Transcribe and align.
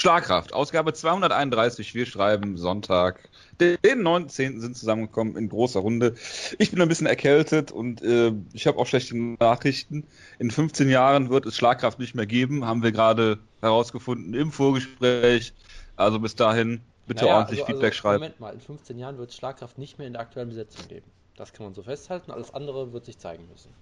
Schlagkraft, 0.00 0.52
Ausgabe 0.52 0.92
231. 0.92 1.92
Wir 1.92 2.06
schreiben 2.06 2.56
Sonntag, 2.56 3.28
den 3.58 4.00
19. 4.00 4.60
sind 4.60 4.76
zusammengekommen 4.76 5.36
in 5.36 5.48
großer 5.48 5.80
Runde. 5.80 6.14
Ich 6.60 6.70
bin 6.70 6.80
ein 6.80 6.86
bisschen 6.86 7.08
erkältet 7.08 7.72
und 7.72 8.00
äh, 8.02 8.32
ich 8.52 8.68
habe 8.68 8.78
auch 8.78 8.86
schlechte 8.86 9.16
Nachrichten. 9.16 10.06
In 10.38 10.52
15 10.52 10.88
Jahren 10.88 11.30
wird 11.30 11.46
es 11.46 11.56
Schlagkraft 11.56 11.98
nicht 11.98 12.14
mehr 12.14 12.26
geben, 12.26 12.64
haben 12.64 12.84
wir 12.84 12.92
gerade 12.92 13.40
herausgefunden 13.60 14.34
im 14.34 14.52
Vorgespräch. 14.52 15.52
Also 15.96 16.20
bis 16.20 16.36
dahin 16.36 16.80
bitte 17.08 17.24
naja, 17.24 17.38
ordentlich 17.38 17.62
also, 17.62 17.72
Feedback 17.72 17.90
also, 17.90 17.98
schreiben. 17.98 18.20
Moment 18.20 18.38
mal, 18.38 18.54
in 18.54 18.60
15 18.60 18.98
Jahren 19.00 19.18
wird 19.18 19.30
es 19.30 19.36
Schlagkraft 19.36 19.78
nicht 19.78 19.98
mehr 19.98 20.06
in 20.06 20.12
der 20.12 20.22
aktuellen 20.22 20.50
Besetzung 20.50 20.86
geben. 20.86 21.10
Das 21.34 21.52
kann 21.52 21.66
man 21.66 21.74
so 21.74 21.82
festhalten. 21.82 22.30
Alles 22.30 22.54
andere 22.54 22.92
wird 22.92 23.04
sich 23.04 23.18
zeigen 23.18 23.48
müssen. 23.50 23.74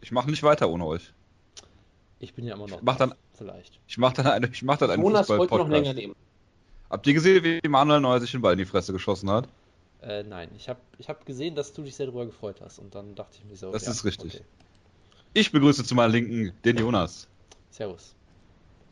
Ich 0.00 0.12
mache 0.12 0.30
nicht 0.30 0.44
weiter 0.44 0.70
ohne 0.70 0.86
euch. 0.86 1.12
Ich 2.20 2.34
bin 2.34 2.46
ja 2.46 2.54
immer 2.54 2.68
noch. 2.68 2.78
Ich 2.78 2.82
mach 2.82 2.96
dann, 2.96 3.14
vielleicht. 3.34 3.80
Ich 3.88 3.96
mache 3.96 4.16
dann 4.16 4.26
eine, 4.26 4.48
ich 4.52 4.62
mach 4.62 4.76
dann 4.76 4.90
einen 4.90 5.02
Jonas 5.02 5.28
wollte 5.30 5.56
noch 5.56 5.68
länger 5.68 5.94
leben. 5.94 6.14
Habt 6.90 7.06
ihr 7.06 7.14
gesehen, 7.14 7.42
wie 7.42 7.68
Manuel 7.68 8.00
Neuer 8.00 8.20
sich 8.20 8.30
den 8.30 8.42
Ball 8.42 8.52
in 8.52 8.58
die 8.58 8.66
Fresse 8.66 8.92
geschossen 8.92 9.30
hat? 9.30 9.48
Äh, 10.02 10.22
nein, 10.24 10.50
ich 10.56 10.68
habe 10.68 10.80
ich 10.98 11.08
hab 11.08 11.24
gesehen, 11.24 11.54
dass 11.54 11.72
du 11.72 11.82
dich 11.82 11.96
sehr 11.96 12.06
darüber 12.06 12.26
gefreut 12.26 12.60
hast 12.60 12.78
und 12.78 12.94
dann 12.94 13.14
dachte 13.14 13.38
ich 13.38 13.44
mir 13.44 13.56
so. 13.56 13.72
Das 13.72 13.86
ja, 13.86 13.92
ist 13.92 14.04
richtig. 14.04 14.34
Okay. 14.34 14.44
Ich 15.32 15.50
begrüße 15.50 15.84
zu 15.84 15.94
meiner 15.94 16.12
Linken 16.12 16.52
den 16.64 16.76
Jonas. 16.76 17.26
Servus. 17.70 18.14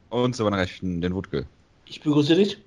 Und 0.09 0.35
zu 0.35 0.45
meiner 0.45 0.59
Rechten 0.59 1.01
den 1.01 1.15
Wutke. 1.15 1.47
Ich 1.85 2.01
begrüße 2.01 2.35
dich. 2.35 2.59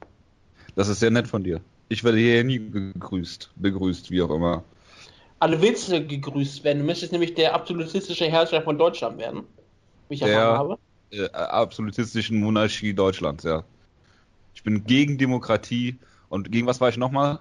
Das 0.76 0.90
ist 0.90 1.00
sehr 1.00 1.12
nett 1.12 1.28
von 1.28 1.44
dir. 1.44 1.62
Ich 1.90 2.04
werde 2.04 2.20
hier 2.20 2.44
nie 2.44 2.60
gegrüßt, 2.60 3.52
begrüßt, 3.56 4.12
wie 4.12 4.22
auch 4.22 4.30
immer. 4.30 4.64
Alle 5.40 5.60
willst 5.62 5.92
du 5.92 6.06
gegrüßt 6.06 6.64
werden. 6.64 6.80
Du 6.80 6.86
möchtest 6.86 7.12
nämlich 7.12 7.34
der 7.34 7.56
absolutistische 7.56 8.26
Herrscher 8.26 8.62
von 8.62 8.78
Deutschland 8.78 9.18
werden 9.18 9.44
wie 10.12 10.16
ich 10.16 10.22
der 10.22 10.40
habe. 10.40 10.78
Äh, 11.10 11.30
absolutistischen 11.32 12.40
Monarchie 12.40 12.94
Deutschlands, 12.94 13.44
ja. 13.44 13.64
Ich 14.54 14.64
bin 14.64 14.84
gegen 14.84 15.18
Demokratie 15.18 15.98
und 16.30 16.52
gegen 16.52 16.68
was 16.68 16.80
war 16.80 16.90
ich 16.90 16.98
nochmal? 16.98 17.40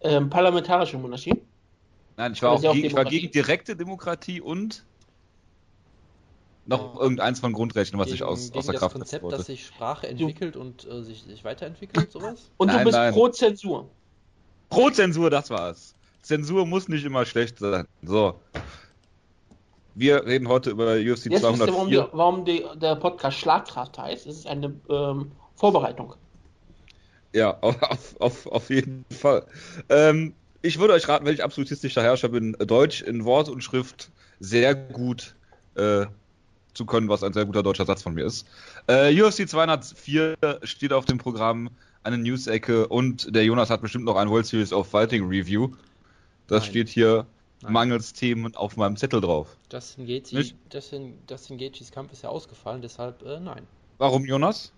Ähm, 0.00 0.28
parlamentarische 0.30 0.98
Monarchie. 0.98 1.40
Nein, 2.16 2.32
ich 2.32 2.42
war, 2.42 2.52
auch 2.52 2.72
gegen, 2.72 2.86
ich 2.86 2.94
war 2.94 3.04
gegen 3.04 3.30
direkte 3.30 3.76
Demokratie 3.76 4.40
und 4.40 4.84
noch 6.64 6.94
ja. 6.94 7.00
irgendeins 7.00 7.40
von 7.40 7.52
Grundrechten, 7.52 7.98
was 7.98 8.06
gegen, 8.06 8.16
ich 8.16 8.22
aus, 8.24 8.52
außer 8.52 8.72
das 8.72 8.80
Kraft 8.80 8.96
Konzept, 8.96 9.22
wollte. 9.22 9.36
dass 9.36 9.46
sich 9.46 9.66
Sprache 9.66 10.08
entwickelt 10.08 10.56
du. 10.56 10.60
und 10.60 10.86
äh, 10.86 11.02
sich, 11.02 11.22
sich 11.22 11.44
weiterentwickelt, 11.44 12.10
sowas? 12.10 12.50
Und 12.56 12.68
nein, 12.68 12.78
du 12.78 12.84
bist 12.84 12.96
nein. 12.96 13.12
pro 13.12 13.28
Zensur. 13.28 13.88
Pro 14.68 14.90
Zensur, 14.90 15.30
das 15.30 15.50
war's. 15.50 15.94
Zensur 16.22 16.66
muss 16.66 16.88
nicht 16.88 17.04
immer 17.04 17.24
schlecht 17.24 17.58
sein. 17.58 17.86
So. 18.02 18.40
Wir 19.98 20.26
reden 20.26 20.46
heute 20.46 20.68
über 20.68 20.92
UFC 20.96 21.26
Jetzt 21.30 21.40
204. 21.40 21.72
Warum, 21.72 21.90
die, 21.90 22.02
warum 22.12 22.44
die, 22.44 22.64
der 22.82 22.96
Podcast 22.96 23.38
Schlagkraft 23.38 23.96
heißt. 23.96 24.26
Es 24.26 24.40
ist 24.40 24.46
eine 24.46 24.74
ähm, 24.90 25.32
Vorbereitung. 25.54 26.14
Ja, 27.32 27.56
auf, 27.62 28.14
auf, 28.20 28.46
auf 28.46 28.68
jeden 28.68 29.06
Fall. 29.08 29.46
Ähm, 29.88 30.34
ich 30.60 30.78
würde 30.78 30.92
euch 30.92 31.08
raten, 31.08 31.24
wenn 31.24 31.32
ich 31.32 31.42
absolutistischer 31.42 32.02
Herrscher 32.02 32.28
bin, 32.28 32.52
Deutsch 32.58 33.00
in 33.00 33.24
Wort 33.24 33.48
und 33.48 33.62
Schrift 33.62 34.10
sehr 34.38 34.74
gut 34.74 35.34
äh, 35.76 36.04
zu 36.74 36.84
können, 36.84 37.08
was 37.08 37.22
ein 37.22 37.32
sehr 37.32 37.46
guter 37.46 37.62
deutscher 37.62 37.86
Satz 37.86 38.02
von 38.02 38.12
mir 38.12 38.26
ist. 38.26 38.46
Äh, 38.88 39.18
UFC 39.18 39.48
204 39.48 40.36
steht 40.62 40.92
auf 40.92 41.06
dem 41.06 41.16
Programm, 41.16 41.70
eine 42.02 42.18
News-Ecke 42.18 42.86
und 42.86 43.34
der 43.34 43.46
Jonas 43.46 43.70
hat 43.70 43.80
bestimmt 43.80 44.04
noch 44.04 44.16
ein 44.16 44.28
World 44.28 44.44
Series 44.44 44.74
of 44.74 44.88
Fighting 44.88 45.26
Review. 45.26 45.70
Das 46.48 46.64
Nein. 46.64 46.70
steht 46.70 46.88
hier 46.90 47.26
Nein. 47.62 47.72
mangels 47.72 48.12
Themen 48.12 48.54
auf 48.54 48.76
meinem 48.76 48.96
Zettel 48.96 49.20
drauf. 49.20 49.56
Justin 49.72 50.06
Gaethje, 50.06 50.52
Justin, 50.72 51.18
Justin 51.28 51.58
Gaethjes 51.58 51.90
Kampf 51.90 52.12
ist 52.12 52.22
ja 52.22 52.28
ausgefallen, 52.28 52.82
deshalb 52.82 53.22
äh, 53.22 53.40
nein. 53.40 53.66
Warum, 53.98 54.24
Jonas? 54.24 54.72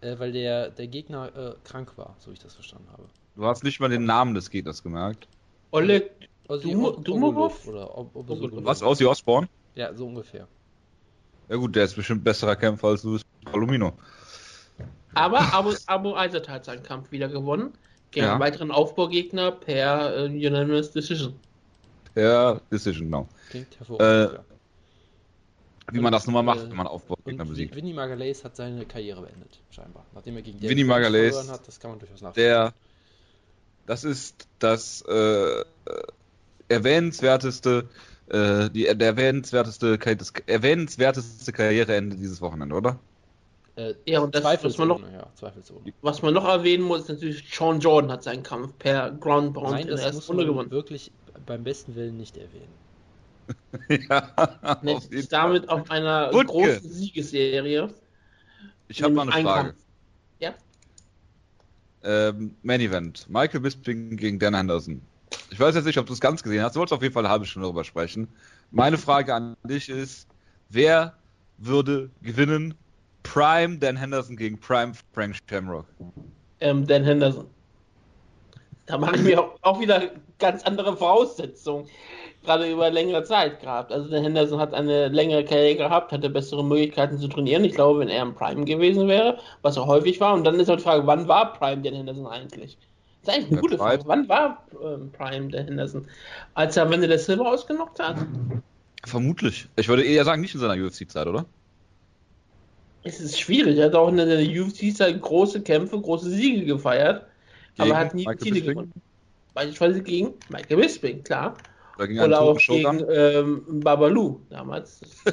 Äh, 0.00 0.18
weil 0.18 0.32
der, 0.32 0.70
der 0.70 0.86
Gegner 0.86 1.34
äh, 1.36 1.54
krank 1.64 1.92
war, 1.96 2.14
so 2.18 2.30
ich 2.30 2.38
das 2.38 2.54
verstanden 2.54 2.86
habe. 2.92 3.04
Du 3.34 3.44
hast 3.44 3.64
nicht 3.64 3.80
mal 3.80 3.88
den 3.88 4.04
Namen 4.04 4.34
des 4.34 4.50
Gegners 4.50 4.82
gemerkt. 4.82 5.26
Oleg 5.72 6.10
Dumorov? 6.48 7.66
Was, 7.66 8.82
Ozzy 8.82 9.06
Osbourne? 9.06 9.48
Ja, 9.74 9.94
so 9.94 10.06
ungefähr. 10.06 10.46
Ja 11.48 11.56
gut, 11.56 11.74
der 11.74 11.84
ist 11.84 11.96
bestimmt 11.96 12.22
besserer 12.22 12.56
Kämpfer 12.56 12.88
als 12.88 13.02
Luis 13.02 13.22
Palomino. 13.44 13.92
Aber 15.14 15.52
Abu, 15.52 15.72
Abu 15.86 16.14
Aizat 16.14 16.48
hat 16.48 16.64
seinen 16.64 16.82
Kampf 16.82 17.10
wieder 17.10 17.28
gewonnen. 17.28 17.72
Gegen 18.12 18.26
ja. 18.26 18.32
einen 18.32 18.40
weiteren 18.40 18.70
Aufbaugegner 18.70 19.52
per 19.52 20.16
äh, 20.16 20.46
Unanimous 20.46 20.92
Decision 20.92 21.34
per 22.14 22.60
Decision, 22.70 23.06
genau. 23.06 23.28
Klingt 23.50 23.78
hervorragend. 23.78 24.38
Äh, 24.38 24.38
wie 25.92 26.00
man 26.00 26.12
das 26.12 26.26
nun 26.26 26.34
mal 26.34 26.42
macht, 26.42 26.68
wenn 26.70 26.76
man 26.76 26.86
Aufbaugegner 26.86 27.44
besiegt. 27.44 27.74
Winnie 27.74 27.92
Magalhaes 27.92 28.44
hat 28.44 28.56
seine 28.56 28.86
Karriere 28.86 29.22
beendet, 29.22 29.60
scheinbar. 29.70 30.06
Nachdem 30.14 30.36
er 30.36 30.42
gegen 30.42 30.60
Winnie 30.60 30.84
Magalhaes 30.84 31.36
verloren 31.36 31.54
hat, 31.54 31.66
das 31.66 31.80
kann 31.80 31.90
man 31.90 31.98
durchaus 31.98 32.20
nachvollziehen. 32.20 32.44
Der, 32.44 32.74
das 33.86 34.04
ist 34.04 34.46
das 34.58 35.02
äh, 35.02 35.64
erwähnenswerteste, 36.68 37.88
äh, 38.28 38.70
die, 38.70 38.84
der 38.84 39.08
erwähnenswerteste, 39.08 39.98
das 39.98 40.32
erwähnenswerteste 40.46 41.52
Karriereende 41.52 42.16
dieses 42.16 42.40
Wochenende, 42.40 42.74
oder? 42.74 42.98
Äh, 43.76 43.94
ja, 44.04 44.20
und 44.20 44.34
das, 44.34 44.44
was 44.44 44.78
man, 44.78 44.88
noch, 44.88 45.00
ja, 45.00 45.26
was 46.02 46.22
man 46.22 46.34
noch 46.34 46.44
erwähnen 46.44 46.84
muss, 46.84 47.02
ist 47.02 47.08
natürlich, 47.08 47.44
Sean 47.52 47.80
Jordan 47.80 48.12
hat 48.12 48.22
seinen 48.22 48.42
Kampf 48.42 48.78
per 48.78 49.10
Ground 49.12 49.54
Pound 49.54 49.70
Nein, 49.70 49.88
in 49.88 49.96
der 49.96 50.04
ersten 50.04 50.22
Runde 50.22 50.46
gewonnen. 50.46 50.70
wirklich 50.70 51.12
beim 51.46 51.64
besten 51.64 51.94
Willen 51.94 52.16
nicht 52.16 52.36
erwähnen. 52.36 52.72
ja, 54.08 54.80
ist 55.10 55.32
damit 55.32 55.68
auf 55.68 55.90
einer 55.90 56.32
Wutke. 56.32 56.46
großen 56.46 56.90
Siegesserie. 56.90 57.92
Ich 58.88 59.02
habe 59.02 59.14
mal 59.14 59.22
eine 59.30 59.42
Frage. 59.42 59.68
Kampf. 59.68 59.80
Ja. 60.38 60.54
Ähm, 62.02 62.54
Main 62.62 62.80
Event. 62.80 63.26
Michael 63.28 63.60
Bisping 63.60 64.16
gegen 64.16 64.38
Dan 64.38 64.54
Anderson. 64.54 65.02
Ich 65.50 65.58
weiß 65.58 65.74
jetzt 65.74 65.84
nicht, 65.84 65.98
ob 65.98 66.06
du 66.06 66.12
es 66.12 66.20
ganz 66.20 66.42
gesehen 66.42 66.62
hast. 66.62 66.74
Du 66.74 66.80
wolltest 66.80 66.92
auf 66.92 67.02
jeden 67.02 67.14
Fall 67.14 67.24
eine 67.24 67.32
halbe 67.32 67.46
Stunde 67.46 67.66
darüber 67.66 67.84
sprechen. 67.84 68.28
Meine 68.70 68.98
Frage 68.98 69.34
an 69.34 69.56
dich 69.64 69.88
ist: 69.88 70.28
Wer 70.68 71.14
würde 71.58 72.10
gewinnen? 72.22 72.74
Prime 73.22 73.78
Dan 73.78 73.96
Henderson 73.96 74.36
gegen 74.36 74.58
Prime 74.58 74.92
Frank 75.12 75.36
Shamrock? 75.48 75.86
Ähm, 76.60 76.86
Dan 76.86 77.04
Henderson. 77.04 77.46
Da 78.90 78.98
mache 78.98 79.16
ich 79.16 79.22
mir 79.22 79.44
auch 79.62 79.80
wieder 79.80 80.02
ganz 80.40 80.64
andere 80.64 80.96
Voraussetzungen, 80.96 81.86
gerade 82.44 82.70
über 82.70 82.90
längere 82.90 83.22
Zeit 83.22 83.60
gehabt. 83.60 83.92
Also 83.92 84.10
der 84.10 84.20
Henderson 84.20 84.58
hat 84.58 84.74
eine 84.74 85.08
längere 85.08 85.44
Karriere 85.44 85.76
gehabt, 85.76 86.10
hatte 86.10 86.28
bessere 86.28 86.64
Möglichkeiten 86.64 87.18
zu 87.18 87.28
trainieren. 87.28 87.64
Ich 87.64 87.74
glaube, 87.74 88.00
wenn 88.00 88.08
er 88.08 88.22
im 88.22 88.34
Prime 88.34 88.64
gewesen 88.64 89.06
wäre, 89.06 89.38
was 89.62 89.76
er 89.76 89.86
häufig 89.86 90.20
war, 90.20 90.34
und 90.34 90.42
dann 90.44 90.58
ist 90.58 90.68
halt 90.68 90.80
die 90.80 90.84
Frage, 90.84 91.06
wann 91.06 91.28
war 91.28 91.52
Prime 91.52 91.82
der 91.82 91.94
Henderson 91.94 92.26
eigentlich? 92.26 92.76
Das 93.22 93.34
ist 93.34 93.40
eigentlich 93.40 93.52
eine 93.52 93.60
gute 93.60 93.78
Frage. 93.78 94.02
Wann 94.06 94.28
war 94.28 94.66
ähm, 94.82 95.12
Prime 95.12 95.48
der 95.48 95.64
Henderson? 95.64 96.08
Als 96.54 96.76
er 96.76 96.84
am 96.84 96.92
Ende 96.92 97.06
der 97.06 97.18
Silber 97.18 97.48
ausgenockt 97.48 98.00
hat? 98.00 98.16
Vermutlich. 99.04 99.68
Ich 99.76 99.88
würde 99.88 100.02
eher 100.02 100.24
sagen, 100.24 100.40
nicht 100.40 100.54
in 100.54 100.60
seiner 100.60 100.82
UFC-Zeit, 100.82 101.26
oder? 101.26 101.44
Es 103.04 103.20
ist 103.20 103.38
schwierig. 103.38 103.78
Er 103.78 103.86
hat 103.86 103.94
auch 103.94 104.08
in 104.08 104.16
der 104.16 104.40
UFC-Zeit 104.40 105.20
große 105.20 105.62
Kämpfe, 105.62 106.00
große 106.00 106.28
Siege 106.28 106.64
gefeiert. 106.64 107.24
Aber 107.78 107.96
hat 107.96 108.14
nie 108.14 108.24
Titel 108.36 108.62
gewonnen. 108.62 108.92
Beispielsweise 109.54 110.02
gegen 110.02 110.34
Michael 110.48 110.76
Bisping, 110.76 111.22
klar. 111.24 111.56
Oder, 111.96 112.08
gegen 112.08 112.20
Oder 112.20 112.40
auch 112.40 112.56
gegen 112.58 113.04
ähm, 113.10 113.80
Babalu 113.80 114.40
damals. 114.48 115.00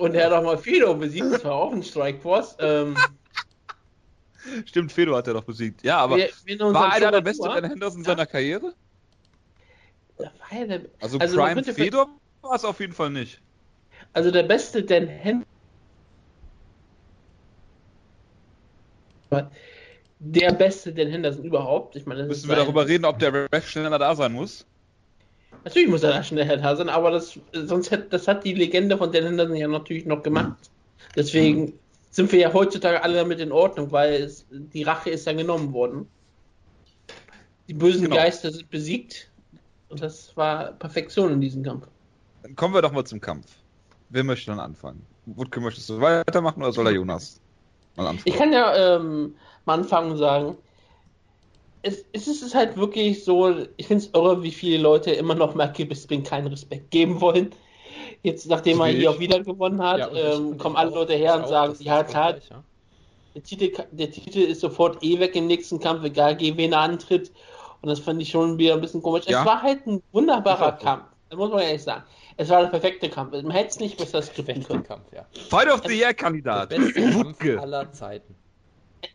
Und 0.00 0.14
er 0.14 0.26
hat 0.26 0.32
auch 0.32 0.42
mal 0.42 0.58
Fedor 0.58 0.96
besiegt, 0.96 1.26
das 1.32 1.44
war 1.44 1.54
auch 1.54 1.72
ein 1.72 1.82
Strikeforce. 1.82 2.56
Ähm, 2.58 2.96
Stimmt, 4.64 4.92
Fedor 4.92 5.16
hat 5.18 5.26
er 5.28 5.34
doch 5.34 5.44
besiegt. 5.44 5.82
Ja, 5.82 5.98
aber 5.98 6.16
wir, 6.16 6.28
wir 6.44 6.58
war 6.60 6.92
einer 6.92 7.10
der 7.12 7.20
beste 7.20 7.48
Ben 7.48 7.64
Henderson 7.64 8.00
in 8.00 8.04
ja. 8.04 8.10
seiner 8.10 8.26
Karriere? 8.26 8.74
Der 10.18 10.32
der, 10.66 10.80
also, 11.00 11.18
also 11.18 11.36
Prime 11.36 11.62
Fedor 11.64 12.08
war 12.42 12.54
es 12.54 12.64
auf 12.64 12.80
jeden 12.80 12.92
Fall 12.92 13.10
nicht. 13.10 13.40
Also 14.12 14.30
der 14.30 14.44
beste 14.44 14.82
Dan 14.82 15.08
der 20.18 20.52
beste 20.52 20.92
Dan 20.92 21.08
Henderson 21.08 21.44
überhaupt. 21.44 21.96
Ich 21.96 22.06
meine, 22.06 22.24
Müssen 22.24 22.48
wir 22.48 22.56
darüber 22.56 22.86
reden, 22.86 23.04
ob 23.04 23.18
der 23.18 23.32
Ref 23.52 23.68
schneller 23.68 23.98
da 23.98 24.14
sein 24.14 24.32
muss? 24.32 24.66
Natürlich 25.64 25.88
muss 25.88 26.02
er 26.02 26.10
da 26.10 26.22
schneller 26.22 26.56
da 26.56 26.76
sein, 26.76 26.88
aber 26.88 27.10
das, 27.10 27.38
sonst 27.52 27.90
hat, 27.90 28.12
das 28.12 28.28
hat 28.28 28.44
die 28.44 28.54
Legende 28.54 28.96
von 28.96 29.12
Dan 29.12 29.24
Henderson 29.24 29.56
ja 29.56 29.68
natürlich 29.68 30.06
noch 30.06 30.22
gemacht. 30.22 30.70
Deswegen 31.16 31.62
mhm. 31.62 31.72
sind 32.10 32.30
wir 32.32 32.38
ja 32.38 32.52
heutzutage 32.52 33.02
alle 33.02 33.16
damit 33.16 33.40
in 33.40 33.52
Ordnung, 33.52 33.90
weil 33.90 34.14
es, 34.14 34.46
die 34.50 34.82
Rache 34.84 35.10
ist 35.10 35.26
ja 35.26 35.32
genommen 35.32 35.72
worden. 35.72 36.08
Die 37.68 37.74
bösen 37.74 38.02
genau. 38.02 38.16
Geister 38.16 38.52
sind 38.52 38.70
besiegt 38.70 39.28
und 39.88 40.00
das 40.00 40.36
war 40.36 40.72
Perfektion 40.72 41.32
in 41.32 41.40
diesem 41.40 41.62
Kampf. 41.62 41.88
Dann 42.42 42.54
kommen 42.54 42.74
wir 42.74 42.82
doch 42.82 42.92
mal 42.92 43.04
zum 43.04 43.20
Kampf. 43.20 43.46
Wer 44.10 44.22
möchte 44.22 44.52
dann 44.52 44.60
anfangen? 44.60 45.04
Wutke, 45.26 45.60
möchtest 45.60 45.88
du 45.90 46.00
weitermachen 46.00 46.62
oder 46.62 46.72
soll 46.72 46.84
der 46.84 46.94
Jonas? 46.94 47.40
Ich 48.24 48.34
kann 48.34 48.52
ja 48.52 48.96
ähm, 48.96 49.34
mal 49.64 49.74
anfangen 49.74 50.12
und 50.12 50.18
sagen, 50.18 50.56
es, 51.82 52.04
es 52.12 52.26
ist 52.26 52.54
halt 52.54 52.76
wirklich 52.76 53.24
so, 53.24 53.54
ich 53.76 53.86
finde 53.86 54.04
es 54.04 54.10
irre, 54.12 54.42
wie 54.42 54.50
viele 54.50 54.78
Leute 54.78 55.12
immer 55.12 55.34
noch 55.34 55.54
Michael 55.54 55.86
Bisping 55.86 56.24
keinen 56.24 56.48
Respekt 56.48 56.90
geben 56.90 57.20
wollen. 57.20 57.54
Jetzt, 58.22 58.48
nachdem 58.48 58.80
er 58.80 58.86
Sehe 58.86 58.94
hier 58.94 59.02
ich. 59.02 59.08
auch 59.08 59.20
wieder 59.20 59.40
gewonnen 59.40 59.80
hat, 59.80 59.98
Ja, 59.98 60.12
ähm, 60.12 60.58
kommen 60.58 60.76
alle. 60.76 60.90
Leute 60.90 61.14
her 61.14 61.36
und 61.36 61.46
sagen, 61.48 61.76
ja 61.78 62.02
klar, 62.02 62.32
gleich, 62.32 62.48
ja. 62.50 62.62
der 63.34 63.42
Titel, 63.42 63.84
der 63.92 64.10
Titel 64.10 64.40
ist 64.40 64.60
sofort 64.60 65.02
eh 65.02 65.20
weg 65.20 65.36
im 65.36 65.46
nächsten 65.46 65.78
Kampf, 65.78 66.04
egal 66.04 66.36
gegen 66.36 66.56
wen 66.56 66.72
er 66.72 66.80
antritt. 66.80 67.30
Und 67.82 67.88
das 67.88 68.00
fand 68.00 68.20
ich 68.20 68.30
schon 68.30 68.58
wieder 68.58 68.74
ein 68.74 68.80
bisschen 68.80 69.02
komisch. 69.02 69.26
Ja. 69.28 69.40
Es 69.40 69.46
war 69.46 69.62
halt 69.62 69.86
ein 69.86 70.02
wunderbarer 70.12 70.76
so. 70.78 70.84
Kampf. 70.84 71.04
Das 71.30 71.38
muss 71.38 71.50
man 71.50 71.60
ehrlich 71.60 71.82
sagen. 71.82 72.02
Es 72.38 72.48
war 72.50 72.62
der 72.62 72.68
perfekte 72.68 73.08
Kampf. 73.08 73.32
Man 73.32 73.50
hätte 73.50 73.70
es 73.70 73.78
nicht 73.80 73.96
besser 73.96 74.20
skripten 74.22 74.46
Perfekter 74.62 74.68
können. 74.74 74.84
Kampf, 74.84 75.12
ja. 75.12 75.26
Fight 75.48 75.68
of 75.70 75.82
the 75.86 75.92
Year 75.94 76.08
Der 76.08 76.14
Kandidat. 76.14 76.68
beste 76.68 76.92
Kampf 77.10 77.44
aller 77.58 77.92
Zeiten. 77.92 78.34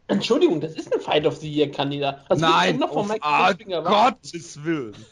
Entschuldigung, 0.08 0.62
das 0.62 0.74
ist 0.74 0.94
ein 0.94 1.02
Fight 1.02 1.26
of 1.26 1.38
the 1.38 1.50
Year-Kandidat. 1.52 2.26
Was 2.30 2.40
willst 2.40 2.44
du 2.44 2.50
Nein, 2.58 2.78
noch 2.78 2.94
von 2.94 3.12
auf 3.12 3.18
ah? 3.22 3.54
Gottes 3.54 4.64
Willen. 4.64 4.96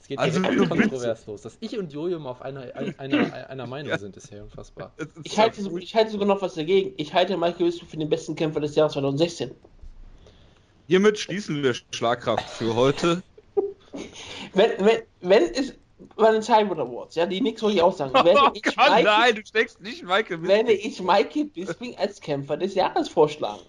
Es 0.00 0.08
geht 0.08 0.18
Also, 0.20 0.40
bist- 0.40 0.68
kontrovers 0.68 1.26
los. 1.26 1.42
Dass 1.42 1.56
ich 1.60 1.76
und 1.76 1.92
Jojo 1.92 2.20
mal 2.20 2.30
auf 2.30 2.40
einer, 2.42 2.72
einer, 2.98 3.48
einer 3.50 3.66
Meinung 3.66 3.90
Ja. 3.90 3.98
sind, 3.98 4.16
ist 4.16 4.30
ja 4.30 4.42
unfassbar. 4.44 4.92
Ist 4.96 5.10
Ich 5.24 5.36
halte, 5.36 5.60
so- 5.60 5.76
ich 5.78 5.94
halte 5.96 6.12
sogar 6.12 6.28
noch 6.28 6.40
was 6.42 6.54
dagegen. 6.54 6.92
Ich 6.96 7.12
halte 7.12 7.36
Michael 7.36 7.66
Bisping 7.66 7.88
für 7.88 7.96
den 7.96 8.08
besten 8.08 8.36
Kämpfer 8.36 8.60
des 8.60 8.76
Jahres 8.76 8.92
2016. 8.92 9.50
Hiermit 10.86 11.18
schließen 11.18 11.60
wir 11.62 11.74
Schlagkraft 11.90 12.48
für 12.48 12.76
heute. 12.76 13.22
Wenn, 14.54 14.70
wenn, 14.78 15.02
wenn 15.22 15.42
es 15.54 15.74
bei 16.16 16.30
den 16.30 16.42
Cyber 16.42 16.78
Awards, 16.78 17.14
ja, 17.14 17.26
die 17.26 17.40
nichts 17.40 17.62
wirklich 17.62 17.82
aussagen, 17.82 18.12
Oh 18.14 18.24
werde 18.24 18.50
ich, 18.54 18.62
Gott, 18.62 18.76
Michael, 18.76 19.04
nein, 19.04 19.34
du 19.34 19.44
steckst 19.46 19.80
nicht 19.80 20.02
Michael 20.02 20.42
werde 20.42 20.72
Bisping. 20.72 20.90
ich 20.90 21.02
Michael 21.02 21.44
Bisping 21.46 21.96
als 21.96 22.20
Kämpfer 22.20 22.56
des 22.56 22.74
Jahres 22.74 23.08
vorschlagen. 23.08 23.62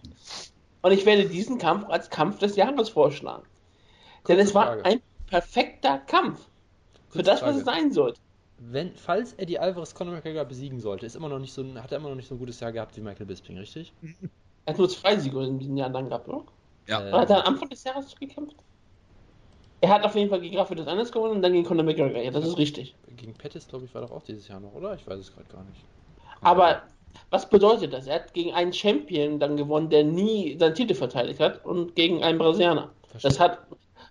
Und 0.82 0.92
ich 0.92 1.06
werde 1.06 1.28
diesen 1.28 1.58
Kampf 1.58 1.90
als 1.90 2.10
Kampf 2.10 2.40
des 2.40 2.56
Jahres 2.56 2.90
vorschlagen. 2.90 3.44
Denn 4.28 4.38
Kurze 4.38 4.42
es 4.50 4.56
war 4.56 4.66
Frage. 4.68 4.86
ein 4.86 5.02
perfekter 5.28 6.00
Kampf. 6.00 6.40
Für 7.10 7.20
Kurze 7.20 7.24
das, 7.24 7.42
was 7.42 7.42
Frage. 7.42 7.58
es 7.60 7.66
sein 7.66 7.92
sollte. 7.92 8.20
Wenn, 8.60 8.96
falls 8.96 9.34
er 9.34 9.46
die 9.46 9.60
Alvarez 9.60 9.94
Conor 9.94 10.16
McGregor 10.16 10.44
besiegen 10.46 10.80
sollte, 10.80 11.06
ist 11.06 11.16
immer 11.16 11.30
noch 11.30 11.40
nicht 11.40 11.54
so, 11.54 11.64
hat 11.76 11.92
er 11.92 12.00
immer 12.00 12.10
noch 12.10 12.16
nicht 12.16 12.28
so 12.28 12.36
ein 12.36 12.40
gutes 12.40 12.60
Jahr 12.60 12.72
gehabt 12.72 12.98
wie 12.98 13.02
Michael 13.02 13.26
Bisping, 13.28 13.58
richtig? 13.58 13.94
Er 14.66 14.74
hat 14.74 14.80
nur 14.80 14.90
zwei 14.90 15.18
Siege 15.18 15.44
in 15.46 15.60
diesem 15.60 15.78
Jahr 15.78 15.90
dann 15.90 16.10
gehabt, 16.10 16.28
oder? 16.28 16.44
Ja. 16.88 17.08
Äh, 17.08 17.12
hat 17.12 17.30
er 17.30 17.46
am 17.46 17.54
Anfang 17.54 17.70
des 17.70 17.84
Jahres 17.84 18.16
gekämpft? 18.16 18.56
Er 19.82 19.90
hat 19.90 20.04
auf 20.04 20.16
jeden 20.16 20.30
Fall 20.30 20.42
gegen 20.42 20.58
Rafael 20.58 20.78
des 20.78 20.88
Anderes 20.88 21.12
gewonnen 21.12 21.36
und 21.36 21.42
dann 21.42 21.54
gegen 21.54 21.66
Conor 21.66 21.84
McGregor. 21.84 22.22
Ja, 22.22 22.32
das 22.32 22.46
ist 22.46 22.58
richtig. 22.58 22.96
Gegen 23.16 23.34
Pettis, 23.34 23.68
glaube 23.68 23.86
ich, 23.86 23.94
war 23.94 24.02
doch 24.02 24.12
auch 24.12 24.24
dieses 24.24 24.48
Jahr 24.48 24.60
noch, 24.60 24.74
oder? 24.74 24.96
Ich 24.96 25.06
weiß 25.06 25.20
es 25.20 25.34
gerade 25.34 25.48
gar 25.50 25.64
nicht. 25.64 25.84
Aber 26.42 26.82
was 27.30 27.48
bedeutet 27.50 27.94
das? 27.94 28.08
Er 28.08 28.16
hat 28.16 28.34
gegen 28.34 28.54
einen 28.54 28.74
Champion 28.74 29.40
dann 29.40 29.56
gewonnen, 29.58 29.90
der 29.90 30.04
nie 30.04 30.58
seinen 30.60 30.76
Titel 30.76 30.96
verteidigt 30.96 31.40
hat 31.40 31.64
und 31.66 31.96
gegen 31.96 32.24
einen 32.24 32.38
Brasilianer. 32.40 32.92
Verstehe. 33.08 33.30
Das 33.30 33.40
hat 33.40 33.60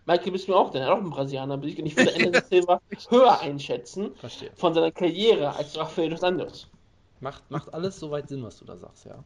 Michael 0.07 0.33
Bisping 0.33 0.55
auch, 0.55 0.71
denn 0.71 0.83
er 0.83 0.89
hat 0.89 0.95
auch 0.95 1.01
einen 1.01 1.11
Brasilianer 1.11 1.57
besiegt 1.57 1.81
und 1.81 1.87
ich 1.87 1.97
würde 1.97 2.15
Anderson 2.15 2.43
Silva 2.49 2.81
höher 3.11 3.41
einschätzen 3.41 4.15
Verstehe. 4.17 4.51
von 4.55 4.73
seiner 4.75 4.93
Karriere 4.93 5.55
als 5.57 5.77
Rafael 5.77 6.11
dos 6.11 6.23
Anjos. 6.23 6.69
Macht, 7.21 7.51
macht 7.51 7.73
alles 7.75 7.99
soweit 7.99 8.29
Sinn, 8.29 8.43
was 8.43 8.59
du 8.59 8.65
da 8.67 8.77
sagst, 8.77 9.07
ja. 9.07 9.25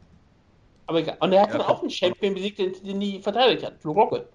Aber 0.87 1.00
egal. 1.00 1.16
Und 1.20 1.32
er 1.32 1.42
hat 1.42 1.52
Ja, 1.52 1.58
dann 1.58 1.66
auch 1.66 1.81
einen 1.82 1.90
Champion 1.90 2.34
besiegt, 2.34 2.58
den, 2.58 2.72
den 2.82 2.98
nie 2.98 3.20
verteidigt 3.20 3.64
hat. 3.64 3.82
Luke 3.84 4.00
Rockhold. 4.00 4.26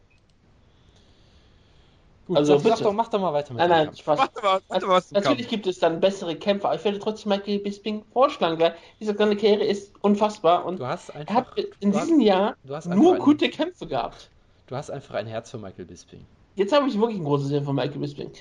Gut, 2.25 2.37
Also 2.37 2.59
bitte. 2.59 2.83
doch, 2.83 2.93
mach 2.93 3.07
doch 3.09 3.19
mal 3.19 3.33
weiter 3.33 3.53
mit 3.53 3.59
Nein, 3.59 3.69
dem 3.69 3.75
nein, 3.77 3.85
Kampf. 3.85 3.99
Spaß. 3.99 4.19
Warte 4.19 4.41
mal, 4.41 4.61
warte 4.67 4.85
mal, 4.87 4.93
was 4.93 5.11
Natürlich 5.11 5.41
Kampf. 5.41 5.49
gibt 5.49 5.67
es 5.67 5.79
dann 5.79 5.99
bessere 5.99 6.35
Kämpfer, 6.35 6.69
aber 6.69 6.75
ich 6.77 6.83
werde 6.85 6.99
trotzdem 6.99 7.29
Michael 7.29 7.59
Bisping 7.59 8.03
vorschlagen, 8.13 8.59
weil 8.59 8.75
diese 8.99 9.15
seine 9.15 9.35
Karriere 9.35 9.63
ist 9.63 9.93
unfassbar 10.01 10.65
und 10.65 10.79
Du 10.79 10.85
hast 10.87 11.09
er 11.09 11.15
einfach, 11.17 11.35
hat 11.35 11.57
in 11.79 11.91
du 11.91 11.97
hast, 11.97 12.07
diesem 12.07 12.21
Jahr 12.21 12.55
du 12.63 12.75
hast 12.75 12.87
nur 12.87 13.13
einfach 13.13 13.25
gute 13.25 13.49
Kämpfe 13.49 13.85
gehabt. 13.87 14.31
du 14.67 14.75
hast 14.75 14.89
einfach 14.89 15.15
ein 15.15 15.27
Herz 15.27 15.51
für 15.51 15.57
Michael 15.59 15.85
Bisping. 15.85 16.25
Jetzt 16.55 16.73
habe 16.73 16.87
ich 16.87 16.99
wirklich 16.99 17.19
ein 17.19 17.25
großes 17.25 17.51
Herz 17.51 17.65
von 17.65 17.75
Michael 17.75 17.99
Bisping. 17.99 18.31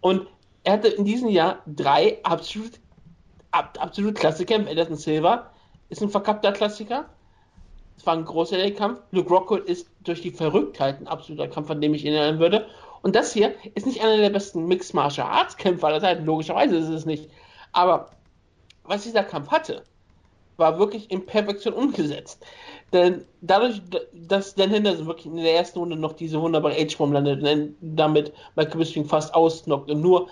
Und 0.00 0.26
er 0.64 0.72
hatte 0.74 0.88
in 0.88 1.04
diesem 1.04 1.28
Jahr 1.28 1.62
drei 1.66 2.18
absolut, 2.24 2.80
ab, 3.52 3.78
absolut 3.80 4.16
klasse 4.16 4.44
Kämpfe. 4.44 4.70
Anderson 4.70 4.96
Silva 4.96 5.50
ist 5.88 6.02
ein 6.02 6.08
verkappter 6.10 6.52
Klassiker. 6.52 7.04
Es 7.96 8.06
war 8.06 8.14
ein 8.14 8.24
großer 8.24 8.70
Kampf. 8.72 9.00
Luke 9.10 9.28
Rockhold 9.28 9.66
ist 9.66 9.86
durch 10.04 10.22
die 10.22 10.30
Verrücktheit 10.30 11.00
ein 11.00 11.06
absoluter 11.06 11.48
Kampf, 11.48 11.70
an 11.70 11.80
dem 11.80 11.92
ich 11.94 12.04
ihn 12.04 12.14
erinnern 12.14 12.40
würde. 12.40 12.66
Und 13.02 13.16
das 13.16 13.32
hier 13.32 13.54
ist 13.74 13.86
nicht 13.86 14.02
einer 14.02 14.18
der 14.18 14.30
besten 14.30 14.66
Mixed 14.66 14.94
Martial 14.94 15.26
Arts 15.26 15.56
Kämpfer 15.56 15.88
aller 15.88 16.00
Zeiten. 16.00 16.24
Logischerweise 16.24 16.76
ist 16.76 16.88
es 16.88 17.06
nicht. 17.06 17.30
Aber 17.72 18.10
was 18.84 19.04
dieser 19.04 19.24
Kampf 19.24 19.50
hatte, 19.50 19.84
war 20.56 20.78
wirklich 20.78 21.10
in 21.10 21.24
Perfektion 21.24 21.74
umgesetzt. 21.74 22.44
Denn 22.92 23.24
dadurch, 23.40 23.80
dass 24.12 24.54
Dan 24.54 24.70
Henderson 24.70 25.06
wirklich 25.06 25.26
in 25.26 25.36
der 25.36 25.54
ersten 25.54 25.78
Runde 25.78 25.96
noch 25.96 26.12
diese 26.12 26.40
wunderbare 26.40 26.74
H-Bomb 26.74 27.12
landet 27.12 27.42
und 27.42 27.76
damit 27.80 28.32
Michael 28.56 28.78
Bisping 28.78 29.06
fast 29.06 29.34
ausnockt 29.34 29.90
und 29.90 30.00
nur 30.00 30.28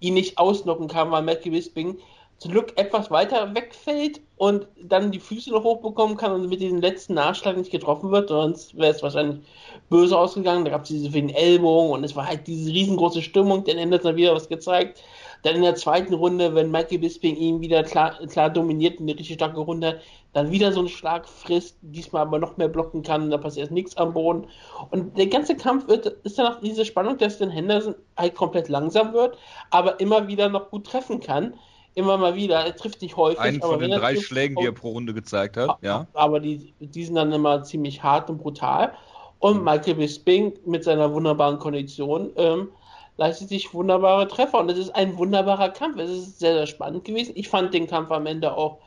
ihn 0.00 0.14
nicht 0.14 0.38
ausnocken 0.38 0.88
kann, 0.88 1.10
weil 1.10 1.22
Michael 1.22 1.52
Bisping 1.52 1.98
zum 2.38 2.52
Glück 2.52 2.72
etwas 2.76 3.10
weiter 3.10 3.54
wegfällt 3.54 4.20
und 4.36 4.66
dann 4.82 5.10
die 5.10 5.20
Füße 5.20 5.50
noch 5.50 5.64
hochbekommen 5.64 6.16
kann 6.16 6.32
und 6.32 6.48
mit 6.48 6.60
diesem 6.60 6.80
letzten 6.80 7.14
Nachschlag 7.14 7.56
nicht 7.56 7.70
getroffen 7.70 8.10
wird, 8.10 8.28
sonst 8.28 8.76
wäre 8.76 8.92
es 8.92 9.02
wahrscheinlich 9.02 9.40
böse 9.88 10.18
ausgegangen. 10.18 10.64
Da 10.64 10.70
gab 10.72 10.82
es 10.82 10.88
diese 10.88 11.10
vielen 11.10 11.30
Ellbogen 11.30 11.92
und 11.92 12.04
es 12.04 12.14
war 12.14 12.26
halt 12.26 12.46
diese 12.46 12.70
riesengroße 12.70 13.22
Stimmung. 13.22 13.64
Dan 13.64 13.78
Henderson 13.78 14.10
hat 14.10 14.16
wieder 14.16 14.34
was 14.34 14.48
gezeigt. 14.48 15.02
Dann 15.42 15.56
in 15.56 15.62
der 15.62 15.76
zweiten 15.76 16.12
Runde, 16.12 16.54
wenn 16.54 16.70
Michael 16.70 16.98
Bisping 16.98 17.36
ihn 17.36 17.60
wieder 17.60 17.84
klar, 17.84 18.18
klar 18.26 18.50
dominiert, 18.50 19.00
eine 19.00 19.12
richtig 19.14 19.34
starke 19.34 19.60
Runde, 19.60 20.00
dann 20.32 20.50
wieder 20.50 20.72
so 20.72 20.80
einen 20.80 20.88
Schlag 20.88 21.26
frisst, 21.28 21.78
diesmal 21.80 22.22
aber 22.22 22.38
noch 22.38 22.56
mehr 22.56 22.68
blocken 22.68 23.02
kann, 23.02 23.30
da 23.30 23.38
passiert 23.38 23.70
nichts 23.70 23.96
am 23.96 24.12
Boden. 24.12 24.46
Und 24.90 25.16
der 25.16 25.28
ganze 25.28 25.56
Kampf 25.56 25.88
wird, 25.88 26.06
ist 26.06 26.38
dann 26.38 26.52
auch 26.52 26.60
diese 26.60 26.84
Spannung, 26.84 27.16
dass 27.16 27.38
Dan 27.38 27.50
Henderson 27.50 27.94
halt 28.16 28.34
komplett 28.34 28.68
langsam 28.68 29.14
wird, 29.14 29.38
aber 29.70 30.00
immer 30.00 30.28
wieder 30.28 30.48
noch 30.48 30.70
gut 30.70 30.86
treffen 30.86 31.20
kann. 31.20 31.54
Immer 31.96 32.18
mal 32.18 32.34
wieder, 32.34 32.60
er 32.60 32.76
trifft 32.76 33.00
nicht 33.02 33.16
häufig. 33.16 33.40
Einen 33.40 33.62
aber 33.62 33.72
von 33.72 33.80
den 33.80 33.90
drei 33.90 34.12
trifft, 34.14 34.26
Schlägen, 34.28 34.54
die 34.56 34.62
er 34.64 34.68
kommt- 34.68 34.80
pro 34.80 34.90
Runde 34.90 35.14
gezeigt 35.14 35.56
hat. 35.56 35.78
Ja. 35.80 36.06
aber 36.12 36.38
die, 36.40 36.72
die 36.78 37.04
sind 37.04 37.14
dann 37.16 37.32
immer 37.32 37.62
ziemlich 37.64 38.02
hart 38.02 38.30
und 38.30 38.38
brutal. 38.38 38.92
Und 39.38 39.64
Michael 39.64 39.94
Bisping 39.94 40.52
mit 40.66 40.84
seiner 40.84 41.12
wunderbaren 41.12 41.58
Kondition 41.58 42.30
ähm, 42.36 42.68
leistet 43.16 43.48
sich 43.48 43.72
wunderbare 43.74 44.28
Treffer. 44.28 44.60
Und 44.60 44.70
es 44.70 44.78
ist 44.78 44.94
ein 44.94 45.16
wunderbarer 45.16 45.70
Kampf. 45.70 45.98
Es 45.98 46.10
ist 46.10 46.38
sehr, 46.38 46.52
sehr 46.54 46.66
spannend 46.66 47.04
gewesen. 47.04 47.32
Ich 47.34 47.48
fand 47.48 47.72
den 47.72 47.86
Kampf 47.86 48.10
am 48.10 48.26
Ende 48.26 48.54
auch, 48.56 48.78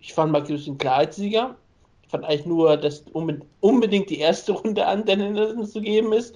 ich 0.00 0.12
fand 0.12 0.32
Michael 0.32 0.56
Bisping 0.56 0.78
klar 0.78 0.96
als 0.96 1.14
Sieger. 1.16 1.54
Ich 1.67 1.67
fand 2.08 2.24
eigentlich 2.24 2.46
nur, 2.46 2.76
dass 2.76 3.06
unbe- 3.08 3.42
unbedingt 3.60 4.10
die 4.10 4.18
erste 4.18 4.52
Runde 4.52 4.86
an 4.86 5.04
Dan 5.04 5.20
Henderson 5.20 5.64
zu 5.64 5.80
geben 5.80 6.12
ist. 6.12 6.34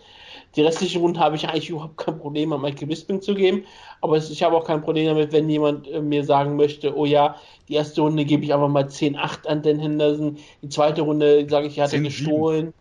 Die 0.54 0.60
restliche 0.62 0.98
Runde 0.98 1.18
habe 1.18 1.36
ich 1.36 1.48
eigentlich 1.48 1.70
überhaupt 1.70 1.96
kein 1.96 2.18
Problem, 2.18 2.52
an 2.52 2.60
Michael 2.60 2.88
Bisping 2.88 3.22
zu 3.22 3.34
geben. 3.34 3.64
Aber 4.02 4.18
ich 4.18 4.42
habe 4.42 4.54
auch 4.56 4.64
kein 4.64 4.82
Problem 4.82 5.06
damit, 5.06 5.32
wenn 5.32 5.48
jemand 5.48 5.88
äh, 5.88 6.00
mir 6.00 6.24
sagen 6.24 6.56
möchte, 6.56 6.94
oh 6.96 7.06
ja, 7.06 7.36
die 7.68 7.74
erste 7.74 8.02
Runde 8.02 8.24
gebe 8.24 8.44
ich 8.44 8.52
einfach 8.52 8.68
mal 8.68 8.84
10-8 8.84 9.46
an 9.46 9.62
Dan 9.62 9.78
Henderson. 9.78 10.36
Die 10.60 10.68
zweite 10.68 11.02
Runde 11.02 11.46
sage 11.48 11.68
ich, 11.68 11.78
er 11.78 11.84
hat 11.84 11.92
er 11.94 12.00
10-7. 12.00 12.02
gestohlen. 12.04 12.74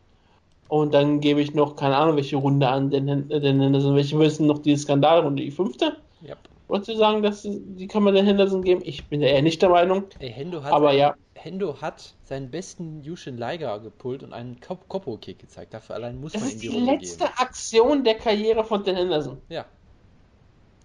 Und 0.68 0.94
dann 0.94 1.20
gebe 1.20 1.42
ich 1.42 1.54
noch, 1.54 1.76
keine 1.76 1.98
Ahnung, 1.98 2.16
welche 2.16 2.38
Runde 2.38 2.68
an 2.68 2.90
Dan, 2.90 3.08
Dan 3.30 3.62
Henderson. 3.62 3.96
Welche 3.96 4.20
wissen 4.20 4.48
noch 4.48 4.60
die 4.60 4.76
Skandalrunde? 4.76 5.44
Die 5.44 5.52
fünfte? 5.52 5.98
Ja. 6.22 6.36
Wolltest 6.72 6.88
du 6.90 6.96
sagen, 6.96 7.22
dass 7.22 7.42
die 7.44 7.88
kann 7.88 8.02
man 8.02 8.16
Dan 8.16 8.26
Henderson 8.26 8.62
geben? 8.64 8.82
Ich 8.86 9.06
bin 9.08 9.22
eher 9.22 9.42
nicht 9.42 9.62
der 9.62 9.68
Meinung. 9.68 10.06
Ey, 10.20 10.32
Hendo 10.32 10.64
hat, 10.64 10.72
Aber 10.72 10.94
ja. 10.94 11.16
Hendo 11.36 11.82
hat 11.82 12.16
seinen 12.24 12.50
besten 12.50 13.02
Yushin 13.04 13.38
Liger 13.38 13.78
gepullt 13.82 14.24
und 14.24 14.32
einen 14.32 14.58
Kop- 14.62 14.88
Koppo-Kick 14.88 15.40
gezeigt. 15.40 15.74
Dafür 15.74 15.96
allein 15.96 16.22
muss 16.22 16.32
Das 16.32 16.42
man 16.44 16.50
ist 16.50 16.56
ihm 16.56 16.62
die 16.62 16.70
die 16.70 16.76
Runde 16.78 16.94
letzte 16.94 17.26
geben. 17.26 17.34
Aktion 17.36 18.04
der 18.06 18.16
Karriere 18.16 18.64
von 18.64 18.86
Dan 18.86 18.96
Henderson. 18.96 19.42
Ja. 19.50 19.66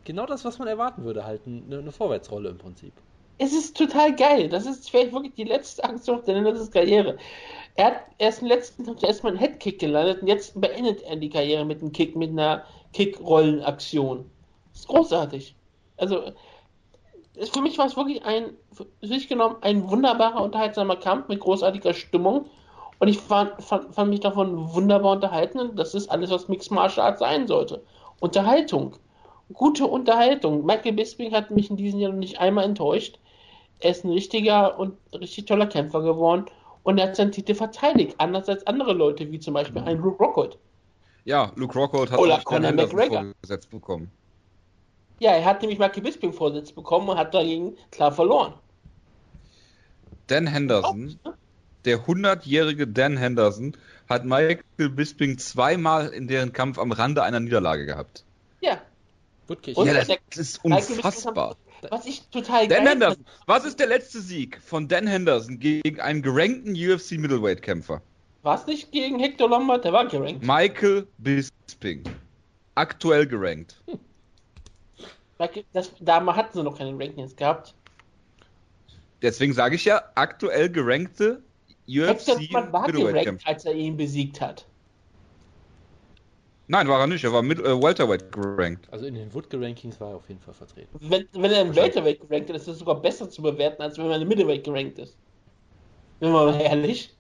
Genau 0.05 0.27
das, 0.27 0.45
was 0.45 0.59
man 0.59 0.67
erwarten 0.67 1.05
würde, 1.05 1.25
halt 1.25 1.43
eine, 1.47 1.79
eine 1.79 1.93
Vorwärtsrolle 1.93 2.49
im 2.49 2.59
Prinzip. 2.59 2.93
Es 3.39 3.53
ist 3.53 3.77
total 3.77 4.17
geil. 4.17 4.49
Das 4.49 4.67
ist 4.67 4.91
vielleicht 4.91 5.13
wirklich 5.13 5.35
die 5.35 5.45
letzte 5.45 5.85
Aktion 5.85 6.21
der 6.27 6.35
Hendersons 6.35 6.73
Karriere. 6.73 7.17
Er 7.77 7.87
hat 7.87 7.97
erst 8.19 8.43
im 8.43 8.49
letzten 8.49 8.85
Kampf 8.87 9.05
erstmal 9.05 9.33
einen 9.35 9.41
Headkick 9.41 9.79
gelandet 9.79 10.23
und 10.23 10.27
jetzt 10.27 10.61
beendet 10.61 11.03
er 11.03 11.15
die 11.15 11.31
Karriere 11.31 11.65
mit 11.65 11.81
einem 11.81 11.93
Kick, 11.93 12.17
mit 12.17 12.31
einer 12.31 12.65
Kick-Rollen-Aktion. 12.93 14.29
Das 14.73 14.81
ist 14.81 14.89
großartig. 14.89 15.55
Also, 15.97 16.33
für 17.53 17.61
mich 17.61 17.79
war 17.79 17.87
es 17.87 17.97
wirklich 17.97 18.25
ein, 18.25 18.57
für 18.73 18.87
sich 19.03 19.29
genommen, 19.29 19.57
ein 19.61 19.91
wunderbarer, 19.91 20.43
unterhaltsamer 20.43 20.97
Kampf 20.97 21.29
mit 21.29 21.41
großartiger 21.41 21.95
Stimmung. 21.95 22.47
Und 22.99 23.09
ich 23.09 23.19
fand, 23.19 23.63
fand, 23.63 23.95
fand 23.95 24.11
mich 24.11 24.21
davon 24.21 24.73
wunderbar 24.73 25.13
unterhalten. 25.13 25.61
Und 25.61 25.77
das 25.77 25.95
ist 25.95 26.11
alles, 26.11 26.31
was 26.31 26.49
Mixed 26.49 26.71
Martial 26.71 27.07
Arts 27.07 27.21
sein 27.21 27.47
sollte. 27.47 27.85
Unterhaltung. 28.21 28.97
Gute 29.53 29.87
Unterhaltung. 29.87 30.65
Michael 30.65 30.95
Bisping 30.95 31.33
hat 31.33 31.51
mich 31.51 31.71
in 31.71 31.77
diesem 31.77 32.01
Jahr 32.01 32.13
noch 32.13 32.19
nicht 32.19 32.41
einmal 32.41 32.65
enttäuscht. 32.65 33.19
Er 33.81 33.91
ist 33.91 34.05
ein 34.05 34.11
richtiger 34.11 34.79
und 34.79 34.97
richtig 35.13 35.45
toller 35.45 35.67
Kämpfer 35.67 36.01
geworden. 36.01 36.47
Und 36.85 36.99
er 36.99 37.09
hat 37.09 37.17
seinen 37.17 37.33
Titel 37.33 37.55
verteidigt. 37.55 38.15
Anders 38.19 38.49
als 38.49 38.67
andere 38.67 38.95
Leute, 38.95 39.31
wie 39.31 39.39
zum 39.39 39.55
Beispiel 39.55 39.83
ein 39.83 39.99
Luke 39.99 40.23
Rockhold. 40.23 40.57
Ja, 41.25 41.53
Luke 41.57 41.79
Rockhold 41.79 42.11
hat 42.11 42.19
Oder 42.19 42.37
auch 42.37 42.45
Conor 42.45 42.73
McGregor. 42.73 43.25
vorgesetzt 43.25 43.71
bekommen. 43.71 44.11
Ja, 45.19 45.33
er 45.33 45.45
hat 45.45 45.63
nämlich 45.63 45.79
Michael 45.79 46.03
Bisping 46.03 46.33
Vorsitz 46.33 46.73
bekommen 46.73 47.09
und 47.09 47.17
hat 47.17 47.33
dagegen 47.33 47.77
klar 47.91 48.13
verloren. 48.13 48.55
Dan 50.27 50.47
Henderson, 50.47 51.19
der 51.85 52.07
100-jährige 52.07 52.87
Dan 52.87 53.17
Henderson, 53.17 53.77
hat 54.09 54.25
Michael 54.25 54.91
Bisping 54.91 55.39
zweimal 55.39 56.09
in 56.09 56.29
deren 56.29 56.53
Kampf 56.53 56.79
am 56.79 56.93
Rande 56.93 57.23
einer 57.23 57.41
Niederlage 57.41 57.87
gehabt. 57.87 58.25
Ja. 58.61 58.81
Wutke, 59.47 59.71
ich, 59.71 59.77
Und 59.77 59.87
ja, 59.87 59.95
das 59.95 60.09
ist 60.37 60.65
unfassbar. 60.65 61.57
was 61.89 62.07
ich 62.07 62.29
total 62.29 62.67
Dan 62.69 62.79
geil 62.79 62.89
Henderson. 62.89 63.25
Was 63.47 63.65
ist 63.65 63.79
der 63.79 63.87
letzte 63.87 64.21
Sieg 64.21 64.61
von 64.61 64.89
Dan 64.89 65.07
Henderson 65.07 65.59
gegen 65.61 66.01
einen 66.01 66.23
gerankten 66.23 66.73
UFC 66.73 67.13
Middleweight-Kämpfer? 67.13 68.03
War 68.43 68.55
es 68.55 68.67
nicht 68.67 68.93
gegen 68.93 69.19
Hector 69.19 69.49
Lombard? 69.49 69.85
Der 69.85 69.93
war 69.93 70.07
gerankt. 70.07 70.45
Michael 70.45 71.07
Bisping. 71.19 72.05
Aktuell 72.75 73.27
gerankt. 73.27 73.83
Das, 75.73 75.93
da 76.01 76.25
hatten 76.35 76.57
sie 76.57 76.63
noch 76.63 76.79
keine 76.79 76.99
Rankings 76.99 77.37
gehabt. 77.37 77.75
Deswegen 79.23 79.53
sage 79.53 79.77
ich 79.77 79.85
ja, 79.85 80.03
aktuell 80.15 80.71
gerankte 80.71 81.43
UFC 81.89 82.53
war 82.73 82.87
gerankt, 82.91 83.47
als 83.47 83.65
er 83.65 83.75
ihn 83.75 83.97
besiegt 83.97 84.41
hat. 84.41 84.67
Nein, 86.69 86.89
war 86.89 87.01
er 87.01 87.07
nicht. 87.07 87.23
Er 87.23 87.33
war 87.33 87.43
mit, 87.43 87.61
äh, 87.61 87.81
Welterweight 87.81 88.33
gerankt. 88.33 88.89
Also 88.91 89.07
in 89.07 89.15
den 89.15 89.33
Woodke-Rankings 89.33 90.01
war 90.01 90.11
er 90.11 90.17
auf 90.17 90.29
jeden 90.29 90.41
Fall 90.41 90.55
vertreten. 90.55 90.99
Wenn, 91.01 91.29
wenn 91.33 91.53
er 91.53 91.63
im 91.63 91.77
Welterweight 91.77 92.21
gerankt 92.29 92.51
ist, 92.51 92.63
ist 92.63 92.69
es 92.69 92.79
sogar 92.81 93.01
besser 93.01 93.31
zu 93.31 93.41
bewerten, 93.41 93.83
als 93.83 93.99
wenn 93.99 94.11
er 94.11 94.21
im 94.21 94.27
Middleweight 94.27 94.65
gerankt 94.65 94.99
ist. 94.99 95.17
Wenn 96.19 96.33
man 96.33 96.47
mal 96.47 96.61
ehrlich. 96.61 97.15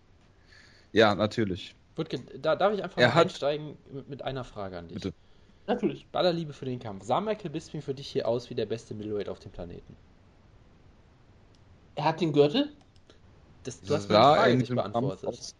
Ja, 0.92 1.14
natürlich. 1.14 1.76
Woodke, 1.94 2.18
da 2.18 2.56
darf 2.56 2.74
ich 2.74 2.82
einfach 2.82 2.98
Er 3.00 3.14
hat- 3.14 3.26
einsteigen 3.26 3.76
mit, 3.92 4.08
mit 4.08 4.22
einer 4.22 4.42
Frage 4.42 4.78
an 4.78 4.88
dich. 4.88 4.94
Bitte. 5.00 5.14
Natürlich. 5.66 6.06
Bei 6.12 6.20
aller 6.20 6.32
Liebe 6.32 6.52
für 6.52 6.64
den 6.64 6.78
Kampf. 6.78 7.04
Sah 7.04 7.20
Michael 7.20 7.50
Bisping 7.50 7.82
für 7.82 7.94
dich 7.94 8.08
hier 8.08 8.28
aus 8.28 8.48
wie 8.50 8.54
der 8.54 8.66
beste 8.66 8.94
Middleweight 8.94 9.28
auf 9.28 9.40
dem 9.40 9.50
Planeten? 9.50 9.96
Er 11.96 12.04
hat 12.04 12.20
den 12.20 12.32
Gürtel. 12.32 12.72
Das, 13.64 13.80
du 13.80 13.94
hast 13.94 14.08
Sah 14.08 14.12
meine 14.12 14.34
Frage 14.34 14.56
nicht 14.56 14.74
beantwortet. 14.74 15.54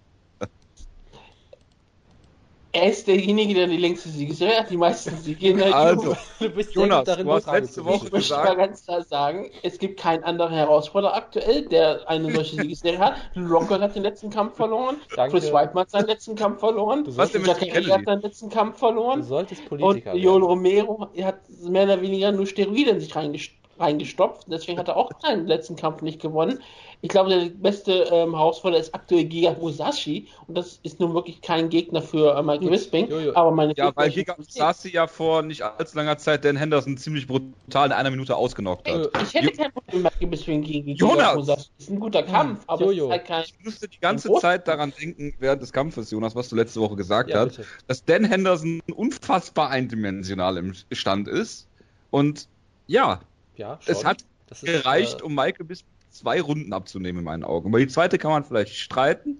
Er 2.77 2.91
ist 2.91 3.07
derjenige, 3.07 3.55
der 3.55 3.69
die 3.69 3.79
längste 3.79 4.11
Siegesserie 4.11 4.59
hat, 4.59 4.69
die 4.71 4.77
meisten 4.77 5.17
Siege 5.17 5.49
in 5.49 5.57
der 5.57 5.75
Also. 5.75 6.15
Du 6.39 6.51
bist 6.51 6.75
Jonas, 6.75 7.05
darin, 7.05 7.27
du 7.27 7.33
hast 7.33 7.47
letzte 7.51 7.73
zu 7.81 7.85
Woche 7.87 8.07
Ich 8.07 8.13
möchte 8.13 8.35
mal 8.35 8.55
ganz 8.55 8.85
klar 8.85 9.03
sagen, 9.03 9.51
es 9.63 9.79
gibt 9.79 9.99
keinen 9.99 10.23
anderen 10.25 10.53
Herausforderer 10.53 11.15
aktuell, 11.15 11.67
der 11.67 12.07
eine 12.09 12.31
solche 12.35 12.57
Siegesserie 12.61 12.99
hat. 12.99 13.15
Rocker 13.35 13.81
hat 13.81 13.97
den 13.97 14.03
letzten 14.03 14.29
Kampf 14.29 14.57
verloren. 14.57 14.97
Danke. 15.17 15.39
Chris 15.39 15.51
Weidman 15.53 15.83
hat 15.85 15.91
seinen 15.91 16.07
letzten 16.09 16.35
Kampf 16.37 16.61
verloren. 16.61 17.05
Du 17.05 17.17
Was 17.17 17.33
denn 17.33 17.41
mit 17.41 17.49
Jacare 17.49 17.71
Kennedy? 17.71 17.91
hat 17.91 18.05
seinen 18.05 18.21
letzten 18.21 18.51
Kampf 18.51 18.75
Du 18.75 18.79
verloren. 18.81 19.23
solltest 19.23 19.63
Und 19.63 19.69
Politiker 19.71 20.15
Joel 20.15 20.35
werden. 20.43 20.43
Romero 20.45 21.09
hat 21.23 21.37
mehr 21.63 21.85
oder 21.85 22.03
weniger 22.03 22.31
nur 22.33 22.47
Steroide 22.47 22.91
in 22.91 23.01
sich 23.01 23.13
reingest- 23.15 23.53
reingestopft. 23.79 24.47
Deswegen 24.51 24.79
hat 24.79 24.89
er 24.89 24.97
auch 24.97 25.11
seinen 25.21 25.47
letzten 25.47 25.77
Kampf 25.77 26.03
nicht 26.03 26.21
gewonnen. 26.21 26.61
Ich 27.03 27.11
glaube, 27.11 27.31
der 27.31 27.51
beste 27.51 27.93
ähm, 28.11 28.35
Herausforderer 28.35 28.81
ist 28.81 28.95
aktuell 28.95 29.25
Giga 29.25 29.55
Musashi. 29.61 30.29
Und 30.49 30.57
das 30.57 30.81
ist 30.83 30.99
nun 30.99 31.15
wirklich 31.15 31.41
kein 31.43 31.69
Gegner 31.69 32.01
für 32.03 32.37
äh, 32.37 32.43
Michael 32.43 32.71
Bisping. 32.71 33.09
Jojo. 33.09 33.35
Aber 33.35 33.51
meine 33.51 33.75
Ja, 33.77 33.93
weil 33.95 34.11
Giga 34.11 34.35
Sassi 34.49 34.91
ja 34.91 35.07
vor 35.07 35.43
nicht 35.43 35.63
allzu 35.63 35.97
langer 35.97 36.17
Zeit 36.19 36.45
Dan 36.45 36.57
Henderson 36.57 36.97
ziemlich 36.97 37.27
brutal 37.27 37.87
in 37.87 37.93
einer 37.93 38.11
Minute 38.11 38.35
ausgenockt 38.35 38.91
hat. 38.91 39.11
Ich 39.23 39.35
hätte 39.35 39.53
kein 39.53 39.73
Problem 39.73 40.03
mit 40.03 40.13
Michael 40.13 40.29
Bisping 40.29 40.63
gegen 40.63 40.87
Giga 40.87 41.07
Jonas! 41.07 41.35
Musashi. 41.37 41.69
Ist 41.79 41.91
ein 41.91 42.01
guter 42.01 42.23
Kampf, 42.23 42.65
aber 42.67 42.87
halt 42.87 43.25
kein. 43.27 43.45
Ich 43.45 43.65
musste 43.65 43.89
die 43.89 44.01
ganze 44.01 44.33
Zeit 44.35 44.67
daran 44.67 44.93
denken, 44.99 45.35
während 45.39 45.63
des 45.63 45.73
Kampfes, 45.73 46.11
Jonas, 46.11 46.35
was 46.35 46.49
du 46.49 46.57
letzte 46.57 46.81
Woche 46.81 46.97
gesagt 46.97 47.31
Ja, 47.31 47.41
hast, 47.41 47.57
bitte. 47.57 47.69
dass 47.87 48.05
Dan 48.05 48.25
Henderson 48.25 48.81
unfassbar 48.95 49.71
eindimensional 49.71 50.57
im 50.57 50.73
Stand 50.93 51.29
ist. 51.29 51.69
Und 52.11 52.49
ja, 52.87 53.21
Ja, 53.57 53.79
es 53.87 53.99
schon. 54.01 54.07
hat 54.09 54.25
Das 54.47 54.63
ist, 54.63 54.71
gereicht, 54.73 55.21
äh, 55.21 55.25
um 55.25 55.35
Michael 55.35 55.67
bis 55.67 55.85
zwei 56.11 56.41
Runden 56.41 56.73
abzunehmen 56.73 57.19
in 57.21 57.25
meinen 57.25 57.45
Augen. 57.45 57.69
Über 57.69 57.79
die 57.79 57.89
zweite 57.89 58.19
kann 58.19 58.31
man 58.31 58.45
vielleicht 58.45 58.75
streiten, 58.75 59.39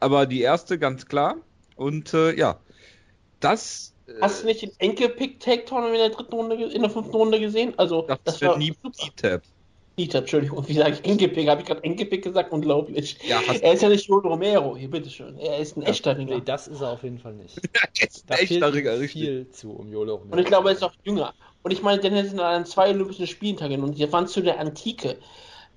aber 0.00 0.26
die 0.26 0.40
erste 0.40 0.78
ganz 0.78 1.06
klar. 1.06 1.36
Und 1.76 2.14
äh, 2.14 2.34
ja, 2.36 2.58
das, 3.40 3.94
äh, 4.08 4.12
Hast 4.20 4.42
du 4.42 4.46
nicht 4.46 4.62
den 4.62 4.70
Enkelpick-Takedown 4.78 5.88
in 5.88 5.94
der 5.94 6.10
dritten 6.10 6.34
Runde, 6.34 6.56
in 6.56 6.80
der 6.82 6.90
fünften 6.90 7.14
Runde 7.16 7.38
gesehen? 7.40 7.74
Also, 7.76 8.02
das, 8.02 8.18
das 8.24 8.40
wird 8.40 8.52
war 8.52 8.58
nie. 8.58 8.72
Tap. 9.16 9.42
Dieter, 9.98 10.18
Entschuldigung, 10.18 10.68
wie 10.68 10.74
sage 10.74 10.92
ich 10.92 11.04
Enkelpick? 11.10 11.48
Habe 11.48 11.62
ich 11.62 11.66
gerade 11.66 11.82
Enkelpick 11.82 12.22
gesagt? 12.22 12.52
Unglaublich. 12.52 13.16
Ja, 13.26 13.40
er 13.62 13.72
ist 13.72 13.82
ja 13.82 13.88
nicht 13.88 14.06
Joel 14.06 14.26
Romero, 14.26 14.76
hier, 14.76 14.90
bitteschön. 14.90 15.38
Er 15.38 15.58
ist 15.58 15.76
ein 15.76 15.82
Ja, 15.82 15.88
echter 15.88 16.12
Nee, 16.14 16.24
Ringer. 16.24 16.40
das 16.42 16.68
ist 16.68 16.82
er 16.82 16.90
auf 16.90 17.02
jeden 17.02 17.18
Fall 17.18 17.32
nicht. 17.32 17.56
Jetzt 17.94 18.28
Da 18.28 18.34
ein 18.34 18.40
echter 18.42 18.74
Ringer, 18.74 18.98
richtig. 18.98 19.22
viel 19.22 19.50
zu, 19.50 19.70
um 19.72 19.90
Jolo 19.90 20.16
Und 20.30 20.38
ich 20.38 20.44
glaube, 20.44 20.68
er 20.68 20.74
ist 20.74 20.82
auch 20.84 20.92
jünger. 21.04 21.32
Und 21.66 21.72
ich 21.72 21.82
meine, 21.82 22.00
Dennis 22.00 22.32
hat 22.32 22.38
an 22.38 22.64
zwei 22.64 22.90
Olympischen 22.90 23.26
Spielen 23.26 23.56
teilgenommen. 23.56 23.92
Die 23.92 24.12
waren 24.12 24.28
zu 24.28 24.40
der 24.40 24.60
Antike. 24.60 25.18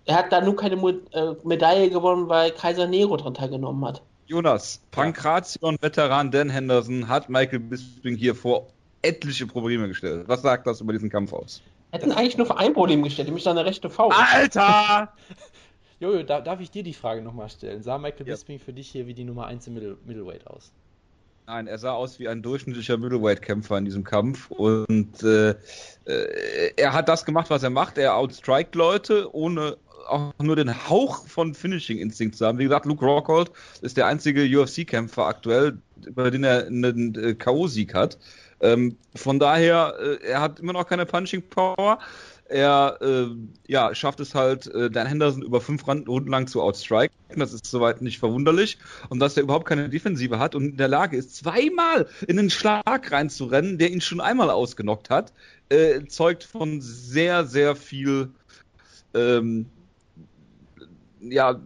Er 0.05 0.17
hat 0.17 0.31
da 0.31 0.39
nur 0.39 0.55
keine 0.55 0.75
Mo 0.75 0.89
äh, 0.89 1.33
Medaille 1.43 1.89
gewonnen, 1.89 2.29
weil 2.29 2.51
Kaiser 2.51 2.85
Nero 2.85 3.17
daran 3.17 3.33
teilgenommen 3.33 3.83
hat. 3.83 4.03
Jonas, 4.27 4.83
Pankration-Veteran 4.91 6.29
Dan 6.29 6.51
Henderson 6.51 7.07
hat 7.07 7.27
Michael 7.27 7.61
Bisping 7.61 8.15
hier 8.15 8.35
vor 8.35 8.67
etliche 9.01 9.47
Probleme 9.47 9.87
gestellt. 9.87 10.27
Was 10.27 10.43
sagt 10.43 10.67
das 10.67 10.79
über 10.79 10.93
diesen 10.93 11.09
Kampf 11.09 11.33
aus? 11.33 11.63
Er 11.89 11.97
hat 11.97 12.05
ihn 12.05 12.11
eigentlich 12.11 12.37
nur 12.37 12.45
für 12.45 12.57
ein 12.57 12.73
Problem 12.75 13.01
gestellt, 13.01 13.27
nämlich 13.27 13.43
seine 13.43 13.65
rechte 13.65 13.89
Faust. 13.89 14.15
Alter! 14.15 15.11
Jojo, 15.99 16.21
da, 16.21 16.39
darf 16.39 16.59
ich 16.59 16.69
dir 16.69 16.83
die 16.83 16.93
Frage 16.93 17.23
nochmal 17.23 17.49
stellen? 17.49 17.81
Sah 17.81 17.97
Michael 17.97 18.27
Ja. 18.27 18.35
Bisping 18.35 18.59
für 18.59 18.73
dich 18.73 18.89
hier 18.89 19.07
wie 19.07 19.15
die 19.15 19.23
Nummer 19.23 19.47
1 19.47 19.65
im 19.65 19.73
Middle 19.73 19.97
Middleweight 20.05 20.45
aus? 20.45 20.71
Nein, 21.49 21.65
er 21.65 21.79
sah 21.79 21.93
aus 21.93 22.19
wie 22.19 22.27
ein 22.27 22.43
durchschnittlicher 22.43 22.99
Middleweight-Kämpfer 22.99 23.75
in 23.79 23.85
diesem 23.85 24.03
Kampf 24.03 24.51
und 24.51 25.23
äh, 25.23 25.55
äh, 26.05 26.73
er 26.75 26.93
hat 26.93 27.09
das 27.09 27.25
gemacht, 27.25 27.49
was 27.49 27.63
er 27.63 27.71
macht. 27.71 27.97
Er 27.97 28.13
outstrikt 28.13 28.75
Leute, 28.75 29.33
ohne 29.33 29.75
auch 30.07 30.31
nur 30.39 30.55
den 30.55 30.87
Hauch 30.87 31.25
von 31.25 31.55
Finishing-Instinkt 31.55 32.35
zu 32.35 32.45
haben. 32.45 32.59
Wie 32.59 32.65
gesagt, 32.65 32.85
Luke 32.85 33.03
Rockhold 33.03 33.49
ist 33.81 33.97
der 33.97 34.05
einzige 34.05 34.43
UFC-Kämpfer 34.43 35.25
aktuell, 35.25 35.79
über 36.05 36.29
den 36.29 36.43
er 36.43 36.67
einen 36.67 37.15
äh, 37.15 37.33
K.O.-Sieg 37.33 37.95
hat. 37.95 38.19
Ähm, 38.61 38.97
von 39.15 39.39
daher, 39.39 39.95
äh, 39.99 40.27
er 40.27 40.41
hat 40.41 40.59
immer 40.59 40.73
noch 40.73 40.85
keine 40.85 41.07
Punching-Power. 41.07 41.97
Er 42.49 42.97
äh, 43.01 43.27
ja, 43.67 43.93
schafft 43.93 44.19
es 44.19 44.33
halt, 44.33 44.65
äh, 44.67 44.89
Dan 44.89 45.05
Henderson 45.05 45.43
über 45.43 45.61
fünf 45.61 45.87
Runden 45.87 46.29
lang 46.29 46.47
zu 46.47 46.63
outstriken. 46.63 47.15
Das 47.35 47.53
ist 47.53 47.67
soweit 47.67 48.01
nicht 48.01 48.17
verwunderlich. 48.17 48.79
Und 49.09 49.19
dass 49.19 49.37
er 49.37 49.43
überhaupt 49.43 49.67
keine 49.67 49.87
Defensive 49.87 50.39
hat 50.39 50.55
und 50.55 50.65
in 50.65 50.77
der 50.77 50.87
Lage 50.87 51.15
ist, 51.15 51.35
zweimal 51.35 52.07
in 52.27 52.39
einen 52.39 52.49
Schlag 52.49 53.11
reinzurennen, 53.11 53.77
der 53.77 53.91
ihn 53.91 54.01
schon 54.01 54.19
einmal 54.19 54.49
ausgenockt 54.49 55.11
hat, 55.11 55.31
äh, 55.69 56.05
zeugt 56.07 56.43
von 56.43 56.81
sehr, 56.81 57.45
sehr 57.45 57.75
viel, 57.75 58.31
ähm, 59.13 59.67
ja, 61.21 61.59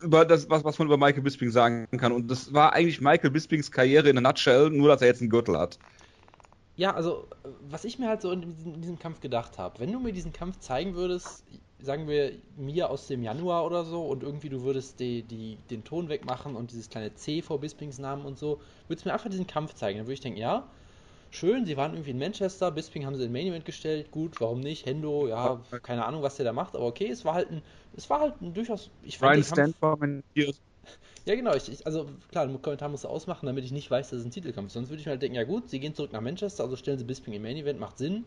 über 0.00 0.24
das, 0.24 0.48
was, 0.48 0.64
was 0.64 0.78
man 0.78 0.86
über 0.86 0.96
Michael 0.96 1.22
Bisping 1.22 1.50
sagen 1.50 1.86
kann. 1.98 2.12
Und 2.12 2.30
das 2.30 2.52
war 2.54 2.72
eigentlich 2.72 3.00
Michael 3.00 3.30
Bispings 3.30 3.70
Karriere 3.70 4.08
in 4.08 4.18
a 4.18 4.20
nutshell, 4.20 4.70
nur 4.70 4.88
dass 4.88 5.02
er 5.02 5.08
jetzt 5.08 5.20
einen 5.20 5.30
Gürtel 5.30 5.58
hat. 5.58 5.78
Ja, 6.76 6.92
also, 6.94 7.28
was 7.60 7.84
ich 7.84 7.98
mir 7.98 8.08
halt 8.08 8.20
so 8.20 8.32
in 8.32 8.40
diesem, 8.56 8.74
in 8.74 8.80
diesem 8.80 8.98
Kampf 8.98 9.20
gedacht 9.20 9.58
habe, 9.58 9.78
wenn 9.78 9.92
du 9.92 10.00
mir 10.00 10.12
diesen 10.12 10.32
Kampf 10.32 10.58
zeigen 10.58 10.94
würdest, 10.94 11.44
sagen 11.78 12.08
wir 12.08 12.32
mir 12.56 12.90
aus 12.90 13.06
dem 13.06 13.22
Januar 13.22 13.64
oder 13.64 13.84
so, 13.84 14.04
und 14.06 14.22
irgendwie 14.24 14.48
du 14.48 14.62
würdest 14.64 14.98
die, 14.98 15.22
die, 15.22 15.56
den 15.70 15.84
Ton 15.84 16.08
wegmachen 16.08 16.56
und 16.56 16.72
dieses 16.72 16.88
kleine 16.90 17.14
C 17.14 17.42
vor 17.42 17.60
Bispings 17.60 17.98
Namen 17.98 18.24
und 18.24 18.38
so, 18.38 18.60
würdest 18.88 19.04
du 19.04 19.08
mir 19.08 19.12
einfach 19.14 19.30
diesen 19.30 19.46
Kampf 19.46 19.74
zeigen. 19.74 19.98
Dann 19.98 20.06
würde 20.06 20.14
ich 20.14 20.20
denken, 20.20 20.40
ja, 20.40 20.68
schön, 21.30 21.64
sie 21.66 21.76
waren 21.76 21.92
irgendwie 21.92 22.10
in 22.12 22.18
Manchester, 22.18 22.70
Bisping 22.72 23.06
haben 23.06 23.16
sie 23.16 23.24
in 23.24 23.32
Main 23.32 23.46
Event 23.46 23.64
gestellt, 23.64 24.10
gut, 24.10 24.40
warum 24.40 24.60
nicht? 24.60 24.86
Hendo, 24.86 25.28
ja, 25.28 25.60
keine 25.82 26.04
Ahnung, 26.06 26.22
was 26.22 26.36
der 26.36 26.44
da 26.44 26.52
macht, 26.52 26.74
aber 26.76 26.86
okay, 26.86 27.08
es 27.08 27.24
war 27.24 27.34
halt 27.34 27.50
ein, 27.50 27.62
es 27.96 28.10
war 28.10 28.20
halt 28.20 28.40
ein 28.42 28.54
durchaus, 28.54 28.90
ich 29.02 29.18
fand 29.18 29.44
Kampf, 29.44 29.66
Stanford. 29.66 30.00
Ja, 31.24 31.34
genau. 31.34 31.54
Ich, 31.54 31.70
ich, 31.70 31.86
also 31.86 32.06
klar, 32.30 32.46
den 32.46 32.60
Kommentar 32.60 32.88
musst 32.88 33.04
du 33.04 33.08
ausmachen, 33.08 33.46
damit 33.46 33.64
ich 33.64 33.72
nicht 33.72 33.90
weiß, 33.90 34.10
dass 34.10 34.20
es 34.20 34.24
ein 34.24 34.30
Titelkampf 34.30 34.68
ist. 34.68 34.74
Sonst 34.74 34.88
würde 34.90 35.00
ich 35.00 35.06
mir 35.06 35.12
halt 35.12 35.22
denken, 35.22 35.36
ja 35.36 35.44
gut, 35.44 35.68
sie 35.68 35.80
gehen 35.80 35.94
zurück 35.94 36.12
nach 36.12 36.20
Manchester, 36.20 36.64
also 36.64 36.76
stellen 36.76 36.98
sie 36.98 37.04
Bisping 37.04 37.34
im 37.34 37.42
Main 37.42 37.56
Event, 37.56 37.80
macht 37.80 37.98
Sinn. 37.98 38.24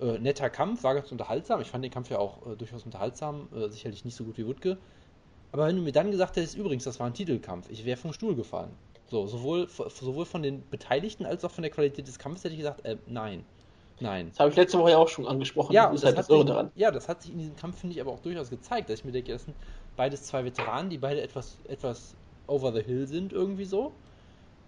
Äh, 0.00 0.18
netter 0.18 0.48
Kampf, 0.48 0.84
war 0.84 0.94
ganz 0.94 1.10
unterhaltsam. 1.10 1.60
Ich 1.60 1.68
fand 1.68 1.84
den 1.84 1.90
Kampf 1.90 2.10
ja 2.10 2.18
auch 2.18 2.46
äh, 2.46 2.56
durchaus 2.56 2.84
unterhaltsam, 2.84 3.48
äh, 3.54 3.68
sicherlich 3.68 4.04
nicht 4.04 4.14
so 4.14 4.24
gut 4.24 4.38
wie 4.38 4.46
Wutke. 4.46 4.78
Aber 5.50 5.66
wenn 5.66 5.76
du 5.76 5.82
mir 5.82 5.92
dann 5.92 6.10
gesagt 6.10 6.36
hättest, 6.36 6.56
übrigens, 6.56 6.84
das 6.84 7.00
war 7.00 7.06
ein 7.06 7.14
Titelkampf, 7.14 7.68
ich 7.70 7.84
wäre 7.84 7.96
vom 7.96 8.12
Stuhl 8.12 8.36
gefallen. 8.36 8.70
So, 9.10 9.26
sowohl, 9.26 9.68
sowohl 9.68 10.26
von 10.26 10.42
den 10.42 10.68
Beteiligten 10.68 11.24
als 11.24 11.44
auch 11.44 11.50
von 11.50 11.62
der 11.62 11.70
Qualität 11.70 12.06
des 12.06 12.18
Kampfes 12.18 12.44
hätte 12.44 12.54
ich 12.54 12.60
gesagt, 12.60 12.84
äh, 12.84 12.98
nein. 13.06 13.44
Nein. 14.00 14.28
Das 14.30 14.40
habe 14.40 14.50
ich 14.50 14.56
letzte 14.56 14.78
Woche 14.78 14.90
ja 14.90 14.98
auch 14.98 15.08
schon 15.08 15.26
angesprochen. 15.26 15.72
Ja, 15.72 15.86
das 15.86 16.00
ist 16.00 16.04
halt 16.04 16.18
hat 16.18 16.30
das 16.30 16.38
sich, 16.38 16.66
ja, 16.76 16.90
das 16.90 17.08
hat 17.08 17.22
sich 17.22 17.32
in 17.32 17.38
diesem 17.38 17.56
Kampf, 17.56 17.80
finde 17.80 17.94
ich, 17.94 18.00
aber 18.00 18.12
auch 18.12 18.20
durchaus 18.20 18.50
gezeigt, 18.50 18.90
dass 18.90 19.00
ich 19.00 19.04
mir 19.04 19.12
denke, 19.12 19.32
das 19.32 19.44
sind 19.44 19.56
beides 19.98 20.22
zwei 20.22 20.44
Veteranen, 20.44 20.88
die 20.88 20.96
beide 20.96 21.20
etwas, 21.20 21.58
etwas 21.68 22.14
over 22.46 22.72
the 22.72 22.80
hill 22.82 23.06
sind, 23.06 23.34
irgendwie 23.34 23.66
so. 23.66 23.92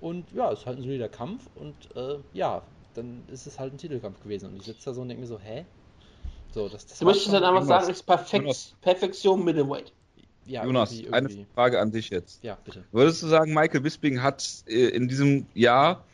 Und 0.01 0.31
ja, 0.33 0.51
es 0.53 0.61
ist 0.61 0.67
halt 0.67 0.79
ein 0.79 0.83
solider 0.83 1.09
Kampf 1.09 1.49
und 1.55 1.75
äh, 1.97 2.19
ja, 2.35 2.63
dann 2.95 3.23
ist 3.33 3.47
es 3.47 3.59
halt 3.59 3.73
ein 3.73 3.79
Titelkampf 3.79 4.23
gewesen. 4.23 4.51
Und 4.51 4.57
ich 4.57 4.65
sitze 4.65 4.87
da 4.87 4.95
so 4.95 5.01
und 5.01 5.09
denke 5.09 5.23
mir 5.23 5.27
so, 5.29 5.39
hä? 5.39 5.65
So, 6.53 6.69
das, 6.69 6.85
das 6.87 6.99
Du 6.99 7.05
möchtest 7.05 7.33
dann 7.33 7.45
einfach 7.45 7.63
Jonas, 7.63 7.69
sagen, 7.69 7.91
ist 7.93 8.03
perfekt. 8.03 8.75
Perfektion 8.81 9.45
Middleweight. 9.45 9.93
ja, 10.47 10.65
Jonas, 10.65 10.93
irgendwie, 10.93 11.13
eine 11.13 11.29
irgendwie. 11.29 11.47
Frage 11.55 11.81
an 11.81 11.93
dich 11.93 12.11
jetzt. 12.11 12.43
Ja, 12.43 12.59
bitte. 12.65 12.85
Würdest 12.91 13.23
du 13.23 13.29
sagen, 13.29 13.55
Michael 13.55 13.83
Bisping 13.83 14.21
hat 14.23 14.45
äh, 14.67 14.89
in 14.89 15.07
diesem 15.07 15.47
Jahr 15.55 16.05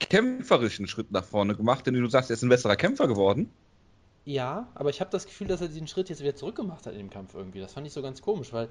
kämpferischen 0.00 0.88
Schritt 0.88 1.12
nach 1.12 1.24
vorne 1.24 1.54
gemacht, 1.54 1.86
denn 1.86 1.94
wie 1.94 2.00
du 2.00 2.08
sagst, 2.08 2.30
er 2.30 2.34
ist 2.34 2.42
ein 2.42 2.48
besserer 2.48 2.76
Kämpfer 2.76 3.06
geworden? 3.08 3.50
Ja, 4.24 4.70
aber 4.74 4.90
ich 4.90 5.00
habe 5.00 5.10
das 5.10 5.26
Gefühl, 5.26 5.48
dass 5.48 5.60
er 5.60 5.68
diesen 5.68 5.86
Schritt 5.88 6.08
jetzt 6.08 6.20
wieder 6.22 6.34
zurückgemacht 6.36 6.86
hat 6.86 6.92
in 6.92 6.98
dem 6.98 7.10
Kampf 7.10 7.34
irgendwie. 7.34 7.60
Das 7.60 7.72
fand 7.72 7.86
ich 7.86 7.92
so 7.92 8.02
ganz 8.02 8.20
komisch, 8.22 8.52
weil 8.52 8.68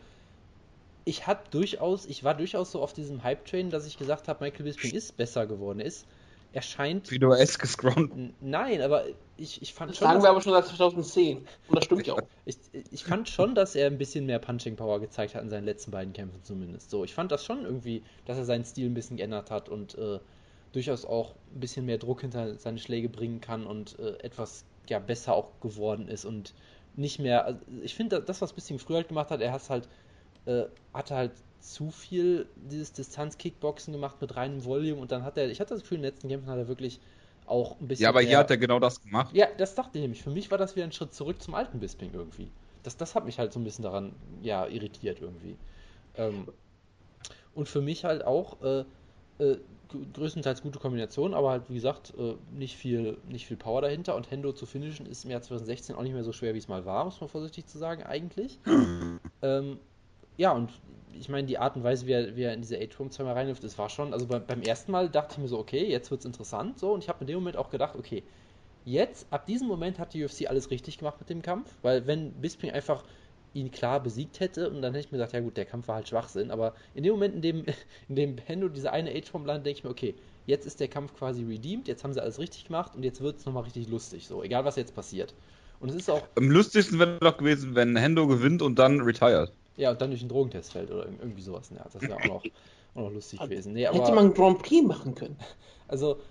ich 1.04 1.26
habe 1.28 1.42
durchaus, 1.50 2.06
ich 2.06 2.24
war 2.24 2.36
durchaus 2.36 2.72
so 2.72 2.82
auf 2.82 2.94
diesem 2.94 3.24
Hype-Train, 3.24 3.70
dass 3.70 3.88
ich 3.88 3.98
gesagt 3.98 4.28
habe, 4.28 4.44
Michael 4.44 4.64
Bisping 4.66 4.92
ist 4.92 5.18
besser 5.18 5.48
geworden. 5.48 5.80
Er 5.80 5.88
ist 5.88 6.06
er 6.54 6.62
scheint. 6.62 7.08
Fido-eskes 7.08 7.78
Ground. 7.78 8.12
N- 8.14 8.36
Nein, 8.42 8.82
aber 8.82 9.06
ich, 9.38 9.62
ich 9.62 9.74
fand 9.74 9.92
Das 9.92 9.98
schon. 9.98 10.06
sagen 10.06 10.18
dass- 10.18 10.24
wir 10.26 10.30
aber 10.30 10.42
schon 10.42 10.52
seit 10.54 10.66
2010. 10.66 11.48
Und 11.68 11.76
das 11.76 11.86
stimmt 11.86 12.06
ja 12.06 12.14
auch. 12.14 12.28
Ich, 12.46 12.58
ich 12.92 13.04
fand 13.06 13.30
schon, 13.30 13.56
dass 13.56 13.74
er 13.76 13.88
ein 13.88 13.98
bisschen 13.98 14.26
mehr 14.26 14.40
Punching 14.40 14.76
Power 14.76 15.00
gezeigt 15.00 15.34
hat 15.34 15.44
in 15.44 15.50
seinen 15.50 15.64
letzten 15.66 15.92
beiden 15.92 16.12
Kämpfen 16.14 16.44
zumindest. 16.44 16.90
So, 16.90 17.04
ich 17.06 17.14
fand 17.14 17.32
das 17.32 17.46
schon 17.46 17.64
irgendwie, 17.64 18.04
dass 18.26 18.38
er 18.38 18.44
seinen 18.46 18.66
Stil 18.66 18.90
ein 18.90 18.94
bisschen 18.94 19.16
geändert 19.18 19.50
hat 19.50 19.70
und 19.70 19.98
äh, 19.98 20.20
durchaus 20.74 21.06
auch 21.06 21.36
ein 21.54 21.60
bisschen 21.62 21.86
mehr 21.86 21.98
Druck 21.98 22.22
hinter 22.22 22.58
seine 22.58 22.80
Schläge 22.80 23.08
bringen 23.10 23.40
kann 23.42 23.66
und 23.66 23.98
äh, 24.00 24.18
etwas 24.20 24.66
ja 24.90 25.00
besser 25.00 25.34
auch 25.34 25.60
geworden 25.62 26.08
ist 26.08 26.26
und 26.26 26.54
nicht 26.96 27.20
mehr. 27.20 27.46
Also 27.46 27.60
ich 27.84 27.96
finde, 27.96 28.22
das, 28.22 28.42
was 28.42 28.54
Bisping 28.54 28.80
früher 28.80 28.98
halt 28.98 29.08
gemacht 29.08 29.30
hat, 29.32 29.42
er 29.42 29.52
hat 29.54 29.70
halt 29.70 29.90
äh, 30.46 30.66
hatte 30.94 31.16
halt 31.16 31.34
zu 31.60 31.92
viel 31.92 32.50
dieses 32.56 32.94
Distanz-Kickboxen 32.94 33.94
gemacht 33.94 34.22
mit 34.22 34.36
reinem 34.36 34.66
Volume 34.66 35.02
und 35.02 35.12
dann 35.12 35.24
hat 35.24 35.38
er, 35.38 35.50
ich 35.50 35.60
hatte 35.60 35.74
das 35.76 35.84
Gefühl, 35.84 35.98
in 35.98 36.04
den 36.04 36.12
letzten 36.12 36.30
Kämpfen 36.30 36.50
hat 36.50 36.58
er 36.58 36.68
wirklich 36.68 37.00
auch 37.46 37.80
ein 37.80 37.88
bisschen 37.88 38.04
Ja, 38.04 38.10
aber 38.10 38.22
mehr, 38.22 38.22
hier 38.22 38.38
hat 38.38 38.50
er 38.50 38.58
genau 38.58 38.80
das 38.80 39.02
gemacht. 39.02 39.34
ja, 39.34 39.48
das 39.58 39.76
dachte 39.76 39.98
ich 39.98 40.02
nämlich. 40.04 40.24
Für 40.24 40.32
mich 40.32 40.52
war 40.52 40.58
das 40.58 40.76
wieder 40.76 40.86
ein 40.86 40.92
Schritt 40.92 41.14
zurück 41.14 41.42
zum 41.42 41.56
alten 41.56 41.80
Bisping 41.80 42.12
irgendwie. 42.14 42.52
Das, 42.84 42.98
das 42.98 43.16
hat 43.16 43.26
mich 43.26 43.40
halt 43.40 43.54
so 43.54 43.60
ein 43.60 43.64
bisschen 43.64 43.84
daran, 43.84 44.16
ja, 44.42 44.68
irritiert 44.68 45.22
irgendwie. 45.22 45.58
Ähm, 46.16 46.48
und 47.54 47.68
für 47.68 47.82
mich 47.82 48.04
halt 48.06 48.24
auch 48.26 48.62
äh, 48.62 48.86
äh, 49.42 49.58
größtenteils 50.14 50.62
gute 50.62 50.80
Kombination, 50.80 51.34
aber 51.34 51.52
halt, 51.52 51.64
wie 51.70 51.74
gesagt, 51.74 52.14
äh, 52.18 52.36
nicht 52.58 52.76
viel, 52.76 53.18
nicht 53.28 53.46
viel 53.46 53.58
Power 53.58 53.82
dahinter. 53.82 54.16
Und 54.16 54.32
Hendo 54.32 54.54
zu 54.54 54.66
finishen 54.66 55.06
ist 55.06 55.26
im 55.26 55.32
Jahr 55.32 55.42
2016 55.42 55.96
auch 55.96 56.04
nicht 56.04 56.14
mehr 56.14 56.24
so 56.24 56.32
schwer, 56.32 56.54
wie 56.54 56.60
es 56.60 56.68
mal 56.68 56.86
war, 56.86 57.06
muss 57.06 57.20
man 57.20 57.30
vorsichtig 57.30 57.66
zu 57.68 57.78
sagen, 57.78 58.04
eigentlich. 58.04 58.60
ähm, 59.42 59.80
ja, 60.38 60.52
und 60.54 60.72
ich 61.14 61.30
meine, 61.30 61.46
die 61.46 61.58
Art 61.58 61.76
und 61.76 61.84
Weise, 61.84 62.08
wie 62.08 62.14
er, 62.14 62.36
wie 62.36 62.44
er 62.44 62.54
in 62.54 62.62
diese 62.62 62.78
Age-Room 62.78 63.12
zweimal 63.12 63.34
reinwirft, 63.34 63.64
das 63.64 63.78
war 63.78 63.90
schon, 63.90 64.14
also 64.14 64.26
bei, 64.28 64.40
beim 64.40 64.62
ersten 64.62 64.92
Mal 64.92 65.10
dachte 65.10 65.34
ich 65.34 65.38
mir 65.40 65.48
so, 65.48 65.60
okay, 65.60 65.86
jetzt 65.86 66.10
wird's 66.10 66.26
interessant, 66.26 66.80
so, 66.80 66.94
und 66.94 67.04
ich 67.04 67.10
habe 67.10 67.22
in 67.22 67.28
dem 67.28 67.36
Moment 67.36 67.58
auch 67.58 67.70
gedacht, 67.70 67.96
okay, 67.98 68.24
jetzt, 68.86 69.28
ab 69.32 69.46
diesem 69.46 69.68
Moment 69.68 70.00
hat 70.00 70.14
die 70.14 70.24
UFC 70.24 70.50
alles 70.50 70.72
richtig 70.72 70.98
gemacht 70.98 71.18
mit 71.20 71.30
dem 71.30 71.42
Kampf, 71.42 71.70
weil 71.82 72.08
wenn 72.08 72.32
Bisping 72.34 72.72
einfach 72.72 73.04
ihn 73.54 73.72
klar 73.72 74.02
besiegt 74.02 74.40
hätte, 74.40 74.70
und 74.70 74.82
dann 74.82 74.94
hätte 74.94 75.06
ich 75.08 75.12
mir 75.12 75.18
gesagt, 75.18 75.34
ja 75.34 75.40
gut, 75.42 75.58
der 75.58 75.66
Kampf 75.66 75.88
war 75.88 75.96
halt 75.96 76.08
Schwachsinn, 76.08 76.52
aber 76.52 76.74
in 76.94 77.04
dem 77.04 77.14
Moment, 77.14 77.36
in 77.36 77.42
dem, 77.42 77.66
in 78.10 78.16
dem 78.16 78.38
Hendo 78.38 78.70
diese 78.70 78.92
eine 78.92 79.12
Age-Room 79.12 79.46
landet, 79.46 79.66
denke 79.66 79.78
ich 79.80 79.84
mir, 79.84 79.90
okay, 79.90 80.16
jetzt 80.46 80.66
ist 80.66 80.80
der 80.80 80.88
Kampf 80.88 81.14
quasi 81.14 81.44
redeemed, 81.44 81.88
jetzt 81.88 82.04
haben 82.04 82.14
sie 82.14 82.22
alles 82.22 82.40
richtig 82.40 82.66
gemacht 82.66 82.96
und 82.96 83.04
jetzt 83.04 83.22
wird's 83.22 83.46
nochmal 83.46 83.64
richtig 83.64 83.88
lustig, 83.90 84.28
so, 84.28 84.44
egal 84.44 84.66
was 84.66 84.76
jetzt 84.76 84.96
passiert. 84.96 85.36
Und 85.80 85.90
es 85.90 85.96
ist 85.96 86.10
auch, 86.10 86.28
Am 86.36 86.50
lustigsten 86.50 87.00
wäre 87.00 87.18
doch 87.20 87.38
gewesen, 87.38 87.76
wenn 87.76 87.96
Hendo 87.96 88.28
gewinnt 88.28 88.62
und 88.62 88.78
dann 88.80 89.02
retired. 89.02 89.52
ja, 89.76 89.92
und 89.92 90.02
dann 90.02 90.10
durch 90.12 90.22
den 90.22 90.30
Drogentest 90.30 90.72
fällt 90.72 90.92
oder 90.92 91.06
irgendwie 91.06 91.42
sowas, 91.42 91.70
ja, 91.72 91.86
das 91.92 92.08
wäre 92.08 92.18
auch 92.18 92.26
noch, 92.26 92.50
auch 92.94 93.02
noch 93.02 93.12
lustig 93.12 93.44
gewesen. 93.44 93.74
Nee, 93.74 93.88
Hätte 93.92 94.00
aber, 94.04 94.16
man 94.16 94.26
einen 94.26 94.34
Grand 94.34 94.60
Prix 94.60 94.86
machen 94.86 95.16
können. 95.16 95.38
Also, 95.88 96.22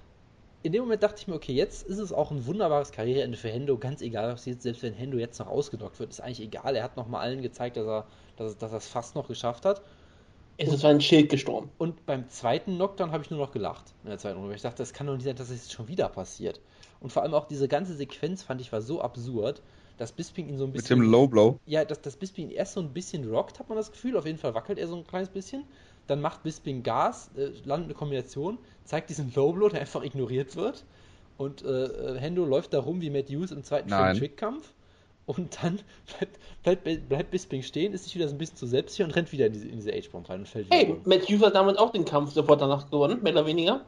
in 0.62 0.72
dem 0.72 0.82
Moment 0.82 1.02
dachte 1.02 1.16
ich 1.18 1.26
mir, 1.26 1.34
okay, 1.34 1.52
jetzt 1.52 1.86
ist 1.86 1.98
es 1.98 2.12
auch 2.12 2.30
ein 2.30 2.46
wunderbares 2.46 2.92
Karriereende 2.92 3.38
für 3.38 3.48
Hendo, 3.48 3.78
ganz 3.78 4.02
egal, 4.02 4.32
was 4.32 4.44
jetzt, 4.44 4.62
selbst 4.62 4.82
wenn 4.82 4.92
Hendo 4.92 5.16
jetzt 5.16 5.38
noch 5.38 5.46
ausgedockt 5.46 5.98
wird, 5.98 6.10
ist 6.10 6.20
eigentlich 6.20 6.40
egal. 6.40 6.76
Er 6.76 6.84
hat 6.84 6.96
nochmal 6.96 7.22
allen 7.22 7.40
gezeigt, 7.40 7.76
dass 7.76 7.86
er, 7.86 8.06
dass, 8.36 8.58
dass 8.58 8.72
er 8.72 8.78
es 8.78 8.88
fast 8.88 9.14
noch 9.14 9.28
geschafft 9.28 9.64
hat. 9.64 9.82
Es 10.58 10.70
ist 10.70 10.84
ein 10.84 11.00
Schild 11.00 11.30
gestorben. 11.30 11.70
Und 11.78 12.04
beim 12.04 12.28
zweiten 12.28 12.74
Knockdown 12.74 13.12
habe 13.12 13.24
ich 13.24 13.30
nur 13.30 13.40
noch 13.40 13.52
gelacht 13.52 13.94
in 14.04 14.10
der 14.10 14.18
zweiten 14.18 14.36
Runde. 14.36 14.50
weil 14.50 14.56
Ich 14.56 14.62
dachte, 14.62 14.78
das 14.78 14.92
kann 14.92 15.06
doch 15.06 15.14
nicht 15.14 15.24
sein, 15.24 15.36
dass 15.36 15.48
es 15.48 15.62
jetzt 15.62 15.72
schon 15.72 15.88
wieder 15.88 16.10
passiert. 16.10 16.60
Und 17.00 17.10
vor 17.10 17.22
allem 17.22 17.32
auch 17.32 17.46
diese 17.46 17.66
ganze 17.66 17.94
Sequenz 17.94 18.42
fand 18.42 18.60
ich 18.60 18.70
war 18.70 18.82
so 18.82 19.00
absurd, 19.00 19.62
dass 19.96 20.12
Bisping 20.12 20.48
ihn 20.48 20.58
so 20.58 20.64
ein 20.64 20.72
Mit 20.72 20.82
bisschen. 20.82 21.00
dem 21.00 21.10
Low 21.10 21.26
Blow. 21.26 21.58
Ja, 21.64 21.86
dass, 21.86 22.02
dass 22.02 22.16
Bisping 22.16 22.48
ihn 22.48 22.50
erst 22.50 22.74
so 22.74 22.80
ein 22.80 22.92
bisschen 22.92 23.26
rockt, 23.30 23.58
hat 23.58 23.70
man 23.70 23.76
das 23.76 23.90
Gefühl. 23.90 24.18
Auf 24.18 24.26
jeden 24.26 24.38
Fall 24.38 24.54
wackelt 24.54 24.78
er 24.78 24.86
so 24.86 24.96
ein 24.96 25.06
kleines 25.06 25.30
bisschen. 25.30 25.64
Dann 26.06 26.20
macht 26.20 26.42
Bisping 26.42 26.82
Gas, 26.82 27.30
äh, 27.36 27.50
landet 27.64 27.86
eine 27.86 27.94
Kombination, 27.94 28.58
zeigt 28.84 29.10
diesen 29.10 29.32
Low 29.34 29.52
Blow, 29.52 29.68
der 29.68 29.80
einfach 29.80 30.02
ignoriert 30.02 30.56
wird. 30.56 30.84
Und 31.38 31.62
äh, 31.64 31.84
äh, 31.84 32.18
Hendo 32.18 32.44
läuft 32.44 32.74
da 32.74 32.80
rum 32.80 33.00
wie 33.00 33.10
Matt 33.10 33.30
Hughes 33.30 33.50
im 33.50 33.64
zweiten. 33.64 33.88
Trick-Kampf. 33.88 34.72
Und 35.26 35.58
dann 35.62 35.80
bleibt, 36.62 36.84
bleibt, 36.84 37.08
bleibt 37.08 37.30
Bisping 37.30 37.62
stehen, 37.62 37.92
ist 37.92 38.04
sich 38.04 38.14
wieder 38.14 38.28
so 38.28 38.34
ein 38.34 38.38
bisschen 38.38 38.56
zu 38.56 38.66
selbstsicher 38.66 39.04
und 39.04 39.12
rennt 39.12 39.30
wieder 39.32 39.46
in 39.46 39.52
diese, 39.52 39.68
in 39.68 39.76
diese 39.76 39.92
H-Bomb 39.92 40.28
rein 40.28 40.40
und 40.40 40.48
fällt 40.48 40.66
wieder 40.66 40.76
Hey, 40.76 40.90
um. 40.90 41.00
Matt 41.04 41.28
Hughes 41.28 41.42
hat 41.42 41.54
damals 41.54 41.78
auch 41.78 41.92
den 41.92 42.04
Kampf 42.04 42.32
sofort 42.32 42.60
danach 42.60 42.90
gewonnen, 42.90 43.22
mehr 43.22 43.32
oder 43.32 43.46
weniger. 43.46 43.84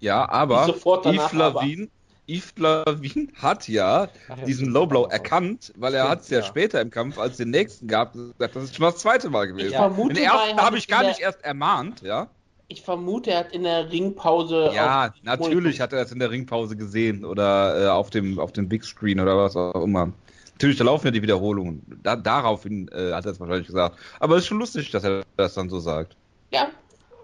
Ja, 0.00 0.28
aber 0.28 0.66
Nicht 0.66 0.74
sofort 0.74 1.06
danach, 1.06 1.32
Yves 1.32 1.38
Lavin, 1.38 1.90
Yves 2.26 2.54
Lavin 2.56 3.32
hat 3.34 3.68
ja 3.68 4.08
Ach 4.28 4.38
ja, 4.38 4.44
diesen 4.44 4.68
Low 4.68 4.86
Blow 4.86 5.06
erkannt, 5.10 5.72
weil 5.76 5.94
er 5.94 6.08
hat 6.08 6.22
es 6.22 6.30
ja, 6.30 6.38
ja. 6.38 6.44
später 6.44 6.80
im 6.80 6.90
Kampf, 6.90 7.18
als 7.18 7.32
es 7.32 7.36
den 7.38 7.50
nächsten 7.50 7.86
gab, 7.86 8.12
gesagt, 8.12 8.56
das 8.56 8.64
ist 8.64 8.76
schon 8.76 8.84
das 8.84 8.98
zweite 8.98 9.28
Mal 9.28 9.46
gewesen. 9.46 9.68
Ich 9.68 9.76
vermute, 9.76 10.14
Den 10.14 10.24
ersten 10.24 10.58
er 10.58 10.64
habe 10.64 10.78
ich 10.78 10.88
gar 10.88 11.00
der, 11.00 11.10
nicht 11.10 11.20
erst 11.20 11.44
ermahnt, 11.44 12.02
ja. 12.02 12.28
Ich 12.68 12.82
vermute, 12.82 13.30
er 13.30 13.40
hat 13.40 13.52
in 13.52 13.64
der 13.64 13.90
Ringpause. 13.90 14.70
Ja, 14.74 15.12
natürlich 15.22 15.80
hat 15.80 15.92
er 15.92 16.02
das 16.02 16.12
in 16.12 16.18
der 16.18 16.30
Ringpause 16.30 16.76
gesehen 16.76 17.24
oder 17.24 17.84
äh, 17.84 17.88
auf 17.88 18.08
dem 18.08 18.38
auf 18.38 18.52
dem 18.52 18.68
Big 18.68 18.84
Screen 18.84 19.20
oder 19.20 19.36
was 19.36 19.54
auch 19.54 19.82
immer. 19.82 20.12
Natürlich, 20.54 20.78
da 20.78 20.84
laufen 20.84 21.06
ja 21.08 21.10
die 21.10 21.20
Wiederholungen. 21.20 21.82
Da, 22.02 22.16
daraufhin 22.16 22.88
äh, 22.88 23.12
hat 23.12 23.26
er 23.26 23.32
es 23.32 23.40
wahrscheinlich 23.40 23.66
gesagt. 23.66 23.98
Aber 24.18 24.36
es 24.36 24.42
ist 24.42 24.48
schon 24.48 24.60
lustig, 24.60 24.90
dass 24.92 25.04
er 25.04 25.24
das 25.36 25.54
dann 25.54 25.68
so 25.68 25.78
sagt. 25.78 26.16
Ja, 26.52 26.68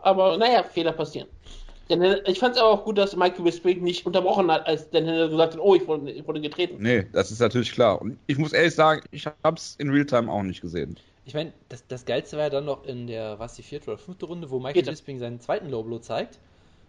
aber 0.03 0.37
naja, 0.37 0.63
Fehler 0.65 0.93
passieren. 0.93 1.29
Denn 1.91 2.01
äh, 2.03 2.21
ich 2.27 2.39
fand 2.39 2.55
es 2.55 2.61
aber 2.61 2.71
auch 2.71 2.85
gut, 2.85 2.97
dass 2.97 3.17
Michael 3.17 3.43
Bisping 3.43 3.83
nicht 3.83 4.07
unterbrochen 4.07 4.51
hat, 4.51 4.67
als 4.67 4.89
Dan 4.91 5.05
Henderson 5.05 5.33
gesagt 5.33 5.55
hat, 5.55 5.61
oh, 5.61 5.75
ich 5.75 5.87
wurde, 5.87 6.11
ich 6.11 6.27
wurde 6.27 6.41
getreten. 6.41 6.77
Nee, 6.79 7.07
das 7.13 7.31
ist 7.31 7.41
natürlich 7.41 7.73
klar. 7.73 8.01
Und 8.01 8.17
ich 8.29 8.39
muss 8.39 8.53
ehrlich 8.53 8.75
sagen, 8.75 9.03
ich 9.11 9.27
hab's 9.43 9.75
in 9.79 9.91
Realtime 9.91 10.31
auch 10.31 10.43
nicht 10.43 10.61
gesehen. 10.61 10.97
Ich 11.25 11.35
meine, 11.35 11.53
das, 11.69 11.87
das 11.87 12.07
Geilste 12.07 12.37
war 12.37 12.45
ja 12.45 12.51
dann 12.51 12.65
noch 12.65 12.85
in 12.87 13.07
der, 13.07 13.39
was 13.39 13.55
die 13.55 13.63
vierte 13.63 13.91
oder 13.91 13.99
fünfte 13.99 14.27
Runde, 14.27 14.51
wo 14.51 14.59
Michael 14.59 14.75
Vierte. 14.75 14.91
Bisping 14.91 15.19
seinen 15.19 15.41
zweiten 15.41 15.69
Low 15.69 15.83
Blow 15.83 15.99
zeigt. 15.99 16.39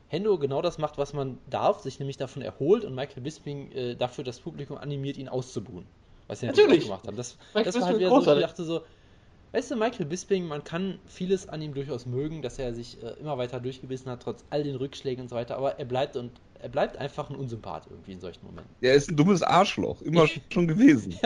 Hendo 0.07 0.37
genau 0.37 0.61
das 0.61 0.77
macht, 0.77 0.97
was 0.97 1.13
man 1.13 1.37
darf, 1.49 1.79
sich 1.79 1.99
nämlich 1.99 2.17
davon 2.17 2.41
erholt 2.41 2.85
und 2.85 2.93
Michael 2.93 3.23
Bisping 3.23 3.71
äh, 3.71 3.95
dafür 3.95 4.23
das 4.23 4.39
Publikum 4.39 4.77
animiert, 4.77 5.17
ihn 5.17 5.29
auszubuhen. 5.29 5.85
Was 6.27 6.41
sie 6.41 6.47
Natürlich. 6.47 6.83
gemacht 6.83 7.07
haben. 7.07 7.17
Das, 7.17 7.37
Michael 7.53 7.63
das 7.65 7.81
war 7.81 7.87
halt 7.87 7.99
wieder 7.99 8.09
so, 8.09 8.33
ich 8.33 8.41
dachte 8.41 8.63
so, 8.63 8.81
weißt 9.51 9.71
du, 9.71 9.75
Michael 9.75 10.05
Bisping, 10.05 10.47
man 10.47 10.63
kann 10.63 10.99
vieles 11.07 11.49
an 11.49 11.61
ihm 11.61 11.73
durchaus 11.73 12.05
mögen, 12.05 12.41
dass 12.41 12.59
er 12.59 12.73
sich 12.73 13.01
äh, 13.03 13.19
immer 13.19 13.37
weiter 13.37 13.59
durchgebissen 13.59 14.11
hat, 14.11 14.23
trotz 14.23 14.43
all 14.49 14.63
den 14.63 14.75
Rückschlägen 14.75 15.23
und 15.23 15.29
so 15.29 15.35
weiter, 15.35 15.57
aber 15.57 15.79
er 15.79 15.85
bleibt 15.85 16.15
und 16.15 16.31
er 16.61 16.69
bleibt 16.69 16.97
einfach 16.97 17.29
ein 17.29 17.35
Unsympath 17.35 17.87
irgendwie 17.89 18.11
in 18.11 18.19
solchen 18.19 18.45
Momenten. 18.45 18.69
Er 18.81 18.93
ist 18.93 19.09
ein 19.09 19.17
dummes 19.17 19.41
Arschloch, 19.41 20.01
immer 20.01 20.27
schon 20.53 20.67
gewesen. 20.67 21.17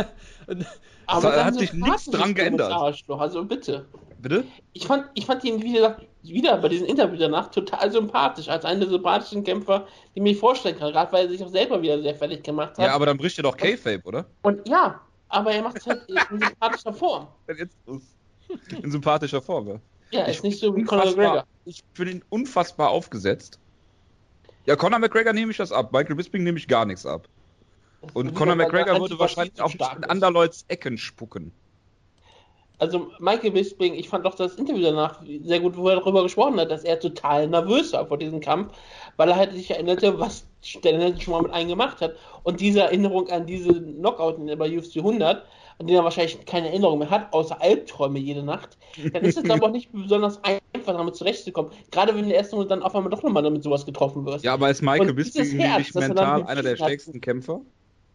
Und, 0.48 0.66
Aber 1.08 1.30
Da 1.30 1.36
dann 1.36 1.46
hat 1.46 1.56
sich 1.56 1.74
nichts 1.74 2.06
dran 2.06 2.14
ist 2.14 2.14
dummes 2.14 2.36
geändert. 2.36 2.72
Arschloch, 2.72 3.20
also 3.20 3.44
bitte. 3.44 3.86
Bitte? 4.22 4.46
Ich 4.74 4.88
fand, 4.88 5.06
ich 5.14 5.26
fand 5.26 5.44
ihn, 5.44 5.62
wie 5.62 5.74
gesagt, 5.74 6.06
wieder 6.24 6.58
bei 6.58 6.70
diesem 6.70 6.88
Interview 6.88 7.18
danach 7.18 7.52
total 7.52 7.92
sympathisch, 7.92 8.48
als 8.48 8.66
einen 8.66 8.80
der 8.80 8.90
sympathischen 8.90 9.44
Kämpfer, 9.44 9.88
den 10.16 10.24
mir 10.24 10.36
vorstellen 10.36 10.78
kann, 10.78 10.92
gerade 10.94 11.12
weil 11.12 11.26
er 11.26 11.30
sich 11.30 11.44
auch 11.44 11.50
selber 11.50 11.82
wieder 11.82 12.02
sehr 12.02 12.16
fertig 12.16 12.44
gemacht 12.44 12.78
hat. 12.78 12.86
Ja, 12.86 12.96
aber 12.96 13.06
dann 13.06 13.18
bricht 13.18 13.38
er 13.38 13.44
doch 13.44 13.58
K-Fape, 13.58 14.02
oder? 14.06 14.26
Und 14.42 14.68
ja, 14.68 15.02
aber 15.30 15.52
er 15.52 15.62
macht 15.62 15.78
es 15.78 15.86
halt 15.86 16.02
in 16.08 16.40
sympathischer 16.40 16.94
Form. 16.94 17.28
Wenn 17.46 17.58
jetzt 17.58 17.78
los. 17.86 18.15
In 18.82 18.92
sympathischer 18.92 19.42
Form, 19.42 19.68
ja. 19.68 19.80
Ja, 20.12 20.28
Ich 20.28 20.38
ist 20.38 20.44
nicht 20.44 20.60
so 20.60 20.76
wie 20.76 20.84
Conor 20.84 21.06
McGregor. 21.06 21.46
Ich 21.66 21.82
finde 21.94 22.12
ihn 22.14 22.24
unfassbar 22.30 22.90
aufgesetzt. 22.90 23.60
Ja, 24.66 24.76
Conor 24.76 25.00
McGregor 25.00 25.34
nehme 25.34 25.52
ich 25.52 25.58
das 25.58 25.72
ab. 25.72 25.92
Michael 25.92 26.16
Bisping 26.16 26.44
nehme 26.44 26.58
ich 26.58 26.68
gar 26.68 26.86
nichts 26.86 27.06
ab. 27.06 27.28
Und 28.14 28.36
Conor 28.36 28.56
McGregor 28.56 29.00
würde 29.00 29.18
wahrscheinlich 29.20 29.60
auch 29.62 29.72
in. 29.74 30.04
Anderleuts 30.04 30.66
Ecken 30.68 30.98
spucken. 30.98 31.52
Also 32.78 33.10
Michael 33.20 33.52
Bisping, 33.52 33.94
ich 33.94 34.10
fand 34.10 34.26
doch 34.26 34.36
das 34.36 34.56
Interview 34.56 34.82
danach 34.84 35.22
sehr 35.44 35.62
gut, 35.62 35.78
wo 35.78 35.88
er 35.88 35.96
darüber 35.96 36.24
gesprochen 36.24 36.60
hat, 36.60 36.70
dass 36.70 36.84
er 36.84 37.00
total 37.00 37.48
nervös 37.48 37.94
war 37.94 38.06
vor 38.06 38.18
diesem 38.18 38.42
Kampf, 38.42 38.76
weil 39.16 39.30
er 39.30 39.38
halt 39.38 39.54
sich 39.54 39.72
erinnerte, 39.72 40.20
was 40.20 40.46
Stanley 40.62 41.20
schon 41.22 41.32
mal 41.34 41.42
mit 41.44 41.54
einem 41.54 41.70
gemacht 41.70 42.02
hat. 42.02 42.16
Und 42.44 42.60
diese 42.60 42.82
Erinnerung 42.82 43.30
an 43.30 43.46
diese 43.46 43.74
Knockout 43.82 44.38
in- 44.40 44.58
bei 44.58 44.78
UFC 44.78 44.98
100, 44.98 45.46
an 45.80 45.88
den 45.88 45.96
er 45.96 46.04
wahrscheinlich 46.04 46.44
keine 46.46 46.70
Erinnerung 46.70 47.00
mehr 47.00 47.10
hat, 47.10 47.34
außer 47.34 47.62
Albträume 47.62 48.20
jede 48.20 48.44
Nacht, 48.44 48.78
dann 49.14 49.24
ist 49.24 49.38
es 49.38 49.50
aber 49.50 49.66
auch 49.68 49.72
nicht 49.72 49.92
besonders 49.92 50.40
einfach, 50.44 50.96
damit 50.98 51.16
zurechtzukommen. 51.16 51.72
Gerade 51.92 52.14
wenn 52.14 52.24
in 52.24 52.30
der 52.30 52.38
ersten 52.38 52.56
Runde 52.56 52.70
dann 52.70 52.84
auf 52.84 52.96
einmal 52.96 53.10
doch 53.10 53.24
nochmal 53.24 53.44
damit 53.44 53.64
sowas 53.64 53.86
getroffen 53.86 54.26
wirst. 54.26 54.46
Ja, 54.46 54.54
aber 54.54 54.70
ist 54.70 54.82
dieses 54.82 55.16
Bisping 55.16 55.60
Herz, 55.60 55.80
nicht 55.80 55.96
mental 55.96 56.44
einer 56.44 56.62
der 56.62 56.72
hat- 56.72 56.80
stärksten 56.80 57.20
Kämpfer? 57.20 57.62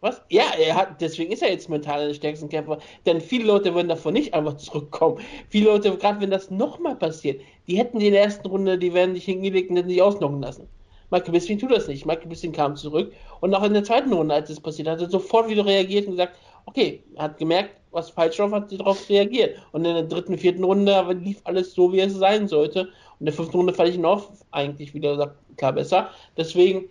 Was? 0.03 0.23
Ja, 0.31 0.45
er 0.59 0.75
hat, 0.77 0.99
deswegen 1.03 1.31
ist 1.31 1.43
er 1.43 1.51
jetzt 1.51 1.69
mental 1.69 1.99
einer 1.99 2.09
der 2.09 2.15
stärksten 2.15 2.49
Kämpfer. 2.49 2.79
Denn 3.05 3.21
viele 3.21 3.45
Leute 3.45 3.75
würden 3.75 3.89
davon 3.89 4.15
nicht 4.15 4.33
einfach 4.33 4.57
zurückkommen. 4.57 5.19
Viele 5.51 5.67
Leute, 5.67 5.95
gerade 5.99 6.23
wenn 6.23 6.31
das 6.31 6.51
nochmal 6.51 6.97
passiert, 6.97 7.43
die 7.69 7.77
hätten 7.77 7.99
die 7.99 8.07
in 8.07 8.15
der 8.15 8.23
ersten 8.23 8.49
Runde, 8.49 8.79
die 8.79 8.95
werden 8.95 9.15
sich 9.15 9.27
hingelegt 9.27 9.69
und 9.69 9.77
hätten 9.77 9.91
sich 9.91 10.01
ausnocken 10.01 10.41
lassen. 10.41 10.67
Michael 11.11 11.33
Bisping 11.33 11.59
tut 11.59 11.73
das 11.73 11.87
nicht. 11.87 12.07
Michael 12.07 12.29
Bisping 12.29 12.53
kam 12.53 12.77
zurück 12.77 13.13
und 13.41 13.55
auch 13.55 13.63
in 13.65 13.75
der 13.75 13.85
zweiten 13.85 14.13
Runde, 14.13 14.35
als 14.35 14.49
es 14.49 14.61
passiert, 14.61 14.89
hat 14.89 15.01
er 15.03 15.11
sofort 15.11 15.51
wieder 15.51 15.67
reagiert 15.67 16.07
und 16.07 16.13
gesagt, 16.13 16.39
okay, 16.67 17.03
er 17.17 17.25
hat 17.25 17.39
gemerkt, 17.39 17.81
was 17.91 18.11
falsch 18.11 18.37
drauf 18.37 18.53
hat, 18.53 18.73
darauf 18.73 19.09
reagiert. 19.09 19.59
Und 19.73 19.85
in 19.85 19.95
der 19.95 20.05
dritten, 20.05 20.39
vierten 20.39 20.65
Runde 20.65 21.03
lief 21.23 21.41
alles 21.45 21.75
so, 21.75 21.93
wie 21.93 22.01
es 22.01 22.15
sein 22.15 22.49
sollte. 22.49 22.83
Und 22.83 23.21
in 23.21 23.27
der 23.27 23.35
fünften 23.35 23.57
Runde 23.57 23.75
fand 23.75 23.89
ich 23.89 23.97
ihn 23.97 24.05
auch 24.05 24.31
eigentlich 24.53 24.95
wieder 24.95 25.35
klar 25.57 25.73
besser. 25.73 26.11
Deswegen, 26.37 26.85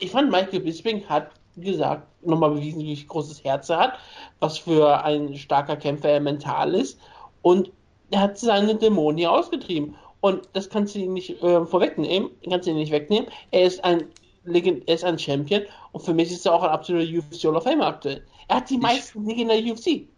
ich 0.00 0.10
fand 0.10 0.30
Michael 0.30 0.60
Bisping 0.60 1.04
hat 1.08 1.30
gesagt, 1.56 2.06
nochmal 2.24 2.50
bewiesen, 2.50 2.80
wie 2.80 3.06
großes 3.06 3.44
Herz 3.44 3.68
er 3.68 3.78
hat, 3.78 3.92
was 4.40 4.58
für 4.58 5.04
ein 5.04 5.36
starker 5.36 5.76
Kämpfer 5.76 6.10
er 6.10 6.20
mental 6.20 6.74
ist. 6.74 6.98
Und 7.42 7.70
er 8.10 8.20
hat 8.20 8.38
seine 8.38 8.74
Dämonen 8.74 9.18
hier 9.18 9.32
ausgetrieben. 9.32 9.94
Und 10.20 10.48
das 10.52 10.68
kannst 10.68 10.94
du 10.94 11.00
ihm 11.00 11.12
nicht 11.12 11.42
äh, 11.42 11.64
vorwegnehmen, 11.64 12.30
kannst 12.48 12.66
du 12.66 12.70
ihn 12.70 12.76
nicht 12.76 12.92
wegnehmen. 12.92 13.28
Er 13.50 13.64
ist 13.64 13.84
ein 13.84 14.04
er 14.54 14.94
ist 14.94 15.04
ein 15.04 15.18
Champion 15.18 15.62
und 15.92 16.00
für 16.04 16.14
mich 16.14 16.30
ist 16.32 16.44
er 16.46 16.54
auch 16.54 16.62
ein 16.62 16.70
absoluter 16.70 17.06
UFC 17.18 17.44
Hall 17.44 17.56
of 17.56 17.64
Famer 17.64 17.86
aktuell. 17.86 18.22
Er 18.48 18.56
hat 18.56 18.70
die 18.70 18.74
Ich- 18.74 18.80
meisten 18.80 19.24
Siege 19.26 19.42
in 19.42 19.48
der 19.48 19.58
UFC. 19.58 20.08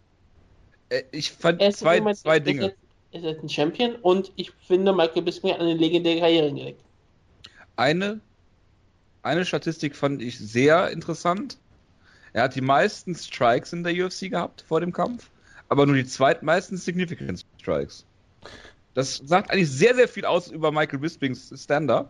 Äh, 0.89 1.03
Ich 1.11 1.31
fand 1.31 1.61
Er 1.61 1.71
zwei, 1.71 1.95
jemand- 1.95 2.17
zwei 2.17 2.39
Dinge. 2.39 2.73
Er 3.13 3.23
ist 3.23 3.43
ein 3.43 3.49
Champion 3.49 3.95
und 3.95 4.31
ich 4.37 4.51
finde, 4.67 4.93
Michael 4.93 5.21
Bisping 5.23 5.51
hat 5.53 5.59
eine 5.59 5.73
legendäre 5.73 6.19
Karriere 6.21 6.47
hingelegt. 6.47 6.81
Eine, 7.75 8.21
eine 9.21 9.45
Statistik 9.45 9.95
fand 9.95 10.21
ich 10.21 10.37
sehr 10.39 10.89
interessant. 10.91 11.57
Er 12.33 12.43
hat 12.43 12.55
die 12.55 12.61
meisten 12.61 13.13
Strikes 13.15 13.73
in 13.73 13.83
der 13.83 13.93
UFC 13.93 14.29
gehabt 14.29 14.63
vor 14.65 14.79
dem 14.79 14.93
Kampf, 14.93 15.29
aber 15.67 15.85
nur 15.85 15.95
die 15.95 16.05
zweitmeisten 16.05 16.77
Significant 16.77 17.43
Strikes. 17.59 18.05
Das 18.93 19.17
sagt 19.17 19.51
eigentlich 19.51 19.69
sehr, 19.69 19.95
sehr 19.95 20.07
viel 20.07 20.25
aus 20.25 20.49
über 20.49 20.71
Michael 20.71 20.99
Bispings 20.99 21.51
Standard. 21.61 22.09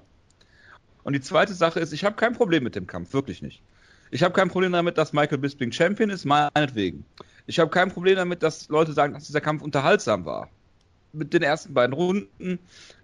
Und 1.03 1.13
die 1.13 1.21
zweite 1.21 1.53
Sache 1.53 1.79
ist, 1.79 1.93
ich 1.93 2.03
habe 2.05 2.15
kein 2.15 2.33
Problem 2.33 2.63
mit 2.63 2.75
dem 2.75 2.87
Kampf, 2.87 3.13
wirklich 3.13 3.41
nicht. 3.41 3.61
Ich 4.11 4.23
habe 4.23 4.33
kein 4.33 4.49
Problem 4.49 4.71
damit, 4.73 4.97
dass 4.97 5.13
Michael 5.13 5.37
Bisping 5.37 5.71
Champion 5.71 6.09
ist, 6.09 6.25
meinetwegen. 6.25 7.05
Ich 7.47 7.59
habe 7.59 7.71
kein 7.71 7.91
Problem 7.91 8.17
damit, 8.17 8.43
dass 8.43 8.67
Leute 8.69 8.93
sagen, 8.93 9.13
dass 9.13 9.25
dieser 9.25 9.41
Kampf 9.41 9.61
unterhaltsam 9.61 10.25
war. 10.25 10.49
Mit 11.13 11.33
den 11.33 11.43
ersten 11.43 11.73
beiden 11.73 11.93
Runden, 11.93 12.59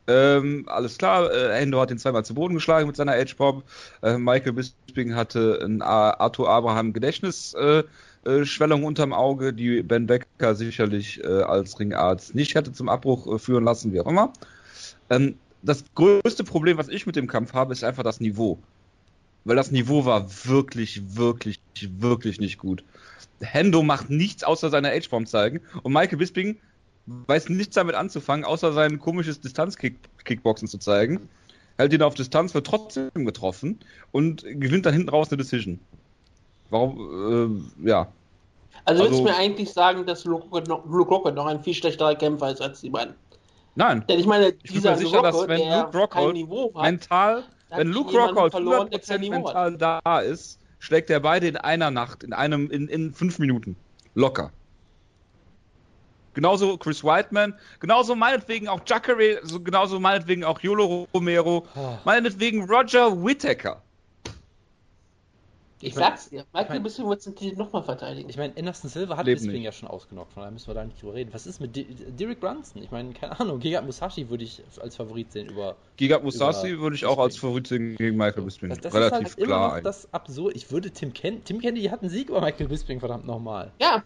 ähm, 0.07 0.63
alles 0.67 0.97
klar, 0.97 1.31
äh, 1.31 1.53
Hendo 1.59 1.81
hat 1.81 1.91
ihn 1.91 1.97
zweimal 1.97 2.23
zu 2.23 2.33
Boden 2.33 2.53
geschlagen 2.53 2.87
mit 2.87 2.95
seiner 2.95 3.17
Edge-Pop. 3.17 3.63
Äh, 4.01 4.17
Michael 4.17 4.53
Bisping 4.53 5.15
hatte 5.15 5.59
ein 5.61 5.81
Arthur 5.81 6.49
Abraham 6.49 6.93
Gedächtnisschwellung 6.93 7.83
äh, 8.23 8.45
Schwellung 8.45 8.83
unterm 8.85 9.11
Auge, 9.11 9.53
die 9.53 9.83
Ben 9.83 10.07
Becker 10.07 10.55
sicherlich 10.55 11.21
äh, 11.23 11.41
als 11.41 11.77
Ringarzt 11.79 12.35
nicht 12.35 12.55
hätte 12.55 12.71
zum 12.71 12.87
Abbruch 12.87 13.35
äh, 13.35 13.37
führen 13.37 13.65
lassen, 13.65 13.91
wie 13.91 13.99
auch 13.99 14.07
immer. 14.07 14.31
Ähm, 15.09 15.35
das 15.61 15.83
größte 15.95 16.43
Problem, 16.43 16.77
was 16.77 16.87
ich 16.87 17.05
mit 17.05 17.15
dem 17.15 17.27
Kampf 17.27 17.53
habe, 17.53 17.73
ist 17.73 17.83
einfach 17.83 18.03
das 18.03 18.19
Niveau. 18.19 18.59
Weil 19.45 19.55
das 19.55 19.71
Niveau 19.71 20.05
war 20.05 20.27
wirklich, 20.45 21.15
wirklich, 21.15 21.59
wirklich 21.79 22.39
nicht 22.39 22.57
gut. 22.57 22.83
Hendo 23.39 23.83
macht 23.83 24.09
nichts 24.09 24.43
außer 24.43 24.69
seine 24.69 24.89
H-Bomb 24.89 25.27
zeigen 25.27 25.61
und 25.83 25.93
Michael 25.93 26.17
Bisping 26.17 26.57
weiß 27.05 27.49
nichts 27.49 27.75
damit 27.75 27.95
anzufangen, 27.95 28.45
außer 28.45 28.73
sein 28.73 28.99
komisches 28.99 29.39
Distanz-Kickboxen 29.39 30.67
zu 30.67 30.77
zeigen. 30.77 31.29
Hält 31.77 31.93
ihn 31.93 32.01
auf 32.01 32.15
Distanz, 32.15 32.53
wird 32.53 32.67
trotzdem 32.67 33.09
getroffen 33.13 33.79
und 34.11 34.43
gewinnt 34.43 34.85
dann 34.85 34.93
hinten 34.93 35.09
raus 35.09 35.29
eine 35.29 35.37
Decision. 35.37 35.79
Warum, 36.69 37.71
äh, 37.83 37.87
ja. 37.87 38.11
Also, 38.83 39.03
Also- 39.03 39.03
willst 39.03 39.19
du 39.19 39.23
mir 39.23 39.37
eigentlich 39.37 39.71
sagen, 39.71 40.05
dass 40.05 40.25
Luke 40.25 40.47
Rockett 40.49 41.35
noch 41.35 41.45
ein 41.45 41.63
viel 41.63 41.73
schlechterer 41.73 42.15
Kämpfer 42.15 42.51
ist 42.51 42.61
als 42.61 42.81
die 42.81 42.89
beiden? 42.89 43.13
Nein, 43.77 44.03
Denn 44.09 44.19
ich 44.19 44.25
meine, 44.25 44.47
Ich 44.47 44.63
bin 44.63 44.73
dieser 44.73 44.91
mir 44.91 44.97
sicher, 44.97 45.21
dass 45.21 45.35
Rockhold, 45.35 45.49
wenn 45.49 45.69
Luke 45.69 45.97
Rockhold 45.99 46.75
hat, 46.75 46.81
mental, 46.83 47.43
hat 47.69 47.77
wenn 47.77 47.87
Luke 47.89 48.17
Rockhold 48.17 48.51
verloren, 48.51 48.89
der 48.89 48.99
kein 48.99 49.17
100% 49.17 49.19
Niveau 49.19 49.31
mental 49.35 49.77
da 49.77 50.19
ist, 50.19 50.59
schlägt 50.79 51.11
er 51.11 51.19
beide 51.19 51.47
in 51.47 51.57
einer 51.57 51.91
Nacht, 51.91 52.23
in 52.23 52.33
einem, 52.33 52.71
in, 52.71 52.87
in 52.87 53.13
fünf 53.13 53.37
Minuten. 53.37 53.75
Locker. 54.15 54.51
Genauso 56.33 56.75
Chris 56.77 57.03
Whiteman, 57.03 57.53
genauso 57.79 58.15
meinetwegen 58.15 58.67
auch 58.67 58.81
Jacare, 58.83 59.39
so 59.43 59.59
genauso 59.59 59.99
meinetwegen 59.99 60.43
auch 60.43 60.59
Yolo 60.61 61.07
Romero, 61.13 61.67
Ah. 61.75 61.99
meinetwegen 62.03 62.67
Roger 62.67 63.23
Whittaker. 63.23 63.83
Ich 65.79 65.93
mein- 65.95 66.03
sag's 66.05 66.29
dir, 66.29 66.43
Michael 66.53 66.75
mein- 66.75 66.83
Bisping 66.83 67.07
wird 67.07 67.41
den 67.41 67.55
nochmal 67.57 67.83
verteidigen. 67.83 68.29
Ich 68.29 68.37
meine, 68.37 68.53
Anderson 68.57 68.89
Silva 68.89 69.15
hat 69.17 69.25
Leben 69.27 69.35
Bisping 69.39 69.53
nicht. 69.53 69.63
ja 69.63 69.71
schon 69.71 69.87
ausgenockt, 69.87 70.33
von 70.33 70.41
daher 70.41 70.51
müssen 70.51 70.67
wir 70.67 70.73
da 70.73 70.83
nicht 70.83 70.99
drüber 71.01 71.13
reden. 71.13 71.31
Was 71.33 71.45
ist 71.45 71.59
mit 71.61 71.75
Derek 72.19 72.39
Brunson? 72.39 72.81
Ich 72.81 72.89
meine, 72.89 73.13
keine 73.13 73.39
Ahnung, 73.39 73.59
Giga 73.59 73.81
Musashi 73.81 74.27
würde 74.29 74.43
ich 74.43 74.63
als 74.81 74.95
Favorit 74.95 75.31
sehen 75.31 75.49
über. 75.49 75.75
Giga 75.97 76.19
Musashi 76.19 76.69
Über 76.69 76.81
würde 76.83 76.95
ich 76.95 77.05
auch 77.05 77.19
als. 77.19 77.37
Favorit 77.37 77.67
sehen 77.67 77.95
gegen 77.95 78.17
Michael 78.17 78.43
Bisping. 78.43 78.69
Das, 78.69 78.79
das 78.79 78.93
Relativ 78.93 79.19
ist 79.27 79.33
halt 79.33 79.37
immer 79.37 79.47
klar. 79.47 79.67
noch 79.67 79.73
eigentlich. 79.75 79.83
das 79.83 80.13
absurd. 80.13 80.55
Ich 80.55 80.71
würde 80.71 80.89
Tim 80.91 81.13
Kennedy. 81.13 81.43
Tim 81.43 81.61
Kennedy 81.61 81.85
hat 81.87 82.01
einen 82.01 82.09
Sieg 82.09 82.29
über 82.29 82.41
Michael 82.41 82.67
Bisping, 82.69 82.99
verdammt 82.99 83.27
nochmal. 83.27 83.71
Ja, 83.79 84.03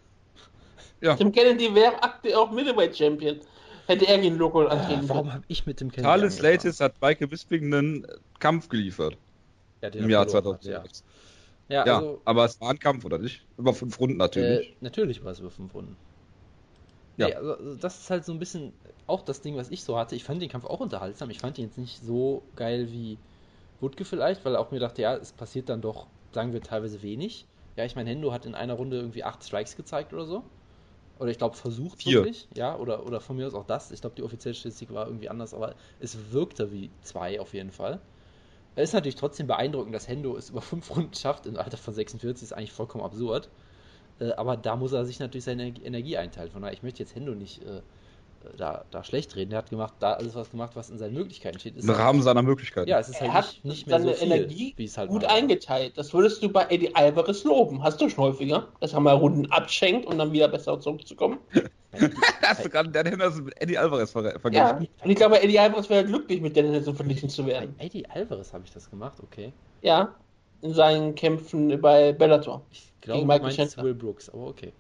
Ja. 1.00 1.16
Tim 1.16 1.32
Kennedy 1.32 1.74
wäre 1.74 2.04
aktuell 2.04 2.36
auch 2.36 2.52
Middleweight 2.52 2.96
Champion. 2.98 3.40
Hätte 3.88 4.08
er 4.08 4.20
gegen 4.20 4.38
Loco 4.38 4.66
antreten 4.68 5.08
Warum 5.10 5.24
können. 5.24 5.34
habe 5.34 5.44
ich 5.48 5.66
mit 5.66 5.78
Tim 5.78 5.92
Kennedy. 5.92 6.12
Angefangen? 6.12 6.44
Latis 6.52 6.80
hat 6.80 6.94
Michael 7.02 7.28
Bisping 7.28 7.74
einen 7.74 8.08
Kampf 8.40 8.70
geliefert 8.70 9.18
ja, 9.82 9.90
den 9.90 10.04
im 10.04 10.10
Jahr 10.10 10.28
verloren 10.30 10.56
hat, 10.58 10.64
2006. 10.64 11.00
Ja, 11.00 11.06
ja, 11.72 11.84
Ja, 11.84 11.98
also. 11.98 12.22
aber 12.26 12.46
es 12.46 12.60
war 12.62 12.70
ein 12.72 12.80
Kampf, 12.80 13.06
oder 13.06 13.18
nicht? 13.18 13.48
Über 13.58 13.74
fünf 13.74 14.00
Runden 14.00 14.18
natürlich. 14.18 14.60
Äh, 14.60 14.76
natürlich 14.82 15.24
war 15.24 15.32
es 15.32 15.40
über 15.40 15.52
fünf 15.52 15.74
Runden. 15.74 15.98
Ja. 17.18 17.28
Nee, 17.28 17.34
also, 17.36 17.54
also 17.56 17.76
das 17.76 18.00
ist 18.00 18.10
halt 18.10 18.26
so 18.26 18.32
ein 18.32 18.40
bisschen 18.40 18.74
auch 19.08 19.22
das 19.22 19.42
Ding, 19.42 19.56
was 19.56 19.70
ich 19.70 19.84
so 19.84 19.98
hatte. 19.98 20.16
Ich 20.16 20.24
fand 20.24 20.42
den 20.42 20.50
Kampf 20.50 20.66
auch 20.66 20.80
unterhaltsam. 20.80 21.30
Ich 21.30 21.40
fand 21.40 21.58
ihn 21.58 21.66
jetzt 21.66 21.78
nicht 21.78 22.00
so 22.02 22.50
geil 22.56 22.92
wie 22.92 23.20
Wutke 23.82 24.06
vielleicht, 24.06 24.46
weil 24.46 24.56
auch 24.56 24.72
mir 24.72 24.80
dachte, 24.80 25.02
ja, 25.04 25.16
es 25.16 25.34
passiert 25.34 25.70
dann 25.70 25.82
doch, 25.82 26.08
sagen 26.34 26.54
wir, 26.54 26.64
teilweise 26.64 27.02
wenig. 27.04 27.48
Ja, 27.78 27.86
ich 27.86 27.96
meine, 27.96 28.10
Hendo 28.12 28.34
hat 28.34 28.46
in 28.46 28.56
einer 28.56 28.76
Runde 28.76 28.98
irgendwie 28.98 29.24
acht 29.24 29.44
Strikes 29.44 29.76
gezeigt 29.76 30.14
oder 30.14 30.26
so. 30.26 30.44
Oder 31.20 31.32
ich 31.32 31.38
glaube, 31.40 31.56
versucht 31.58 32.00
Vier. 32.00 32.22
wirklich. 32.24 32.50
Ja, 32.56 32.78
oder, 32.78 33.06
oder 33.06 33.22
von 33.22 33.38
mir 33.38 33.48
aus 33.48 33.56
auch 33.56 33.66
das. 33.66 33.92
Ich 33.92 34.02
glaube, 34.02 34.16
die 34.16 34.24
offizielle 34.24 34.56
Statistik 34.56 34.94
war 34.94 35.08
irgendwie 35.08 35.30
anders, 35.30 35.54
aber 35.54 35.76
es 36.00 36.32
wirkte 36.32 36.72
wie 36.72 36.92
zwei 37.02 37.40
auf 37.42 37.54
jeden 37.54 37.72
Fall. 37.72 38.02
Es 38.76 38.90
ist 38.90 38.94
natürlich 38.94 39.16
trotzdem 39.16 39.48
beeindruckend, 39.48 39.94
dass 39.94 40.08
Hendo 40.08 40.36
es 40.38 40.50
über 40.50 40.62
fünf 40.62 40.90
Runden 40.96 41.14
schafft. 41.14 41.46
Im 41.46 41.58
Alter 41.58 41.78
von 41.78 41.94
46 41.94 42.44
ist 42.44 42.54
eigentlich 42.54 42.72
vollkommen 42.72 43.04
absurd. 43.04 43.50
Äh, 44.20 44.32
aber 44.34 44.58
da 44.58 44.76
muss 44.76 44.92
er 44.94 45.06
sich 45.06 45.20
natürlich 45.20 45.46
seine 45.46 45.68
Energie- 45.68 46.18
einteilen. 46.18 46.52
Von 46.52 46.62
daher, 46.62 46.74
ich 46.74 46.84
möchte 46.84 47.00
jetzt 47.04 47.16
Hendo 47.16 47.34
nicht 47.34 47.62
äh, 47.64 47.82
da, 48.58 48.86
da 48.90 49.04
schlecht 49.04 49.36
reden. 49.36 49.52
Der 49.52 49.60
hat 49.60 49.70
gemacht, 49.70 49.94
da 50.00 50.14
alles 50.14 50.34
was 50.36 50.50
gemacht, 50.50 50.72
was 50.76 50.90
in 50.90 50.98
seinen 50.98 51.14
Möglichkeiten 51.14 51.60
steht. 51.60 51.76
Ist 51.76 51.84
Im 51.84 51.90
halt- 51.92 52.00
Rahmen 52.00 52.22
seiner 52.24 52.42
Möglichkeiten. 52.42 52.90
Ja, 52.90 53.00
es 53.00 53.10
ist 53.10 53.22
Er 53.22 53.34
halt 53.34 53.46
hat 53.48 53.54
nicht, 53.54 53.66
nicht 53.66 53.88
mehr 53.88 54.00
seine 54.00 54.14
so 54.14 54.18
viel, 54.20 54.32
Energie 54.32 54.74
wie 54.78 54.86
es 54.86 54.98
halt 54.98 55.10
gut 55.10 55.26
eingeteilt. 55.26 55.98
Das 55.98 56.14
würdest 56.14 56.42
du 56.42 56.50
bei 56.50 56.66
Eddie 56.70 56.96
Alvarez 56.96 57.44
loben. 57.44 57.84
Hast 57.84 58.00
du 58.02 58.10
schon 58.10 58.24
häufiger, 58.24 58.70
dass 58.80 58.94
er 58.94 59.00
mal 59.00 59.14
Runden 59.16 59.52
abschenkt 59.52 60.06
und 60.08 60.18
dann 60.18 60.32
wieder 60.32 60.48
besser 60.48 60.80
zurückzukommen? 60.80 61.40
Hast 62.42 62.66
du 62.66 62.70
gerade 62.70 62.90
Dan 62.90 63.06
Henderson 63.06 63.44
mit 63.46 63.62
Eddie 63.62 63.78
Alvarez 63.78 64.12
ver 64.12 64.24
Ja. 64.24 64.40
verglichen? 64.40 64.88
Und 65.04 65.10
ich 65.10 65.16
glaube, 65.16 65.42
Eddie 65.42 65.60
Alvarez 65.60 65.90
wäre 65.90 66.06
glücklich, 66.06 66.42
mit 66.42 66.56
Dan 66.56 66.66
Henderson 66.66 66.96
verglichen 66.96 67.30
zu 67.30 67.46
werden. 67.46 67.76
Bei 67.78 67.86
Eddie 67.86 68.08
Alvarez 68.10 68.54
habe 68.54 68.64
ich 68.66 68.72
das 68.72 68.90
gemacht, 68.90 69.18
okay. 69.22 69.52
Ja. 69.82 70.16
In 70.62 70.74
seinen 70.74 71.16
Kämpfen 71.16 71.82
bei 71.82 72.14
Bellator. 72.14 72.62
Ich 72.72 72.94
glaube, 73.02 73.22
du 73.22 73.26
meinst 73.26 73.58
Chandler. 73.58 73.84
Will 73.84 73.94
Brooks, 73.96 74.30
aber 74.30 74.48
okay. 74.48 74.72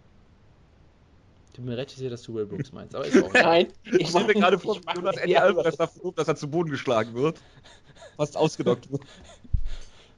Tut 1.53 1.65
mir 1.65 1.75
recht, 1.75 1.99
dass 2.11 2.21
du 2.21 2.33
Will 2.33 2.45
Brooks 2.45 2.71
meinst, 2.71 2.95
aber 2.95 3.05
ist 3.05 3.21
auch 3.21 3.33
Nein, 3.33 3.67
Ich 3.83 4.07
stelle 4.09 4.25
mir 4.27 4.33
gerade 4.35 4.57
vor, 4.57 4.77
ich 4.77 4.87
Eddie 4.87 5.17
Eddie 5.21 5.37
Alvarez 5.37 5.75
dafür 5.75 6.03
lobt, 6.03 6.19
dass 6.19 6.27
er 6.27 6.35
zu 6.35 6.49
Boden 6.49 6.69
geschlagen 6.69 7.13
wird. 7.13 7.41
Fast 8.15 8.37
ausgedockt 8.37 8.89
wird. 8.91 9.01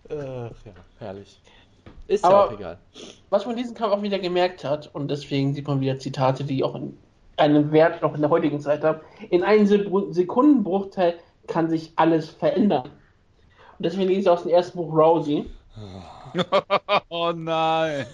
Ach 0.10 0.66
ja, 0.66 0.74
herrlich. 1.00 1.40
Ist 2.14 2.24
Aber- 2.24 2.36
ja 2.36 2.44
auch 2.46 2.52
egal. 2.54 2.78
Was 3.30 3.46
man 3.46 3.56
in 3.58 3.62
diesem 3.64 3.76
Kampf 3.76 3.94
auch 3.94 4.02
wieder 4.04 4.20
gemerkt 4.20 4.64
hat, 4.64 4.94
und 4.94 5.10
deswegen 5.10 5.54
sieht 5.54 5.68
man 5.68 5.82
wieder 5.82 5.98
Zitate, 5.98 6.44
die 6.44 6.64
auch 6.64 6.76
in, 6.76 6.98
einen 7.38 7.72
Wert 7.72 8.02
noch 8.02 8.14
in 8.14 8.22
der 8.22 8.30
heutigen 8.30 8.60
Zeit 8.60 8.84
haben, 8.84 9.00
in 9.32 9.44
einem 9.44 9.66
Se- 9.66 9.90
Sekundenbruchteil 10.12 11.16
kann 11.48 11.70
sich 11.70 11.92
alles 11.96 12.30
verändern. 12.30 12.86
Und 13.80 13.86
deswegen 13.86 14.10
lese 14.10 14.22
ich 14.22 14.30
aus 14.30 14.44
dem 14.44 14.52
ersten 14.52 14.78
Buch 14.78 14.94
Rousey. 14.94 15.46
oh 17.10 17.32
nein. 17.36 18.06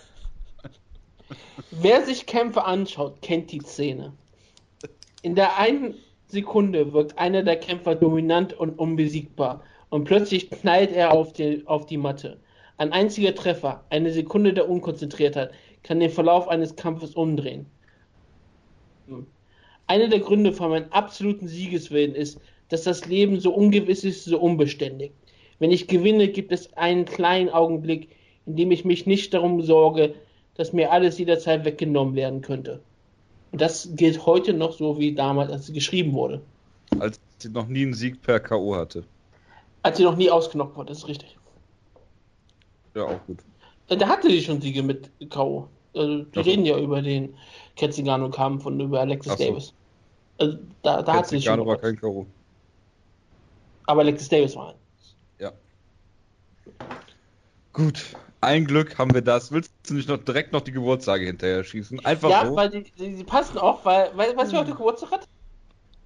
Wer 1.72 2.02
sich 2.06 2.26
Kämpfe 2.26 2.64
anschaut, 2.64 3.22
kennt 3.22 3.52
die 3.52 3.60
Szene. 3.60 4.14
In 5.22 5.36
der 5.36 5.58
einen 5.58 5.96
Sekunde 6.28 6.94
wirkt 6.94 7.20
einer 7.20 7.44
der 7.44 7.58
Kämpfer 7.58 7.96
dominant 7.96 8.54
und 8.54 8.80
unbesiegbar 8.80 9.62
und 9.90 10.06
plötzlich 10.06 10.50
knallt 10.50 10.92
er 10.94 11.12
auf 11.12 11.34
die, 11.34 11.64
auf 11.68 11.86
die 11.86 11.98
Matte. 11.98 12.40
Ein 12.80 12.94
einziger 12.94 13.36
Treffer, 13.36 13.84
eine 13.89 14.10
Sekunde 14.10 14.54
der 14.54 14.70
Unkonzentriertheit, 14.70 15.52
kann 15.84 16.00
den 16.00 16.10
Verlauf 16.10 16.48
eines 16.48 16.78
Kampfes 16.78 17.13
umdrehen. 17.13 17.65
Einer 19.86 20.08
der 20.08 20.20
Gründe 20.20 20.54
für 20.54 20.70
meinen 20.70 20.89
absoluten 20.94 21.50
Siegeswillen 21.50 22.15
ist, 22.15 22.39
dass 22.70 22.84
das 22.84 23.06
Leben 23.06 23.42
so 23.42 23.54
ungewiss 23.54 24.06
ist, 24.06 24.24
so 24.24 24.39
unbeständig. 24.39 25.12
Wenn 25.60 25.72
ich 25.72 25.88
gewinne, 25.88 26.30
gibt 26.30 26.54
es 26.54 26.72
einen 26.78 27.04
kleinen 27.04 27.50
Augenblick, 27.50 28.15
in 28.46 28.56
dem 28.56 28.72
ich 28.72 28.86
mich 28.86 29.06
nicht 29.06 29.34
darum 29.34 29.62
sorge, 29.62 30.15
dass 30.56 30.72
mir 30.72 30.89
alles 30.89 31.18
jederzeit 31.18 31.65
weggenommen 31.65 32.15
werden 32.15 32.39
könnte. 32.39 32.80
Und 33.52 33.60
das 33.60 33.89
gilt 33.92 34.26
heute 34.26 34.54
noch 34.54 34.72
so 34.72 34.98
wie 34.98 35.13
damals, 35.13 35.52
als 35.52 35.68
es 35.68 35.74
geschrieben 35.74 36.13
wurde. 36.13 36.42
Als 36.98 37.20
sie 37.39 37.50
noch 37.50 37.68
nie 37.68 37.82
einen 37.82 37.94
Sieg 37.94 38.22
per 38.22 38.39
K.O. 38.39 38.74
hatte. 38.74 39.04
Als 39.84 39.98
sie 39.98 40.04
noch 40.04 40.15
nie 40.15 40.30
ausgenockt 40.30 40.78
wurde, 40.78 40.89
das 40.89 41.00
ist 41.00 41.08
richtig. 41.10 41.36
Ja, 43.00 43.06
auch 43.06 43.26
gut. 43.26 43.40
Äh, 43.88 43.98
Da 43.98 44.08
hatte 44.08 44.30
sie 44.30 44.42
schon 44.42 44.62
Siege 44.62 44.84
mit 44.84 45.10
K.O. 45.30 45.68
Also, 45.96 46.24
die 46.24 46.40
Ach 46.40 46.44
so. 46.44 46.50
reden 46.50 46.66
ja 46.66 46.78
über 46.78 47.02
den 47.02 47.36
Ketzigano-Kampf 47.76 48.66
und 48.66 48.80
über 48.80 49.00
Alexis 49.02 49.34
so. 49.38 49.38
Davis. 49.38 49.74
Also, 50.38 50.58
da, 50.84 51.02
da 51.02 51.14
hat 51.14 51.28
sie 51.28 51.42
schon. 51.42 51.58
Ketzigano 51.58 51.66
war 51.66 51.78
kein 51.78 51.98
K.O. 51.98 52.28
Aber 53.88 54.02
Alexis 54.02 54.30
Davis 54.30 54.56
war 54.56 54.70
ein. 54.70 54.76
Ja. 55.40 55.52
Gut. 57.74 58.16
Ein 58.42 58.66
Glück 58.66 58.98
haben 58.98 59.14
wir 59.14 59.22
das. 59.22 59.52
Willst 59.52 59.74
du 59.88 59.96
nicht 59.96 60.08
noch 60.08 60.18
direkt 60.18 60.54
noch 60.54 60.62
die 60.62 60.72
Geburtstage 60.72 61.26
hinterher 61.26 61.64
schießen? 61.64 62.06
Einfach 62.06 62.30
Ja, 62.30 62.46
so? 62.46 62.56
weil 62.56 62.70
die, 62.70 62.84
die, 62.84 63.16
die 63.16 63.24
passen 63.24 63.58
auch, 63.58 63.84
weil, 63.84 64.16
weil 64.16 64.36
weißt 64.38 64.52
du, 64.52 64.56
wer 64.56 64.62
heute 64.62 64.72
Geburtstag 64.76 65.12
hat? 65.12 65.26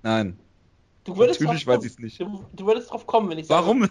Nein. 0.01 0.42
Du 1.03 1.17
würdest 1.17 1.41
Natürlich 1.41 1.65
drauf 1.65 1.77
weiß 1.77 1.85
ich's 1.85 1.99
nicht. 1.99 2.19
Du, 2.19 2.45
du 2.53 2.65
würdest 2.65 2.91
drauf 2.91 3.05
kommen, 3.05 3.29
wenn 3.29 3.39
ich 3.39 3.47
sage. 3.47 3.65
warum 3.65 3.87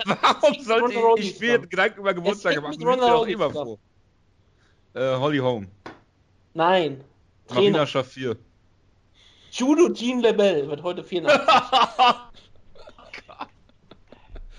sollte 0.60 0.94
ich, 1.20 1.34
ich 1.34 1.40
mir 1.40 1.58
Gedanken 1.58 2.00
über 2.00 2.14
Geburtstag 2.14 2.56
machen? 2.62 2.76
nimmst 2.78 3.02
ja 3.02 3.14
auch 3.14 3.26
immer 3.26 3.50
vor. 3.50 3.78
Äh, 4.94 5.16
Holly 5.16 5.38
Holm. 5.38 5.68
Nein. 6.54 7.04
Marina 7.48 7.72
Trainer. 7.72 7.86
Schafir. 7.86 8.36
Judo 9.50 9.92
Jean 9.92 10.20
Lebel 10.20 10.68
wird 10.68 10.82
heute 10.82 11.04
84. 11.04 11.40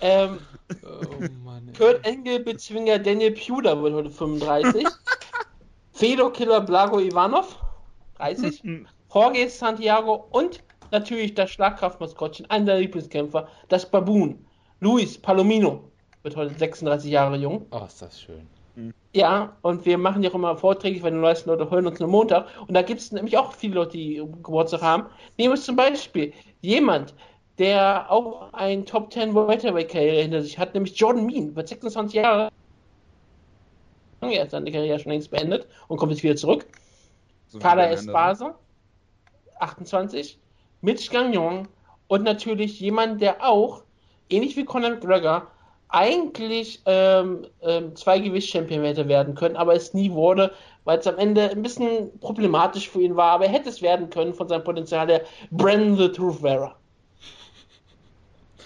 ähm, 0.00 0.38
Oh 0.82 1.20
Mann. 1.44 1.72
Kurt 1.76 2.04
Engel 2.04 2.40
Bezwinger 2.40 2.98
Daniel 2.98 3.32
Puder 3.32 3.80
wird 3.82 3.94
heute 3.94 4.10
35. 4.10 4.86
Fedor 5.92 6.32
Killer 6.32 6.60
Blago 6.60 7.00
Ivanov 7.00 7.56
30. 8.16 8.62
Jorge 9.12 9.48
Santiago 9.48 10.26
und 10.30 10.62
natürlich 10.94 11.34
das 11.34 11.50
Schlagkraftmaskottchen, 11.50 12.48
einer 12.48 12.66
der 12.66 12.78
Lieblingskämpfer, 12.78 13.48
das 13.68 13.90
Baboon. 13.90 14.38
Luis 14.80 15.18
Palomino 15.18 15.84
wird 16.22 16.36
heute 16.36 16.54
36 16.54 17.10
Jahre 17.10 17.36
jung. 17.36 17.66
Oh, 17.70 17.82
ist 17.86 18.00
das 18.00 18.20
schön. 18.20 18.46
Ja, 19.12 19.56
und 19.62 19.84
wir 19.86 19.98
machen 19.98 20.22
ja 20.22 20.30
auch 20.30 20.34
immer 20.34 20.56
Vorträge, 20.56 21.00
weil 21.02 21.12
die 21.12 21.18
meisten 21.18 21.48
Leute 21.48 21.70
hören 21.70 21.86
uns 21.86 22.00
nur 22.00 22.08
Montag. 22.08 22.46
Und 22.66 22.74
da 22.74 22.82
gibt 22.82 23.00
es 23.00 23.12
nämlich 23.12 23.36
auch 23.38 23.52
viele 23.52 23.74
Leute, 23.74 23.92
die 23.92 24.16
Geburtstag 24.16 24.82
haben. 24.82 25.06
Nehmen 25.38 25.54
wir 25.54 25.60
zum 25.60 25.76
Beispiel 25.76 26.32
jemand, 26.60 27.14
der 27.58 28.10
auch 28.10 28.52
ein 28.52 28.84
Top 28.84 29.12
10 29.12 29.34
Welterweight-Karriere 29.34 30.22
hinter 30.22 30.42
sich 30.42 30.58
hat, 30.58 30.74
nämlich 30.74 30.98
Jordan 30.98 31.26
Mean, 31.26 31.54
wird 31.54 31.68
26 31.68 32.14
Jahre. 32.14 32.50
Er 34.20 34.42
hat 34.42 34.50
seine 34.50 34.72
Karriere 34.72 34.98
schon 34.98 35.12
längst 35.12 35.30
beendet 35.30 35.68
und 35.86 35.98
kommt 35.98 36.10
jetzt 36.10 36.22
wieder 36.24 36.34
zurück. 36.34 36.66
So 37.46 37.58
wie 37.58 37.62
Kader 37.62 37.82
Dan 37.82 37.92
Espasa, 37.92 38.58
28. 39.60 40.38
Mitch 40.84 41.10
Gagnon 41.10 41.66
und 42.08 42.22
natürlich 42.24 42.78
jemand, 42.78 43.20
der 43.22 43.42
auch, 43.42 43.82
ähnlich 44.28 44.56
wie 44.56 44.64
Conor 44.64 44.90
McGregor, 44.90 45.46
eigentlich 45.88 46.82
ähm, 46.86 47.46
ähm, 47.62 47.94
Zweigewicht-Champion 47.96 48.84
hätte 48.84 49.08
werden 49.08 49.34
können, 49.34 49.56
aber 49.56 49.74
es 49.74 49.94
nie 49.94 50.10
wurde, 50.10 50.52
weil 50.84 50.98
es 50.98 51.06
am 51.06 51.16
Ende 51.18 51.50
ein 51.50 51.62
bisschen 51.62 52.10
problematisch 52.20 52.90
für 52.90 53.00
ihn 53.00 53.16
war, 53.16 53.32
aber 53.32 53.44
er 53.46 53.52
hätte 53.52 53.68
es 53.70 53.80
werden 53.80 54.10
können 54.10 54.34
von 54.34 54.48
seinem 54.48 54.64
Potenzial 54.64 55.06
her. 55.08 55.22
Brandon 55.50 55.96
the 55.96 56.08
Truth 56.08 56.40
Vera. 56.40 56.76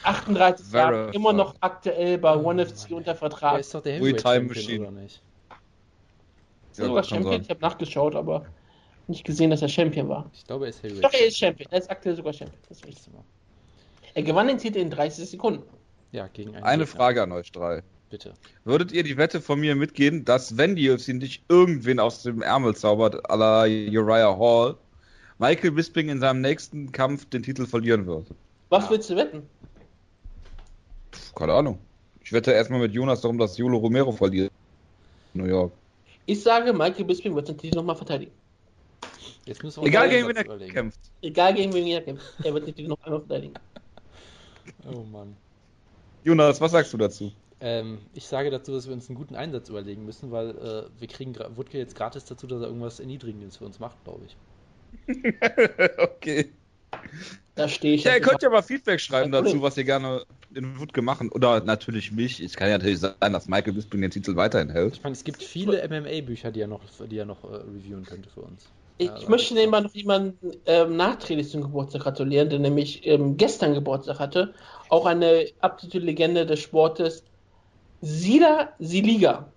38 0.02 0.66
Vera, 0.66 0.92
Jahre, 0.92 1.10
immer 1.12 1.32
noch 1.32 1.54
aktuell 1.60 2.18
bei 2.18 2.34
Oh, 2.36 2.48
One 2.48 2.64
FC 2.64 2.90
unter 2.92 3.04
Der 3.12 3.16
Vertrag. 3.16 3.60
ist 3.60 3.74
doch 3.74 3.82
der 3.82 3.94
Heavyweight 3.94 4.22
Champion, 4.22 4.46
Machine. 4.48 4.80
oder 4.88 4.90
nicht? 4.92 5.22
Ja, 6.76 6.86
kann 6.86 7.04
Champion? 7.04 7.32
sein. 7.32 7.42
Ich 7.42 7.50
habe 7.50 7.60
nachgeschaut, 7.60 8.14
aber 8.14 8.46
nicht 9.08 9.24
gesehen, 9.24 9.50
dass 9.50 9.62
er 9.62 9.68
Champion 9.68 10.08
war. 10.08 10.30
Ich 10.34 10.44
glaube, 10.46 10.66
er 10.66 10.70
ist 10.70 10.82
Heavyweight 10.82 11.04
Doch, 11.04 11.12
er 11.12 11.26
ist 11.26 11.38
Champion. 11.38 11.70
Er 11.72 11.78
ist 11.78 11.90
aktuell 11.90 12.16
sogar 12.16 12.32
Champion. 12.32 12.60
Das 12.68 12.78
ist 12.78 12.86
richtig. 12.86 13.12
Er 14.14 14.22
gewann 14.22 14.48
den 14.48 14.58
Titel 14.58 14.78
in 14.78 14.90
30 14.90 15.28
Sekunden. 15.28 15.62
Ja, 16.12 16.26
gegen 16.28 16.54
einen 16.54 16.64
Eine 16.64 16.84
Gegner. 16.84 16.96
Frage 16.98 17.22
an 17.22 17.32
euch 17.32 17.52
drei. 17.52 17.82
Bitte. 18.10 18.32
Würdet 18.64 18.92
ihr 18.92 19.02
die 19.02 19.16
Wette 19.18 19.40
von 19.40 19.60
mir 19.60 19.74
mitgehen, 19.76 20.24
dass 20.24 20.56
wenn 20.56 20.74
die 20.76 20.88
UFC 20.90 21.08
nicht 21.08 21.44
irgendwen 21.50 22.00
aus 22.00 22.22
dem 22.22 22.40
Ärmel 22.40 22.74
zaubert, 22.74 23.30
à 23.30 23.36
la 23.36 23.62
Uriah 23.64 24.36
Hall, 24.38 24.76
Michael 25.38 25.72
Bisping 25.72 26.08
in 26.08 26.18
seinem 26.20 26.40
nächsten 26.40 26.90
Kampf 26.90 27.26
den 27.26 27.42
Titel 27.42 27.66
verlieren 27.66 28.06
wird? 28.06 28.26
Was 28.70 28.84
Ja. 28.84 28.90
willst 28.90 29.10
du 29.10 29.16
wetten? 29.16 29.42
Puh, 31.10 31.18
keine 31.38 31.52
Ahnung. 31.52 31.78
Ich 32.24 32.32
wette 32.32 32.52
erstmal 32.52 32.80
mit 32.80 32.92
Jonas 32.92 33.20
darum, 33.20 33.38
dass 33.38 33.56
Jolo 33.58 33.78
Romero 33.78 34.12
verliert. 34.12 34.50
New 35.34 35.44
York. 35.44 35.72
Ich 36.26 36.42
sage, 36.42 36.72
Michael 36.72 37.04
Bisping 37.04 37.34
wird 37.34 37.48
den 37.48 37.56
Titel 37.58 37.76
nochmal 37.76 37.96
verteidigen. 37.96 38.32
Jetzt 39.48 39.62
müssen 39.64 39.78
wir 39.78 39.82
uns 39.84 39.88
Egal 39.88 40.10
gegen 40.10 40.28
wen 40.28 40.36
er 40.36 40.44
überlegen. 40.44 40.74
kämpft. 40.74 41.00
Egal 41.22 41.54
gegen 41.54 41.72
wen 41.72 41.86
er 41.86 42.02
kämpft. 42.02 42.26
Er 42.44 42.52
wird 42.52 42.66
den 42.66 42.74
Titel 42.74 42.88
noch 42.88 43.02
einmal 43.02 43.20
verteidigen. 43.20 43.54
Oh 44.86 45.02
Mann. 45.02 45.34
Jonas, 46.22 46.60
was 46.60 46.72
sagst 46.72 46.92
du 46.92 46.98
dazu? 46.98 47.32
Ähm, 47.60 47.98
ich 48.12 48.26
sage 48.26 48.50
dazu, 48.50 48.70
dass 48.72 48.86
wir 48.86 48.92
uns 48.92 49.08
einen 49.08 49.16
guten 49.16 49.34
Einsatz 49.34 49.70
überlegen 49.70 50.04
müssen, 50.04 50.30
weil 50.30 50.50
äh, 50.50 51.00
wir 51.00 51.08
kriegen 51.08 51.34
Wutke 51.56 51.78
jetzt 51.78 51.96
gratis 51.96 52.26
dazu, 52.26 52.46
dass 52.46 52.60
er 52.60 52.66
irgendwas 52.66 53.00
Erniedrigendes 53.00 53.56
für 53.56 53.64
uns 53.64 53.80
macht, 53.80 53.96
glaube 54.04 54.26
ich. 54.26 54.36
okay. 55.98 56.50
Da 57.54 57.66
stehe 57.66 57.94
ich. 57.94 58.04
Ja, 58.04 58.14
ihr 58.14 58.20
könnt 58.20 58.42
ja 58.42 58.50
mal 58.50 58.62
Feedback 58.62 59.00
schreiben 59.00 59.32
dazu, 59.32 59.62
was 59.62 59.76
ihr 59.78 59.84
gerne 59.84 60.22
in 60.54 60.78
Wutke 60.78 61.00
machen. 61.00 61.30
Oder 61.32 61.60
natürlich 61.60 62.12
mich. 62.12 62.40
Es 62.40 62.54
kann 62.54 62.68
ja 62.68 62.76
natürlich 62.76 63.00
sein, 63.00 63.14
dass 63.20 63.48
Michael 63.48 63.72
Bisping 63.72 64.02
den 64.02 64.10
Titel 64.10 64.36
weiterhin 64.36 64.70
hält. 64.70 64.96
Ich 64.96 65.02
meine, 65.02 65.14
es 65.14 65.24
gibt 65.24 65.42
viele 65.42 65.82
MMA-Bücher, 65.88 66.52
die 66.52 66.60
er 66.60 66.68
noch, 66.68 66.82
die 67.10 67.16
er 67.16 67.26
noch 67.26 67.42
äh, 67.44 67.56
reviewen 67.56 68.04
könnte 68.04 68.28
für 68.28 68.42
uns. 68.42 68.68
Ich, 69.00 69.08
aber- 69.10 69.28
möchte 69.30 69.54
nebenbei 69.54 69.80
noch 69.80 69.94
jemanden 69.94 70.52
ähm, 70.66 70.96
nachträglich 70.96 71.48
zum 71.50 71.62
Geburtstag 71.62 72.02
gratulieren, 72.02 72.50
der 72.50 72.58
nämlich 72.58 73.06
ähm, 73.06 73.36
gestern 73.36 73.74
Geburtstag 73.74 74.18
hatte. 74.18 74.54
Auch 74.88 75.06
eine 75.06 75.46
absolute 75.60 76.00
Legende 76.00 76.44
des 76.46 76.60
Sportes. 76.60 77.22
Sila 78.00 78.72
Siliga. 78.78 79.50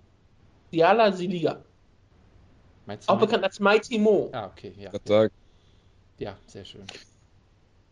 Siala 0.71 1.11
Siliga. 1.11 1.63
Meinst 2.85 3.07
du 3.09 3.13
Auch 3.13 3.19
bekannt 3.19 3.43
als 3.43 3.59
Mighty 3.59 3.97
Mo. 3.99 4.29
Ah, 4.33 4.47
okay, 4.47 4.73
ja. 4.77 4.89
Gott 4.91 5.01
sei 5.07 5.13
Dank. 5.21 5.31
Ja, 6.17 6.37
sehr 6.47 6.65
schön. 6.65 6.81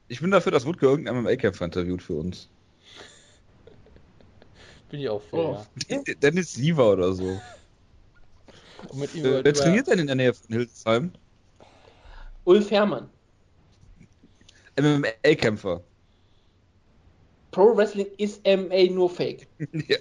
Ich 0.08 0.22
bin 0.22 0.32
dafür, 0.32 0.52
dass 0.52 0.66
Wutke 0.66 0.86
irgendeinen 0.86 1.24
MMA-Kämpfer 1.24 1.66
interviewt 1.66 2.02
für 2.04 2.14
uns. 2.14 2.48
Bin 4.90 5.00
ich 5.02 5.10
auch 5.10 5.22
für, 5.22 5.36
Oh. 5.36 5.58
ja. 5.90 6.02
Dennis 6.22 6.54
Siever 6.54 6.92
oder 6.94 7.14
so. 7.14 7.40
Und 8.90 9.00
mit 9.00 9.14
ihm 9.16 9.26
Äh, 9.26 9.32
wer 9.32 9.40
über- 9.42 9.54
trainiert 9.54 9.88
denn 9.88 10.00
in 10.00 10.08
der 10.08 10.16
Nähe 10.16 10.34
von 10.34 10.48
Hildesheim? 10.56 11.12
Ulf 12.45 12.71
Herrmann. 12.71 13.10
MMA-Kämpfer. 14.80 15.82
Pro 17.52 17.75
Wrestling 17.75 18.08
ist 18.17 18.45
MA 18.45 18.91
nur 18.91 19.10
Fake. 19.10 19.47
ja. 19.88 19.97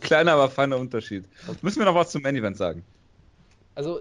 Kleiner, 0.00 0.32
aber 0.32 0.50
feiner 0.50 0.76
Unterschied. 0.76 1.24
Müssen 1.62 1.78
wir 1.80 1.86
noch 1.86 1.94
was 1.94 2.10
zum 2.10 2.22
Main-Event 2.22 2.56
sagen? 2.56 2.84
Also, 3.74 4.00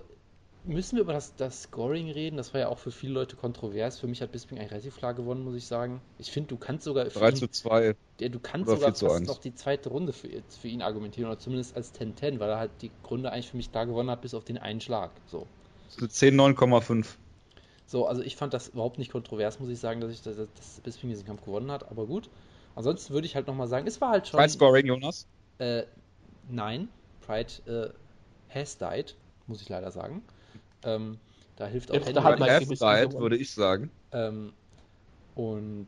müssen 0.64 0.96
wir 0.96 1.04
über 1.04 1.14
das, 1.14 1.36
das 1.36 1.64
Scoring 1.64 2.10
reden? 2.12 2.38
Das 2.38 2.54
war 2.54 2.62
ja 2.62 2.68
auch 2.70 2.78
für 2.78 2.92
viele 2.92 3.14
Leute 3.14 3.36
kontrovers. 3.36 4.00
Für 4.00 4.08
mich 4.08 4.22
hat 4.22 4.32
Bisping 4.32 4.58
eigentlich 4.58 4.72
relativ 4.72 4.98
klar 4.98 5.14
gewonnen, 5.14 5.44
muss 5.44 5.56
ich 5.56 5.66
sagen. 5.66 6.02
Ich 6.18 6.32
finde, 6.32 6.50
du 6.50 6.58
kannst 6.58 6.86
sogar 6.86 7.06
für 7.10 7.20
3 7.20 7.30
ihn, 7.30 7.36
zu 7.36 7.48
2. 7.48 7.96
ja, 8.20 8.30
du 8.30 8.40
kannst 8.40 8.70
sogar 8.70 8.90
4 8.90 8.94
zu 8.94 9.06
fast 9.06 9.20
1. 9.22 9.28
noch 9.28 9.40
die 9.40 9.56
zweite 9.56 9.90
Runde 9.90 10.14
für, 10.14 10.30
für 10.50 10.68
ihn 10.68 10.82
argumentieren, 10.82 11.30
oder 11.30 11.40
zumindest 11.40 11.76
als 11.76 11.94
10-10, 11.94 12.40
weil 12.40 12.50
er 12.50 12.60
halt 12.60 12.72
die 12.82 12.92
Runde 13.10 13.32
eigentlich 13.32 13.50
für 13.50 13.58
mich 13.58 13.72
klar 13.72 13.86
gewonnen 13.86 14.10
hat, 14.10 14.22
bis 14.22 14.34
auf 14.34 14.44
den 14.44 14.58
einen 14.58 14.82
Schlag. 14.82 15.12
So. 15.28 15.48
10, 15.90 16.36
9,5. 16.36 17.06
So, 17.88 18.08
also 18.08 18.22
ich 18.22 18.36
fand 18.36 18.54
das 18.54 18.70
überhaupt 18.70 18.98
nicht 18.98 19.12
kontrovers, 19.12 19.60
muss 19.60 19.70
ich 19.70 19.80
sagen, 19.80 20.02
dass 20.02 20.12
ich 20.12 20.22
dass, 20.22 20.36
dass 20.36 20.82
Bisping 20.84 21.10
diesen 21.10 21.26
Kampf 21.26 21.44
gewonnen 21.46 21.72
hat, 21.72 21.90
aber 21.90 22.06
gut. 22.08 22.30
Ansonsten 22.76 23.14
würde 23.14 23.28
ich 23.28 23.36
halt 23.36 23.48
nochmal 23.48 23.68
sagen, 23.68 23.88
es 23.88 24.02
war 24.02 24.10
halt 24.10 24.28
schon. 24.28 24.40
Fight 24.40 24.52
Scoring, 24.52 24.86
Jonas? 24.88 25.28
Äh, 25.60 25.84
nein, 26.50 26.90
Pride 27.26 27.94
äh, 28.52 28.54
has 28.54 28.78
died, 28.78 29.16
muss 29.48 29.62
ich 29.62 29.70
leider 29.70 29.92
sagen. 29.92 30.24
Ähm, 30.84 31.18
da 31.56 31.68
hilft 31.68 31.92
auch 31.92 31.96
Half 31.96 32.40
Bisping 32.40 32.76
Side, 32.76 33.08
gewonnen. 33.08 33.20
würde 33.20 33.38
ich 33.38 33.54
sagen. 33.54 33.90
Ähm, 34.12 34.52
und 35.36 35.88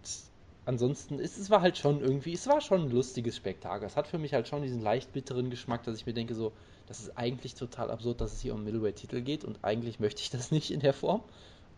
ansonsten 0.66 1.20
ist 1.20 1.38
es 1.38 1.50
war 1.50 1.62
halt 1.62 1.78
schon 1.78 2.02
irgendwie, 2.02 2.34
es 2.34 2.48
war 2.48 2.62
schon 2.62 2.84
ein 2.84 2.92
lustiges 2.92 3.36
Spektakel. 3.36 3.86
Es 3.88 3.96
hat 3.96 4.08
für 4.08 4.18
mich 4.18 4.34
halt 4.34 4.48
schon 4.48 4.62
diesen 4.62 4.82
leicht 4.82 5.12
bitteren 5.14 5.50
Geschmack, 5.50 5.84
dass 5.84 5.98
ich 5.98 6.06
mir 6.06 6.14
denke, 6.14 6.36
so, 6.36 6.54
das 6.88 7.02
ist 7.02 7.18
eigentlich 7.18 7.56
total 7.56 7.92
absurd, 7.92 8.22
dass 8.22 8.34
es 8.34 8.42
hier 8.42 8.54
um 8.54 8.64
Middleweight-Titel 8.64 9.22
geht 9.22 9.44
und 9.44 9.60
eigentlich 9.62 10.00
möchte 10.00 10.22
ich 10.22 10.30
das 10.30 10.52
nicht 10.52 10.72
in 10.72 10.80
der 10.80 10.94
Form. 10.94 11.22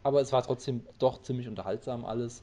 Aber 0.04 0.22
es 0.22 0.32
war 0.32 0.44
trotzdem 0.44 0.86
doch 0.98 1.22
ziemlich 1.22 1.48
unterhaltsam 1.48 2.06
alles. 2.06 2.42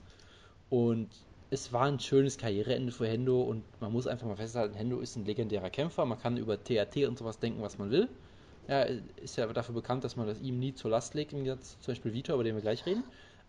Und 0.69 1.09
es 1.51 1.73
war 1.73 1.85
ein 1.85 2.01
schönes 2.01 2.39
Karriereende 2.39 2.93
für 2.93 3.07
Hendo 3.07 3.41
und 3.43 3.63
man 3.81 3.93
muss 3.93 4.07
einfach 4.07 4.27
mal 4.27 4.37
festhalten, 4.37 4.75
Hendo 4.75 4.99
ist 4.99 5.17
ein 5.17 5.25
legendärer 5.25 5.71
Kämpfer. 5.71 6.05
Man 6.05 6.19
kann 6.19 6.37
über 6.37 6.63
TAT 6.63 6.97
und 7.07 7.17
sowas 7.17 7.39
denken, 7.39 7.63
was 7.63 7.79
man 7.79 7.91
will. 7.91 8.09
Er 8.67 8.89
ist 9.23 9.37
ja 9.37 9.47
dafür 9.47 9.75
bekannt, 9.75 10.03
dass 10.03 10.17
man 10.17 10.27
das 10.27 10.41
ihm 10.41 10.59
nie 10.59 10.75
zur 10.75 10.91
Last 10.91 11.15
legt, 11.15 11.33
im 11.33 11.45
zum 11.45 11.59
Beispiel 11.87 12.13
Vitor, 12.13 12.35
über 12.35 12.45
den 12.45 12.57
wir 12.57 12.63
gleich 12.63 12.85
reden. 12.85 13.05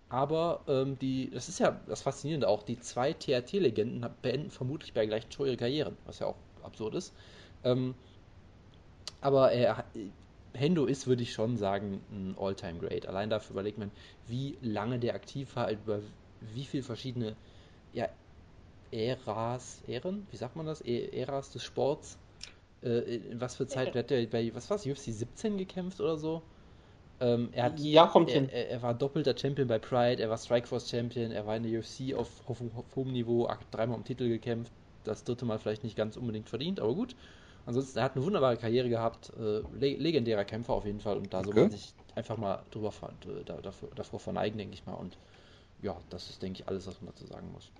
Aber 0.09 0.61
ähm, 0.67 0.97
die, 0.99 1.31
das 1.31 1.49
ist 1.49 1.59
ja 1.59 1.79
das 1.87 2.03
Faszinierende 2.03 2.47
auch, 2.47 2.63
die 2.63 2.79
zwei 2.79 3.13
TRT-Legenden 3.13 4.05
beenden 4.21 4.51
vermutlich 4.51 4.93
bei 4.93 5.05
gleichen 5.05 5.31
Show 5.31 5.45
ihre 5.45 5.57
Karrieren, 5.57 5.97
was 6.05 6.19
ja 6.19 6.27
auch 6.27 6.35
absurd 6.63 6.95
ist. 6.95 7.13
Ähm, 7.63 7.95
aber 9.27 9.51
er, 9.51 9.85
Hendo 10.55 10.85
ist, 10.85 11.07
würde 11.07 11.23
ich 11.23 11.33
schon 11.33 11.57
sagen, 11.57 12.05
ein 12.09 12.35
All-Time-Great. 12.37 13.07
Allein 13.07 13.29
dafür 13.29 13.53
überlegt 13.55 13.77
man, 13.77 13.91
wie 14.25 14.57
lange 14.61 14.99
der 14.99 15.15
aktiv 15.15 15.55
war, 15.55 15.71
über 15.71 16.01
wie 16.39 16.65
viele 16.65 16.83
verschiedene 16.83 17.37
ja, 17.91 18.09
Äras, 18.91 19.81
Ähren, 19.87 20.27
wie 20.31 20.37
sagt 20.37 20.55
man 20.55 20.65
das? 20.65 20.81
Äras 20.81 21.51
des 21.51 21.63
Sports. 21.63 22.19
Äh, 22.83 23.17
in 23.31 23.41
was 23.41 23.55
für 23.57 23.67
Zeit 23.67 23.95
hat 23.95 24.11
er 24.11 24.27
bei, 24.27 24.53
was 24.55 24.69
war's, 24.69 24.85
UFC 24.85 25.11
17 25.11 25.57
gekämpft 25.57 26.01
oder 26.01 26.17
so? 26.17 26.49
Ähm, 27.19 27.49
er 27.53 27.65
hat 27.65 27.87
Ja, 27.91 28.07
kommt 28.07 28.31
er, 28.31 28.33
hin. 28.33 28.51
er, 28.51 28.69
er 28.69 28.81
war 28.81 28.93
doppelter 28.93 29.37
Champion 29.37 29.67
bei 29.67 29.79
Pride, 29.79 30.21
er 30.21 30.29
war 30.29 30.37
Strikeforce 30.37 30.89
Champion, 30.89 31.31
er 31.31 31.45
war 31.45 31.55
in 31.57 31.63
der 31.63 31.79
UFC 31.79 32.13
auf, 32.15 32.47
auf, 32.49 32.61
auf 32.61 32.95
hohem 32.95 33.11
Niveau, 33.11 33.47
dreimal 33.71 33.97
um 33.97 34.03
Titel 34.05 34.27
gekämpft, 34.29 34.73
das 35.03 35.23
dritte 35.23 35.45
Mal 35.45 35.59
vielleicht 35.59 35.83
nicht 35.83 35.95
ganz 35.97 36.17
unbedingt 36.17 36.49
verdient, 36.49 36.79
aber 36.79 36.93
gut. 36.95 37.15
Ansonsten, 37.67 37.99
er 37.99 38.05
hat 38.05 38.15
eine 38.15 38.23
wunderbare 38.25 38.55
Karriere 38.57 38.87
gehabt, 38.89 39.29
äh, 39.37 39.59
le 39.73 39.97
legendärer 39.97 40.45
Kämpfer 40.45 40.73
auf 40.73 40.85
jeden 40.85 41.01
Fall 41.01 41.17
und 41.17 41.33
da 41.33 41.43
soll 41.43 41.53
Okay. 41.53 41.61
man 41.63 41.69
sich 41.69 41.93
einfach 42.15 42.37
mal 42.37 42.63
drüber 42.71 42.93
äh, 43.25 43.43
da, 43.43 43.57
dafür, 43.57 43.89
davor 43.93 44.19
verneigen, 44.21 44.57
denke 44.57 44.73
ich 44.73 44.85
mal. 44.85 44.93
Und 44.93 45.17
ja, 45.81 45.97
das 46.09 46.29
ist, 46.29 46.41
denke 46.41 46.61
ich, 46.61 46.67
alles, 46.69 46.87
was 46.87 47.01
man 47.01 47.11
dazu 47.13 47.27
sagen 47.27 47.51
muss. 47.51 47.71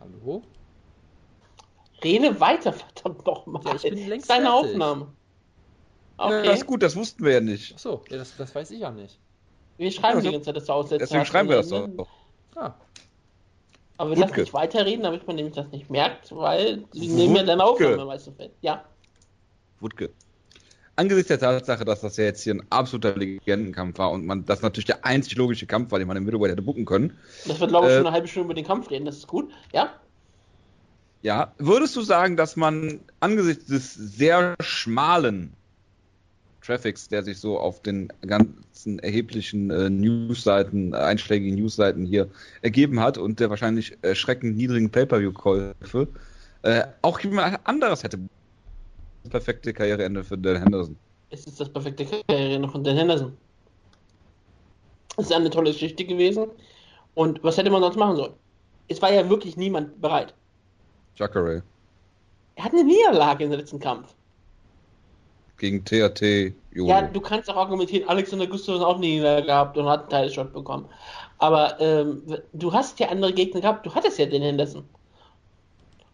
Hallo? 0.00 0.42
Rede 2.04 2.38
weiter, 2.40 2.72
verdammt 2.72 3.26
nochmal. 3.26 3.62
Ja, 3.64 3.74
ich 3.74 3.82
bin 3.88 4.06
längst 4.06 4.30
Deine 4.30 4.52
fertig. 4.52 4.54
Aufnahme. 4.54 5.16
Ja, 6.22 6.28
Okay. 6.28 6.46
das 6.46 6.60
ist 6.60 6.66
gut, 6.66 6.82
das 6.82 6.96
wussten 6.96 7.24
wir 7.24 7.32
ja 7.32 7.40
nicht. 7.40 7.74
Achso, 7.74 8.04
ja, 8.10 8.16
das, 8.18 8.36
das 8.36 8.54
weiß 8.54 8.70
ich 8.70 8.80
ja 8.80 8.90
nicht. 8.90 9.20
wir 9.76 9.90
schreiben 9.90 10.18
Ja, 10.18 10.26
die 10.28 10.32
ganze 10.32 10.46
Zeit, 10.46 10.56
dass 10.56 10.66
du 10.66 10.72
aussetzt. 10.72 11.02
Deswegen 11.02 11.26
schreiben 11.26 11.48
wir 11.48 11.56
das 11.56 11.68
doch. 11.68 12.23
Ah, 12.56 12.74
Aber 13.96 14.10
wir 14.10 14.16
lassen 14.16 14.30
Wutke. 14.30 14.40
nicht 14.42 14.54
weiterreden, 14.54 15.02
damit 15.02 15.26
man 15.26 15.36
nämlich 15.36 15.54
das 15.54 15.70
nicht 15.70 15.90
merkt, 15.90 16.34
weil 16.34 16.82
Wutke. 16.92 16.98
nehmen 16.98 17.36
ja 17.36 17.42
deine 17.44 17.64
Aufnahme 17.64 18.04
meistens 18.04 18.36
fett. 18.36 18.52
Ja. 18.60 18.84
Wutke. 19.80 20.10
Angesichts 20.96 21.26
der 21.28 21.40
Tatsache, 21.40 21.84
dass 21.84 22.02
das 22.02 22.16
ja 22.16 22.24
jetzt 22.24 22.42
hier 22.42 22.54
ein 22.54 22.62
absoluter 22.70 23.16
Legendenkampf 23.16 23.98
war 23.98 24.12
und 24.12 24.24
man 24.24 24.44
das 24.44 24.62
natürlich 24.62 24.84
der 24.86 25.04
einzig 25.04 25.34
logische 25.36 25.66
Kampf 25.66 25.90
war, 25.90 25.98
den 25.98 26.06
man 26.06 26.16
im 26.16 26.24
Middleweight 26.24 26.52
hätte 26.52 26.62
bucken 26.62 26.84
können, 26.84 27.18
Das 27.46 27.58
wird, 27.58 27.70
glaube 27.70 27.88
ich, 27.88 27.92
Äh, 27.92 27.96
schon 27.96 28.06
eine 28.06 28.14
halbe 28.14 28.28
Stunde 28.28 28.44
über 28.46 28.54
den 28.54 28.64
Kampf 28.64 28.90
reden, 28.90 29.04
das 29.04 29.16
ist 29.16 29.26
gut. 29.26 29.50
Ja? 29.72 29.92
ja, 31.22 31.52
würdest 31.58 31.96
du 31.96 32.02
sagen, 32.02 32.36
dass 32.36 32.54
man 32.54 33.00
angesichts 33.18 33.66
des 33.66 33.94
sehr 33.94 34.54
schmalen 34.60 35.54
Traffics, 36.64 37.08
der 37.08 37.22
sich 37.22 37.38
so 37.38 37.58
auf 37.58 37.82
den 37.82 38.08
ganzen 38.26 38.98
erheblichen 39.00 39.70
äh, 39.70 39.90
Newsseiten, 39.90 40.92
äh, 40.92 40.96
einschlägigen 40.96 41.56
Newsseiten 41.56 42.06
hier 42.06 42.28
ergeben 42.62 43.00
hat 43.00 43.18
und 43.18 43.40
der 43.40 43.50
wahrscheinlich 43.50 43.96
erschreckend 44.02 44.56
niedrigen 44.56 44.90
Pay-Per-View-Käufe, 44.90 46.08
äh, 46.62 46.84
auch 47.02 47.20
jemand 47.20 47.58
anderes 47.64 48.02
hätte 48.02 48.18
das 49.22 49.30
perfekte 49.30 49.72
Karriereende 49.72 50.24
für 50.24 50.38
Dan 50.38 50.56
Henderson. 50.56 50.96
Es 51.30 51.46
ist 51.46 51.60
das 51.60 51.68
perfekte 51.68 52.06
Karriere 52.06 52.68
von 52.68 52.84
Dan 52.84 52.96
Henderson. 52.96 53.36
Es 55.16 55.26
ist 55.26 55.32
eine 55.32 55.50
tolle 55.50 55.72
Geschichte 55.72 56.04
gewesen. 56.04 56.46
Und 57.14 57.42
was 57.42 57.56
hätte 57.56 57.70
man 57.70 57.82
sonst 57.82 57.96
machen 57.96 58.16
sollen? 58.16 58.32
Es 58.88 59.00
war 59.00 59.12
ja 59.12 59.28
wirklich 59.28 59.56
niemand 59.56 60.00
bereit. 60.00 60.34
Jacare 61.16 61.62
Er 62.56 62.64
hat 62.64 62.72
eine 62.72 62.84
Niederlage 62.84 63.48
der 63.48 63.58
letzten 63.58 63.78
Kampf. 63.78 64.14
Gegen 65.58 65.84
THT 65.84 66.54
Jolo. 66.72 66.90
Ja, 66.90 67.02
du 67.02 67.20
kannst 67.20 67.50
auch 67.50 67.56
argumentieren, 67.56 68.08
Alexander 68.08 68.46
Gustafsson 68.46 68.80
hat 68.80 68.88
auch 68.88 68.96
eine 68.96 69.06
Niederlage 69.06 69.46
gehabt 69.46 69.78
und 69.78 69.86
hat 69.86 70.00
einen 70.00 70.10
Teilshot 70.10 70.52
bekommen. 70.52 70.86
Aber 71.38 71.80
ähm, 71.80 72.22
du 72.52 72.72
hast 72.72 72.98
ja 73.00 73.08
andere 73.08 73.32
Gegner 73.32 73.60
gehabt, 73.60 73.86
du 73.86 73.94
hattest 73.94 74.18
ja 74.18 74.26
den 74.26 74.42
Henderson. 74.42 74.84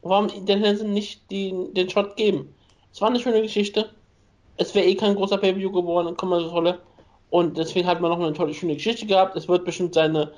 Warum 0.03 0.29
den 0.29 0.63
Henderson 0.63 0.93
nicht 0.93 1.31
den, 1.31 1.73
den 1.75 1.89
Shot 1.89 2.17
geben? 2.17 2.55
Es 2.93 3.01
war 3.01 3.09
eine 3.09 3.21
schöne 3.21 3.43
Geschichte. 3.43 3.91
Es 4.57 4.75
wäre 4.75 4.87
eh 4.87 4.95
kein 4.95 5.15
großer 5.15 5.39
Pay-Per-View 5.39 5.71
geworden, 5.71 6.17
Kommandotolle. 6.17 6.79
Und 7.31 7.57
deswegen 7.57 7.87
hat 7.87 8.01
man 8.01 8.11
noch 8.11 8.19
eine 8.19 8.33
tolle, 8.33 8.53
schöne 8.53 8.75
Geschichte 8.75 9.07
gehabt. 9.07 9.37
Es 9.37 9.47
wird 9.47 9.65
bestimmt 9.65 9.95
seine 9.95 10.33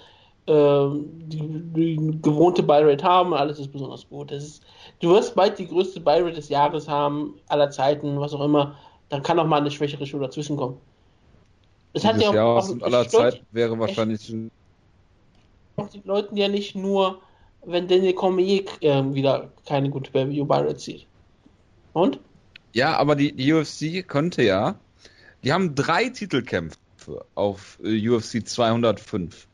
ähm, 0.48 1.08
die, 1.28 1.38
die 1.72 2.18
gewohnte 2.20 2.64
Buy-Rate 2.64 3.04
haben 3.04 3.32
alles 3.32 3.58
ist 3.60 3.72
besonders 3.72 4.08
gut. 4.08 4.32
Ist, 4.32 4.62
du 5.00 5.10
wirst 5.10 5.34
bald 5.36 5.58
die 5.58 5.68
größte 5.68 6.00
Buy-Rate 6.00 6.34
des 6.34 6.48
Jahres 6.48 6.88
haben, 6.88 7.34
aller 7.48 7.70
Zeiten, 7.70 8.18
was 8.18 8.34
auch 8.34 8.44
immer. 8.44 8.76
Dann 9.12 9.22
kann 9.22 9.38
auch 9.38 9.46
mal 9.46 9.60
eine 9.60 9.70
schwächere 9.70 10.06
Show 10.06 10.18
dazwischen 10.18 10.56
kommen. 10.56 10.78
Es 11.92 12.02
hat 12.02 12.18
ja 12.18 12.30
auch, 12.30 12.34
Jahr 12.34 12.70
und 12.70 12.82
aller 12.82 13.06
Zeit 13.06 13.42
wäre 13.52 13.78
wahrscheinlich 13.78 14.34
auch 15.76 15.90
die 15.90 16.00
Leuten 16.02 16.34
ja 16.34 16.48
nicht 16.48 16.74
nur, 16.74 17.20
wenn 17.62 17.88
Daniel 17.88 18.14
Cormier 18.14 18.64
ähm, 18.80 19.12
wieder 19.12 19.52
keine 19.66 19.90
gute 19.90 20.10
Pay-Per-View 20.12 20.46
Buy-Rate 20.46 20.78
zieht. 20.78 21.06
Und? 21.92 22.20
Ja, 22.72 22.96
aber 22.96 23.14
die, 23.14 23.32
die 23.32 23.52
UFC 23.52 24.08
könnte 24.08 24.44
ja. 24.44 24.76
Die 25.44 25.52
haben 25.52 25.74
drei 25.74 26.08
Titelkämpfe 26.08 27.26
auf 27.34 27.78
äh, 27.84 28.08
UFC 28.08 28.48
205. 28.48 29.46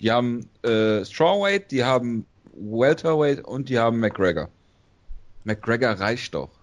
Die 0.00 0.10
haben 0.10 0.48
äh, 0.62 1.04
Strawweight, 1.04 1.70
die 1.70 1.84
haben 1.84 2.24
Welterweight 2.54 3.44
und 3.44 3.68
die 3.68 3.78
haben 3.78 4.00
McGregor. 4.00 4.48
McGregor 5.44 5.90
reicht 5.90 6.32
doch. 6.32 6.61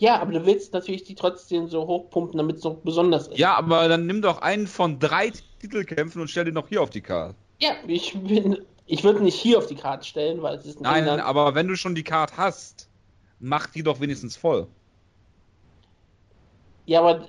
Ja, 0.00 0.18
aber 0.18 0.32
du 0.32 0.46
willst 0.46 0.72
natürlich 0.72 1.04
die 1.04 1.14
trotzdem 1.14 1.68
so 1.68 1.86
hochpumpen, 1.86 2.38
damit 2.38 2.56
es 2.56 2.64
noch 2.64 2.76
besonders 2.76 3.28
ist. 3.28 3.38
Ja, 3.38 3.54
aber 3.54 3.86
dann 3.86 4.06
nimm 4.06 4.22
doch 4.22 4.40
einen 4.40 4.66
von 4.66 4.98
drei 4.98 5.30
Titelkämpfen 5.60 6.22
und 6.22 6.28
stell 6.28 6.46
den 6.46 6.54
noch 6.54 6.68
hier 6.68 6.80
auf 6.80 6.88
die 6.88 7.02
Karte. 7.02 7.34
Ja, 7.60 7.72
ich 7.86 8.14
bin. 8.18 8.58
Ich 8.86 9.04
würde 9.04 9.22
nicht 9.22 9.38
hier 9.38 9.58
auf 9.58 9.66
die 9.66 9.74
Karte 9.74 10.04
stellen, 10.06 10.40
weil 10.40 10.56
es 10.56 10.64
ist 10.64 10.78
ein 10.78 10.84
Nein, 10.84 11.02
England. 11.02 11.22
aber 11.22 11.54
wenn 11.54 11.68
du 11.68 11.76
schon 11.76 11.94
die 11.94 12.02
Karte 12.02 12.34
hast, 12.38 12.88
mach 13.40 13.66
die 13.66 13.82
doch 13.82 14.00
wenigstens 14.00 14.36
voll. 14.36 14.66
Ja, 16.86 17.00
aber 17.00 17.26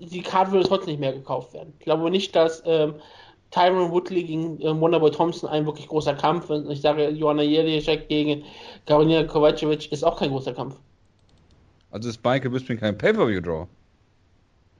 die 0.00 0.22
Karte 0.22 0.52
würde 0.52 0.68
trotzdem 0.68 0.92
nicht 0.92 1.00
mehr 1.00 1.12
gekauft 1.12 1.52
werden. 1.52 1.74
Ich 1.80 1.84
glaube 1.84 2.08
nicht, 2.10 2.34
dass 2.36 2.62
ähm, 2.64 2.94
Tyron 3.50 3.90
Woodley 3.90 4.22
gegen 4.22 4.60
ähm, 4.62 4.80
Wonderboy 4.80 5.10
Thompson 5.10 5.50
ein 5.50 5.66
wirklich 5.66 5.88
großer 5.88 6.14
Kampf 6.14 6.48
ist. 6.48 6.70
Ich 6.70 6.80
sage, 6.80 7.08
Joanna 7.08 7.42
Jelinek 7.42 8.08
gegen 8.08 8.44
Karolina 8.86 9.24
Kovacevic 9.24 9.90
ist 9.90 10.04
auch 10.04 10.16
kein 10.16 10.30
großer 10.30 10.54
Kampf. 10.54 10.76
Also 11.94 12.08
ist 12.08 12.24
Michael 12.24 12.50
Bisping 12.50 12.76
kein 12.76 12.98
Pay-Per-View-Draw. 12.98 13.68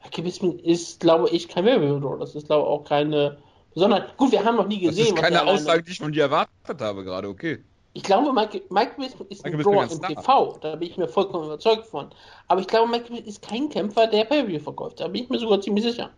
Aktivismus 0.00 0.60
ist, 0.64 0.98
glaube 0.98 1.30
ich, 1.30 1.46
kein 1.46 1.64
Werbebüro. 1.64 2.16
Das 2.16 2.34
ist, 2.34 2.48
glaube 2.48 2.62
ich, 2.62 2.68
auch 2.68 2.84
keine 2.84 3.38
Besonderheit. 3.72 4.16
Gut, 4.16 4.32
wir 4.32 4.44
haben 4.44 4.56
noch 4.56 4.66
nie 4.66 4.84
Das 4.84 4.96
gesehen, 4.96 5.14
ist 5.14 5.22
keine 5.22 5.46
Aussage, 5.46 5.84
die 5.84 5.92
ich 5.92 5.98
von 5.98 6.10
dir 6.10 6.24
erwartet 6.24 6.80
habe 6.80 7.04
gerade, 7.04 7.28
okay. 7.28 7.62
Ich 7.92 8.02
glaube, 8.02 8.32
Mike, 8.32 8.62
Mike 8.68 8.94
Bisping 8.98 9.28
ist 9.28 9.44
ein 9.44 9.56
Michael 9.56 9.76
Bisping 9.86 10.00
Draw 10.00 10.08
im. 10.08 10.16
TV. 10.16 10.58
Da 10.60 10.74
bin 10.74 10.90
ich 10.90 10.96
mir 10.96 11.06
vollkommen 11.06 11.44
überzeugt 11.46 11.86
von. 11.86 12.10
Aber 12.48 12.60
ich 12.60 12.66
glaube, 12.66 12.90
Mike 12.90 13.04
Bisping 13.08 13.24
ist 13.28 13.40
kein 13.42 13.68
Kämpfer, 13.68 14.08
der 14.08 14.24
Pay-Per-View 14.24 14.58
verkauft. 14.58 14.98
Da 14.98 15.06
bin 15.06 15.22
ich 15.22 15.30
mir 15.30 15.38
sogar 15.38 15.60
ziemlich 15.60 15.84
sicher. 15.84 16.10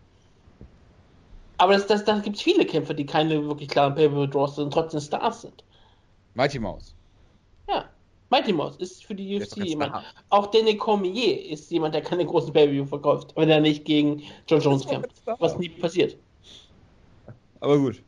Aber 1.59 1.75
das, 1.75 1.87
das, 1.87 2.07
da 2.07 2.19
gibt 2.21 2.37
es 2.37 2.43
viele 2.43 2.65
Kämpfer, 2.65 2.95
die 2.95 3.05
keine 3.05 3.47
wirklich 3.47 3.69
klaren 3.69 3.95
Pay-Per-View-Draws 3.95 4.55
sind 4.55 4.65
und 4.65 4.71
trotzdem 4.71 5.01
Stars 5.01 5.43
sind. 5.43 5.63
Mighty 6.33 6.59
Mouse. 6.59 6.96
Mighty 8.31 8.53
Mouse 8.53 8.77
ist 8.77 9.05
für 9.05 9.15
die 9.15 9.37
UFC 9.37 9.59
jemand. 9.65 9.93
Star. 9.93 10.05
Auch 10.31 10.49
Daniel 10.49 10.77
Cormier 10.77 11.49
ist 11.49 11.71
jemand, 11.71 11.95
der 11.95 12.03
keine 12.03 12.27
großen 12.27 12.53
Pay-Per-View 12.53 12.87
verkauft, 12.87 13.33
wenn 13.37 13.49
er 13.49 13.61
nicht 13.61 13.85
gegen 13.85 14.23
John 14.49 14.61
Jones 14.61 14.87
kämpft. 14.87 15.23
Was 15.39 15.57
nie 15.59 15.69
passiert. 15.69 16.17
Aber 17.61 17.79
gut. 17.79 18.03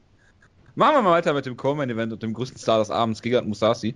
Machen 0.74 0.96
wir 0.96 1.02
mal 1.02 1.12
weiter 1.12 1.32
mit 1.32 1.46
dem 1.46 1.56
Coleman-Event 1.56 2.12
und 2.12 2.22
dem 2.22 2.34
größten 2.34 2.58
Star 2.58 2.78
des 2.78 2.90
Abends, 2.90 3.22
Gigat 3.22 3.46
Musasi. 3.46 3.94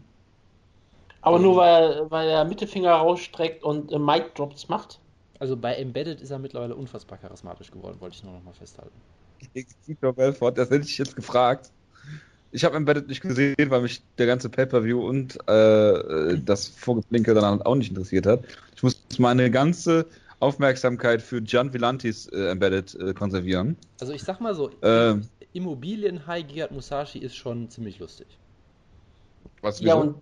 Aber 1.21 1.39
nur 1.39 1.57
weil, 1.57 2.11
weil 2.11 2.29
er 2.29 2.45
Mittelfinger 2.45 2.93
rausstreckt 2.93 3.63
und 3.63 3.93
äh, 3.93 3.99
Mic 3.99 4.35
Drops 4.35 4.69
macht. 4.69 4.99
also 5.39 5.57
bei 5.57 5.75
Embedded 5.75 6.21
ist 6.21 6.31
er 6.31 6.39
mittlerweile 6.39 6.75
unfassbar 6.75 7.19
charismatisch 7.19 7.71
geworden, 7.71 8.01
wollte 8.01 8.17
ich 8.17 8.25
nur 8.25 8.33
noch 8.33 8.43
mal 8.43 8.55
festhalten. 8.55 9.01
Gegen 9.55 9.73
Victor 9.87 10.13
Belfort, 10.13 10.53
das 10.59 10.71
hätte 10.71 10.87
ich 10.87 10.99
jetzt 10.99 11.15
gefragt. 11.15 11.71
Ich 12.53 12.65
habe 12.65 12.77
Embedded 12.77 13.09
nicht 13.09 13.23
gesehen, 13.23 13.57
weil 13.69 13.81
mich 13.81 14.03
der 14.19 14.27
ganze 14.27 14.51
Pay-Per-View 14.51 15.07
und 15.07 15.37
äh, 15.49 16.39
das 16.45 16.69
Vorgeplinkel 16.69 17.35
dann 17.35 17.63
auch 17.63 17.75
nicht 17.75 17.89
interessiert 17.89 18.27
hat. 18.27 18.45
Ich 18.77 18.83
muss 18.83 19.03
meine 19.19 19.51
ganze 19.51 20.07
Aufmerksamkeit 20.39 21.23
für 21.23 21.41
Gian 21.41 21.73
Villantis 21.73 22.27
äh, 22.27 22.51
Embedded 22.51 22.95
äh, 22.97 23.15
konservieren. 23.15 23.77
Also 24.01 24.13
ich 24.13 24.23
sag 24.23 24.41
mal 24.41 24.55
so, 24.55 24.71
Ähm. 24.83 25.29
Immobilien-High 25.55 26.47
Gigat 26.47 26.73
Musashi 26.73 27.19
ist 27.19 27.37
schon 27.37 27.69
ziemlich 27.69 27.99
lustig. 27.99 28.27
Was 29.61 29.81
Ja, 29.81 29.95
und 29.95 30.17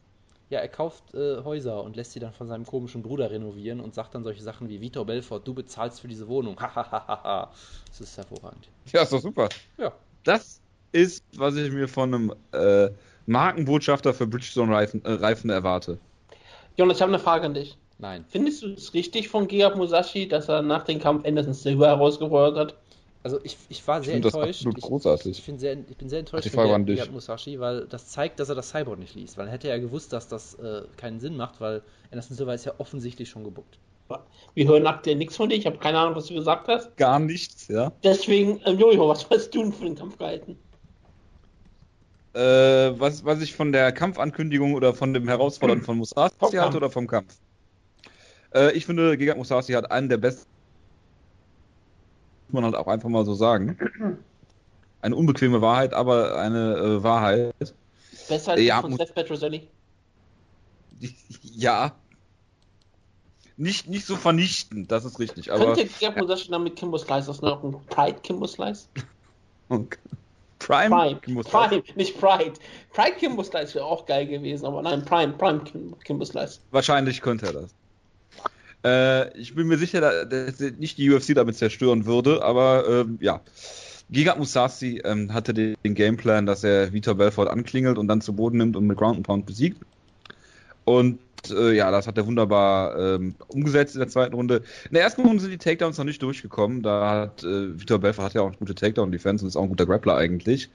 Ja, 0.48 0.58
er 0.58 0.68
kauft 0.68 1.14
äh, 1.14 1.42
Häuser 1.44 1.82
und 1.84 1.94
lässt 1.94 2.12
sie 2.12 2.18
dann 2.20 2.32
von 2.32 2.48
seinem 2.48 2.66
komischen 2.66 3.02
Bruder 3.02 3.30
renovieren 3.30 3.80
und 3.80 3.94
sagt 3.94 4.14
dann 4.14 4.24
solche 4.24 4.42
Sachen 4.42 4.68
wie 4.68 4.80
Vitor 4.80 5.06
Belfort, 5.06 5.42
du 5.44 5.54
bezahlst 5.54 6.00
für 6.00 6.08
diese 6.08 6.26
Wohnung. 6.26 6.58
Hahaha. 6.60 7.52
das 7.88 8.00
ist 8.00 8.16
hervorragend. 8.16 8.68
Ja, 8.92 9.02
ist 9.02 9.12
doch 9.12 9.20
super. 9.20 9.48
Ja. 9.78 9.92
Das 10.24 10.59
ist, 10.92 11.24
was 11.36 11.56
ich 11.56 11.72
mir 11.72 11.88
von 11.88 12.14
einem 12.14 12.34
äh, 12.52 12.90
Markenbotschafter 13.26 14.14
für 14.14 14.26
Bridgestone-Reifen 14.26 15.04
äh, 15.04 15.12
Reifen 15.12 15.50
erwarte. 15.50 15.98
Jonas, 16.76 16.98
ich 16.98 17.02
habe 17.02 17.12
eine 17.12 17.22
Frage 17.22 17.46
an 17.46 17.54
dich. 17.54 17.76
Nein. 17.98 18.24
Findest 18.28 18.62
du 18.62 18.72
es 18.72 18.94
richtig 18.94 19.28
von 19.28 19.46
Giga 19.46 19.74
Musashi, 19.76 20.26
dass 20.26 20.48
er 20.48 20.62
nach 20.62 20.84
dem 20.84 20.98
Kampf 20.98 21.26
Anderson 21.26 21.52
Silva 21.52 21.86
herausgefordert 21.86 22.58
hat? 22.58 22.76
Also 23.22 23.38
ich, 23.42 23.58
ich 23.68 23.86
war 23.86 24.02
sehr 24.02 24.18
das 24.20 24.32
enttäuscht. 24.32 24.60
absolut 24.60 24.78
ich, 24.78 24.84
großartig. 24.84 25.38
Ich, 25.38 25.44
bin 25.44 25.58
sehr, 25.58 25.76
ich 25.76 25.96
bin 25.96 26.08
sehr 26.08 26.20
enttäuscht 26.20 26.46
dich. 26.46 26.52
Gigat 26.52 27.12
Musashi, 27.12 27.60
weil 27.60 27.86
das 27.86 28.08
zeigt, 28.08 28.40
dass 28.40 28.48
er 28.48 28.54
das 28.54 28.70
Cyborg 28.70 28.98
nicht 28.98 29.14
liest. 29.14 29.36
Weil 29.36 29.44
dann 29.44 29.52
hätte 29.52 29.68
er 29.68 29.78
gewusst, 29.78 30.14
dass 30.14 30.26
das 30.26 30.54
äh, 30.54 30.82
keinen 30.96 31.20
Sinn 31.20 31.36
macht, 31.36 31.60
weil 31.60 31.82
Anderson 32.10 32.36
Silva 32.36 32.54
ist 32.54 32.64
ja 32.64 32.72
offensichtlich 32.78 33.28
schon 33.28 33.44
gebuckt. 33.44 33.78
Wir 34.54 34.66
hören 34.66 34.86
aktuell 34.86 35.16
nichts 35.16 35.36
von 35.36 35.48
dir. 35.48 35.56
Ich 35.56 35.66
habe 35.66 35.78
keine 35.78 35.98
Ahnung, 35.98 36.16
was 36.16 36.26
du 36.26 36.34
gesagt 36.34 36.66
hast. 36.66 36.96
Gar 36.96 37.20
nichts, 37.20 37.68
ja. 37.68 37.92
Deswegen, 38.02 38.60
ähm, 38.64 38.78
Jojo, 38.78 39.08
was 39.08 39.28
hast 39.30 39.50
du 39.54 39.62
denn 39.62 39.72
für 39.72 39.84
den 39.84 39.94
Kampf 39.94 40.18
gehalten? 40.18 40.58
Äh, 42.32 43.00
was, 43.00 43.24
was 43.24 43.40
ich 43.42 43.54
von 43.54 43.72
der 43.72 43.90
Kampfankündigung 43.92 44.74
oder 44.74 44.94
von 44.94 45.12
dem 45.12 45.26
Herausfordern 45.26 45.82
von 45.82 45.98
Musasi 45.98 46.34
Vom 46.38 46.46
halte 46.46 46.56
Kampf. 46.58 46.76
oder 46.76 46.90
vom 46.90 47.06
Kampf? 47.08 47.34
Äh, 48.54 48.72
ich 48.72 48.86
finde, 48.86 49.16
Gigat 49.16 49.36
Musasi 49.36 49.72
hat 49.72 49.90
einen 49.90 50.08
der 50.08 50.18
besten. 50.18 50.48
Muss 52.48 52.54
man 52.54 52.64
halt 52.64 52.76
auch 52.76 52.86
einfach 52.86 53.08
mal 53.08 53.24
so 53.24 53.34
sagen. 53.34 53.78
Eine 55.02 55.16
unbequeme 55.16 55.62
Wahrheit, 55.62 55.94
aber 55.94 56.36
eine 56.36 56.74
äh, 56.76 57.02
Wahrheit. 57.02 57.54
Besser 58.28 58.52
als 58.52 58.60
Ja, 58.60 58.82
von 58.82 58.94
Seth 58.98 59.14
Petroselli? 59.14 59.66
Ja. 61.42 61.96
nicht, 63.56 63.88
nicht 63.88 64.04
so 64.04 64.16
vernichtend, 64.16 64.92
das 64.92 65.06
ist 65.06 65.18
richtig. 65.18 65.50
Aber 65.52 65.72
Könnte 65.74 65.86
Gegard 65.86 66.18
Musashi 66.18 66.50
dann 66.50 66.64
mit 66.64 66.76
Kimbo 66.76 66.98
Slice 66.98 67.30
aus 67.30 67.40
noch 67.40 67.64
ein 67.64 67.72
Pride 67.86 68.20
Kimbo 68.22 68.46
Slice? 68.46 68.88
Prime? 70.60 70.90
Prime, 70.90 71.42
Prime, 71.42 71.82
nicht 71.96 72.20
Pride. 72.20 72.52
Pride 72.92 73.16
Kimbo 73.18 73.42
Slice 73.42 73.74
wäre 73.74 73.84
auch 73.86 74.06
geil 74.06 74.26
gewesen, 74.26 74.66
aber 74.66 74.82
nein, 74.82 75.04
Prime, 75.04 75.32
Prime 75.32 75.60
Kim- 75.64 75.94
Kimbo 76.04 76.24
Slice. 76.24 76.60
Wahrscheinlich 76.70 77.20
könnte 77.22 77.46
er 77.46 77.52
das. 77.52 77.74
Äh, 78.82 79.38
ich 79.38 79.54
bin 79.54 79.66
mir 79.66 79.78
sicher, 79.78 80.00
da- 80.00 80.24
dass 80.24 80.60
nicht 80.60 80.96
die 80.98 81.10
UFC 81.10 81.34
damit 81.34 81.56
zerstören 81.56 82.06
würde, 82.06 82.42
aber 82.42 82.84
ähm, 82.88 83.18
ja. 83.20 83.40
Giga 84.12 84.34
Musashi 84.34 85.00
ähm, 85.04 85.32
hatte 85.32 85.54
den, 85.54 85.76
den 85.84 85.94
Gameplan, 85.94 86.44
dass 86.44 86.64
er 86.64 86.92
Vitor 86.92 87.14
Belfort 87.14 87.48
anklingelt 87.48 87.96
und 87.96 88.08
dann 88.08 88.20
zu 88.20 88.32
Boden 88.32 88.58
nimmt 88.58 88.76
und 88.76 88.86
mit 88.86 88.98
Ground 88.98 89.16
and 89.18 89.26
Pound 89.26 89.46
besiegt. 89.46 89.80
Und 90.84 91.20
äh, 91.50 91.72
ja, 91.72 91.90
das 91.90 92.06
hat 92.06 92.18
er 92.18 92.26
wunderbar 92.26 92.98
ähm, 92.98 93.34
umgesetzt 93.48 93.94
in 93.94 94.00
der 94.00 94.08
zweiten 94.08 94.34
Runde. 94.34 94.62
In 94.86 94.94
der 94.94 95.02
ersten 95.02 95.22
Runde 95.22 95.40
sind 95.40 95.50
die 95.50 95.58
Takedowns 95.58 95.96
noch 95.98 96.04
nicht 96.04 96.22
durchgekommen. 96.22 96.82
Da 96.82 97.10
hat 97.10 97.44
äh, 97.44 97.78
Vitor 97.80 97.98
Belfort 97.98 98.24
hat 98.24 98.34
ja 98.34 98.42
auch 98.42 98.56
gute 98.58 98.74
Takedown-Defense 98.74 99.44
und 99.44 99.48
ist 99.48 99.56
auch 99.56 99.62
ein 99.62 99.68
guter 99.68 99.86
Grappler 99.86 100.16
eigentlich. 100.16 100.68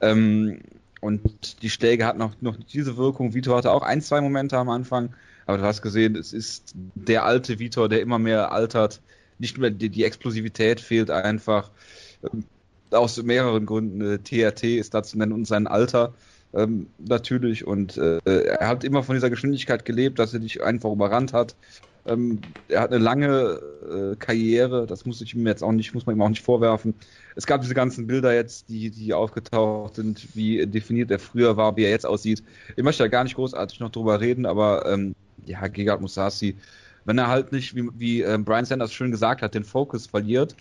Ähm, 0.00 0.60
und 1.00 1.62
die 1.62 1.70
Schläge 1.70 2.06
hatten 2.06 2.18
noch, 2.18 2.34
noch 2.40 2.56
diese 2.56 2.96
Wirkung. 2.96 3.34
Vitor 3.34 3.58
hatte 3.58 3.70
auch 3.70 3.82
ein, 3.82 4.00
zwei 4.00 4.20
Momente 4.20 4.56
am 4.58 4.68
Anfang, 4.68 5.14
aber 5.46 5.58
du 5.58 5.64
hast 5.64 5.82
gesehen, 5.82 6.16
es 6.16 6.32
ist 6.32 6.72
der 6.74 7.24
alte 7.24 7.58
Vitor, 7.58 7.88
der 7.88 8.00
immer 8.00 8.18
mehr 8.18 8.50
altert. 8.50 9.00
Nicht 9.38 9.58
mehr 9.58 9.70
die, 9.70 9.88
die 9.88 10.04
Explosivität 10.04 10.80
fehlt 10.80 11.10
einfach. 11.10 11.70
Ähm, 12.24 12.44
aus 12.90 13.22
mehreren 13.22 13.66
Gründen. 13.66 14.00
Äh, 14.00 14.18
TRT 14.18 14.64
ist 14.64 14.94
da 14.94 15.02
zu 15.02 15.18
nennen 15.18 15.32
und 15.32 15.46
sein 15.46 15.66
Alter 15.66 16.14
ähm, 16.54 16.88
natürlich. 16.98 17.66
Und 17.66 17.96
äh, 17.96 18.18
er 18.24 18.68
hat 18.68 18.84
immer 18.84 19.02
von 19.02 19.14
dieser 19.14 19.30
Geschwindigkeit 19.30 19.84
gelebt, 19.84 20.18
dass 20.18 20.34
er 20.34 20.40
dich 20.40 20.62
einfach 20.62 20.90
überrannt 20.90 21.32
hat. 21.32 21.54
Ähm, 22.06 22.40
er 22.68 22.80
hat 22.80 22.92
eine 22.92 23.02
lange 23.02 23.60
äh, 23.90 24.16
Karriere, 24.16 24.86
das 24.86 25.04
muss 25.04 25.20
ich 25.20 25.34
ihm 25.34 25.46
jetzt 25.46 25.62
auch 25.62 25.72
nicht, 25.72 25.92
muss 25.92 26.06
man 26.06 26.16
ihm 26.16 26.22
auch 26.22 26.28
nicht 26.28 26.42
vorwerfen. 26.42 26.94
Es 27.36 27.46
gab 27.46 27.60
diese 27.60 27.74
ganzen 27.74 28.06
Bilder 28.06 28.34
jetzt, 28.34 28.68
die, 28.68 28.90
die 28.90 29.12
aufgetaucht 29.12 29.96
sind, 29.96 30.34
wie 30.34 30.66
definiert 30.66 31.10
er 31.10 31.18
früher 31.18 31.56
war, 31.56 31.76
wie 31.76 31.84
er 31.84 31.90
jetzt 31.90 32.06
aussieht. 32.06 32.42
Ich 32.76 32.82
möchte 32.82 33.02
da 33.02 33.08
gar 33.08 33.24
nicht 33.24 33.34
großartig 33.34 33.80
noch 33.80 33.90
drüber 33.90 34.20
reden, 34.20 34.46
aber 34.46 34.86
ähm, 34.86 35.14
ja, 35.44 35.66
Gegard 35.66 36.00
Musashi, 36.00 36.56
wenn 37.04 37.18
er 37.18 37.28
halt 37.28 37.52
nicht, 37.52 37.74
wie, 37.74 37.88
wie 37.98 38.22
ähm, 38.22 38.44
Brian 38.44 38.64
Sanders 38.64 38.92
schön 38.92 39.10
gesagt 39.10 39.42
hat, 39.42 39.54
den 39.54 39.64
Fokus 39.64 40.06
verliert, 40.06 40.54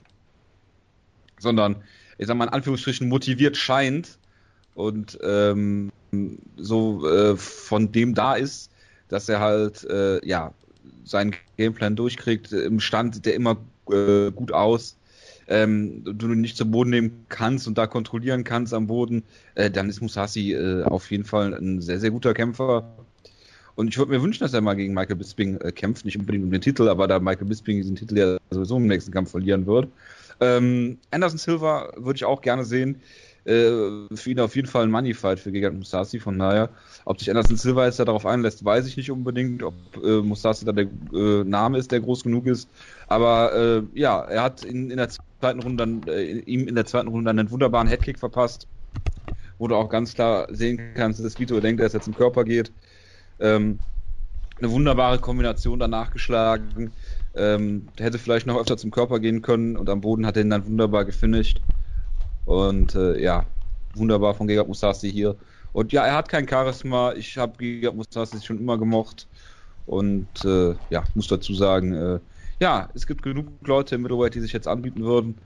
sondern, 1.40 1.78
ich 2.18 2.28
sag 2.28 2.36
mal 2.36 2.46
in 2.46 2.54
Anführungsstrichen, 2.54 3.08
motiviert 3.08 3.56
scheint 3.56 4.18
und 4.78 5.18
ähm, 5.24 5.92
so 6.56 7.10
äh, 7.10 7.36
von 7.36 7.92
dem 7.92 8.14
da 8.14 8.36
ist, 8.36 8.70
dass 9.10 9.28
er 9.28 9.40
halt, 9.40 9.84
äh, 9.86 10.26
ja, 10.26 10.54
seinen 11.04 11.34
Gameplan 11.58 11.96
durchkriegt, 11.96 12.52
im 12.52 12.80
Stand 12.80 13.16
sieht 13.16 13.26
der 13.26 13.34
immer 13.34 13.58
äh, 13.90 14.30
gut 14.32 14.52
aus. 14.52 14.96
Ähm, 15.48 16.04
du 16.04 16.28
nicht 16.28 16.58
zum 16.58 16.70
Boden 16.70 16.92
nehmen 16.92 17.26
kannst 17.30 17.68
und 17.68 17.78
da 17.78 17.88
kontrollieren 17.88 18.44
kannst 18.44 18.74
am 18.74 18.86
Boden, 18.86 19.24
äh, 19.56 19.72
dann 19.72 19.90
ist 19.90 20.02
Musashi 20.02 20.54
äh, 20.54 20.84
auf 20.84 21.10
jeden 21.10 21.24
Fall 21.24 21.56
ein 21.56 21.82
sehr, 21.82 22.00
sehr 22.00 22.12
guter 22.12 22.36
Kämpfer. 22.36 22.84
Und 23.74 23.88
ich 23.88 23.98
würde 23.98 24.12
mir 24.12 24.22
wünschen, 24.22 24.44
dass 24.44 24.54
er 24.54 24.62
mal 24.62 24.76
gegen 24.76 24.94
Michael 24.94 25.16
Bisping 25.16 25.60
äh, 25.62 25.72
kämpft, 25.72 26.06
nicht 26.06 26.20
unbedingt 26.20 26.44
um 26.44 26.52
den 26.52 26.62
Titel, 26.62 26.88
aber 26.88 27.08
da 27.08 27.20
Michael 27.20 27.48
Bisping 27.48 27.78
diesen 27.78 27.96
Titel 27.96 28.18
ja 28.18 28.38
sowieso 28.52 28.78
im 28.78 28.86
nächsten 28.86 29.12
Kampf 29.12 29.32
verlieren 29.32 29.66
wird. 29.66 29.88
Ähm, 30.40 31.00
Anderson 31.10 31.40
Silva 31.40 31.94
würde 31.96 32.18
ich 32.18 32.26
auch 32.26 32.42
gerne 32.42 32.64
sehen. 32.64 33.02
Äh, 33.48 34.14
für 34.16 34.32
ihn 34.32 34.40
auf 34.42 34.56
jeden 34.58 34.68
Fall 34.68 34.84
ein 34.84 34.92
Money-Fight 34.92 35.40
für 35.40 35.52
Gegard 35.52 35.74
Musashi. 35.74 36.20
Von 36.20 36.38
daher, 36.38 36.70
ob 37.06 37.20
sich 37.20 37.30
Anderson 37.30 37.56
Silva 37.56 37.86
jetzt 37.86 38.00
da 38.00 38.06
darauf 38.06 38.26
einlässt, 38.26 38.66
weiß 38.66 38.86
ich 38.88 38.98
nicht 38.98 39.10
unbedingt. 39.12 39.64
Ob 39.64 39.76
äh, 40.04 40.22
Musashi 40.22 40.66
da 40.66 40.74
der 40.74 40.88
äh, 41.14 41.44
Name 41.46 41.78
ist, 41.78 41.92
der 41.92 42.02
groß 42.02 42.24
genug 42.24 42.46
ist. 42.48 42.70
Aber 43.08 43.54
äh, 43.94 44.00
ja, 44.00 44.22
er 44.26 44.44
hat 44.44 44.64
in, 44.64 44.92
in 44.92 44.98
der 44.98 45.10
zweiten 45.10 45.60
Runde 45.62 45.78
dann, 45.86 46.08
äh, 46.08 46.24
ihm 46.42 46.68
in 46.68 46.76
der 46.76 46.86
zweiten 46.86 47.08
Runde 47.08 47.30
dann 47.30 47.40
einen 47.40 47.52
wunderbaren 47.52 47.88
Headkick 47.88 48.20
verpasst, 48.20 48.68
wo 49.58 49.68
du 49.68 49.76
auch 49.76 49.90
ganz 49.90 50.14
klar 50.14 50.48
sehen 50.54 50.94
kannst, 50.96 51.24
dass 51.24 51.40
Vito 51.40 51.60
denkt, 51.62 51.82
dass 51.82 51.94
er 51.94 52.00
jetzt 52.00 52.08
im 52.08 52.16
Körper 52.16 52.44
geht. 52.44 52.74
Ähm, 53.40 53.80
eine 54.60 54.72
wunderbare 54.72 55.20
Kombination 55.20 55.80
danach 55.80 56.12
geschlagen. 56.12 56.96
Ähm, 57.36 57.94
hätte 58.00 58.20
vielleicht 58.20 58.48
noch 58.48 58.60
öfter 58.60 58.78
zum 58.78 58.92
Körper 58.92 59.20
gehen 59.20 59.42
können 59.42 59.78
und 59.78 59.90
am 59.90 60.02
Boden 60.02 60.26
hat 60.26 60.38
er 60.38 60.44
ihn 60.44 60.50
dann 60.50 60.66
wunderbar 60.68 61.06
gefinisht. 61.06 61.62
Und 62.48 62.96
äh, 62.96 63.22
ja, 63.22 63.46
wunderbar 63.94 64.34
von 64.34 64.48
Gegard 64.48 64.70
Musashi 64.70 65.12
hier. 65.12 65.36
Und 65.74 65.92
ja, 65.92 66.06
er 66.06 66.16
hat 66.16 66.30
kein 66.30 66.48
Charisma. 66.48 67.12
Ich 67.14 67.38
habe 67.38 67.58
Gegard 67.58 67.96
Musashi 67.96 68.42
schon 68.42 68.58
immer 68.58 68.78
gemocht. 68.78 69.28
Und 69.86 70.28
äh, 70.46 70.74
ja, 70.90 71.04
muss 71.14 71.28
dazu 71.28 71.54
sagen, 71.54 71.94
äh, 71.94 72.20
ja, 72.60 72.90
es 72.94 73.06
gibt 73.06 73.22
genug 73.22 73.48
Leute 73.66 73.96
im 73.96 74.04
Middleweight, 74.04 74.34
die 74.34 74.40
sich 74.40 74.54
jetzt 74.54 74.68
anbieten 74.68 75.04
würden. 75.04 75.38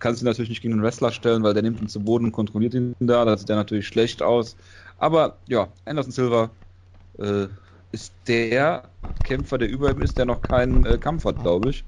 Kannst 0.00 0.20
du 0.20 0.26
natürlich 0.26 0.48
nicht 0.48 0.60
gegen 0.60 0.74
einen 0.74 0.82
Wrestler 0.82 1.12
stellen, 1.12 1.44
weil 1.44 1.54
der 1.54 1.62
nimmt 1.62 1.80
ihn 1.80 1.88
zu 1.88 2.00
Boden 2.00 2.26
und 2.26 2.32
kontrolliert 2.32 2.74
ihn 2.74 2.96
da. 2.98 3.24
Das 3.24 3.40
sieht 3.40 3.48
ja 3.48 3.56
natürlich 3.56 3.86
schlecht 3.86 4.20
aus. 4.20 4.56
Aber 4.98 5.36
ja, 5.46 5.68
Anderson 5.84 6.12
Silva 6.12 6.50
äh, 7.18 7.46
ist 7.92 8.12
der 8.26 8.82
Kämpfer, 9.22 9.56
der 9.56 9.68
über 9.68 9.92
ihm 9.92 10.02
ist, 10.02 10.18
der 10.18 10.26
noch 10.26 10.42
keinen 10.42 10.84
äh, 10.84 10.98
Kampf 10.98 11.24
hat, 11.24 11.40
glaube 11.40 11.70
ich. 11.70 11.84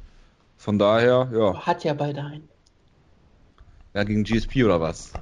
Von 0.56 0.78
daher, 0.78 1.28
ja, 1.34 1.66
Hat 1.66 1.82
ja 1.82 1.94
beide 1.94 2.22
einen. 2.22 2.48
Ja, 3.96 4.04
gegen 4.04 4.24
GSP 4.24 4.64
oder 4.64 4.78
was? 4.78 5.12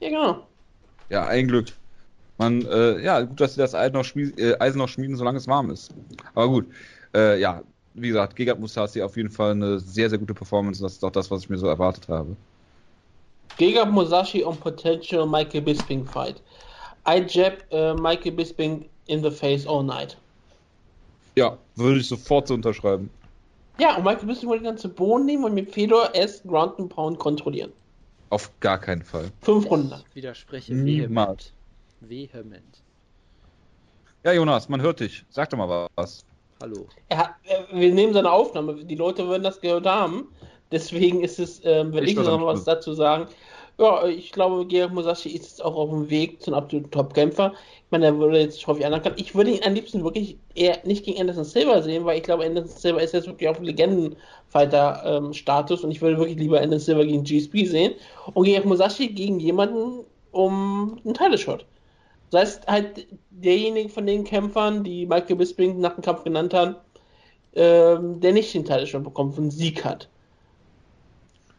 Ja, 0.00 0.08
genau. 0.08 0.46
Ja, 1.10 1.26
ein 1.26 1.48
Glück. 1.48 1.72
Man, 2.38 2.64
äh, 2.66 3.02
ja, 3.02 3.20
gut, 3.20 3.40
dass 3.40 3.54
sie 3.54 3.60
das 3.60 3.74
Eisen 3.74 3.94
noch, 3.94 4.04
schmied, 4.04 4.38
äh, 4.38 4.56
Eisen 4.60 4.78
noch 4.78 4.88
schmieden, 4.88 5.16
solange 5.16 5.38
es 5.38 5.48
warm 5.48 5.70
ist. 5.70 5.92
Aber 6.34 6.48
gut, 6.48 6.66
äh, 7.14 7.40
ja, 7.40 7.62
wie 7.94 8.08
gesagt, 8.08 8.36
Gegard 8.36 8.60
Musashi 8.60 9.02
auf 9.02 9.16
jeden 9.16 9.30
Fall 9.30 9.50
eine 9.50 9.80
sehr, 9.80 10.08
sehr 10.08 10.18
gute 10.18 10.34
Performance. 10.34 10.80
Das 10.80 10.92
ist 10.92 11.04
auch 11.04 11.10
das, 11.10 11.30
was 11.30 11.42
ich 11.42 11.50
mir 11.50 11.58
so 11.58 11.66
erwartet 11.66 12.08
habe. 12.08 12.36
Gegard 13.58 13.90
Musashi 13.90 14.44
on 14.44 14.56
potential 14.56 15.26
Michael 15.26 15.62
Bisping 15.62 16.06
fight. 16.06 16.40
I 17.06 17.24
jab 17.28 17.54
uh, 17.72 18.00
Michael 18.00 18.32
Bisping 18.32 18.88
in 19.06 19.22
the 19.22 19.30
face 19.30 19.66
all 19.66 19.82
night. 19.82 20.16
Ja, 21.34 21.58
würde 21.74 21.98
ich 21.98 22.06
sofort 22.06 22.46
so 22.46 22.54
unterschreiben. 22.54 23.10
Ja, 23.78 23.96
und 23.96 24.04
Michael 24.04 24.26
Bisping 24.26 24.48
wollte 24.48 24.64
dann 24.64 24.78
zu 24.78 24.88
Boden 24.88 25.26
nehmen 25.26 25.44
und 25.44 25.54
mit 25.54 25.70
Fedor 25.72 26.14
erst 26.14 26.44
Ground 26.44 26.78
and 26.78 26.88
Pound 26.88 27.18
kontrollieren. 27.18 27.72
Auf 28.32 28.50
gar 28.60 28.78
keinen 28.78 29.02
Fall. 29.02 29.30
Fünf 29.42 29.68
Runden. 29.68 29.92
Ich 30.08 30.16
widerspreche 30.16 30.72
Niemals. 30.72 31.52
vehement. 32.00 32.32
Vehement. 32.32 32.82
Ja, 34.24 34.32
Jonas, 34.32 34.70
man 34.70 34.80
hört 34.80 35.00
dich. 35.00 35.26
Sag 35.28 35.50
doch 35.50 35.58
mal 35.58 35.86
was. 35.96 36.24
Hallo. 36.62 36.86
Er 37.10 37.18
hat, 37.18 37.34
er, 37.44 37.66
wir 37.70 37.92
nehmen 37.92 38.14
seine 38.14 38.32
Aufnahme, 38.32 38.86
die 38.86 38.94
Leute 38.94 39.28
würden 39.28 39.42
das 39.42 39.60
gehört 39.60 39.84
haben. 39.84 40.28
Deswegen 40.70 41.22
ist 41.22 41.38
es, 41.38 41.60
ähm, 41.64 41.92
wenn 41.92 42.04
Ich 42.04 42.12
ich, 42.12 42.16
noch 42.16 42.46
was 42.46 42.64
dazu 42.64 42.94
sagen. 42.94 43.28
Ja, 43.76 44.06
ich 44.06 44.32
glaube, 44.32 44.66
Gerard 44.66 44.94
Musashi 44.94 45.28
ist 45.28 45.42
jetzt 45.50 45.62
auch 45.62 45.76
auf 45.76 45.90
dem 45.90 46.08
Weg 46.08 46.40
zum 46.40 46.54
absoluten 46.54 46.90
Top-Kämpfer. 46.90 47.52
Ich 47.92 47.98
meine, 47.98 48.06
er 48.06 48.18
würde 48.18 48.40
jetzt 48.40 48.56
ich 48.56 48.86
anerkannt. 48.86 49.20
Ich 49.20 49.34
würde 49.34 49.50
ihn 49.50 49.60
am 49.66 49.74
liebsten 49.74 50.02
wirklich 50.02 50.38
eher 50.54 50.78
nicht 50.84 51.04
gegen 51.04 51.20
Anderson 51.20 51.44
Silva 51.44 51.82
sehen, 51.82 52.06
weil 52.06 52.16
ich 52.16 52.22
glaube, 52.22 52.46
Anderson 52.46 52.74
Silva 52.74 53.00
ist 53.00 53.12
jetzt 53.12 53.26
wirklich 53.26 53.50
auf 53.50 53.60
Legendenfighter-Status 53.60 55.84
und 55.84 55.90
ich 55.90 56.00
würde 56.00 56.16
wirklich 56.16 56.38
lieber 56.38 56.58
Anderson 56.58 56.86
Silva 56.86 57.04
gegen 57.04 57.22
GSP 57.22 57.66
sehen 57.66 57.92
und 58.32 58.46
Gerard 58.46 58.64
Musashi 58.64 59.08
gegen 59.08 59.38
jemanden 59.40 60.06
um 60.30 61.00
einen 61.04 61.12
Title-Shot. 61.12 61.66
Das 62.30 62.40
heißt 62.40 62.66
halt 62.66 63.06
derjenige 63.28 63.90
von 63.90 64.06
den 64.06 64.24
Kämpfern, 64.24 64.84
die 64.84 65.04
Michael 65.04 65.36
Bisping 65.36 65.78
nach 65.78 65.96
dem 65.96 66.02
Kampf 66.02 66.24
genannt 66.24 66.54
hat, 66.54 66.82
ähm, 67.54 68.20
der 68.20 68.32
nicht 68.32 68.54
den 68.54 68.64
Title-Shot 68.64 69.04
bekommt, 69.04 69.36
einen 69.36 69.50
Sieg 69.50 69.84
hat. 69.84 70.08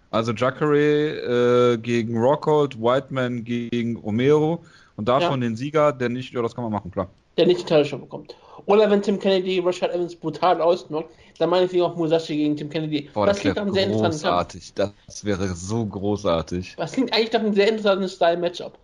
Also 0.09 0.31
Jacare 0.31 1.73
äh, 1.73 1.77
gegen 1.77 2.17
Rockhold, 2.17 2.81
Whiteman 2.81 3.43
gegen 3.43 3.97
Romero 3.97 4.63
und 4.95 5.07
davon 5.07 5.41
den 5.41 5.55
Sieger, 5.55 5.91
der 5.91 6.09
nicht, 6.09 6.33
ja, 6.33 6.41
das 6.41 6.55
kann 6.55 6.63
man 6.63 6.73
machen, 6.73 6.91
klar. 6.91 7.09
der 7.37 7.47
nicht 7.47 7.61
den 7.61 7.67
Title-Shot 7.67 8.01
bekommt. 8.01 8.35
Oder 8.65 8.89
wenn 8.89 9.01
Tim 9.01 9.19
Kennedy 9.19 9.59
Rashad 9.59 9.91
Evans 9.91 10.15
brutal 10.15 10.61
ausnockt, 10.61 11.13
dann 11.39 11.49
meine 11.49 11.65
ich 11.65 11.81
auch 11.81 11.95
Musashi 11.95 12.37
gegen 12.37 12.55
Tim 12.55 12.69
Kennedy. 12.69 13.09
Boah, 13.13 13.25
das, 13.25 13.39
klingt 13.39 13.55
nach 13.55 13.63
einem 13.63 13.73
sehr 13.73 13.85
interessanten 13.85 14.21
Kampf. 14.21 14.53
großartig. 14.53 14.73
Das 14.75 15.25
wäre 15.25 15.47
so 15.55 15.85
großartig. 15.85 16.75
Das 16.77 16.91
klingt 16.93 17.13
eigentlich 17.13 17.33
nach 17.33 17.39
einem 17.39 17.53
sehr 17.53 17.67
interessanten 17.69 18.07
Style-Matchup. 18.07 18.77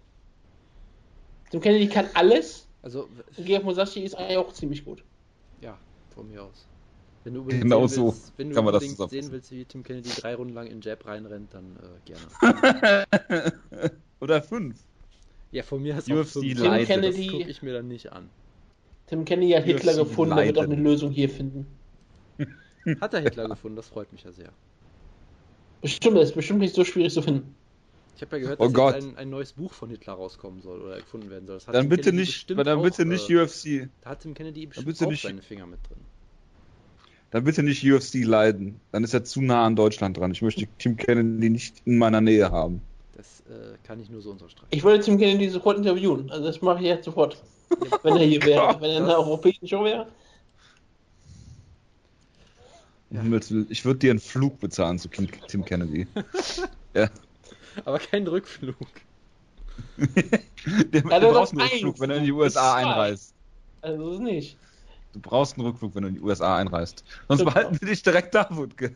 Tim 1.52 1.62
Kennedy 1.62 1.88
kann 1.88 2.08
alles 2.14 2.68
Also, 2.82 3.08
Gerard 3.38 3.64
Musashi 3.64 4.02
ist 4.02 4.16
eigentlich 4.16 4.38
auch 4.38 4.54
ziemlich 4.54 4.84
gut. 4.84 5.04
ja, 5.62 5.78
von 6.14 6.30
mir 6.30 6.44
aus. 6.44 6.66
Wenn 7.24 7.34
du 7.34 7.42
unbedingt 7.42 7.64
Genau 7.64 7.86
sehen 7.88 7.96
so 7.96 8.06
willst, 8.08 8.34
wenn 8.38 8.50
du 8.50 8.56
kann 8.56 8.66
man 8.66 8.74
das 8.74 8.84
unbedingt 8.84 9.10
sehen 9.10 9.32
willst, 9.32 9.52
wie 9.52 9.66
Tim 9.66 9.84
Kennedy 9.84 10.10
drei 10.10 10.36
Runden 10.36 10.54
lang 10.54 10.68
in 10.68 10.82
Jab 10.82 11.06
reinrennt, 11.06 11.54
dann 11.54 11.78
äh, 11.78 12.12
gerne. 12.12 13.06
Oder 14.22 14.42
fünf. 14.42 14.78
Ja, 15.52 15.64
von 15.64 15.82
mir 15.82 15.98
ist 15.98 16.10
UFC 16.10 16.12
auch 16.14 16.26
fünf. 16.26 16.60
Leite, 16.60 16.80
Das 16.80 16.88
Kennedy- 16.88 17.28
gucke 17.28 17.50
ich 17.50 17.62
mir 17.64 17.74
dann 17.74 17.88
nicht 17.88 18.12
an. 18.12 18.30
Tim 19.08 19.26
Kennedy 19.26 19.54
hat 19.54 19.64
Hitler 19.64 19.94
UFC 19.94 19.98
gefunden, 20.10 20.38
er 20.38 20.46
wird 20.46 20.58
auch 20.60 20.64
eine. 20.64 20.76
Lösung 20.76 21.12
hier 21.12 21.30
finden. 21.30 21.66
Hat 23.02 23.14
er 23.14 23.22
Hitler 23.22 23.48
gefunden, 23.50 23.76
das 23.76 23.88
freut 23.88 24.12
mich 24.14 24.24
ja 24.24 24.32
sehr. 24.32 24.50
Bestimmt, 25.82 26.18
das 26.18 26.30
ist 26.30 26.36
bestimmt 26.36 26.60
nicht 26.60 26.76
so 26.76 26.84
schwierig 26.86 27.14
zu 27.14 27.22
finden. 27.22 27.56
Ich 28.16 28.22
habe 28.22 28.36
ja 28.38 28.42
gehört, 28.44 28.60
Oh 28.60 28.68
dass 28.68 28.96
jetzt 28.96 29.08
ein, 29.08 29.18
ein 29.18 29.30
neues 29.30 29.54
Buch 29.54 29.74
von 29.74 29.90
Hitler 29.90 30.14
rauskommen 30.14 30.62
soll 30.62 30.82
oder 30.82 30.98
erfunden 30.98 31.30
werden 31.30 31.48
soll. 31.48 31.56
Das 31.56 31.68
hat 31.68 31.74
Dann 31.76 31.84
Tim 31.84 31.90
bitte 31.90 32.02
Kennedy 32.04 32.22
nicht, 32.22 32.32
bestimmt 32.34 32.68
dann 32.68 32.82
bitte 32.82 33.02
auch, 33.04 33.06
nicht 33.06 33.30
äh, 33.30 33.36
UFC. 33.44 33.90
Da 34.02 34.10
hat 34.12 34.20
Tim 34.22 34.34
Kennedy 34.34 34.66
bestimmt 34.68 34.88
bitte 34.88 35.06
auch 35.06 35.10
nicht- 35.12 35.24
seine 35.24 35.42
Finger 35.42 35.66
mit 35.66 35.80
drin. 35.90 35.98
dann 37.32 37.44
bitte 37.44 37.64
nicht 37.64 37.84
UFC 37.84 38.24
leiden. 38.26 38.80
Dann 38.92 39.04
ist 39.04 39.14
er 39.14 39.24
zu 39.24 39.42
nah 39.42 39.66
an 39.66 39.76
Deutschland 39.76 40.18
dran. 40.18 40.32
Ich 40.32 40.42
möchte 40.42 40.68
Tim 40.78 40.98
Kennedy 40.98 41.50
nicht 41.50 41.82
in 41.86 41.98
meiner 41.98 42.22
Nähe 42.22 42.52
haben. 42.52 42.82
Das 43.20 43.42
äh, 43.50 43.76
kann 43.84 44.00
ich 44.00 44.10
nur 44.10 44.22
so 44.22 44.32
unterstreichen. 44.32 44.70
Ich 44.70 44.82
würde 44.82 45.04
Tim 45.04 45.18
Kennedy 45.18 45.50
sofort 45.50 45.78
interviewen. 45.78 46.32
Also 46.32 46.46
das 46.46 46.62
mache 46.62 46.80
ich 46.80 46.86
jetzt 46.86 47.04
sofort. 47.04 47.44
wenn 48.02 48.16
er 48.16 48.26
hier 48.26 48.42
wäre. 48.44 48.78
Wenn 48.80 48.92
er 48.92 48.98
in 49.00 49.04
einer 49.04 49.18
europäischen 49.18 49.68
Show 49.68 49.84
wäre. 49.84 50.08
Ja. 53.10 53.22
Ich 53.68 53.84
würde 53.84 54.00
dir 54.00 54.12
einen 54.12 54.22
Flug 54.22 54.58
bezahlen 54.62 54.98
zu 55.00 55.10
Tim 55.10 55.66
Kennedy. 55.66 56.08
ja. 56.94 57.10
Aber 57.84 58.00
keinen 58.00 58.26
Rückflug. 58.26 58.78
Der, 60.94 61.04
ja, 61.10 61.20
du 61.20 61.32
brauchst 61.34 61.52
einen 61.52 61.62
Rückflug, 61.62 62.00
wenn 62.00 62.10
du 62.12 62.16
in 62.16 62.24
die 62.24 62.32
USA 62.32 62.76
einreist. 62.76 63.34
Also 63.82 64.18
nicht. 64.20 64.58
Du 65.12 65.20
brauchst 65.20 65.58
einen 65.58 65.68
Rückflug, 65.68 65.94
wenn 65.94 66.04
du 66.04 66.08
in 66.08 66.16
die 66.16 66.22
USA 66.22 66.56
einreist. 66.56 67.04
Sonst 67.28 67.42
Stimmt 67.42 67.54
behalten 67.54 67.82
wir 67.82 67.88
dich 67.90 68.02
direkt 68.02 68.34
da, 68.34 68.48
Wutke. 68.50 68.96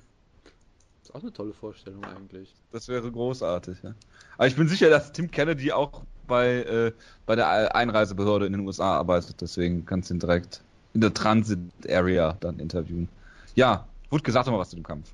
Das 1.04 1.10
ist 1.10 1.16
auch 1.18 1.22
eine 1.22 1.34
tolle 1.34 1.52
Vorstellung 1.52 2.02
eigentlich. 2.06 2.56
Das 2.72 2.88
wäre 2.88 3.12
großartig, 3.12 3.78
ja. 3.84 3.94
Aber 4.38 4.48
ich 4.48 4.56
bin 4.56 4.70
sicher, 4.70 4.90
dass 4.90 5.12
Tim 5.12 5.30
Kennedy 5.30 5.74
auch 5.74 6.04
bei, 6.28 6.64
äh, 6.64 6.94
bei 7.26 7.36
der 7.36 7.76
Einreisebehörde 7.76 8.46
in 8.46 8.54
den 8.54 8.66
USA 8.66 9.00
arbeitet. 9.00 9.42
Deswegen 9.42 9.86
kannst 9.86 10.10
du 10.10 10.14
ihn 10.14 10.22
direkt 10.22 10.62
in 10.94 11.02
der 11.02 11.14
Transit-Area 11.14 12.38
dann 12.40 12.58
interviewen. 12.58 13.10
Ja, 13.54 13.86
Wutke, 14.12 14.32
sag 14.32 14.46
doch 14.46 14.54
mal 14.54 14.60
was 14.60 14.70
zu 14.70 14.78
dem 14.78 14.86
Kampf. 14.86 15.12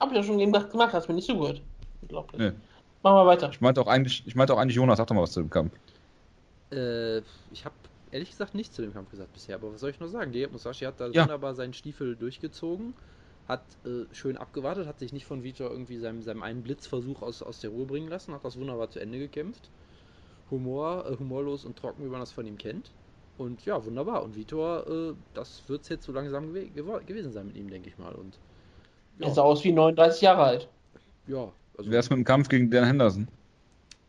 Hab 0.00 0.08
ich 0.10 0.16
ja 0.16 0.22
schon 0.22 0.40
eben 0.40 0.50
gemacht, 0.50 0.94
hast 0.94 1.08
mir 1.08 1.14
nicht 1.14 1.26
zugehört. 1.26 1.60
Unglaublich. 2.00 2.40
Nee. 2.40 2.52
Machen 3.02 3.16
wir 3.16 3.26
weiter. 3.26 3.50
Ich 3.50 3.60
meinte 3.60 3.82
auch 3.82 3.86
eigentlich, 3.86 4.26
ich 4.26 4.34
meinte 4.34 4.54
auch 4.54 4.58
eigentlich 4.58 4.76
Jonas, 4.76 4.96
sag 4.96 5.08
doch 5.08 5.14
mal 5.14 5.22
was 5.22 5.32
zu 5.32 5.40
dem 5.40 5.50
Kampf. 5.50 5.74
Äh, 6.72 7.18
ich 7.52 7.66
habe 7.66 7.74
ehrlich 8.12 8.30
gesagt 8.30 8.54
nichts 8.54 8.74
zu 8.74 8.80
dem 8.80 8.94
Kampf 8.94 9.10
gesagt 9.10 9.30
bisher, 9.34 9.56
aber 9.56 9.74
was 9.74 9.80
soll 9.80 9.90
ich 9.90 10.00
nur 10.00 10.08
sagen? 10.08 10.32
Diet 10.32 10.52
Musashi 10.52 10.86
hat 10.86 10.98
da 10.98 11.08
ja. 11.08 11.22
wunderbar 11.22 11.54
seinen 11.54 11.74
Stiefel 11.74 12.16
durchgezogen, 12.16 12.94
hat 13.48 13.62
äh, 13.84 14.04
schön 14.14 14.36
abgewartet, 14.36 14.86
hat 14.86 14.98
sich 14.98 15.12
nicht 15.12 15.24
von 15.24 15.42
Vitor 15.42 15.70
irgendwie 15.70 15.98
seinem, 15.98 16.22
seinem 16.22 16.42
einen 16.42 16.62
Blitzversuch 16.62 17.22
aus, 17.22 17.42
aus 17.42 17.60
der 17.60 17.70
Ruhe 17.70 17.86
bringen 17.86 18.08
lassen, 18.08 18.34
hat 18.34 18.44
das 18.44 18.58
wunderbar 18.58 18.90
zu 18.90 19.00
Ende 19.00 19.18
gekämpft. 19.18 19.70
Humor, 20.50 21.06
äh, 21.10 21.16
humorlos 21.18 21.64
und 21.64 21.76
trocken, 21.76 22.04
wie 22.04 22.08
man 22.08 22.20
das 22.20 22.30
von 22.30 22.46
ihm 22.46 22.58
kennt. 22.58 22.90
Und 23.38 23.64
ja, 23.64 23.82
wunderbar. 23.84 24.22
Und 24.22 24.36
Vitor, 24.36 24.86
äh, 24.86 25.14
das 25.32 25.62
wird 25.66 25.82
es 25.82 25.88
jetzt 25.88 26.04
so 26.04 26.12
langsam 26.12 26.52
gew 26.52 27.00
gewesen 27.06 27.32
sein 27.32 27.46
mit 27.46 27.56
ihm, 27.56 27.70
denke 27.70 27.88
ich 27.88 27.98
mal. 27.98 28.14
Und 28.14 28.38
ja. 29.18 29.28
Er 29.28 29.34
sah 29.34 29.42
aus 29.42 29.64
wie 29.64 29.72
39 29.72 30.20
Jahre 30.22 30.42
alt. 30.42 30.68
Ja, 31.26 31.50
also. 31.76 31.90
Wer 31.90 32.00
ist 32.00 32.10
mit 32.10 32.18
dem 32.18 32.24
Kampf 32.24 32.48
gegen 32.48 32.70
Dan 32.70 32.84
Henderson? 32.84 33.28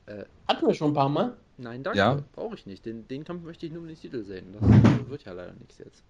Äh, 0.06 0.26
Hatten 0.48 0.68
wir 0.68 0.74
schon 0.74 0.92
ein 0.92 0.96
paar 0.96 1.10
Mal. 1.10 1.38
Nein, 1.58 1.84
danke. 1.84 2.00
Ja? 2.00 2.20
Brauche 2.34 2.56
ich 2.56 2.66
nicht. 2.66 2.86
Den, 2.86 3.08
den 3.08 3.24
Kampf 3.24 3.44
möchte 3.44 3.66
ich 3.66 3.72
nur 3.72 3.84
in 3.84 3.90
den 3.90 3.98
Titel 3.98 4.24
sehen. 4.24 4.56
Das 4.60 5.10
wird 5.10 5.24
ja 5.26 5.34
leider 5.34 5.54
nichts 5.54 5.78
jetzt. 5.78 6.04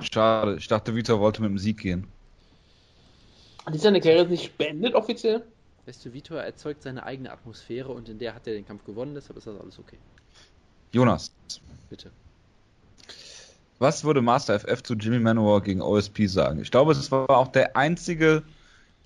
Schade. 0.00 0.56
Ich 0.56 0.68
dachte, 0.68 0.94
Vitor 0.94 1.18
wollte 1.20 1.42
mit 1.42 1.50
dem 1.50 1.58
Sieg 1.58 1.78
gehen. 1.78 2.06
Hat 3.64 3.78
seine 3.78 4.00
Karriere 4.00 4.26
nicht 4.26 4.56
beendet 4.58 4.94
offiziell? 4.94 5.44
Weißt 5.86 6.04
du, 6.04 6.12
Vitor 6.12 6.40
erzeugt 6.40 6.82
seine 6.82 7.04
eigene 7.04 7.32
Atmosphäre 7.32 7.88
und 7.90 8.08
in 8.08 8.18
der 8.18 8.34
hat 8.34 8.46
er 8.46 8.54
den 8.54 8.66
Kampf 8.66 8.84
gewonnen, 8.84 9.14
deshalb 9.14 9.36
ist 9.36 9.46
das 9.46 9.60
alles 9.60 9.78
okay. 9.78 9.98
Jonas. 10.92 11.32
Bitte. 11.88 12.10
Was 13.78 14.04
würde 14.04 14.22
Master 14.22 14.60
FF 14.60 14.82
zu 14.82 14.94
Jimmy 14.94 15.18
Manowar 15.18 15.60
gegen 15.60 15.82
OSP 15.82 16.26
sagen? 16.26 16.60
Ich 16.60 16.70
glaube, 16.70 16.92
es 16.92 17.10
war 17.10 17.28
auch 17.30 17.48
der 17.48 17.76
einzige 17.76 18.44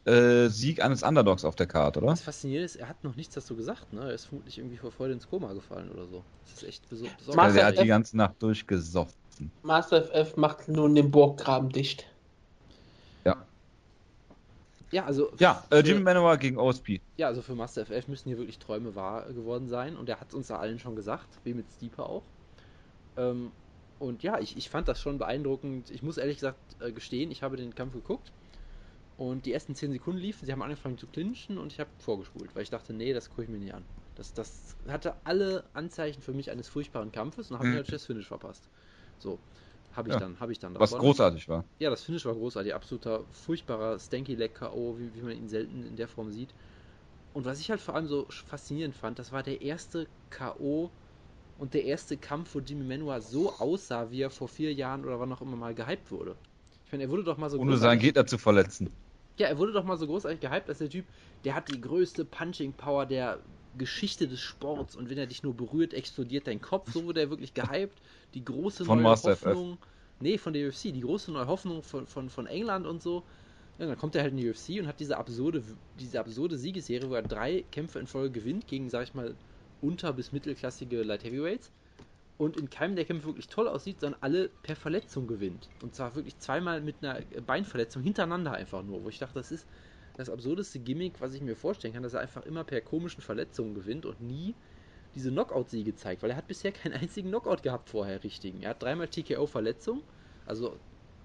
äh, 0.04 0.48
Sieg 0.48 0.82
eines 0.84 1.02
Underdogs 1.02 1.44
auf 1.44 1.56
der 1.56 1.66
Karte, 1.66 2.00
oder? 2.00 2.10
Das 2.10 2.20
Faszinierende 2.20 2.66
ist, 2.66 2.76
er 2.76 2.88
hat 2.88 3.02
noch 3.02 3.16
nichts 3.16 3.34
dazu 3.34 3.56
gesagt, 3.56 3.92
ne? 3.92 4.02
Er 4.02 4.14
ist 4.14 4.26
vermutlich 4.26 4.58
irgendwie 4.58 4.76
vor 4.76 4.92
Freude 4.92 5.14
ins 5.14 5.28
Koma 5.28 5.52
gefallen 5.54 5.90
oder 5.90 6.06
so. 6.06 6.22
Das 6.44 6.62
ist 6.62 6.68
echt 6.68 6.88
besorgend. 6.90 7.38
Also 7.38 7.58
er 7.58 7.66
hat 7.66 7.80
die 7.80 7.86
ganze 7.86 8.16
Nacht 8.18 8.34
durchgesoffen. 8.40 9.50
Master 9.62 10.02
FF 10.02 10.36
macht 10.36 10.68
nun 10.68 10.94
den 10.94 11.10
Burggraben 11.10 11.70
dicht. 11.70 12.06
Ja. 14.90 15.02
Ja, 15.02 15.04
also. 15.06 15.32
Ja, 15.38 15.64
äh, 15.70 15.80
Jimmy 15.80 16.00
Manowar 16.00 16.36
gegen 16.38 16.58
OSP. 16.58 17.00
Ja, 17.16 17.26
also 17.26 17.42
für 17.42 17.54
Master 17.54 17.84
FF 17.86 18.08
müssen 18.08 18.28
hier 18.28 18.38
wirklich 18.38 18.58
Träume 18.58 18.94
wahr 18.94 19.32
geworden 19.32 19.68
sein 19.68 19.96
und 19.96 20.08
er 20.08 20.20
hat 20.20 20.28
es 20.28 20.34
uns 20.34 20.48
da 20.48 20.58
allen 20.58 20.78
schon 20.78 20.96
gesagt, 20.96 21.28
wie 21.44 21.54
mit 21.54 21.66
Steeper 21.70 22.08
auch. 22.08 22.24
Ähm, 23.16 23.52
und 23.98 24.22
ja, 24.22 24.38
ich, 24.38 24.56
ich 24.56 24.68
fand 24.68 24.88
das 24.88 25.00
schon 25.00 25.18
beeindruckend. 25.18 25.90
Ich 25.90 26.02
muss 26.02 26.18
ehrlich 26.18 26.36
gesagt 26.36 26.58
äh, 26.80 26.92
gestehen, 26.92 27.30
ich 27.30 27.42
habe 27.42 27.56
den 27.56 27.74
Kampf 27.74 27.94
geguckt 27.94 28.32
und 29.16 29.46
die 29.46 29.52
ersten 29.52 29.74
10 29.74 29.92
Sekunden 29.92 30.20
liefen, 30.20 30.44
sie 30.44 30.52
haben 30.52 30.62
angefangen 30.62 30.98
zu 30.98 31.06
clinchen 31.06 31.58
und 31.58 31.72
ich 31.72 31.80
habe 31.80 31.90
vorgespult, 31.98 32.54
weil 32.54 32.62
ich 32.62 32.70
dachte, 32.70 32.92
nee, 32.92 33.12
das 33.12 33.30
gucke 33.30 33.44
ich 33.44 33.48
mir 33.48 33.58
nicht 33.58 33.74
an. 33.74 33.84
Das, 34.14 34.34
das 34.34 34.76
hatte 34.86 35.14
alle 35.24 35.64
Anzeichen 35.72 36.22
für 36.22 36.32
mich 36.32 36.50
eines 36.50 36.68
furchtbaren 36.68 37.12
Kampfes 37.12 37.50
und 37.50 37.58
habe 37.58 37.68
mhm. 37.68 37.74
mir 37.74 37.82
das 37.82 38.04
Finish 38.04 38.28
verpasst. 38.28 38.68
So, 39.18 39.38
habe 39.96 40.08
ich 40.08 40.14
ja. 40.14 40.20
dann, 40.20 40.38
habe 40.40 40.52
ich 40.52 40.58
dann. 40.58 40.74
Was 40.78 40.90
davon. 40.90 41.06
großartig 41.06 41.48
war. 41.48 41.64
Ja, 41.78 41.90
das 41.90 42.02
Finish 42.02 42.24
war 42.24 42.34
großartig, 42.34 42.74
absoluter 42.74 43.24
furchtbarer 43.32 43.98
Stanky 43.98 44.34
Leg 44.34 44.54
KO, 44.54 44.98
wie, 44.98 45.14
wie 45.14 45.22
man 45.22 45.36
ihn 45.36 45.48
selten 45.48 45.84
in 45.84 45.96
der 45.96 46.08
Form 46.08 46.30
sieht. 46.30 46.54
Und 47.32 47.44
was 47.44 47.60
ich 47.60 47.70
halt 47.70 47.80
vor 47.80 47.94
allem 47.94 48.06
so 48.06 48.26
faszinierend 48.30 48.94
fand, 48.94 49.18
das 49.18 49.30
war 49.32 49.42
der 49.42 49.60
erste 49.60 50.08
KO 50.30 50.90
und 51.58 51.74
der 51.74 51.84
erste 51.84 52.16
Kampf, 52.16 52.54
wo 52.54 52.60
Jimmy 52.60 52.84
Manuel 52.84 53.20
so 53.20 53.52
aussah, 53.52 54.10
wie 54.10 54.22
er 54.22 54.30
vor 54.30 54.48
vier 54.48 54.72
Jahren 54.72 55.04
oder 55.04 55.20
wann 55.20 55.32
auch 55.32 55.42
immer 55.42 55.56
mal 55.56 55.74
gehypt 55.74 56.10
wurde. 56.10 56.36
Ich 56.84 56.92
meine, 56.92 57.04
er 57.04 57.10
wurde 57.10 57.24
doch 57.24 57.36
mal 57.36 57.50
so. 57.50 57.58
Ohne 57.58 57.76
seinen 57.76 57.98
Gegner 57.98 58.26
zu 58.26 58.38
verletzen. 58.38 58.96
Ja, 59.38 59.48
er 59.48 59.58
wurde 59.58 59.72
doch 59.72 59.84
mal 59.84 59.98
so 59.98 60.06
großartig 60.06 60.40
gehypt, 60.40 60.68
als 60.68 60.78
der 60.78 60.88
Typ, 60.88 61.04
der 61.44 61.54
hat 61.54 61.68
die 61.68 61.80
größte 61.80 62.24
Punching 62.24 62.72
Power 62.72 63.04
der 63.04 63.42
Geschichte 63.78 64.28
des 64.28 64.40
Sports 64.40 64.96
und 64.96 65.10
wenn 65.10 65.18
er 65.18 65.26
dich 65.26 65.42
nur 65.42 65.54
berührt, 65.56 65.94
explodiert 65.94 66.46
dein 66.46 66.60
Kopf. 66.60 66.92
So 66.92 67.04
wurde 67.04 67.20
er 67.20 67.30
wirklich 67.30 67.54
gehypt. 67.54 68.00
Die 68.34 68.44
große 68.44 68.84
von 68.84 68.98
neue 68.98 69.02
Master 69.02 69.30
Hoffnung. 69.32 69.74
FF. 69.78 69.86
Nee, 70.20 70.38
von 70.38 70.52
der 70.54 70.66
UFC, 70.68 70.92
die 70.92 71.00
große 71.00 71.30
neue 71.32 71.46
Hoffnung 71.46 71.82
von, 71.82 72.06
von, 72.06 72.30
von 72.30 72.46
England 72.46 72.86
und 72.86 73.02
so. 73.02 73.26
Ja, 73.78 73.86
dann 73.86 73.98
kommt 73.98 74.14
er 74.16 74.22
halt 74.22 74.32
in 74.32 74.38
die 74.38 74.48
UFC 74.48 74.80
und 74.80 74.86
hat 74.86 75.00
diese 75.00 75.18
absurde, 75.18 75.62
diese 75.94 76.18
absurde 76.20 76.56
Siegesserie, 76.56 77.10
wo 77.10 77.14
er 77.14 77.22
drei 77.22 77.62
Kämpfe 77.70 77.98
in 77.98 78.06
Folge 78.06 78.40
gewinnt 78.40 78.66
gegen, 78.66 78.88
sag 78.88 79.04
ich 79.04 79.14
mal, 79.14 79.36
unter- 79.80 80.14
bis 80.14 80.32
mittelklassige 80.32 81.02
Light 81.02 81.24
Heavyweights 81.24 81.70
und 82.38 82.56
in 82.56 82.70
keinem 82.70 82.96
der 82.96 83.04
Kämpfe 83.04 83.26
wirklich 83.28 83.48
toll 83.48 83.68
aussieht, 83.68 84.00
sondern 84.00 84.20
alle 84.22 84.48
per 84.48 84.76
Verletzung 84.76 85.26
gewinnt. 85.26 85.70
Und 85.80 85.94
zwar 85.94 86.14
wirklich 86.14 86.38
zweimal 86.38 86.80
mit 86.82 87.02
einer 87.04 87.22
Beinverletzung 87.42 88.02
hintereinander 88.02 88.52
einfach 88.52 88.82
nur, 88.82 89.02
wo 89.04 89.08
ich 89.08 89.18
dachte, 89.18 89.34
das 89.34 89.50
ist 89.52 89.66
das 90.16 90.30
absurdeste 90.30 90.78
Gimmick, 90.80 91.20
was 91.20 91.34
ich 91.34 91.42
mir 91.42 91.56
vorstellen 91.56 91.94
kann, 91.94 92.02
dass 92.02 92.14
er 92.14 92.20
einfach 92.20 92.44
immer 92.44 92.64
per 92.64 92.80
komischen 92.80 93.22
Verletzungen 93.22 93.74
gewinnt 93.74 94.06
und 94.06 94.20
nie 94.20 94.54
diese 95.14 95.30
Knockout-Siege 95.30 95.94
zeigt, 95.94 96.22
weil 96.22 96.30
er 96.30 96.36
hat 96.36 96.48
bisher 96.48 96.72
keinen 96.72 96.94
einzigen 96.94 97.28
Knockout 97.28 97.62
gehabt 97.62 97.88
vorher, 97.88 98.22
richtigen. 98.24 98.62
Er 98.62 98.70
hat 98.70 98.82
dreimal 98.82 99.08
TKO-Verletzung, 99.08 100.02
also 100.44 100.76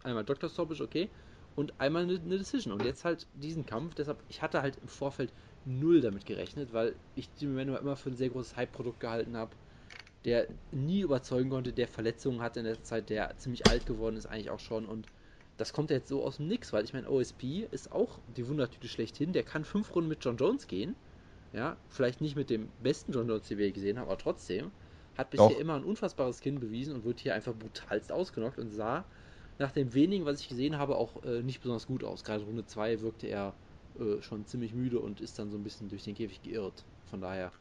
einmal 0.04 0.24
Dr. 0.24 0.50
Stoppage, 0.50 0.84
okay, 0.84 1.10
und 1.56 1.80
einmal 1.80 2.04
eine, 2.04 2.16
eine, 2.16 2.38
Decision. 2.38 2.74
Und 2.74 2.86
jetzt 2.86 3.04
halt 3.04 3.28
diesen 3.34 3.66
Kampf, 3.66 3.96
deshalb, 3.96 4.24
ich 4.30 4.42
hatte 4.42 4.62
halt 4.62 4.78
im 4.78 4.88
Vorfeld 4.88 5.34
null 5.66 6.02
damit 6.02 6.26
gerechnet, 6.26 6.74
weil 6.74 6.96
ich 7.16 7.30
Jimmy 7.38 7.56
Manuel 7.56 7.80
immer 7.80 7.96
für 7.96 8.10
ein 8.10 8.16
sehr 8.16 8.30
großes 8.30 8.56
Hype-Produkt 8.56 9.00
gehalten 9.00 9.36
habe 9.36 9.56
der 10.26 10.48
nie 10.72 11.02
überzeugen 11.02 11.50
konnte, 11.50 11.74
der 11.74 11.88
Verletzungen 11.88 12.42
hat 12.42 12.58
in 12.58 12.66
der 12.66 12.84
Zeit, 12.84 13.10
der 13.10 13.38
ziemlich 13.38 13.66
alt 13.66 13.86
geworden 13.86 14.18
ist 14.18 14.28
eigentlich 14.28 14.52
auch 14.52 14.60
schon 14.60 14.86
und 14.86 15.10
das 15.62 15.74
kommt 15.74 15.92
jetzt 15.92 16.10
so 16.10 16.24
aus 16.24 16.38
dem 16.38 16.48
Nix, 16.48 16.74
weil 16.74 16.84
ich 16.84 16.94
meine, 16.94 17.08
OSP 17.08 17.68
ist 17.70 17.92
auch 17.92 18.18
die 18.36 18.48
Wundertüte 18.48 18.88
schlechthin, 18.88 19.32
der 19.32 19.44
kann 19.44 19.64
fünf 19.64 19.94
Runden 19.96 20.10
mit 20.10 20.26
John 20.26 20.36
Jones 20.36 20.66
gehen, 20.68 20.96
ja, 21.54 21.78
vielleicht 21.88 22.20
nicht 22.20 22.36
mit 22.36 22.50
dem 22.50 22.70
besten 22.82 23.12
John 23.12 23.28
Jones, 23.28 23.48
den 23.48 23.60
wir 23.60 23.72
gesehen 23.72 24.00
haben, 24.00 24.08
aber 24.08 24.18
trotzdem, 24.18 24.72
hat 25.16 25.30
bisher 25.30 25.50
Doch. 25.50 25.60
immer 25.60 25.76
ein 25.76 25.84
unfassbares 25.84 26.40
Kinn 26.40 26.60
bewiesen 26.60 26.96
und 26.96 27.06
wird 27.06 27.20
hier 27.20 27.36
einfach 27.36 27.54
brutalst 27.54 28.12
ausgenockt 28.12 28.58
und 28.58 28.72
sah 28.72 29.06
nach 29.60 29.72
dem 29.72 29.94
wenigen, 29.94 30.26
was 30.26 30.42
ich 30.42 30.50
gesehen 30.50 30.80
habe, 30.80 30.96
auch 30.96 31.24
äh, 31.24 31.44
nicht 31.44 31.62
besonders 31.62 31.86
gut 31.86 32.04
aus. 32.04 32.24
Gerade 32.24 32.44
Runde 32.44 32.66
2 32.66 33.02
wirkte 33.02 33.28
er 33.28 33.54
äh, 34.00 34.20
schon 34.22 34.48
ziemlich 34.48 34.74
müde 34.74 35.00
und 35.00 35.22
ist 35.22 35.38
dann 35.38 35.52
so 35.52 35.58
ein 35.58 35.64
bisschen 35.64 35.90
durch 35.90 36.04
den 36.04 36.16
Käfig 36.16 36.42
geirrt. 36.42 36.86
Von 37.12 37.22
daher. 37.22 37.52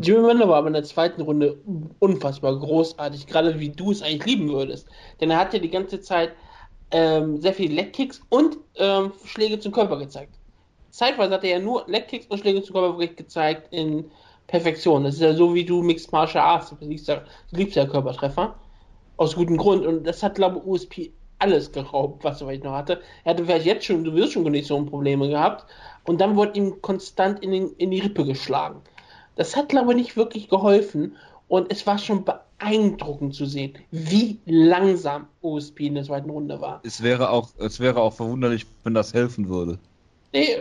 Jimmy 0.00 0.26
Miller 0.26 0.48
war 0.48 0.56
aber 0.56 0.68
in 0.68 0.72
der 0.72 0.82
zweiten 0.82 1.20
Runde 1.20 1.58
unfassbar 2.00 2.58
großartig, 2.58 3.26
gerade 3.26 3.60
wie 3.60 3.68
du 3.68 3.92
es 3.92 4.02
eigentlich 4.02 4.24
lieben 4.24 4.48
würdest. 4.48 4.88
Denn 5.20 5.30
er 5.30 5.38
hat 5.38 5.52
ja 5.52 5.60
die 5.60 5.70
ganze 5.70 6.00
Zeit 6.00 6.32
ähm, 6.90 7.40
sehr 7.40 7.52
viele 7.52 7.74
Leckkicks 7.74 8.20
und 8.28 8.58
ähm, 8.76 9.12
Schläge 9.24 9.58
zum 9.58 9.72
Körper 9.72 9.98
gezeigt. 9.98 10.34
Zeitweise 10.90 11.34
hat 11.34 11.44
er 11.44 11.50
ja 11.50 11.58
nur 11.58 11.84
Leckkicks 11.86 12.26
und 12.26 12.38
Schläge 12.38 12.62
zum 12.62 12.74
Körper 12.74 13.06
gezeigt 13.06 13.72
in 13.72 14.10
Perfektion. 14.46 15.04
Das 15.04 15.14
ist 15.14 15.20
ja 15.20 15.34
so 15.34 15.54
wie 15.54 15.64
du 15.64 15.82
Mixed 15.82 16.10
Martial 16.10 16.44
Arts, 16.44 16.70
du 16.70 16.86
liebst 16.86 17.08
ja, 17.08 17.22
du 17.50 17.56
liebst 17.56 17.76
ja 17.76 17.86
Körpertreffer. 17.86 18.54
Aus 19.16 19.36
gutem 19.36 19.56
Grund. 19.56 19.84
Und 19.86 20.04
das 20.04 20.22
hat, 20.22 20.36
glaube 20.36 20.58
ich, 20.58 20.64
USP 20.64 21.12
alles 21.38 21.70
geraubt, 21.72 22.24
was 22.24 22.40
er 22.40 22.58
noch 22.58 22.72
hatte. 22.72 23.00
Er 23.24 23.32
hatte 23.32 23.44
vielleicht 23.44 23.66
jetzt 23.66 23.84
schon, 23.84 24.04
du 24.04 24.14
wirst 24.14 24.32
schon 24.32 24.44
Konditionprobleme 24.44 25.28
gehabt. 25.28 25.66
Und 26.04 26.20
dann 26.20 26.36
wurde 26.36 26.58
ihm 26.58 26.80
konstant 26.82 27.42
in, 27.42 27.50
den, 27.50 27.72
in 27.76 27.90
die 27.90 28.00
Rippe 28.00 28.24
geschlagen. 28.24 28.80
Das 29.36 29.56
hat, 29.56 29.68
glaube 29.68 29.92
ich, 29.92 29.98
nicht 29.98 30.16
wirklich 30.16 30.48
geholfen. 30.48 31.16
Und 31.48 31.70
es 31.70 31.86
war 31.86 31.98
schon 31.98 32.24
beeindruckend 32.58 33.34
zu 33.34 33.46
sehen, 33.46 33.74
wie 33.90 34.38
langsam 34.46 35.26
OSP 35.42 35.80
in 35.86 35.94
der 35.94 36.04
zweiten 36.04 36.30
Runde 36.30 36.60
war. 36.60 36.80
Es 36.84 37.02
wäre 37.02 37.30
auch, 37.30 37.50
es 37.58 37.80
wäre 37.80 38.00
auch 38.00 38.12
verwunderlich, 38.12 38.66
wenn 38.84 38.94
das 38.94 39.14
helfen 39.14 39.48
würde. 39.48 39.78
Nee, 40.32 40.58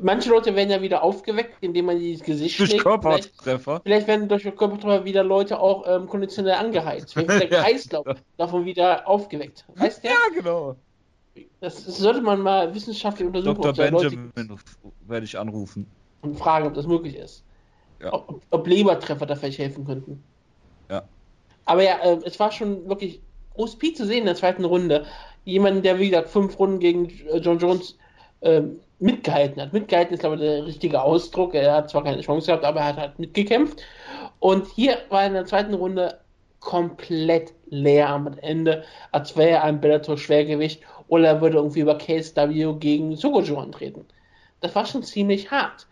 manche 0.00 0.30
Leute 0.30 0.54
werden 0.54 0.70
ja 0.70 0.80
wieder 0.80 1.02
aufgeweckt, 1.02 1.56
indem 1.62 1.86
man 1.86 1.98
dieses 1.98 2.24
Gesicht 2.24 2.58
durch 2.60 2.70
schlägt. 2.70 2.84
Körpertreffer. 2.84 3.80
Vielleicht, 3.82 3.82
vielleicht, 3.82 4.06
werden 4.06 4.28
durch 4.28 4.44
Körpertreffer 4.44 5.04
wieder 5.04 5.24
Leute 5.24 5.58
auch 5.58 5.84
ähm, 5.88 6.06
konditionell 6.06 6.54
angeheizt. 6.54 7.12
Vielleicht 7.12 7.28
wird 7.28 7.52
der 7.52 7.60
Kreislauf 7.62 8.06
ja, 8.06 8.14
davon 8.36 8.64
wieder 8.64 9.08
aufgeweckt. 9.08 9.64
Weißt 9.74 10.04
du? 10.04 10.08
Ja, 10.08 10.14
genau. 10.32 10.76
Das 11.60 11.84
sollte 11.84 12.20
man 12.20 12.40
mal 12.40 12.72
wissenschaftlich 12.72 13.26
untersuchen. 13.26 13.56
Dr. 13.56 13.70
ob 13.70 13.76
da 13.76 13.88
Leute 13.88 14.10
Benjamin 14.10 14.58
werde 15.08 15.24
ich 15.24 15.36
anrufen. 15.36 15.86
und 16.22 16.38
fragen, 16.38 16.66
ob 16.68 16.74
das 16.74 16.86
möglich 16.86 17.16
ist. 17.16 17.42
Ja. 18.00 18.12
Ob, 18.12 18.42
ob 18.50 18.66
Lebertreffer 18.66 19.26
da 19.26 19.34
vielleicht 19.34 19.58
helfen 19.58 19.84
könnten. 19.84 20.22
Aber 21.64 21.82
ja, 21.82 21.98
äh, 22.02 22.18
es 22.24 22.38
war 22.40 22.52
schon 22.52 22.88
wirklich 22.88 23.20
OSP 23.54 23.94
zu 23.94 24.06
sehen 24.06 24.20
in 24.20 24.26
der 24.26 24.34
zweiten 24.34 24.64
Runde. 24.64 25.06
Jemand, 25.44 25.84
der 25.84 25.98
wie 25.98 26.10
gesagt 26.10 26.28
fünf 26.28 26.58
Runden 26.58 26.80
gegen 26.80 27.08
äh, 27.28 27.38
John 27.38 27.58
Jones 27.58 27.96
ähm, 28.42 28.80
mitgehalten 28.98 29.60
hat. 29.60 29.72
Mitgehalten 29.72 30.14
ist, 30.14 30.20
glaube 30.20 30.36
ich, 30.36 30.42
der 30.42 30.66
richtige 30.66 31.02
Ausdruck. 31.02 31.54
Er 31.54 31.74
hat 31.74 31.90
zwar 31.90 32.04
keine 32.04 32.22
Chance 32.22 32.46
gehabt, 32.46 32.64
aber 32.64 32.80
er 32.80 32.86
hat 32.86 32.96
halt 32.96 33.18
mitgekämpft. 33.18 33.82
Und 34.38 34.66
hier 34.68 34.98
war 35.08 35.26
in 35.26 35.34
der 35.34 35.46
zweiten 35.46 35.74
Runde 35.74 36.20
komplett 36.60 37.52
leer 37.66 38.08
am 38.08 38.38
Ende, 38.38 38.84
als 39.12 39.36
wäre 39.36 39.50
er 39.50 39.64
ein 39.64 39.80
Bellator-Schwergewicht 39.80 40.82
oder 41.08 41.28
er 41.28 41.40
würde 41.40 41.58
irgendwie 41.58 41.80
über 41.80 41.98
KSW 41.98 42.74
gegen 42.78 43.16
Sogojo 43.16 43.58
antreten. 43.58 44.06
Das 44.60 44.74
war 44.74 44.86
schon 44.86 45.02
ziemlich 45.02 45.50
hart. 45.50 45.86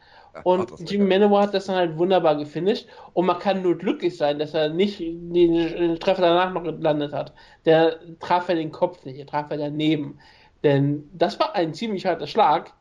Und 0.45 0.91
Jimmy. 0.91 1.05
Manowar 1.05 1.43
hat 1.43 1.55
das 1.55 1.67
dann 1.67 1.77
halt 1.77 1.99
wunderbar 1.99 2.37
gefinisht 2.37 2.87
und 3.13 3.27
man 3.27 3.39
kann 3.39 3.63
nur 3.63 3.77
glücklich 3.77 4.17
sein, 4.17 4.39
dass 4.39 4.55
er 4.55 4.71
nicht 4.71 4.99
den, 5.01 5.99
Treffer 6.01 6.23
danach 6.23 6.53
noch 6.53 6.65
gelandet 6.65 7.13
hat. 7.13 7.35
Der 7.67 7.99
traf 8.21 8.49
ja 8.49 8.55
den 8.55 8.73
Kopf 8.73 9.05
nicht, 9.05 9.19
er 9.19 9.27
traf 9.27 9.51
ja 9.51 9.59
daneben. 9.59 10.19
Denn 10.65 11.09
das 11.13 11.39
war 11.39 11.55
ein 11.55 11.75
ziemlich 11.75 12.07
harter 12.07 12.27
Schlag, 12.27 12.73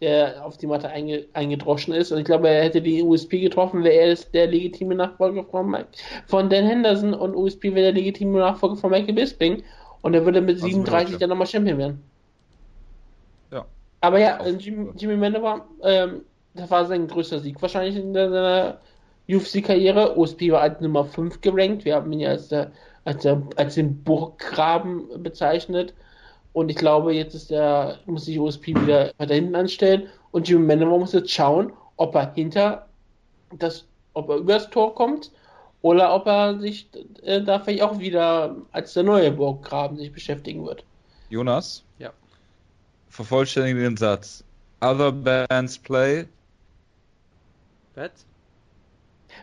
der 0.00 0.44
auf 0.44 0.56
die 0.56 0.66
Matte 0.66 0.88
einge, 0.88 1.26
eingedroschen 1.32 1.94
ist. 1.94 2.12
Und 2.12 2.18
ich 2.18 2.24
glaube, 2.24 2.48
er 2.48 2.64
hätte 2.64 2.80
die 2.80 3.02
USP 3.02 3.40
getroffen, 3.40 3.84
wäre 3.84 4.10
er 4.10 4.16
der 4.32 4.46
legitime 4.46 4.94
Nachfolger 4.94 5.44
von, 5.44 5.70
Mike, 5.70 5.88
von 6.26 6.48
Dan 6.48 6.64
Henderson 6.64 7.12
und 7.12 7.34
USP 7.34 7.74
wäre 7.74 7.92
der 7.92 8.02
legitime 8.02 8.38
Nachfolger 8.38 8.76
von 8.76 8.90
Michael 8.90 9.14
Bisping. 9.14 9.62
Und 10.02 10.14
er 10.14 10.24
würde 10.24 10.40
mit 10.40 10.56
Also 10.56 10.66
37 10.66 11.12
ja. 11.12 11.18
dann 11.18 11.30
nochmal 11.30 11.46
Champion 11.46 11.78
werden. 11.78 12.02
Ja. 13.50 13.66
Aber 14.00 14.18
ja, 14.18 14.38
äh, 14.38 14.52
Jimmy, 14.52 14.90
Jimmy 14.96 15.16
Manowar, 15.16 15.66
ähm, 15.82 16.22
das 16.54 16.70
war 16.70 16.86
sein 16.86 17.06
größter 17.06 17.40
Sieg 17.40 17.60
wahrscheinlich 17.62 17.96
in 17.96 18.12
seiner 18.12 18.78
UFC-Karriere. 19.28 20.16
OSP 20.16 20.50
war 20.50 20.62
als 20.62 20.80
Nummer 20.80 21.04
5 21.04 21.40
gerankt. 21.40 21.84
Wir 21.84 21.94
haben 21.94 22.12
ihn 22.12 22.20
ja 22.20 22.30
als, 22.30 22.48
der, 22.48 22.72
als, 23.04 23.22
der, 23.22 23.42
als 23.56 23.74
den 23.74 24.02
Burggraben 24.02 25.22
bezeichnet. 25.22 25.94
Und 26.52 26.68
ich 26.68 26.76
glaube, 26.76 27.14
jetzt 27.14 27.34
ist 27.34 27.50
der, 27.50 27.98
muss 28.06 28.24
sich 28.24 28.40
OSP 28.40 28.68
wieder 28.68 29.12
weiter 29.18 29.34
hinten 29.34 29.54
anstellen. 29.54 30.08
Und 30.32 30.48
Jimmy 30.48 30.66
Manowar 30.66 30.98
muss 30.98 31.12
jetzt 31.12 31.30
schauen, 31.30 31.72
ob 31.96 32.14
er 32.14 32.32
hinter 32.34 32.88
das, 33.58 33.86
ob 34.14 34.28
er 34.28 34.36
über 34.36 34.54
das 34.54 34.70
Tor 34.70 34.94
kommt 34.94 35.30
oder 35.82 36.14
ob 36.14 36.26
er 36.26 36.58
sich 36.58 36.88
äh, 37.22 37.40
da 37.40 37.60
vielleicht 37.60 37.82
auch 37.82 37.98
wieder 37.98 38.56
als 38.72 38.94
der 38.94 39.04
neue 39.04 39.30
Burggraben 39.30 39.96
sich 39.96 40.12
beschäftigen 40.12 40.66
wird. 40.66 40.84
Jonas? 41.30 41.84
Ja. 41.98 42.10
Vervollständige 43.08 43.82
den 43.82 43.96
Satz. 43.96 44.44
Other 44.80 45.12
bands 45.12 45.78
play. 45.78 46.26
Was? 48.00 48.26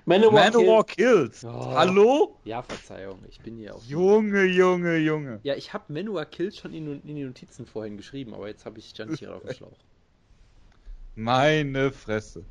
Manowar, 0.05 0.51
Manowar 0.51 0.83
kills. 0.83 1.45
Oh. 1.45 1.75
Hallo? 1.75 2.39
Ja, 2.43 2.63
Verzeihung, 2.63 3.19
ich 3.29 3.39
bin 3.39 3.55
hier 3.57 3.75
auch. 3.75 3.83
Junge, 3.83 4.45
Junge, 4.45 4.97
Junge. 4.97 5.39
Ja, 5.43 5.55
ich 5.55 5.73
habe 5.73 5.93
Manowar 5.93 6.25
Kills 6.25 6.57
schon 6.57 6.73
in, 6.73 7.01
in 7.03 7.15
die 7.15 7.23
Notizen 7.23 7.67
vorhin 7.67 7.97
geschrieben, 7.97 8.33
aber 8.33 8.47
jetzt 8.47 8.65
habe 8.65 8.79
ich 8.79 8.93
hier 8.95 9.35
auf 9.35 9.43
dem 9.43 9.53
Schlauch. 9.53 9.77
Meine 11.15 11.91
Fresse. 11.91 12.43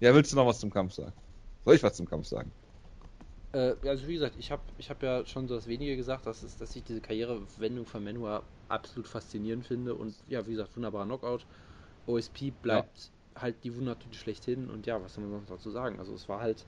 Ja, 0.00 0.12
willst 0.14 0.32
du 0.32 0.36
noch 0.36 0.46
was 0.46 0.58
zum 0.58 0.70
Kampf 0.70 0.94
sagen? 0.94 1.12
Soll 1.64 1.76
ich 1.76 1.82
was 1.82 1.94
zum 1.94 2.06
Kampf 2.06 2.26
sagen? 2.26 2.50
Äh, 3.52 3.74
also 3.84 4.08
wie 4.08 4.14
gesagt, 4.14 4.34
ich 4.38 4.50
habe 4.50 4.62
ich 4.78 4.90
hab 4.90 5.02
ja 5.02 5.24
schon 5.24 5.46
so 5.46 5.54
das 5.54 5.68
Wenige 5.68 5.96
gesagt, 5.96 6.26
dass, 6.26 6.42
es, 6.42 6.56
dass 6.58 6.74
ich 6.74 6.82
diese 6.82 7.00
Karrierewendung 7.00 7.86
von 7.86 8.02
Manowar 8.02 8.42
absolut 8.68 9.06
faszinierend 9.06 9.64
finde 9.64 9.94
und 9.94 10.14
ja, 10.28 10.44
wie 10.46 10.50
gesagt, 10.50 10.76
wunderbarer 10.76 11.06
Knockout. 11.06 11.46
OSP 12.06 12.50
bleibt 12.60 13.12
halt 13.36 13.56
die 13.64 13.74
Wundertüte 13.76 14.16
schlechthin 14.16 14.70
und 14.70 14.86
ja, 14.86 15.02
was 15.02 15.14
soll 15.14 15.24
man 15.24 15.32
sonst 15.32 15.50
dazu 15.50 15.70
sagen? 15.70 15.98
Also 15.98 16.14
es 16.14 16.28
war 16.28 16.40
halt, 16.40 16.64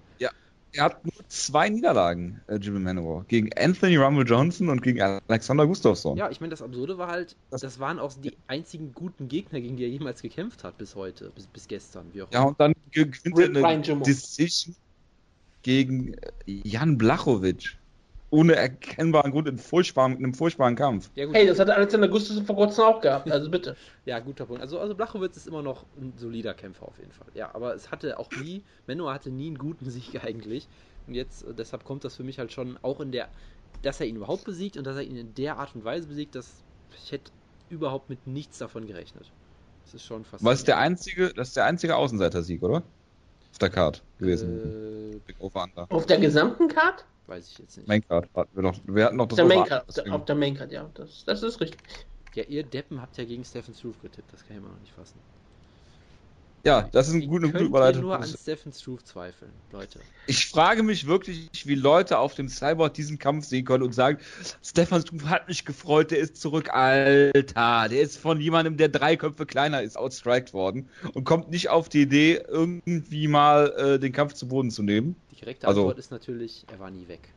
Er 0.72 0.84
hat 0.84 1.02
nur 1.04 1.12
zwei 1.28 1.70
Niederlagen, 1.70 2.42
äh, 2.48 2.56
Jimmy 2.56 2.80
Manowar. 2.80 3.24
Gegen 3.28 3.50
Anthony 3.56 3.96
Rumble 3.96 4.26
Johnson 4.26 4.68
und 4.68 4.82
gegen 4.82 5.00
Alexander 5.00 5.66
Gustafsson. 5.66 6.18
ja, 6.18 6.28
ich 6.30 6.40
meine, 6.40 6.50
das 6.50 6.60
Absurde 6.60 6.98
war 6.98 7.08
halt, 7.08 7.34
Das- 7.50 7.62
das, 7.62 7.78
waren 7.78 7.98
auch 7.98 8.12
die 8.12 8.36
einzigen 8.46 8.92
guten 8.92 9.28
Gegner, 9.28 9.60
gegen 9.60 9.76
die 9.78 9.84
er 9.84 9.88
jemals 9.88 10.20
gekämpft 10.20 10.64
hat 10.64 10.76
bis 10.76 10.94
heute, 10.94 11.30
bis, 11.30 11.46
bis 11.46 11.66
gestern, 11.66 12.12
wie 12.12 12.20
auch 12.22 12.30
Ja, 12.30 12.42
und 12.42 12.60
dann 12.60 12.74
ge- 12.90 13.06
gewinnt 13.06 13.38
er 13.38 13.64
eine. 13.64 14.02
Decision 14.02 14.76
gegen 15.62 16.14
Jan 16.46 16.98
Blachowicz. 16.98 17.76
Ohne 18.30 18.56
erkennbaren 18.56 19.30
Grund 19.30 19.46
in 19.46 19.56
furchtbaren, 19.56 20.16
in 20.16 20.24
einem 20.24 20.34
furchtbaren 20.34 20.74
Kampf. 20.74 21.10
Ja, 21.14 21.26
gut, 21.26 21.34
Hey, 21.36 21.46
das 21.46 21.60
hat 21.60 21.70
Alexander 21.70 22.08
Gustafsson 22.08 22.44
vor 22.44 22.56
kurzem 22.56 22.84
auch 22.84 23.00
gehabt, 23.00 23.30
also 23.30 23.50
bitte. 23.50 23.76
Ja, 24.04 24.18
guter 24.18 24.46
Punkt. 24.46 24.62
Also, 24.62 24.78
also 24.80 24.94
Blachowitz 24.94 25.36
ist 25.36 25.46
immer 25.46 25.62
noch 25.62 25.84
ein 25.96 26.12
solider 26.16 26.54
Kämpfer 26.54 26.86
auf 26.86 26.98
jeden 26.98 27.12
Fall. 27.12 27.28
Ja, 27.34 27.54
aber 27.54 27.74
es 27.74 27.90
hatte 27.90 28.18
auch 28.18 28.30
nie, 28.32 28.62
Menno 28.86 29.10
hatte 29.10 29.30
nie 29.30 29.46
einen 29.46 29.58
guten 29.58 29.88
Sieg 29.90 30.20
eigentlich. 30.24 30.68
Und 31.06 31.14
jetzt, 31.14 31.44
äh, 31.44 31.54
deshalb 31.54 31.84
kommt 31.84 32.04
das 32.04 32.16
für 32.16 32.24
mich 32.24 32.38
halt 32.38 32.52
schon 32.52 32.78
auch 32.82 33.00
in 33.00 33.12
der, 33.12 33.28
dass 33.82 34.00
er 34.00 34.06
ihn 34.06 34.16
überhaupt 34.16 34.44
besiegt 34.44 34.76
und 34.76 34.84
dass 34.86 34.96
er 34.96 35.02
ihn 35.02 35.16
in 35.16 35.34
der 35.34 35.58
Art 35.58 35.74
und 35.74 35.84
Weise 35.84 36.08
besiegt, 36.08 36.34
dass 36.34 36.64
ich 37.04 37.12
hätte 37.12 37.30
überhaupt 37.68 38.10
mit 38.10 38.26
nichts 38.26 38.58
davon 38.58 38.86
gerechnet. 38.86 39.30
Das 39.84 39.94
ist 39.94 40.04
schon 40.04 40.24
fast. 40.24 40.44
Was 40.44 40.58
ist 40.58 40.68
der 40.68 40.78
einzige, 40.78 41.32
das 41.32 41.48
ist 41.48 41.56
der 41.56 41.64
einzige 41.64 41.94
Außenseiter-Sieg, 41.96 42.62
oder? 42.62 42.82
Auf 43.52 43.58
der 43.60 43.70
Card 43.70 44.02
gewesen. 44.18 45.14
Äh, 45.14 45.18
Big 45.26 45.36
Over 45.40 45.62
Under. 45.64 45.86
Auf 45.90 46.06
der 46.06 46.18
gesamten 46.18 46.68
Card? 46.68 47.04
Weiß 47.28 47.50
ich 47.50 47.58
jetzt 47.58 47.76
nicht. 47.76 47.88
Main 47.88 48.06
Card 48.06 48.28
hatten 48.34 48.54
wir 48.56 48.62
noch. 48.62 48.78
Wir 48.86 49.04
hatten 49.06 49.16
noch 49.16 49.26
das 49.26 49.36
Der 49.36 49.44
Main 49.44 49.58
Over 49.58 49.68
Card, 49.68 49.82
Under, 49.82 49.92
der, 49.92 50.02
deswegen- 50.04 50.14
auf 50.16 50.24
der 50.24 50.34
Main 50.36 50.54
Card, 50.54 50.72
ja, 50.72 50.90
das, 50.94 51.24
das 51.24 51.42
ist 51.42 51.60
richtig. 51.60 51.80
Ja, 52.34 52.42
ihr 52.44 52.62
Deppen 52.64 53.00
habt 53.00 53.16
ja 53.16 53.24
gegen 53.24 53.44
Stephen 53.44 53.74
Struve 53.74 53.98
getippt, 54.00 54.32
das 54.32 54.44
kann 54.44 54.56
ich 54.56 54.62
immer 54.62 54.72
noch 54.72 54.80
nicht 54.80 54.92
fassen. 54.92 55.20
Ja, 56.64 56.88
das 56.90 57.06
ist 57.06 57.14
eine 57.14 57.26
gute, 57.28 57.42
gute 57.46 57.52
könnt 57.52 57.62
ihr 57.62 57.66
Überleitung. 57.68 58.02
nur 58.02 58.16
an 58.16 58.24
Stephen 58.26 58.72
Struve 58.72 59.04
zweifeln, 59.04 59.52
Leute. 59.70 60.00
Ich 60.26 60.46
frage 60.48 60.82
mich 60.82 61.06
wirklich, 61.06 61.48
wie 61.64 61.76
Leute 61.76 62.18
auf 62.18 62.34
dem 62.34 62.48
Cyborg 62.48 62.92
diesen 62.94 63.20
Kampf 63.20 63.46
sehen 63.46 63.64
können 63.64 63.84
und 63.84 63.92
sagen, 63.94 64.18
Stefan 64.64 65.00
Struve 65.02 65.28
hat 65.30 65.46
mich 65.46 65.64
gefreut, 65.64 66.10
der 66.10 66.18
ist 66.18 66.36
zurück, 66.38 66.70
Alter. 66.74 67.88
Der 67.88 68.00
ist 68.00 68.18
von 68.18 68.40
jemandem, 68.40 68.76
der 68.76 68.88
drei 68.88 69.14
Köpfe 69.16 69.46
kleiner 69.46 69.80
ist, 69.82 69.96
outstriked 69.96 70.52
worden 70.54 70.88
und 71.14 71.22
kommt 71.22 71.50
nicht 71.52 71.68
auf 71.68 71.88
die 71.88 72.02
Idee, 72.02 72.42
irgendwie 72.48 73.28
mal 73.28 73.72
äh, 73.76 73.98
den 74.00 74.10
Kampf 74.12 74.32
zu 74.34 74.48
Boden 74.48 74.72
zu 74.72 74.82
nehmen. 74.82 75.14
Die 75.30 75.36
korrekte 75.38 75.68
Also- 75.68 75.82
Antwort 75.82 75.98
ist 75.98 76.10
natürlich, 76.10 76.64
er 76.72 76.80
war 76.80 76.90
nie 76.90 77.06
weg. 77.06 77.28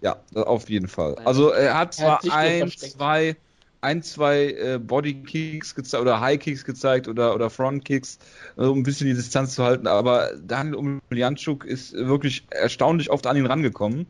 Ja, 0.00 0.16
auf 0.34 0.68
jeden 0.70 0.88
Fall. 0.88 1.14
Also 1.16 1.50
er 1.50 1.74
hat 1.78 1.98
Er 1.98 2.10
hat 2.10 2.22
zwar 2.22 2.24
nur 2.24 2.34
ein, 2.34 2.58
versteckt. 2.60 2.92
zwei, 2.94 3.36
ein, 3.82 4.02
zwei 4.02 4.52
äh, 4.52 4.78
Bodykicks 4.78 5.74
gezeigt 5.74 6.00
oder 6.00 6.20
High 6.20 6.38
Kicks 6.38 6.64
gezeigt 6.64 7.08
oder, 7.08 7.34
oder 7.34 7.50
Front 7.50 7.84
Kicks, 7.84 8.18
äh, 8.56 8.62
um 8.62 8.78
ein 8.78 8.82
bisschen 8.84 9.08
die 9.08 9.14
Distanz 9.14 9.54
zu 9.54 9.64
halten, 9.64 9.86
aber 9.86 10.30
Daniel 10.46 11.00
Umjanczuk 11.10 11.64
ist 11.64 11.92
wirklich 11.92 12.46
erstaunlich 12.50 13.10
oft 13.10 13.26
an 13.26 13.36
ihn 13.36 13.46
rangekommen. 13.46 14.06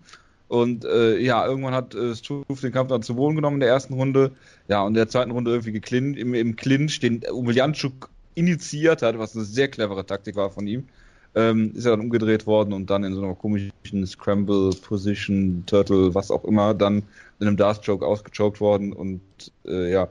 Und 0.48 0.84
äh, 0.84 1.16
ja, 1.16 1.46
irgendwann 1.46 1.72
hat 1.72 1.94
äh, 1.94 2.14
Struve 2.14 2.60
den 2.60 2.72
Kampf 2.72 2.90
dann 2.90 3.02
zu 3.02 3.14
Boden 3.14 3.36
genommen 3.36 3.56
in 3.56 3.60
der 3.60 3.70
ersten 3.70 3.94
Runde. 3.94 4.32
Ja, 4.68 4.82
und 4.82 4.88
in 4.88 4.94
der 4.96 5.08
zweiten 5.08 5.30
Runde 5.30 5.50
irgendwie 5.50 5.72
geklinnt, 5.72 6.18
im, 6.18 6.34
im 6.34 6.56
Clinch, 6.56 7.00
den 7.00 7.22
Umjanczuk 7.24 8.10
initiiert 8.34 9.00
hat, 9.00 9.18
was 9.18 9.34
eine 9.34 9.46
sehr 9.46 9.68
clevere 9.68 10.04
Taktik 10.04 10.36
war 10.36 10.50
von 10.50 10.66
ihm 10.66 10.86
ähm, 11.34 11.72
ist 11.74 11.84
er 11.84 11.92
dann 11.92 12.00
umgedreht 12.00 12.46
worden 12.46 12.72
und 12.72 12.90
dann 12.90 13.04
in 13.04 13.14
so 13.14 13.22
einer 13.22 13.34
komischen 13.34 14.06
Scramble 14.06 14.70
Position, 14.82 15.64
Turtle, 15.66 16.14
was 16.14 16.30
auch 16.30 16.44
immer, 16.44 16.74
dann 16.74 17.02
in 17.40 17.48
einem 17.48 17.56
Darth 17.56 17.84
Choke 17.84 18.06
ausgechoked 18.06 18.60
worden 18.60 18.92
und 18.92 19.20
äh, 19.66 19.90
ja. 19.90 20.08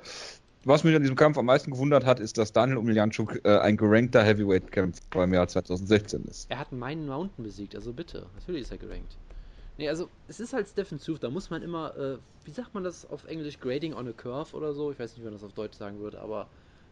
Was 0.63 0.83
mich 0.83 0.95
an 0.95 1.01
diesem 1.01 1.15
Kampf 1.15 1.39
am 1.39 1.47
meisten 1.47 1.71
gewundert 1.71 2.05
hat, 2.05 2.19
ist, 2.19 2.37
dass 2.37 2.53
Daniel 2.53 2.77
Umiljanczuk 2.77 3.43
äh, 3.43 3.57
ein 3.57 3.77
gerankter 3.77 4.21
Heavyweight-Kämpfer 4.23 5.23
im 5.23 5.33
Jahr 5.33 5.47
2016 5.47 6.25
ist. 6.25 6.51
Er 6.51 6.59
hat 6.59 6.71
meinen 6.71 7.07
Mountain 7.07 7.43
besiegt, 7.43 7.75
also 7.75 7.91
bitte. 7.91 8.27
Natürlich 8.35 8.61
ist 8.61 8.71
er 8.71 8.77
gerankt. 8.77 9.17
Nee, 9.79 9.89
also 9.89 10.09
es 10.27 10.39
ist 10.39 10.53
halt 10.53 10.67
Stephen 10.67 10.99
Struve, 10.99 11.19
da 11.19 11.31
muss 11.31 11.49
man 11.49 11.63
immer, 11.63 11.97
äh, 11.97 12.17
wie 12.45 12.51
sagt 12.51 12.75
man 12.75 12.83
das 12.83 13.09
auf 13.09 13.25
Englisch, 13.25 13.59
Grading 13.59 13.95
on 13.95 14.07
a 14.07 14.11
Curve 14.11 14.55
oder 14.55 14.73
so, 14.73 14.91
ich 14.91 14.99
weiß 14.99 15.13
nicht, 15.13 15.21
wie 15.21 15.23
man 15.23 15.33
das 15.33 15.43
auf 15.43 15.53
Deutsch 15.53 15.77
sagen 15.77 15.99
würde, 15.99 16.21
aber 16.21 16.47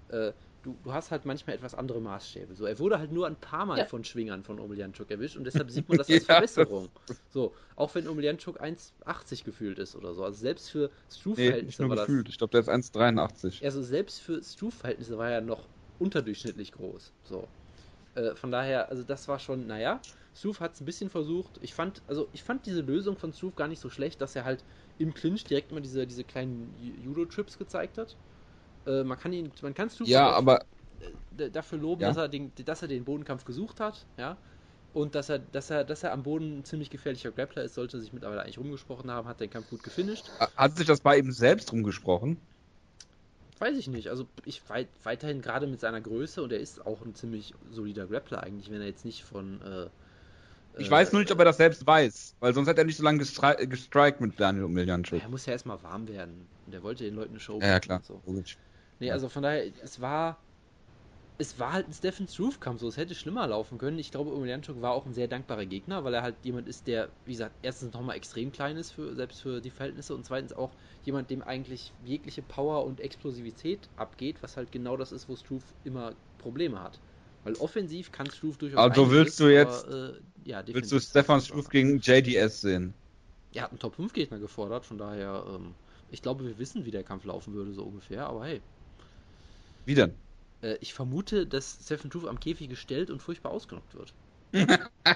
äh, 0.10 0.32
du, 0.62 0.80
du 0.84 0.94
hast 0.94 1.12
halt 1.12 1.26
manchmal 1.26 1.56
etwas 1.56 1.76
andere 1.76 2.02
Maßstäbe. 2.02 2.56
So, 2.56 2.66
er 2.66 2.80
wurde 2.80 3.00
halt 3.00 3.12
nur 3.12 3.28
ein 3.28 3.40
paar 3.40 3.66
Mal 3.66 3.78
Ja. 3.80 3.86
von 3.86 4.04
Schwingern 4.04 4.44
von 4.44 4.60
Omelianchuk 4.60 5.10
erwischt 5.12 5.38
und 5.38 5.44
deshalb 5.46 5.72
sieht 5.72 5.88
man 5.90 5.98
das 5.98 6.12
als 6.12 6.26
Ja, 6.28 6.42
Verbesserung. 6.42 6.90
So, 7.30 7.56
auch 7.76 7.94
wenn 7.96 8.08
Omelianchuk 8.08 8.60
1,80 8.62 9.44
gefühlt 9.44 9.80
ist 9.80 9.96
oder 9.96 10.14
so. 10.14 10.24
Also 10.24 10.38
selbst 10.40 10.70
für 10.70 10.92
Nee, 11.36 11.58
nicht 11.62 11.80
Struve-Verhältnisse 11.80 11.80
nur 11.80 11.90
war 11.90 11.96
das. 11.96 12.08
gefühlt. 12.08 12.30
Ich 12.30 12.38
glaube, 12.38 12.52
der 12.52 12.60
ist 12.62 12.70
1,83. 12.70 13.64
Also 13.64 13.82
selbst 13.82 14.22
für 14.22 14.42
Struve-Verhältnisse 14.44 15.18
war 15.18 15.30
er 15.32 15.42
noch 15.42 15.70
unterdurchschnittlich 15.98 16.72
groß. 16.72 17.14
So. 17.24 17.50
Äh, 18.16 18.36
von 18.36 18.52
daher, 18.52 18.90
also 18.90 19.04
das 19.04 19.28
war 19.28 19.40
schon, 19.40 19.68
naja, 19.68 20.06
Struve 20.34 20.60
hat 20.62 20.76
es 20.76 20.82
ein 20.82 20.86
bisschen 20.86 21.10
versucht. 21.10 21.60
Ich 21.62 21.74
fand, 21.74 22.04
also 22.08 22.30
ich 22.34 22.44
fand 22.44 22.66
diese 22.66 22.82
Lösung 22.82 23.18
von 23.18 23.34
Struve 23.34 23.56
gar 23.56 23.68
nicht 23.68 23.80
so 23.82 23.90
schlecht, 23.90 24.22
dass 24.22 24.36
er 24.36 24.46
halt 24.46 24.66
im 24.98 25.14
Clinch 25.14 25.46
direkt 25.48 25.72
mal 25.72 25.82
diese, 25.82 26.08
diese 26.08 26.24
kleinen 26.26 26.76
Ju- 26.76 26.96
Judo-Trips 26.98 27.58
gezeigt 27.58 27.98
hat. 27.98 28.18
Äh, 28.90 29.04
man 29.04 29.18
kann 29.20 29.32
ihn, 29.34 29.52
man 29.62 29.74
kann 29.74 29.90
Struve 29.90 30.10
Ja, 30.10 30.32
aber 30.32 30.66
äh, 31.38 31.50
dafür 31.50 31.78
loben, 31.78 32.02
Ja. 32.02 32.10
dass, 32.10 32.18
er 32.18 32.28
den, 32.28 32.52
dass 32.66 32.82
er 32.82 32.88
den 32.88 33.06
Bodenkampf 33.06 33.46
gesucht 33.46 33.80
hat, 33.80 34.06
ja. 34.18 34.38
Und 34.94 35.14
dass 35.14 35.30
er, 35.30 35.38
dass 35.40 35.70
er, 35.70 35.84
dass 35.84 36.04
er 36.04 36.12
am 36.12 36.24
Boden 36.24 36.60
ein 36.60 36.66
ziemlich 36.66 36.90
gefährlicher 36.90 37.32
Grappler 37.32 37.64
ist, 37.64 37.76
sollte 37.76 38.00
sich 38.00 38.12
mittlerweile 38.12 38.42
eigentlich 38.42 38.58
rumgesprochen 38.58 39.12
haben, 39.12 39.28
hat 39.28 39.40
den 39.40 39.50
Kampf 39.52 39.70
gut 39.70 39.84
gefinisht. 39.84 40.26
hat 40.58 40.76
sich 40.76 40.88
das 40.88 41.00
bei 41.00 41.18
ihm 41.20 41.32
selbst 41.32 41.72
rumgesprochen? 41.72 42.38
Weiß 43.60 43.78
ich 43.78 43.88
nicht. 43.88 44.08
Also 44.08 44.26
ich 44.46 44.68
weit, 44.70 44.88
weiterhin 45.04 45.42
gerade 45.42 45.68
mit 45.68 45.80
seiner 45.80 46.02
Größe 46.02 46.42
und 46.42 46.52
er 46.52 46.60
ist 46.60 46.86
auch 46.88 47.02
ein 47.06 47.14
ziemlich 47.14 47.54
solider 47.72 48.08
Grappler 48.08 48.42
eigentlich, 48.42 48.72
wenn 48.72 48.82
er 48.82 48.88
jetzt 48.88 49.06
nicht 49.06 49.24
von. 49.24 49.62
Äh, 49.62 50.82
Ich 50.82 50.88
äh, 50.88 50.92
weiß 50.92 51.12
nur 51.12 51.22
nicht, 51.22 51.32
ob 51.32 51.40
er 51.40 51.46
das 51.46 51.58
selbst 51.58 51.86
weiß, 51.86 52.36
weil 52.40 52.54
sonst 52.54 52.68
hätte 52.70 52.82
er 52.82 52.86
nicht 52.86 52.98
so 52.98 53.04
lange 53.04 53.20
gestri 53.20 53.68
gestrikt 53.68 54.22
mit 54.22 54.40
Daniel 54.40 54.70
Miljanchuk. 54.70 55.22
Er 55.22 55.30
muss 55.30 55.46
ja 55.46 55.54
erstmal 55.54 55.82
warm 55.84 56.08
werden. 56.08 56.48
Und 56.66 56.74
er 56.74 56.82
wollte 56.84 57.04
den 57.04 57.16
Leuten 57.16 57.32
eine 57.32 57.40
Show 57.40 57.60
Ja, 57.60 57.68
ja, 57.68 57.80
klar. 57.80 58.00
und 58.00 58.06
So. 58.06 58.22
Nee, 59.00 59.12
also 59.12 59.30
von 59.30 59.44
daher, 59.44 59.72
es 59.82 60.02
war. 60.02 60.44
Es 61.42 61.58
war 61.58 61.72
halt 61.74 61.88
ein 61.88 61.94
Stephen 61.94 62.28
Struve-Kampf, 62.28 62.82
so 62.82 62.88
es 62.90 62.98
hätte 62.98 63.16
schlimmer 63.16 63.48
laufen 63.48 63.78
können. 63.78 63.98
Ich 63.98 64.12
glaube, 64.12 64.34
Omelianchuk 64.34 64.82
war 64.82 64.92
auch 64.94 65.06
ein 65.06 65.14
sehr 65.14 65.28
dankbarer 65.30 65.66
Gegner, 65.66 66.04
weil 66.04 66.14
er 66.14 66.22
halt 66.22 66.44
jemand 66.44 66.68
ist, 66.68 66.86
der, 66.86 67.14
wie 67.26 67.32
gesagt, 67.32 67.56
erstens 67.62 67.94
nochmal 67.94 68.18
extrem 68.18 68.52
klein 68.52 68.76
ist, 68.76 68.92
für, 68.92 69.16
selbst 69.16 69.42
für 69.42 69.62
die 69.62 69.70
Verhältnisse, 69.72 70.14
und 70.16 70.26
zweitens 70.26 70.52
auch 70.52 70.76
jemand, 71.02 71.30
dem 71.30 71.42
eigentlich 71.42 71.94
jegliche 72.04 72.42
Power 72.42 72.84
und 72.86 73.00
Explosivität 73.00 73.90
abgeht, 73.96 74.44
was 74.44 74.58
halt 74.58 74.72
genau 74.74 74.98
das 74.98 75.14
ist, 75.14 75.30
wo 75.30 75.36
Struve 75.38 75.64
immer 75.84 76.16
Probleme 76.38 76.82
hat. 76.82 77.00
Weil 77.44 77.56
offensiv 77.56 78.12
kann 78.12 78.30
Struve 78.30 78.58
durchaus. 78.58 78.92
Also 78.92 79.10
willst 79.10 79.40
du 79.40 79.48
jetzt- 79.48 79.86
aber, 79.88 80.18
äh, 80.46 80.50
ja, 80.50 80.62
Willst 80.74 80.92
du 80.92 81.00
Stefan 81.00 81.40
Struve 81.40 81.70
gegen 81.70 82.00
JDS 82.00 82.62
sehen? 82.62 82.94
Er 83.52 83.64
hat 83.64 83.72
einen 83.72 83.80
Top-5-Gegner 83.80 84.40
gefordert, 84.40 84.86
von 84.86 84.98
daher, 84.98 85.46
ähm, 85.48 85.76
ich 86.08 86.22
glaube, 86.22 86.46
wir 86.46 86.58
wissen, 86.58 86.86
wie 86.86 86.92
der 86.92 87.04
Kampf 87.04 87.26
laufen 87.26 87.54
würde, 87.54 87.74
so 87.74 87.84
ungefähr, 87.84 88.28
aber 88.28 88.46
hey. 88.46 88.62
Wie 89.90 89.96
denn? 89.96 90.14
Äh, 90.62 90.78
ich 90.82 90.94
vermute, 90.94 91.46
dass 91.48 91.80
Stephen 91.84 92.10
Struve 92.12 92.30
am 92.30 92.40
Käfig 92.40 92.70
gestellt 92.70 93.10
und 93.10 93.22
furchtbar 93.22 93.52
ausgenockt 93.52 93.94
wird. 93.96 94.14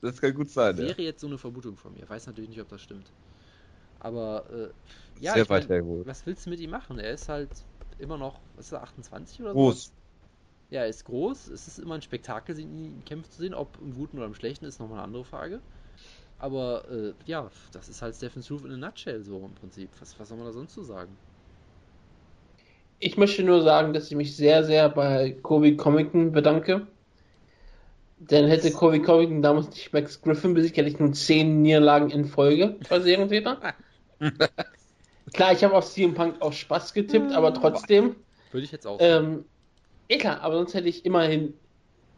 Das 0.00 0.20
kann 0.20 0.34
gut 0.34 0.50
sein, 0.50 0.76
ja. 0.78 0.84
Wäre 0.84 1.02
jetzt 1.02 1.20
so 1.20 1.26
eine 1.26 1.38
Vermutung 1.38 1.76
von 1.76 1.92
mir. 1.94 2.08
Weiß 2.08 2.26
natürlich 2.26 2.50
nicht, 2.50 2.60
ob 2.60 2.68
das 2.68 2.80
stimmt. 2.82 3.12
Aber 4.00 4.50
äh, 4.50 5.22
ja, 5.22 5.34
Sehr 5.34 5.44
ich 5.44 5.50
weit 5.50 5.68
mein, 5.68 5.76
was 6.04 6.26
willst 6.26 6.46
du 6.46 6.50
mit 6.50 6.60
ihm 6.60 6.70
machen? 6.70 6.98
Er 6.98 7.12
ist 7.12 7.28
halt 7.28 7.50
immer 7.98 8.18
noch, 8.18 8.40
was 8.56 8.66
ist 8.66 8.72
er, 8.72 8.82
28 8.82 9.40
oder 9.42 9.52
so? 9.52 9.58
Groß. 9.58 9.92
Ja, 10.70 10.82
er 10.82 10.88
ist 10.88 11.04
groß. 11.04 11.48
Es 11.48 11.68
ist 11.68 11.78
immer 11.78 11.94
ein 11.96 12.02
Spektakel, 12.02 12.58
ihn 12.58 12.84
in 12.96 13.04
Kämpfen 13.04 13.30
zu 13.30 13.42
sehen. 13.42 13.54
Ob 13.54 13.78
im 13.80 13.94
Guten 13.94 14.18
oder 14.18 14.26
im 14.26 14.34
Schlechten 14.34 14.64
ist 14.64 14.80
nochmal 14.80 14.98
eine 14.98 15.04
andere 15.04 15.24
Frage. 15.24 15.60
Aber 16.38 16.88
äh, 16.90 17.14
ja, 17.26 17.50
das 17.72 17.88
ist 17.88 18.02
halt 18.02 18.16
Stephen 18.16 18.42
Struve 18.42 18.66
in 18.68 18.74
a 18.74 18.76
nutshell 18.78 19.22
so 19.22 19.44
im 19.46 19.54
Prinzip. 19.54 19.90
Was, 20.00 20.18
was 20.18 20.28
soll 20.28 20.38
man 20.38 20.46
da 20.46 20.52
sonst 20.52 20.74
zu 20.74 20.82
sagen? 20.84 21.18
Ich 23.04 23.16
möchte 23.16 23.42
nur 23.42 23.62
sagen, 23.62 23.92
dass 23.92 24.06
ich 24.12 24.16
mich 24.16 24.36
sehr, 24.36 24.62
sehr 24.62 24.88
bei 24.88 25.36
Kobe 25.42 25.76
Covington 25.76 26.30
bedanke. 26.30 26.86
Denn 28.18 28.46
hätte 28.46 28.70
Kobe 28.70 29.02
Covington 29.02 29.42
damals 29.42 29.70
nicht 29.70 29.92
Max 29.92 30.22
Griffin 30.22 30.54
besiegt, 30.54 30.76
hätte 30.76 30.88
ich 30.88 31.00
nun 31.00 31.12
zehn 31.12 31.62
Niederlagen 31.62 32.10
in 32.10 32.24
Folge 32.24 32.76
bei 32.88 33.00
Serientäter. 33.00 33.58
Klar, 35.32 35.52
ich 35.52 35.64
habe 35.64 35.74
auf 35.74 35.90
CM 35.90 36.14
Punk 36.14 36.40
auch 36.40 36.52
Spaß 36.52 36.94
getippt, 36.94 37.32
aber 37.32 37.52
trotzdem. 37.52 38.14
Würde 38.52 38.64
ich 38.64 38.70
jetzt 38.70 38.86
auch. 38.86 38.98
Ähm, 39.00 39.46
eh 40.08 40.18
klar, 40.18 40.40
aber 40.40 40.56
sonst 40.58 40.74
hätte 40.74 40.88
ich 40.88 41.04
immerhin. 41.04 41.54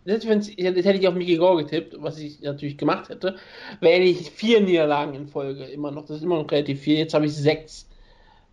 Selbst 0.05 0.29
hätte 0.29 0.83
hätte 0.83 0.99
ich 0.99 1.09
auf 1.09 1.15
Mickey 1.15 1.37
Gore 1.37 1.65
getippt, 1.65 1.97
was 2.03 2.19
ich 2.19 2.43
natürlich 2.43 2.77
gemacht 2.77 3.09
hätte, 3.09 3.37
wäre 3.81 4.03
ich 4.03 4.31
vier 4.31 4.61
Niederlagen 4.61 5.15
in 5.15 5.29
Folge 5.29 5.65
immer 5.65 5.91
noch. 5.91 6.05
Das 6.05 6.19
ist 6.19 6.25
immer 6.25 6.43
noch 6.43 6.51
relativ 6.51 6.81
viel. 6.81 6.99
Jetzt 6.99 7.15
habe 7.15 7.25
ich 7.25 7.35
sechs. 7.35 7.89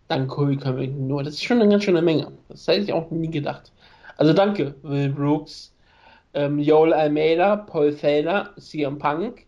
Dank 0.08 0.28
Kobe 0.30 0.56
Covington 0.56 1.06
nur. 1.06 1.22
Das 1.22 1.34
ist 1.34 1.44
schon 1.44 1.60
eine 1.60 1.70
ganz 1.70 1.84
schöne 1.84 2.02
Menge. 2.02 2.32
Das 2.48 2.66
hätte 2.66 2.80
ich 2.80 2.92
auch 2.92 3.10
nie 3.10 3.30
gedacht. 3.30 3.72
Also 4.16 4.32
danke, 4.32 4.74
Will 4.82 5.08
Brooks, 5.08 5.72
ähm, 6.34 6.58
Joel 6.58 6.92
Almeida, 6.92 7.56
Paul 7.56 7.92
Felder, 7.92 8.50
CM 8.58 8.98
Punk, 8.98 9.46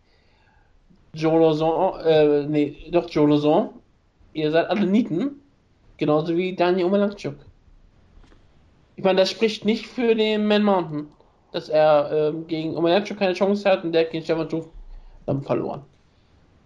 Joe 1.14 1.38
Lozon, 1.38 2.00
äh, 2.00 2.46
nee, 2.46 2.76
doch 2.90 3.08
Joe 3.08 3.28
Lozon. 3.28 3.70
Ihr 4.32 4.50
seid 4.50 4.68
alle 4.68 4.86
Nieten. 4.86 5.40
Genauso 5.96 6.36
wie 6.36 6.56
Daniel 6.56 6.86
Omelanchuk. 6.86 7.36
Ich 8.96 9.04
meine, 9.04 9.20
das 9.20 9.30
spricht 9.30 9.64
nicht 9.64 9.86
für 9.86 10.14
den 10.14 10.46
Man 10.46 10.64
Mountain, 10.64 11.06
dass 11.52 11.68
er 11.68 12.10
ähm, 12.12 12.46
gegen 12.46 12.76
Omelanchuk 12.76 13.18
keine 13.18 13.34
Chance 13.34 13.70
hat 13.70 13.84
und 13.84 13.92
der 13.92 14.04
gegen 14.06 14.24
Stefan 14.24 14.50
Schuf 14.50 14.68
dann 15.26 15.42
verloren. 15.42 15.82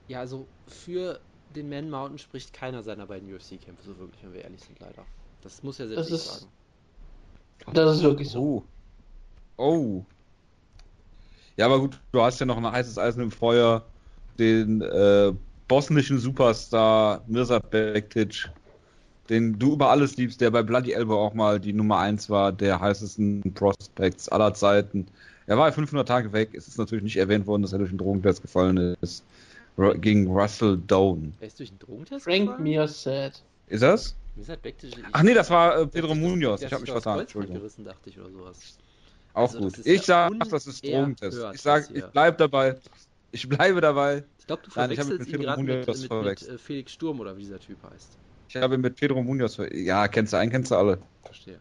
Ja, 0.09 0.21
also 0.21 0.47
für 0.67 1.21
den 1.59 1.69
Man 1.69 1.91
Mountain 1.91 2.19
spricht 2.19 2.53
keiner 2.53 2.83
seiner 2.83 3.07
beiden 3.07 3.33
UFC-Kämpfe 3.33 3.83
so 3.85 3.99
wirklich, 3.99 4.23
wenn 4.23 4.33
wir 4.33 4.43
ehrlich 4.45 4.61
sind, 4.63 4.79
leider. 4.81 5.05
Das 5.43 5.63
muss 5.63 5.79
er 5.81 5.89
selbst 5.89 6.11
Das 6.11 6.21
ist- 6.21 6.41
sagen. 6.41 6.53
Das 7.75 7.97
ist 7.97 8.03
wirklich 8.03 8.31
so. 8.31 8.65
Oh. 9.57 9.63
Oh. 9.63 10.05
Ja, 11.57 11.67
aber 11.67 11.81
gut, 11.81 11.99
du 12.13 12.23
hast 12.23 12.39
ja 12.39 12.47
noch 12.47 12.57
ein 12.57 12.71
heißes 12.71 12.99
Eisen 12.99 13.21
im 13.23 13.31
Feuer, 13.33 13.85
den 14.39 14.81
äh, 14.81 15.33
bosnischen 15.67 16.19
Superstar 16.19 17.23
Mirza 17.27 17.59
Bektic, 17.59 18.49
den 19.29 19.59
du 19.59 19.73
über 19.73 19.91
alles 19.91 20.17
liebst, 20.17 20.41
der 20.41 20.51
bei 20.53 20.63
Bloody 20.63 20.93
Elbow 20.93 21.17
auch 21.19 21.35
mal 21.35 21.59
die 21.59 21.73
Nummer 21.73 21.99
1 21.99 22.31
war, 22.31 22.53
der 22.53 22.81
heißesten 22.81 23.53
Prospects 23.55 24.29
aller 24.29 24.55
Zeiten. 24.55 25.07
Er 25.47 25.59
war 25.59 25.67
ja 25.67 25.73
500 25.73 26.07
Tage 26.07 26.33
weg, 26.33 26.51
es 26.55 26.69
ist 26.69 26.79
natürlich 26.79 27.03
nicht 27.05 27.17
erwähnt 27.17 27.47
worden, 27.47 27.63
dass 27.63 27.73
er 27.73 27.79
durch 27.79 27.91
den 27.91 27.99
Drogentest 27.99 28.41
gefallen 28.43 28.97
ist, 29.01 29.25
Ru- 29.79 29.95
gegen 29.99 30.27
Russell 30.27 30.77
Down. 30.87 31.33
Er 31.41 31.47
ist 31.47 31.59
durch 31.59 31.71
einen 31.71 31.79
Drogentest 31.79 32.25
Frank 32.25 32.47
gefallen? 32.47 32.63
Mir 32.63 32.89
said. 32.89 33.43
Ist 33.69 33.83
das? 33.83 34.17
Halt 34.47 34.61
Ach 35.13 35.23
nee, 35.23 35.35
das 35.35 35.51
war 35.51 35.81
äh, 35.81 35.87
Pedro 35.87 36.15
Munoz, 36.15 36.63
ich 36.63 36.73
habe 36.73 36.83
mich 36.83 36.91
vertan, 36.91 37.27
gerissen, 37.27 37.85
dachte 37.85 38.09
ich, 38.09 38.19
oder 38.21 38.31
sowas. 38.31 38.79
Auch 39.35 39.43
Also, 39.53 39.59
gut. 39.59 39.79
Ich 39.79 40.07
ja 40.07 40.29
sag, 40.31 40.49
das 40.49 40.67
ist 40.67 40.85
Drogentest. 40.87 41.45
Ich 41.55 41.61
sag, 41.61 41.91
ich 41.93 42.05
bleib 42.05 42.39
dabei. 42.39 42.77
Ich 43.33 43.49
bleibe 43.49 43.81
dabei. 43.81 44.25
Ich 44.39 44.47
glaube, 44.47 44.63
du 44.63 44.69
Nein, 44.77 44.91
verwechselst 44.91 45.11
mit 45.19 45.29
ihn 45.29 45.33
Pedro 45.33 45.43
gerade 45.43 45.63
mit, 45.63 45.73
Munoz 45.75 45.87
mit, 45.87 45.99
mit, 45.99 46.07
verwechselt. 46.09 46.51
äh, 46.55 46.59
Felix 46.59 46.93
Sturm 46.93 47.21
oder 47.21 47.37
wie 47.37 47.41
dieser 47.41 47.59
Typ 47.59 47.79
heißt. 47.83 48.17
Ich 48.49 48.57
habe 48.57 48.79
mit 48.79 48.97
Pedro 48.97 49.23
Munoz. 49.23 49.57
ver- 49.57 49.75
Ja, 49.75 50.09
kennst 50.09 50.33
du 50.33 50.39
einen, 50.39 50.51
kennst 50.51 50.71
du 50.71 50.77
alle. 50.77 50.99
Verstehe. 51.25 51.59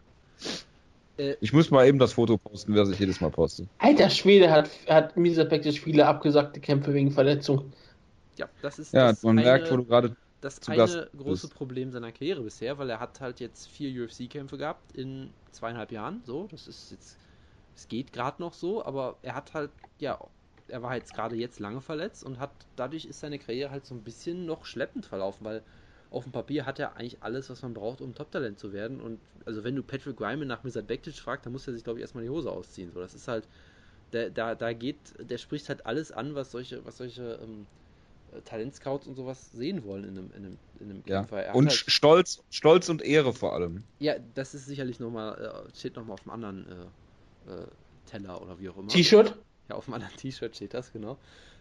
Äh, 1.18 1.34
Ich 1.40 1.52
muss 1.52 1.70
mal 1.70 1.86
eben 1.86 1.98
das 1.98 2.12
Foto 2.14 2.38
posten, 2.38 2.74
wer 2.74 2.86
sich 2.86 2.98
jedes 2.98 3.20
Mal 3.20 3.30
postet. 3.30 3.66
Alter 3.78 4.08
Schwede 4.08 4.50
hat, 4.50 4.70
hat 4.88 5.16
Misa 5.16 5.44
Bektic 5.44 5.80
viele 5.80 6.06
abgesagte 6.06 6.60
Kämpfe 6.60 6.94
wegen 6.94 7.10
Verletzung. 7.10 7.72
Ja, 8.38 8.48
das 8.60 8.78
ist 8.78 8.94
Ja, 8.94 9.06
das 9.06 9.24
man 9.24 9.36
eine, 9.36 9.40
merkt, 9.40 9.70
wo 9.70 9.76
du 9.76 9.84
gerade. 9.84 10.16
das 10.40 10.60
zu 10.60 10.72
eine 10.72 10.74
Gast 10.74 11.10
große 11.16 11.48
bist. 11.48 11.48
Problem 11.48 11.90
seiner 11.90 12.12
Karriere 12.12 12.42
bisher, 12.42 12.78
weil 12.78 12.90
er 12.90 13.00
hat 13.00 13.20
halt 13.20 13.40
jetzt 13.40 13.68
vier 13.68 14.02
UFC-Kämpfe 14.04 14.58
gehabt 14.58 14.92
in 14.92 15.34
zweieinhalb 15.52 15.92
Jahren. 15.92 16.22
So, 16.24 16.46
das 16.48 16.68
ist 16.68 16.90
jetzt, 16.90 17.18
es 17.74 17.88
geht 17.88 18.12
gerade 18.12 18.42
noch 18.42 18.54
so, 18.54 18.84
aber 18.84 19.18
er 19.22 19.34
hat 19.34 19.54
halt, 19.54 19.70
ja, 19.98 20.18
er 20.68 20.82
war 20.82 20.96
jetzt 20.96 21.14
gerade 21.14 21.36
jetzt 21.36 21.60
lange 21.60 21.80
verletzt 21.80 22.24
und 22.24 22.38
hat 22.38 22.66
dadurch 22.76 23.06
ist 23.06 23.20
seine 23.20 23.38
Karriere 23.38 23.70
halt 23.70 23.86
so 23.86 23.94
ein 23.94 24.04
bisschen 24.04 24.46
noch 24.46 24.64
schleppend 24.66 25.06
verlaufen, 25.06 25.44
weil 25.46 25.62
auf 26.10 26.24
dem 26.24 26.32
Papier 26.32 26.66
hat 26.66 26.78
er 26.78 26.96
eigentlich 26.96 27.22
alles, 27.22 27.50
was 27.50 27.62
man 27.62 27.74
braucht, 27.74 28.00
um 28.00 28.14
Top-Talent 28.14 28.58
zu 28.58 28.72
werden. 28.72 29.00
Und 29.00 29.20
also 29.46 29.64
wenn 29.64 29.76
du 29.76 29.82
Patrick 29.82 30.20
Ryman 30.20 30.48
nach 30.48 30.64
Mr. 30.64 30.82
Bektic 30.82 31.14
fragst, 31.16 31.46
dann 31.46 31.52
muss 31.52 31.66
er 31.66 31.74
sich, 31.74 31.84
glaube 31.84 31.98
ich, 31.98 32.02
erstmal 32.02 32.24
die 32.24 32.30
Hose 32.30 32.50
ausziehen. 32.50 32.92
So, 32.92 33.00
das 33.00 33.14
ist 33.14 33.28
halt, 33.28 33.48
da, 34.10 34.28
da, 34.30 34.54
da 34.54 34.72
geht, 34.72 35.14
der 35.18 35.38
spricht 35.38 35.68
halt 35.68 35.86
alles 35.86 36.12
an, 36.12 36.34
was 36.34 36.50
solche, 36.50 36.84
was 36.84 36.96
solche 36.98 37.40
ähm, 37.42 37.66
äh, 37.86 37.87
Talentscouts 38.44 39.06
und 39.06 39.14
sowas 39.14 39.50
sehen 39.52 39.84
wollen 39.84 40.04
in 40.04 40.18
einem, 40.18 40.30
in 40.32 40.44
einem, 40.44 40.58
in 40.80 40.90
einem 40.90 41.02
Ja. 41.06 41.20
Kämpfer. 41.20 41.42
Er 41.44 41.54
Und 41.54 41.68
halt, 41.68 41.78
Stolz, 41.88 42.42
Stolz 42.50 42.88
und 42.88 43.02
Ehre 43.02 43.32
vor 43.32 43.54
allem. 43.54 43.84
ja, 43.98 44.18
das 44.18 44.54
ist 44.54 44.66
sicherlich 44.66 45.00
nochmal, 45.00 45.66
äh, 45.70 45.76
steht 45.76 45.96
nochmal 45.96 46.14
auf 46.14 46.26
einem 46.26 46.44
anderen 46.44 46.92
äh, 47.46 47.50
äh, 47.52 47.66
Teller 48.06 48.40
oder 48.42 48.58
wie 48.58 48.68
auch 48.68 48.76
immer. 48.76 48.88
T-Shirt? 48.88 49.34
Ja, 49.68 49.76
auf 49.76 49.86
einem 49.88 49.94
anderen 49.94 50.16
T-Shirt 50.16 50.54
steht 50.56 50.74
das, 50.74 50.92
genau. 50.92 51.18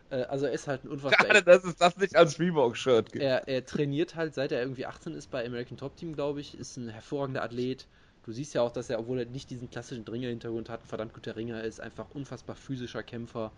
Äh, 0.10 0.24
also 0.24 0.46
er 0.46 0.54
ist 0.54 0.68
halt 0.68 0.84
ein 0.84 0.90
unfassbar 0.90 1.28
Schade, 1.28 1.44
dass 1.44 1.64
es 1.64 1.76
das 1.76 1.98
nicht 1.98 2.16
als 2.16 2.40
Reebok-Shirt 2.40 3.12
gibt. 3.12 3.24
er, 3.24 3.48
er 3.48 3.66
trainiert 3.66 4.16
halt, 4.16 4.34
seit 4.34 4.52
er 4.52 4.62
irgendwie 4.62 4.86
18 4.86 5.14
ist 5.14 5.28
bei 5.28 5.46
American 5.46 5.78
Top 5.78 5.96
Team, 5.98 6.14
glaube 6.14 6.42
ich, 6.42 6.58
ist 6.58 6.78
ein 6.78 6.90
hervorragender 6.90 7.44
Athlet. 7.44 7.88
Du 8.24 8.32
siehst 8.32 8.54
ja 8.54 8.62
auch, 8.62 8.72
dass 8.72 8.90
er, 8.90 9.00
obwohl 9.00 9.20
er 9.20 9.26
nicht 9.26 9.50
diesen 9.50 9.70
klassischen 9.70 10.06
Dringer-Hintergrund 10.06 10.70
hat, 10.70 10.84
ein 10.84 10.88
verdammt 10.88 11.14
guter 11.14 11.36
Ringer 11.36 11.64
ist, 11.64 11.80
einfach 11.80 12.10
unfassbar 12.12 12.56
physischer 12.56 13.04
Kämpfer. 13.04 13.54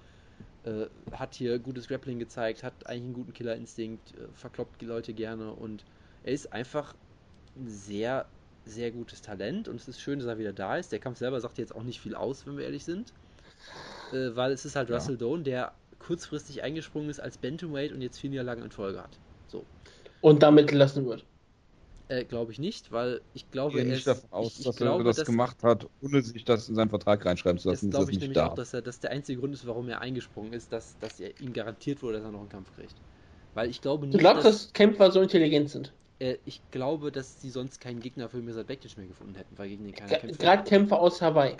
Äh, 0.63 0.87
hat 1.11 1.35
hier 1.35 1.57
gutes 1.59 1.87
Grappling 1.87 2.19
gezeigt, 2.19 2.63
hat 2.63 2.85
eigentlich 2.87 3.03
einen 3.03 3.13
guten 3.13 3.33
Killerinstinkt, 3.33 4.13
äh, 4.15 4.27
verkloppt 4.33 4.81
die 4.81 4.85
Leute 4.85 5.13
gerne 5.13 5.53
und 5.53 5.85
er 6.23 6.33
ist 6.33 6.51
einfach 6.51 6.93
ein 7.55 7.69
sehr, 7.69 8.25
sehr 8.65 8.91
gutes 8.91 9.21
Talent 9.21 9.67
und 9.67 9.75
es 9.75 9.87
ist 9.87 10.01
schön, 10.01 10.19
dass 10.19 10.27
er 10.27 10.37
wieder 10.37 10.53
da 10.53 10.77
ist. 10.77 10.91
Der 10.91 10.99
Kampf 10.99 11.17
selber 11.17 11.39
sagt 11.39 11.57
jetzt 11.57 11.73
auch 11.73 11.83
nicht 11.83 12.01
viel 12.01 12.13
aus, 12.13 12.45
wenn 12.45 12.57
wir 12.57 12.65
ehrlich 12.65 12.83
sind. 12.83 13.13
Äh, 14.11 14.35
weil 14.35 14.51
es 14.51 14.65
ist 14.65 14.75
halt 14.75 14.89
Ja. 14.89 14.95
Russell 14.95 15.17
Doan, 15.17 15.43
der 15.43 15.71
kurzfristig 15.99 16.61
eingesprungen 16.63 17.09
ist 17.09 17.19
als 17.19 17.37
Bantamweight 17.37 17.91
und 17.91 18.01
jetzt 18.01 18.19
vier 18.19 18.29
Niederlagen 18.29 18.63
in 18.63 18.71
Folge 18.71 19.01
hat. 19.01 19.17
So. 19.47 19.65
Und 20.21 20.43
damit 20.43 20.67
gelassen 20.67 21.05
wird. 21.05 21.25
Äh, 22.09 22.25
glaube 22.25 22.51
ich 22.51 22.59
nicht, 22.59 22.91
weil 22.91 23.21
ich 23.33 23.51
glaube, 23.51 23.79
gehe 23.79 23.83
er 23.83 23.85
nicht 23.85 24.05
ist, 24.05 24.07
davon 24.07 24.31
aus, 24.31 24.59
ich, 24.59 24.65
ich 24.65 24.65
dass 24.65 24.75
glaube, 24.75 25.03
er 25.03 25.05
das 25.05 25.23
dass, 25.23 25.25
gemacht 25.25 25.63
hat, 25.63 25.87
ohne 26.01 26.21
sich 26.23 26.43
das 26.45 26.69
in 26.69 26.75
seinen 26.75 26.89
Vertrag 26.89 27.25
reinschreiben 27.25 27.59
zu 27.59 27.69
das 27.69 27.83
lassen. 27.83 27.89
glaube 27.89 28.11
dass 28.11 28.11
ich 28.11 28.19
nicht 28.19 28.19
nämlich 28.19 28.33
darf. 28.33 28.51
auch, 28.51 28.53
dass 28.53 28.73
er 28.73 28.81
das 28.81 28.99
der 28.99 29.11
einzige 29.11 29.39
Grund 29.39 29.53
ist, 29.53 29.65
warum 29.65 29.87
er 29.89 30.01
eingesprungen 30.01 30.53
ist, 30.53 30.71
dass, 30.73 30.97
dass 30.99 31.19
er 31.21 31.39
ihm 31.39 31.53
garantiert 31.53 32.01
wurde, 32.03 32.17
dass 32.17 32.25
er 32.25 32.31
noch 32.31 32.41
einen 32.41 32.49
Kampf 32.49 32.73
kriegt. 32.73 33.01
Weil 33.53 33.69
ich 33.69 33.81
glaube 33.81 34.07
Du 34.11 34.17
nicht, 34.17 34.19
glaubst, 34.19 34.45
dass, 34.45 34.67
dass 34.67 34.73
Kämpfer 34.73 35.11
so 35.11 35.21
intelligent 35.21 35.69
sind? 35.71 35.95
äh, 36.19 36.37
ich 36.45 36.69
glaube, 36.71 37.11
dass 37.11 37.41
sie 37.41 37.49
sonst 37.49 37.79
keinen 37.81 37.99
Gegner 38.01 38.29
für 38.29 38.41
Mirsad 38.41 38.67
Bektic 38.67 38.97
mehr 38.97 39.07
gefunden 39.07 39.35
hätten, 39.35 39.57
weil 39.57 39.69
gegen 39.69 39.83
den 39.85 39.95
keiner 39.95 40.15
kämpft. 40.15 40.39
Gerade 40.39 40.63
Kämpfer 40.63 40.99
aus 40.99 41.21
Hawaii. 41.21 41.57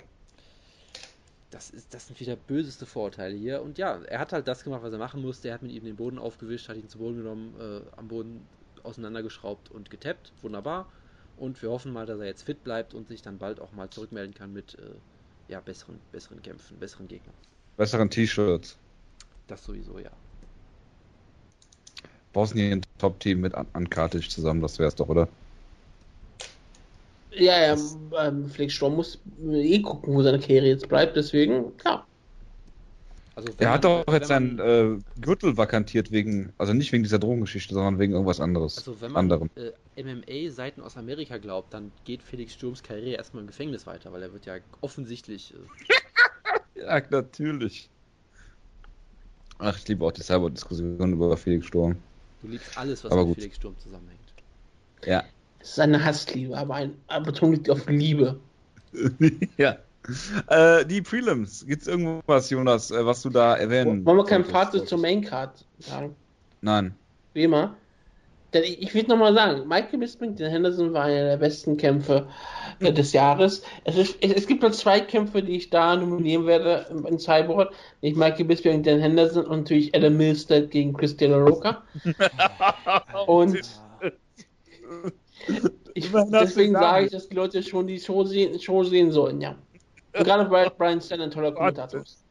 Das, 1.50 1.70
ist, 1.70 1.94
das 1.94 2.06
sind 2.06 2.20
wieder 2.20 2.36
böseste 2.36 2.86
Vorurteile 2.86 3.36
hier. 3.36 3.62
Und 3.62 3.76
ja, 3.78 4.00
er 4.04 4.20
hat 4.20 4.32
halt 4.32 4.46
das 4.46 4.62
gemacht, 4.62 4.82
was 4.82 4.92
er 4.92 4.98
machen 4.98 5.20
musste. 5.20 5.48
Er 5.48 5.54
hat 5.54 5.62
mit 5.62 5.72
ihm 5.72 5.84
den 5.84 5.96
Boden 5.96 6.18
aufgewischt, 6.18 6.68
hat 6.68 6.76
ihn 6.76 6.88
zu 6.88 6.98
Boden 6.98 7.16
genommen, 7.18 7.54
äh, 7.58 7.80
am 7.96 8.06
Boden 8.08 8.48
auseinandergeschraubt 8.84 9.70
und 9.70 9.90
getappt. 9.90 10.32
Wunderbar. 10.42 10.86
Und 11.36 11.62
wir 11.62 11.70
hoffen 11.70 11.92
mal, 11.92 12.06
dass 12.06 12.20
er 12.20 12.26
jetzt 12.26 12.42
fit 12.42 12.62
bleibt 12.64 12.92
und 12.92 13.08
sich 13.08 13.22
dann 13.22 13.38
bald 13.38 13.60
auch 13.60 13.72
mal 13.72 13.88
zurückmelden 13.88 14.34
kann 14.34 14.52
mit 14.52 14.74
äh, 14.74 15.50
ja, 15.50 15.60
besseren, 15.60 15.98
besseren 16.12 16.42
Kämpfen, 16.42 16.78
besseren 16.78 17.08
Gegnern. 17.08 17.34
Besseren 17.76 18.10
T-Shirts. 18.10 18.76
Das 19.48 19.64
sowieso, 19.64 19.98
ja. 19.98 20.10
Ein 22.34 22.82
Top-Team 22.98 23.40
mit 23.40 23.54
Ankartig 23.54 24.30
zusammen, 24.30 24.60
das 24.60 24.78
wär's 24.78 24.94
doch, 24.94 25.08
oder? 25.08 25.28
Ja, 27.32 27.74
ja, 27.74 27.76
ähm, 28.20 28.48
Felix 28.48 28.74
Sturm 28.74 28.96
muss 28.96 29.18
eh 29.50 29.80
gucken, 29.80 30.14
wo 30.14 30.22
seine 30.22 30.38
Karriere 30.38 30.66
jetzt 30.66 30.88
bleibt, 30.88 31.16
deswegen, 31.16 31.76
klar. 31.78 32.06
Also 33.40 33.54
Er 33.58 33.70
hat 33.72 33.84
man- 33.84 34.04
doch 34.04 34.12
jetzt 34.12 34.28
seinen 34.28 34.58
äh, 34.58 34.98
Gürtel 35.20 35.56
vakantiert 35.56 36.10
wegen, 36.12 36.52
also 36.58 36.72
nicht 36.74 36.92
wegen 36.92 37.02
dieser 37.02 37.18
Drogengeschichte, 37.18 37.72
sondern 37.74 37.98
wegen 37.98 38.12
irgendwas 38.12 38.40
anderes. 38.40 38.76
Also 38.78 39.00
wenn 39.00 39.12
man 39.12 39.20
anderem. 39.32 39.50
äh, 39.56 39.72
MMA-Seiten 40.02 40.82
aus 40.82 40.96
Amerika 40.96 41.38
glaubt, 41.38 41.72
dann 41.72 41.90
geht 42.04 42.22
Felix 42.22 42.52
Sturms 42.54 42.82
Karriere 42.82 43.16
erstmal 43.16 43.42
im 43.42 43.46
Gefängnis 43.46 43.86
weiter, 43.86 44.12
weil 44.12 44.22
er 44.22 44.32
wird 44.32 44.46
ja 44.46 44.56
offensichtlich. 44.80 45.54
Äh, 45.54 45.56
Ja, 46.80 47.02
natürlich. 47.10 47.90
Ach, 49.58 49.76
ich 49.76 49.86
liebe 49.88 50.04
auch 50.04 50.12
die 50.12 50.22
Cyber-Diskussion 50.22 51.12
über 51.12 51.36
Felix 51.36 51.66
Sturm. 51.66 51.96
du 52.42 52.48
liebst 52.48 52.76
alles, 52.78 53.04
was 53.04 53.12
Aber 53.12 53.20
mit 53.22 53.28
gut. 53.28 53.36
Felix 53.36 53.56
Sturm 53.56 53.78
zusammenhängt. 53.78 54.20
Ja. 55.04 55.24
Es 55.58 55.70
ist 55.72 55.80
eine 55.80 56.02
Hassliebe, 56.02 56.56
aber 56.56 56.74
ein 56.76 56.94
Betonung 57.22 57.54
liegt 57.56 57.68
auf 57.68 57.86
Liebe. 57.88 58.40
ja. 59.58 59.76
Äh, 60.48 60.86
die 60.86 61.02
Prelims, 61.02 61.64
gibt's 61.66 61.86
irgendwas, 61.86 62.50
Jonas, 62.50 62.90
äh, 62.90 63.04
was 63.04 63.22
du 63.22 63.30
da 63.30 63.54
erwähnen 63.56 64.04
Wollen 64.04 64.16
wir 64.16 64.24
kein? 64.24 64.44
Fazit 64.44 64.88
zur 64.88 64.98
Maincard 64.98 65.64
sagen? 65.78 66.16
Nein. 66.62 66.94
Wie 67.34 67.44
immer. 67.44 67.76
Denn 68.52 68.64
ich, 68.64 68.82
ich 68.82 68.94
will 68.94 69.04
nochmal 69.06 69.34
sagen, 69.34 69.68
Michael 69.68 70.00
Bisping, 70.00 70.34
den 70.34 70.50
Henderson 70.50 70.92
war 70.92 71.04
einer 71.04 71.24
der 71.24 71.36
besten 71.36 71.76
Kämpfe 71.76 72.26
äh, 72.80 72.92
des 72.92 73.12
Jahres. 73.12 73.62
Es, 73.84 73.96
ist, 73.96 74.16
es, 74.20 74.32
es 74.32 74.46
gibt 74.46 74.62
nur 74.62 74.72
zwei 74.72 75.00
Kämpfe, 75.00 75.42
die 75.42 75.56
ich 75.56 75.70
da 75.70 75.94
nominieren 75.94 76.46
werde 76.46 76.86
im, 76.90 77.06
im 77.06 77.18
Cyborg. 77.18 77.72
Nicht 78.02 78.16
Michael 78.16 78.46
Bisping 78.46 78.82
Dan 78.82 78.98
Henderson 78.98 79.44
und 79.46 79.60
natürlich 79.60 79.94
Adam 79.94 80.16
Milstead 80.16 80.70
gegen 80.70 80.92
Chris 80.94 81.16
De 81.16 81.28
La 81.28 81.36
Roca. 81.36 81.82
und 83.26 83.56
ich, 85.94 86.10
deswegen 86.32 86.72
sage 86.72 87.06
ich, 87.06 87.12
dass 87.12 87.28
die 87.28 87.36
Leute 87.36 87.62
schon 87.62 87.86
die 87.86 88.00
Show 88.00 88.24
sehen, 88.24 88.58
Show 88.58 88.82
sehen 88.82 89.12
sollen, 89.12 89.40
ja. 89.40 89.54
Und 90.12 90.24
gerade 90.24 90.48
Brian, 90.48 90.70
Brian 90.76 91.00
Stan 91.00 91.20
ein 91.20 91.30
toller 91.30 91.52
Kommentator 91.52 92.00
ist. 92.02 92.24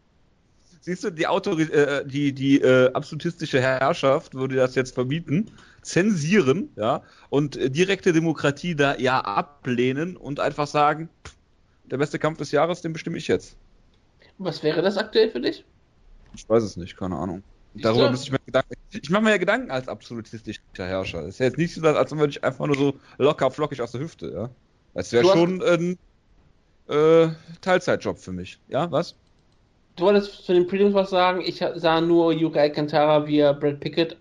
Siehst 0.81 1.03
du, 1.03 1.09
die, 1.11 1.27
Autori 1.27 1.63
äh, 1.63 2.05
die, 2.05 2.31
die 2.31 2.61
äh, 2.61 2.91
absolutistische 2.93 3.59
Herrschaft 3.61 4.33
würde 4.33 4.55
das 4.55 4.75
jetzt 4.75 4.93
verbieten, 4.93 5.51
zensieren, 5.81 6.69
ja, 6.77 7.03
und 7.29 7.57
äh, 7.57 7.69
direkte 7.69 8.13
Demokratie 8.13 8.75
da 8.75 8.95
ja 8.97 9.19
ablehnen 9.19 10.15
und 10.15 10.39
einfach 10.39 10.67
sagen, 10.67 11.09
pff, 11.25 11.35
der 11.85 11.97
beste 11.97 12.17
Kampf 12.17 12.37
des 12.37 12.51
Jahres, 12.51 12.81
den 12.81 12.93
bestimme 12.93 13.17
ich 13.17 13.27
jetzt. 13.27 13.57
Was 14.37 14.63
wäre 14.63 14.81
das 14.81 14.95
aktuell 14.97 15.29
für 15.29 15.41
dich? 15.41 15.65
Ich 16.33 16.47
weiß 16.47 16.63
es 16.63 16.77
nicht, 16.77 16.95
keine 16.95 17.17
Ahnung. 17.17 17.43
Darüber 17.73 18.09
müsste 18.09 18.27
ich 18.27 18.31
mir 18.31 18.39
Gedanken. 18.45 18.73
Ich 18.91 19.09
mache 19.09 19.23
mir 19.23 19.31
ja 19.31 19.37
Gedanken 19.37 19.71
als 19.71 19.87
absolutistischer 19.87 20.61
Herrscher. 20.77 21.21
Das 21.21 21.29
ist 21.35 21.39
ja 21.39 21.47
jetzt 21.47 21.57
nicht 21.57 21.73
so, 21.73 21.85
als 21.85 22.11
würde 22.11 22.29
ich 22.31 22.43
einfach 22.43 22.65
nur 22.67 22.75
so 22.77 22.93
locker 23.17 23.51
flockig 23.51 23.81
aus 23.81 23.91
der 23.91 24.01
Hüfte, 24.01 24.31
ja. 24.31 24.49
Das 24.93 25.11
wäre 25.11 25.23
Du 25.23 25.29
hast- 25.29 25.37
schon 25.37 25.61
ein 25.61 25.97
äh, 26.89 27.29
Teilzeitjob 27.61 28.17
für 28.17 28.31
mich. 28.31 28.59
Ja, 28.67 28.91
was? 28.91 29.15
Du 29.95 30.05
wolltest 30.05 30.45
zu 30.45 30.53
den 30.53 30.67
Prelims 30.67 30.93
was 30.93 31.09
sagen. 31.09 31.41
Ich 31.45 31.63
sah 31.75 32.01
nur 32.01 32.31
Yuka 32.33 32.59
Alcantara, 32.59 33.27
wie 33.27 33.39
er 33.39 33.53
Brad 33.53 33.79
Pickett 33.79 34.17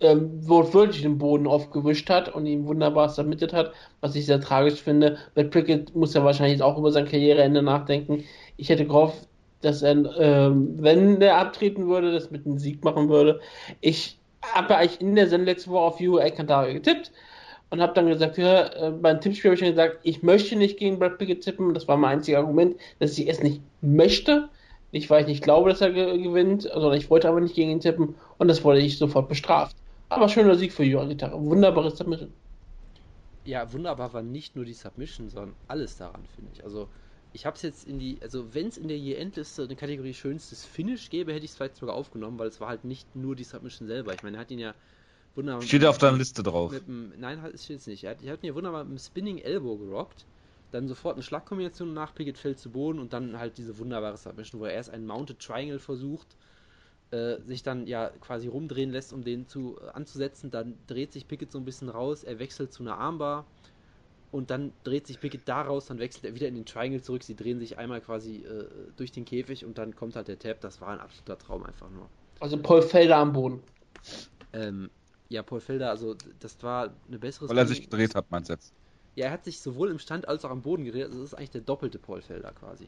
ähm, 0.00 0.46
wortwörtlich 0.46 1.02
den 1.02 1.16
Boden 1.16 1.46
aufgewischt 1.46 2.10
hat 2.10 2.34
und 2.34 2.44
ihn 2.46 2.66
wunderbar 2.66 3.08
submitted 3.08 3.52
hat, 3.52 3.72
was 4.00 4.14
ich 4.14 4.26
sehr 4.26 4.40
tragisch 4.40 4.82
finde. 4.82 5.16
Brad 5.34 5.50
Pickett 5.50 5.94
muss 5.94 6.14
ja 6.14 6.24
wahrscheinlich 6.24 6.62
auch 6.62 6.76
über 6.76 6.92
sein 6.92 7.06
Karriereende 7.06 7.62
nachdenken. 7.62 8.24
Ich 8.56 8.68
hätte 8.68 8.84
gehofft, 8.84 9.28
dass 9.62 9.82
er, 9.82 9.92
ähm, 10.18 10.74
wenn 10.78 11.22
er 11.22 11.38
abtreten 11.38 11.86
würde, 11.86 12.12
das 12.12 12.30
mit 12.30 12.44
einem 12.44 12.58
Sieg 12.58 12.84
machen 12.84 13.08
würde. 13.08 13.40
Ich 13.80 14.18
habe 14.42 14.76
eigentlich 14.76 15.00
in 15.00 15.14
der 15.14 15.28
Sendung 15.28 15.46
letzte 15.46 15.70
Woche 15.70 15.84
auf 15.84 16.00
Yuka 16.00 16.22
Alcantara 16.22 16.72
getippt 16.72 17.10
und 17.70 17.80
habe 17.80 17.94
dann 17.94 18.06
gesagt, 18.06 18.38
ja, 18.38 18.66
äh, 18.66 18.90
beim 18.90 19.20
Tippspiel 19.20 19.50
habe 19.50 19.54
ich 19.54 19.60
schon 19.60 19.70
gesagt, 19.70 19.98
ich 20.02 20.22
möchte 20.22 20.56
nicht 20.56 20.78
gegen 20.78 20.98
Brad 20.98 21.18
Pickett 21.18 21.42
tippen. 21.42 21.74
Das 21.74 21.88
war 21.88 21.96
mein 21.96 22.18
einziges 22.18 22.38
Argument, 22.38 22.76
dass 22.98 23.18
ich 23.18 23.28
es 23.28 23.42
nicht 23.42 23.60
möchte. 23.80 24.48
Nicht, 24.92 25.10
weil 25.10 25.22
ich 25.22 25.28
nicht 25.28 25.42
glaube, 25.42 25.70
dass 25.70 25.80
er 25.80 25.90
ge 25.90 26.22
gewinnt, 26.22 26.62
sondern 26.62 26.94
ich 26.94 27.10
wollte 27.10 27.28
aber 27.28 27.40
nicht 27.40 27.56
gegen 27.56 27.70
ihn 27.70 27.80
tippen 27.80 28.14
und 28.38 28.48
das 28.48 28.62
wurde 28.62 28.78
ich 28.78 28.98
sofort 28.98 29.28
bestraft. 29.28 29.76
Aber 30.08 30.28
schöner 30.28 30.54
Sieg 30.54 30.72
für 30.72 30.84
Jura 30.84 31.04
Gitarre. 31.06 31.44
Wunderbares 31.44 31.98
Submission. 31.98 32.32
Ja, 33.44 33.72
wunderbar 33.72 34.12
war 34.12 34.22
nicht 34.22 34.54
nur 34.54 34.64
die 34.64 34.72
Submission, 34.72 35.28
sondern 35.28 35.54
alles 35.66 35.96
daran, 35.96 36.24
finde 36.34 36.52
ich. 36.54 36.64
Also, 36.64 36.88
ich 37.32 37.44
habe 37.44 37.56
es 37.56 37.62
jetzt 37.62 37.86
in 37.86 37.98
die, 37.98 38.18
also 38.22 38.54
wenn 38.54 38.68
es 38.68 38.78
in 38.78 38.88
der 38.88 38.96
Year-End-Liste 38.96 39.64
eine 39.64 39.76
Kategorie 39.76 40.14
schönstes 40.14 40.64
Finish 40.64 41.10
gäbe, 41.10 41.32
hätte 41.32 41.44
ich 41.44 41.50
es 41.50 41.56
vielleicht 41.56 41.76
sogar 41.76 41.96
aufgenommen, 41.96 42.38
weil 42.38 42.48
es 42.48 42.60
war 42.60 42.68
halt 42.68 42.84
nicht 42.84 43.14
nur 43.14 43.36
die 43.36 43.44
Submission 43.44 43.88
selber. 43.88 44.14
Ich 44.14 44.22
meine, 44.22 44.36
er 44.36 44.40
hat 44.40 44.50
ihn 44.50 44.60
ja 44.60 44.74
wunderbar. 45.36 45.62
Steht 45.62 45.84
auf 45.84 45.98
deiner 45.98 46.16
Liste 46.16 46.42
drauf. 46.42 46.72
Mit 46.72 46.86
dem, 46.86 47.12
nein, 47.18 47.42
halt, 47.42 47.54
es 47.54 47.64
steht 47.64 47.76
jetzt 47.76 47.86
nicht. 47.86 48.04
Er 48.04 48.12
hat, 48.12 48.22
er 48.22 48.32
hat 48.32 48.42
ja 48.42 48.54
wunderbar 48.54 48.84
mit 48.84 48.98
dem 48.98 48.98
Spinning 48.98 49.38
Elbow 49.38 49.76
gerockt. 49.76 50.24
Dann 50.72 50.88
sofort 50.88 51.14
eine 51.14 51.22
Schlagkombination 51.22 51.94
nach, 51.94 52.14
Pickett 52.14 52.38
fällt 52.38 52.58
zu 52.58 52.70
Boden 52.70 52.98
und 52.98 53.12
dann 53.12 53.38
halt 53.38 53.56
diese 53.56 53.78
wunderbare 53.78 54.16
Submission, 54.16 54.60
wo 54.60 54.64
er 54.64 54.72
erst 54.72 54.90
einen 54.90 55.06
Mounted 55.06 55.38
Triangle 55.38 55.78
versucht, 55.78 56.36
äh, 57.12 57.40
sich 57.42 57.62
dann 57.62 57.86
ja 57.86 58.10
quasi 58.20 58.48
rumdrehen 58.48 58.90
lässt, 58.90 59.12
um 59.12 59.22
den 59.22 59.46
zu 59.46 59.78
äh, 59.80 59.90
anzusetzen. 59.90 60.50
Dann 60.50 60.74
dreht 60.86 61.12
sich 61.12 61.28
Pickett 61.28 61.52
so 61.52 61.58
ein 61.58 61.64
bisschen 61.64 61.88
raus, 61.88 62.24
er 62.24 62.38
wechselt 62.38 62.72
zu 62.72 62.82
einer 62.82 62.98
Armbar 62.98 63.46
und 64.32 64.50
dann 64.50 64.72
dreht 64.84 65.06
sich 65.06 65.20
Pickett 65.20 65.42
da 65.46 65.62
raus, 65.62 65.86
dann 65.86 65.98
wechselt 65.98 66.24
er 66.24 66.34
wieder 66.34 66.48
in 66.48 66.56
den 66.56 66.66
Triangle 66.66 67.00
zurück. 67.00 67.22
Sie 67.22 67.36
drehen 67.36 67.58
sich 67.58 67.78
einmal 67.78 68.00
quasi 68.00 68.44
äh, 68.44 68.64
durch 68.96 69.12
den 69.12 69.24
Käfig 69.24 69.64
und 69.64 69.78
dann 69.78 69.94
kommt 69.94 70.16
halt 70.16 70.28
der 70.28 70.38
Tap. 70.38 70.60
Das 70.60 70.80
war 70.80 70.88
ein 70.88 71.00
absoluter 71.00 71.38
Traum 71.38 71.62
einfach 71.62 71.88
nur. 71.90 72.08
Also 72.40 72.58
Paul 72.58 72.82
Felder 72.82 73.16
am 73.16 73.32
Boden. 73.32 73.62
Ähm, 74.52 74.90
ja, 75.28 75.42
Paul 75.42 75.60
Felder, 75.60 75.90
also 75.90 76.16
das 76.40 76.62
war 76.62 76.90
eine 77.08 77.18
bessere 77.18 77.48
Weil 77.48 77.58
er 77.58 77.66
sich 77.66 77.82
gedreht 77.82 78.14
hat, 78.14 78.30
meinst 78.30 78.48
du 78.48 78.54
jetzt? 78.54 78.72
Ja, 79.16 79.26
er 79.26 79.32
hat 79.32 79.44
sich 79.44 79.60
sowohl 79.60 79.90
im 79.90 79.98
Stand 79.98 80.28
als 80.28 80.44
auch 80.44 80.50
am 80.50 80.62
Boden 80.62 80.84
gedreht. 80.84 81.06
Also 81.06 81.20
das 81.20 81.32
ist 81.32 81.34
eigentlich 81.34 81.50
der 81.50 81.62
doppelte 81.62 81.98
Paul 81.98 82.20
Felder 82.20 82.52
quasi. 82.52 82.86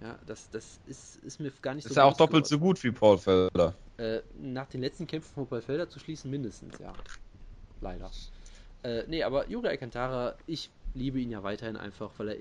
Ja, 0.00 0.16
das, 0.26 0.48
das 0.50 0.78
ist, 0.86 1.16
ist 1.16 1.40
mir 1.40 1.50
gar 1.60 1.74
nicht 1.74 1.86
Ist 1.86 1.96
ja 1.96 2.04
auch 2.04 2.16
doppelt 2.16 2.46
so 2.46 2.56
geworden. 2.56 2.74
gut 2.74 2.84
wie 2.84 2.92
Paul 2.92 3.18
Felder. 3.18 3.74
Äh, 3.96 4.20
nach 4.40 4.66
den 4.66 4.80
letzten 4.80 5.08
Kämpfen 5.08 5.34
von 5.34 5.46
Paul 5.46 5.60
Felder 5.60 5.88
zu 5.88 5.98
schließen, 5.98 6.30
mindestens, 6.30 6.78
ja. 6.78 6.92
Leider. 7.80 8.10
Äh, 8.84 9.02
nee, 9.08 9.24
aber 9.24 9.48
Yuri 9.48 9.68
Alcantara, 9.68 10.36
ich 10.46 10.70
liebe 10.94 11.18
ihn 11.18 11.30
ja 11.30 11.42
weiterhin 11.42 11.76
einfach, 11.76 12.10
weil 12.18 12.28
er 12.28 12.36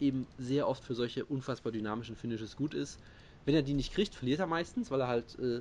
eben 0.00 0.26
sehr 0.38 0.68
oft 0.68 0.84
für 0.84 0.94
solche 0.94 1.24
unfassbar 1.24 1.72
dynamischen 1.72 2.14
Finishes 2.14 2.56
gut 2.56 2.74
ist. 2.74 3.00
Wenn 3.44 3.54
er 3.56 3.62
die 3.62 3.74
nicht 3.74 3.92
kriegt, 3.92 4.14
verliert 4.14 4.40
er 4.40 4.46
meistens, 4.46 4.90
weil 4.90 5.00
er 5.00 5.08
halt, 5.08 5.36
äh, 5.38 5.60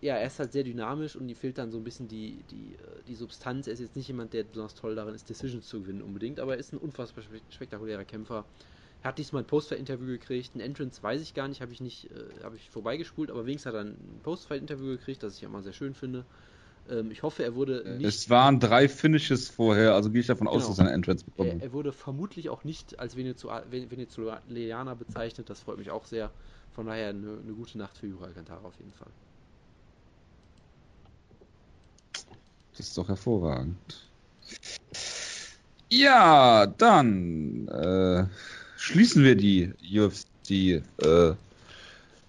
ja, 0.00 0.14
er 0.16 0.26
ist 0.26 0.38
halt 0.38 0.52
sehr 0.52 0.62
dynamisch 0.64 1.16
und 1.16 1.28
ihm 1.28 1.36
fehlt 1.36 1.58
dann 1.58 1.70
so 1.70 1.78
ein 1.78 1.84
bisschen 1.84 2.06
die, 2.08 2.44
die, 2.50 2.74
äh, 2.74 3.02
die 3.06 3.14
Substanz. 3.16 3.66
Er 3.66 3.72
ist 3.72 3.80
jetzt 3.80 3.96
nicht 3.96 4.08
jemand, 4.08 4.32
der 4.32 4.44
besonders 4.44 4.74
toll 4.74 4.94
darin 4.94 5.14
ist, 5.14 5.28
Decisions 5.28 5.66
zu 5.66 5.80
gewinnen 5.80 6.02
unbedingt, 6.02 6.38
aber 6.40 6.54
er 6.54 6.58
ist 6.60 6.72
ein 6.72 6.78
unfassbar 6.78 7.24
spe 7.24 7.40
spektakulärer 7.50 8.04
Kämpfer. 8.04 8.44
Er 9.02 9.08
hat 9.08 9.18
diesmal 9.18 9.42
ein 9.42 9.46
Postfight-Interview 9.46 10.06
gekriegt, 10.06 10.54
ein 10.56 10.60
Entrance 10.60 11.02
weiß 11.02 11.20
ich 11.22 11.34
gar 11.34 11.46
nicht, 11.48 11.60
habe 11.60 11.72
ich 11.72 11.80
nicht, 11.80 12.10
äh, 12.10 12.42
habe 12.44 12.56
ich 12.56 12.68
vorbeigespult, 12.70 13.30
aber 13.30 13.46
wenigstens 13.46 13.72
hat 13.72 13.74
er 13.74 13.84
ein 13.86 14.20
Postfight-Interview 14.22 14.86
gekriegt, 14.86 15.22
das 15.22 15.36
ich 15.38 15.46
auch 15.46 15.50
mal 15.50 15.62
sehr 15.62 15.72
schön 15.72 15.94
finde. 15.94 16.24
Ähm, 16.88 17.10
ich 17.10 17.22
hoffe, 17.22 17.42
er 17.44 17.54
wurde 17.54 17.84
nicht. 17.98 18.06
Es 18.06 18.30
waren 18.30 18.58
drei 18.60 18.88
Finishes 18.88 19.48
vorher, 19.50 19.94
also 19.94 20.10
gehe 20.10 20.20
ich 20.20 20.26
davon 20.26 20.48
aus, 20.48 20.62
Genau. 20.62 20.68
dass 20.70 20.78
er 20.78 20.86
eine 20.86 20.94
Entrance 20.94 21.24
Er, 21.36 21.44
bekommt. 21.44 21.62
er 21.62 21.72
wurde 21.72 21.92
vermutlich 21.92 22.48
auch 22.50 22.64
nicht 22.64 22.98
als 22.98 23.16
Venezua- 23.16 23.64
Ven- 23.70 23.90
Venezuelaner 23.90 24.96
bezeichnet, 24.96 25.50
das 25.50 25.60
freut 25.60 25.78
mich 25.78 25.90
auch 25.90 26.06
sehr. 26.06 26.30
Von 26.72 26.86
daher 26.86 27.08
eine, 27.10 27.38
eine 27.42 27.52
gute 27.52 27.78
Nacht 27.78 27.96
für 27.98 28.06
Jura 28.06 28.26
Alcantara 28.26 28.66
auf 28.66 28.78
jeden 28.78 28.92
Fall. 28.92 29.10
Das 32.78 32.86
ist 32.86 32.96
doch 32.96 33.08
hervorragend. 33.08 33.76
Ja, 35.90 36.66
dann 36.66 37.66
äh, 37.68 38.26
schließen 38.76 39.24
wir 39.24 39.34
die 39.34 39.72
UFC 39.82 40.50
äh, 41.02 41.34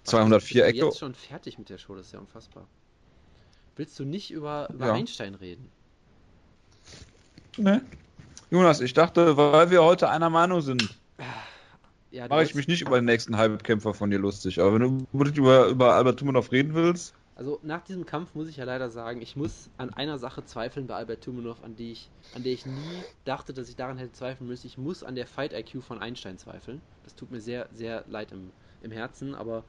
204 0.04 0.38
Bist 0.38 0.54
du 0.54 0.60
Echo. 0.78 0.86
jetzt 0.86 0.98
schon 0.98 1.14
fertig 1.14 1.58
mit 1.58 1.68
der 1.68 1.78
Show, 1.78 1.94
das 1.94 2.06
ist 2.06 2.12
ja 2.12 2.18
unfassbar. 2.18 2.66
Willst 3.76 3.98
du 4.00 4.04
nicht 4.04 4.32
über, 4.32 4.68
über 4.74 4.86
Ja. 4.88 4.94
Einstein 4.94 5.36
reden? 5.36 5.70
Ne? 7.56 7.82
Jonas, 8.50 8.80
ich 8.80 8.92
dachte, 8.92 9.36
weil 9.36 9.70
wir 9.70 9.84
heute 9.84 10.08
einer 10.10 10.30
Meinung 10.30 10.62
sind, 10.62 10.98
Ja, 12.10 12.26
mache 12.26 12.42
ich 12.42 12.56
mich 12.56 12.66
nicht 12.66 12.82
über 12.82 12.96
den 12.96 13.04
nächsten 13.04 13.36
Halbkämpfer 13.36 13.94
von 13.94 14.10
dir 14.10 14.18
lustig. 14.18 14.60
Aber 14.60 14.72
wenn 14.74 14.80
du 14.82 15.30
über, 15.40 15.66
über 15.66 15.94
Albert 15.94 16.18
Tumanov 16.18 16.50
reden 16.50 16.74
willst, 16.74 17.14
Also 17.40 17.58
nach 17.62 17.82
diesem 17.82 18.04
Kampf 18.04 18.34
muss 18.34 18.48
ich 18.50 18.58
ja 18.58 18.64
leider 18.64 18.90
sagen, 18.90 19.22
ich 19.22 19.34
muss 19.34 19.70
an 19.78 19.88
einer 19.88 20.18
Sache 20.18 20.44
zweifeln 20.44 20.86
bei 20.86 20.94
Albert 20.94 21.24
Tumenov, 21.24 21.64
an 21.64 21.74
die 21.74 21.92
ich, 21.92 22.10
an 22.34 22.42
der 22.42 22.52
ich 22.52 22.66
nie 22.66 23.02
dachte, 23.24 23.54
dass 23.54 23.70
ich 23.70 23.76
daran 23.76 23.96
hätte 23.96 24.12
zweifeln 24.12 24.46
müssen. 24.46 24.66
Ich 24.66 24.76
muss 24.76 25.02
an 25.02 25.14
der 25.14 25.26
Fight 25.26 25.54
IQ 25.54 25.82
von 25.82 25.98
Einstein 25.98 26.36
zweifeln. 26.36 26.82
Das 27.02 27.14
tut 27.14 27.30
mir 27.30 27.40
sehr, 27.40 27.66
sehr 27.72 28.04
leid 28.08 28.32
im, 28.32 28.52
im 28.82 28.90
Herzen, 28.90 29.34
aber 29.34 29.64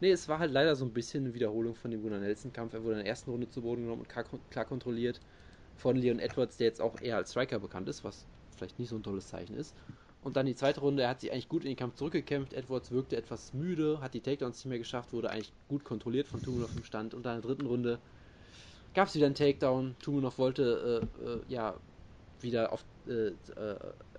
nee, 0.00 0.12
es 0.12 0.28
war 0.28 0.38
halt 0.38 0.50
leider 0.50 0.76
so 0.76 0.86
ein 0.86 0.94
bisschen 0.94 1.24
eine 1.24 1.34
Wiederholung 1.34 1.74
von 1.74 1.90
dem 1.90 2.00
Gunnar 2.00 2.20
Nelson 2.20 2.54
Kampf. 2.54 2.72
Er 2.72 2.82
wurde 2.82 2.94
in 2.94 3.00
der 3.00 3.06
ersten 3.06 3.30
Runde 3.30 3.50
zu 3.50 3.60
Boden 3.60 3.82
genommen 3.82 4.00
und 4.00 4.08
klar, 4.08 4.24
klar 4.48 4.64
kontrolliert. 4.64 5.20
von 5.76 5.96
Leon 5.96 6.20
Edwards, 6.20 6.56
der 6.56 6.68
jetzt 6.68 6.80
auch 6.80 7.02
eher 7.02 7.16
als 7.18 7.32
Striker 7.32 7.58
bekannt 7.58 7.88
ist, 7.90 8.02
was 8.02 8.26
vielleicht 8.56 8.78
nicht 8.78 8.88
so 8.88 8.96
ein 8.96 9.02
tolles 9.02 9.28
Zeichen 9.28 9.56
ist. 9.56 9.76
Und 10.24 10.36
dann 10.36 10.46
die 10.46 10.54
zweite 10.54 10.80
Runde, 10.80 11.02
er 11.02 11.10
hat 11.10 11.20
sich 11.20 11.30
eigentlich 11.30 11.50
gut 11.50 11.64
in 11.64 11.68
den 11.68 11.76
Kampf 11.76 11.96
zurückgekämpft. 11.96 12.54
Edwards 12.54 12.90
wirkte 12.90 13.16
etwas 13.16 13.52
müde, 13.52 14.00
hat 14.00 14.14
die 14.14 14.20
Takedowns 14.20 14.56
nicht 14.56 14.70
mehr 14.70 14.78
geschafft, 14.78 15.12
wurde 15.12 15.28
eigentlich 15.30 15.52
gut 15.68 15.84
kontrolliert 15.84 16.26
von 16.26 16.42
Tumunov 16.42 16.74
im 16.74 16.82
Stand. 16.82 17.12
Und 17.12 17.26
dann 17.26 17.36
in 17.36 17.42
der 17.42 17.50
dritten 17.50 17.66
Runde 17.66 17.98
gab 18.94 19.08
es 19.08 19.14
wieder 19.14 19.26
einen 19.26 19.34
Takedown. 19.34 19.96
Tumunov 20.02 20.38
wollte 20.38 21.06
äh, 21.22 21.24
äh, 21.26 21.40
ja 21.48 21.74
wieder 22.40 22.72
auf, 22.72 22.82
äh, 23.06 23.28
äh, 23.28 23.34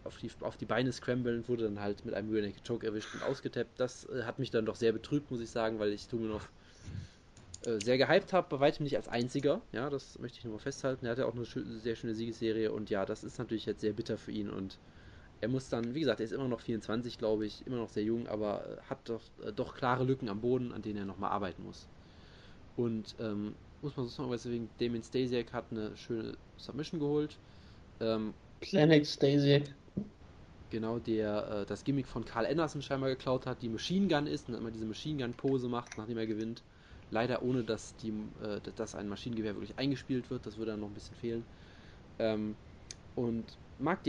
auf, 0.04 0.18
die, 0.20 0.30
auf 0.42 0.58
die 0.58 0.66
Beine 0.66 0.94
scramblen, 0.94 1.48
wurde 1.48 1.64
dann 1.64 1.80
halt 1.80 2.06
mit 2.06 2.14
einem 2.14 2.32
Rear 2.32 2.52
Choke 2.66 2.86
erwischt 2.86 3.16
und 3.16 3.24
ausgetappt. 3.24 3.80
Das 3.80 4.08
äh, 4.10 4.24
hat 4.24 4.38
mich 4.38 4.52
dann 4.52 4.68
doch 4.68 4.76
sehr 4.76 4.92
betrübt, 4.92 5.32
muss 5.32 5.42
ich 5.42 5.50
sagen, 5.50 5.80
weil 5.80 5.92
ich 5.92 6.08
Tumunov 6.08 6.52
äh, 7.66 7.80
sehr 7.80 7.98
gehypt 7.98 8.32
habe, 8.32 8.48
bei 8.50 8.60
weitem 8.60 8.84
nicht 8.84 8.96
als 8.96 9.08
einziger. 9.08 9.60
Ja, 9.72 9.90
das 9.90 10.20
möchte 10.20 10.38
ich 10.38 10.44
nur 10.44 10.54
mal 10.54 10.60
festhalten. 10.60 11.08
Er 11.08 11.14
hatte 11.14 11.26
auch 11.26 11.34
eine 11.34 11.46
sehr 11.46 11.96
schöne 11.96 12.14
Siegesserie 12.14 12.72
und 12.72 12.92
ja, 12.92 13.06
das 13.08 13.24
ist 13.24 13.40
natürlich 13.40 13.66
jetzt 13.66 13.82
sehr 13.82 13.94
bitter 13.94 14.20
für 14.20 14.32
ihn 14.32 14.52
und 14.52 14.78
er 15.42 15.50
muss 15.50 15.70
dann, 15.70 15.94
wie 15.94 16.02
gesagt, 16.02 16.20
er 16.20 16.26
ist 16.26 16.32
immer 16.32 16.48
noch 16.48 16.62
24, 16.62 17.18
glaube 17.18 17.46
ich, 17.46 17.66
immer 17.68 17.78
noch 17.78 17.90
sehr 17.90 18.04
jung, 18.04 18.28
aber 18.28 18.80
äh, 18.80 18.82
hat 18.90 19.10
doch, 19.10 19.22
äh, 19.46 19.54
doch 19.54 19.76
klare 19.76 20.04
Lücken 20.04 20.30
am 20.30 20.42
Boden, 20.42 20.72
an 20.72 20.82
denen 20.82 20.98
er 21.00 21.06
nochmal 21.06 21.32
arbeiten 21.32 21.64
muss. 21.64 21.90
Und 22.76 23.16
ähm, 23.20 23.56
muss 23.82 23.96
man 23.96 24.08
so 24.08 24.12
sagen, 24.24 24.52
wegen 24.52 24.70
Damien 24.78 25.04
Stasiak 25.04 25.54
hat 25.54 25.72
eine 25.72 25.96
schöne 25.98 26.38
Submission 26.58 27.00
geholt. 27.00 27.40
Ähm, 28.00 28.34
Planet 28.62 29.06
Stasiak. 29.06 29.76
Genau, 30.70 31.00
der 31.00 31.48
äh, 31.62 31.66
das 31.66 31.84
Gimmick 31.84 32.08
von 32.08 32.26
Carl 32.26 32.46
Anderson 32.46 32.82
scheinbar 32.82 33.10
geklaut 33.10 33.46
hat, 33.46 33.62
die 33.62 33.70
Machine 33.70 34.08
Gun 34.08 34.28
ist 34.28 34.50
und 34.50 34.56
immer 34.56 34.72
diese 34.72 34.86
Machine 34.86 35.24
Gun 35.24 35.36
Pose 35.36 35.70
macht, 35.70 35.98
nachdem 35.98 36.18
er 36.18 36.28
gewinnt. 36.28 36.64
Leider 37.12 37.44
ohne, 37.44 37.64
dass, 37.64 37.96
die, 37.98 38.10
äh, 38.42 38.60
dass 38.76 38.96
ein 38.96 39.08
Maschinengewehr 39.08 39.56
wirklich 39.56 39.78
eingespielt 39.78 40.30
wird, 40.30 40.46
das 40.46 40.58
würde 40.58 40.72
dann 40.72 40.80
noch 40.82 40.88
ein 40.90 40.94
bisschen 40.94 41.16
fehlen. 41.18 41.48
Ähm, 42.20 42.58
und 43.16 43.60
Mark 43.78 44.04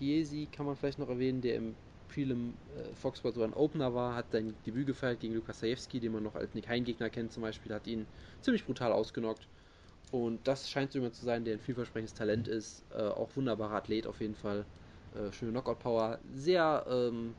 Diakiesi 0.00 0.48
kann 0.50 0.66
man 0.66 0.76
vielleicht 0.76 0.98
noch 0.98 1.08
erwähnen, 1.08 1.40
der 1.42 1.56
im 1.56 1.76
Prelim 2.08 2.58
äh, 2.68 2.94
Fox 2.94 3.18
Sports 3.18 3.36
so 3.36 3.42
ein 3.42 3.54
Opener 3.54 3.94
war, 3.94 4.14
hat 4.14 4.32
sein 4.32 4.56
Debüt 4.66 4.86
gefeiert 4.86 5.20
gegen 5.20 5.34
Lukas 5.34 5.60
Sajewski, 5.60 6.00
den 6.00 6.12
man 6.12 6.22
noch 6.22 6.34
als 6.34 6.54
Nick 6.54 6.68
Hein-Gegner 6.68 7.10
kennt 7.10 7.32
zum 7.32 7.42
Beispiel, 7.42 7.72
hat 7.74 7.86
ihn 7.86 8.06
ziemlich 8.40 8.64
brutal 8.64 8.92
ausgenockt. 8.92 9.48
Und 10.10 10.46
das 10.48 10.70
scheint 10.70 10.92
so 10.92 10.98
jemand 10.98 11.14
zu 11.14 11.24
sein, 11.24 11.44
der 11.44 11.54
ein 11.54 11.60
vielversprechendes 11.60 12.14
Talent 12.14 12.48
ist. 12.48 12.84
Äh, 12.90 13.02
auch 13.02 13.34
wunderbarer 13.36 13.76
Athlet 13.76 14.06
auf 14.06 14.20
jeden 14.20 14.34
Fall. 14.34 14.66
Äh, 15.14 15.32
schöne 15.32 15.52
Knockout-Power. 15.52 16.20
Sehr, 16.34 16.84
ähm, 16.88 17.36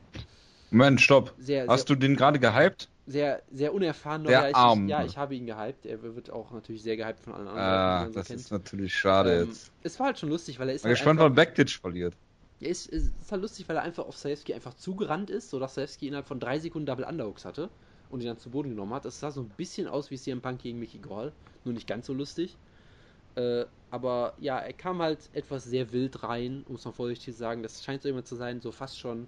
Moment, 0.70 1.00
stopp. 1.00 1.34
sehr, 1.36 1.68
Hast 1.68 1.84
sehr, 1.84 1.88
du 1.88 1.94
den 1.94 2.16
gerade 2.16 2.38
gehypt? 2.38 2.90
sehr, 3.06 3.42
sehr 3.50 3.74
unerfahren. 3.74 4.24
Der 4.24 4.32
ja, 4.32 4.48
ich, 4.48 4.56
Arm. 4.56 4.88
ja, 4.88 5.04
ich 5.04 5.16
habe 5.16 5.34
ihn 5.34 5.46
gehypt. 5.46 5.86
Er 5.86 6.02
wird 6.02 6.30
auch 6.30 6.50
natürlich 6.52 6.82
sehr 6.82 6.96
gehypt 6.96 7.20
von 7.20 7.34
allen 7.34 7.48
anderen, 7.48 7.60
Ah, 7.60 8.08
das 8.12 8.26
kennt. 8.26 8.40
ist 8.40 8.50
natürlich 8.50 8.94
schade 8.94 9.30
Ähm, 9.30 9.48
jetzt. 9.48 9.72
es 9.82 9.98
war 9.98 10.06
halt 10.06 10.18
schon 10.18 10.28
lustig, 10.30 10.58
weil 10.58 10.68
er 10.68 10.74
ist 10.74 10.82
Bin 10.82 10.90
halt 10.90 10.92
gespannt, 10.92 11.18
einfach, 11.18 11.20
wann 11.20 11.34
Backditch 11.34 11.80
verliert. 11.80 12.16
Er 12.64 12.70
ist, 12.70 12.86
ist, 12.86 13.12
ist 13.20 13.30
halt 13.30 13.42
lustig, 13.42 13.68
weil 13.68 13.76
er 13.76 13.82
einfach 13.82 14.06
auf 14.06 14.16
Sajewski 14.16 14.54
einfach 14.54 14.74
zugerannt 14.74 15.30
ist, 15.30 15.50
sodass 15.50 15.74
Sajewski 15.74 16.08
innerhalb 16.08 16.26
von 16.26 16.40
drei 16.40 16.58
Sekunden 16.58 16.86
Double 16.86 17.04
Underhooks 17.04 17.44
hatte 17.44 17.68
und 18.08 18.20
ihn 18.20 18.26
dann 18.26 18.38
zu 18.38 18.50
Boden 18.50 18.70
genommen 18.70 18.94
hat. 18.94 19.04
Das 19.04 19.20
sah 19.20 19.30
so 19.30 19.42
ein 19.42 19.50
bisschen 19.50 19.86
aus 19.86 20.10
wie 20.10 20.16
CM 20.16 20.40
Punk 20.40 20.62
gegen 20.62 20.78
Mickey 20.78 20.98
Gall, 20.98 21.32
nur 21.64 21.74
nicht 21.74 21.86
ganz 21.86 22.06
so 22.06 22.14
lustig. 22.14 22.56
Äh, 23.36 23.66
aber 23.90 24.34
ja, 24.38 24.58
er 24.58 24.72
kam 24.72 25.02
halt 25.02 25.28
etwas 25.32 25.64
sehr 25.64 25.92
wild 25.92 26.22
rein, 26.22 26.64
um 26.68 26.76
es 26.76 26.84
mal 26.84 26.92
vorsichtig 26.92 27.34
zu 27.34 27.38
sagen. 27.38 27.62
Das 27.62 27.82
scheint 27.82 28.02
so 28.02 28.08
jemand 28.08 28.26
zu 28.26 28.36
sein, 28.36 28.60
so 28.60 28.72
fast 28.72 28.98
schon, 28.98 29.26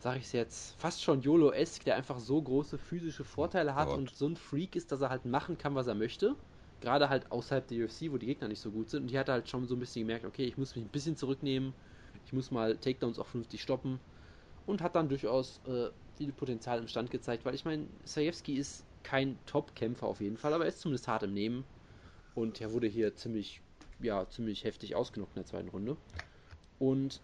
sag 0.00 0.16
ich 0.16 0.24
es 0.24 0.32
jetzt, 0.32 0.74
fast 0.80 1.02
schon 1.02 1.22
YOLO-esque, 1.22 1.84
der 1.84 1.96
einfach 1.96 2.18
so 2.18 2.40
große 2.40 2.78
physische 2.78 3.24
Vorteile 3.24 3.74
hat 3.74 3.88
Gott. 3.88 3.98
und 3.98 4.10
so 4.10 4.26
ein 4.26 4.36
Freak 4.36 4.76
ist, 4.76 4.90
dass 4.92 5.00
er 5.00 5.10
halt 5.10 5.24
machen 5.24 5.56
kann, 5.56 5.74
was 5.74 5.86
er 5.86 5.94
möchte. 5.94 6.34
Gerade 6.80 7.08
halt 7.08 7.30
außerhalb 7.30 7.66
der 7.68 7.84
UFC, 7.84 8.10
wo 8.10 8.18
die 8.18 8.26
Gegner 8.26 8.48
nicht 8.48 8.60
so 8.60 8.70
gut 8.70 8.90
sind. 8.90 9.02
Und 9.02 9.10
die 9.10 9.18
hat 9.18 9.28
er 9.28 9.34
halt 9.34 9.48
schon 9.48 9.66
so 9.66 9.76
ein 9.76 9.78
bisschen 9.78 10.02
gemerkt, 10.02 10.26
okay, 10.26 10.44
ich 10.44 10.58
muss 10.58 10.74
mich 10.74 10.84
ein 10.84 10.90
bisschen 10.90 11.16
zurücknehmen, 11.16 11.72
ich 12.26 12.32
muss 12.32 12.50
mal 12.50 12.76
Takedowns 12.76 13.18
auch 13.18 13.26
vernünftig 13.26 13.62
stoppen. 13.62 14.00
Und 14.66 14.80
hat 14.80 14.96
dann 14.96 15.08
durchaus 15.08 15.60
äh, 15.66 15.90
viel 16.16 16.32
Potenzial 16.32 16.78
im 16.78 16.88
Stand 16.88 17.10
gezeigt, 17.10 17.44
weil 17.44 17.54
ich 17.54 17.64
meine, 17.64 17.86
Sajewski 18.04 18.54
ist 18.54 18.84
kein 19.02 19.38
Top-Kämpfer 19.46 20.06
auf 20.06 20.20
jeden 20.20 20.38
Fall, 20.38 20.54
aber 20.54 20.64
er 20.64 20.68
ist 20.68 20.80
zumindest 20.80 21.06
hart 21.06 21.22
im 21.22 21.34
Nehmen. 21.34 21.64
Und 22.34 22.60
er 22.60 22.72
wurde 22.72 22.86
hier 22.86 23.14
ziemlich, 23.14 23.60
ja, 24.00 24.28
ziemlich 24.28 24.64
heftig 24.64 24.96
ausgenockt 24.96 25.36
in 25.36 25.42
der 25.42 25.46
zweiten 25.46 25.68
Runde. 25.68 25.96
Und 26.78 27.20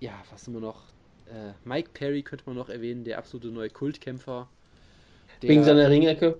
ja, 0.00 0.12
was 0.30 0.46
haben 0.46 0.54
wir 0.54 0.60
noch? 0.60 0.82
Äh, 1.26 1.52
Mike 1.64 1.90
Perry 1.94 2.22
könnte 2.22 2.44
man 2.46 2.56
noch 2.56 2.68
erwähnen, 2.68 3.04
der 3.04 3.18
absolute 3.18 3.48
neue 3.48 3.70
Kultkämpfer. 3.70 4.48
Der, 5.40 5.48
Wegen 5.48 5.64
seiner 5.64 5.88
Ringecke. 5.88 6.38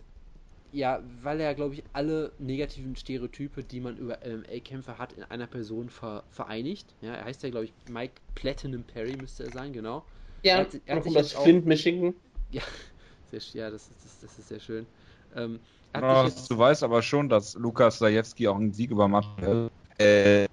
Ja, 0.72 1.02
weil 1.22 1.40
er, 1.40 1.54
glaube 1.54 1.74
ich, 1.74 1.84
alle 1.92 2.32
negativen 2.38 2.96
Stereotype, 2.96 3.62
die 3.62 3.80
man 3.80 3.96
über 3.96 4.18
MMA-Kämpfer 4.24 4.98
hat, 4.98 5.12
in 5.12 5.22
einer 5.24 5.46
Person 5.46 5.88
ver 5.90 6.24
vereinigt. 6.30 6.94
Ja, 7.00 7.14
er 7.14 7.24
heißt 7.24 7.42
ja, 7.42 7.50
glaube 7.50 7.66
ich, 7.66 7.74
Mike 7.90 8.14
Platinum 8.34 8.82
Perry, 8.82 9.16
müsste 9.16 9.44
er 9.44 9.50
sein, 9.50 9.72
genau. 9.72 10.04
Ja, 10.42 10.54
Er 10.54 10.60
hat- 10.60 10.74
er 10.86 10.96
hat 10.96 11.04
noch 11.04 11.04
sich 11.04 11.06
um 11.06 11.14
das 11.14 11.36
auch- 11.36 11.42
Flint, 11.44 11.66
Michigan. 11.66 12.14
Ja, 12.50 12.62
sehr, 13.30 13.40
ja 13.52 13.70
das, 13.70 13.82
ist, 13.88 14.04
das, 14.04 14.20
das 14.20 14.38
ist 14.38 14.48
sehr 14.48 14.60
schön. 14.60 14.86
Ähm, 15.34 15.60
hat 15.94 16.02
Ja, 16.02 16.24
jetzt, 16.24 16.50
du 16.50 16.58
weißt 16.58 16.82
aber 16.82 17.02
schon, 17.02 17.28
dass 17.28 17.54
Lukas 17.54 17.98
Sajewski 17.98 18.48
auch 18.48 18.56
einen 18.56 18.72
Sieg 18.72 18.90
über 18.90 19.08
Martin 19.08 19.68
äh, 19.98 20.46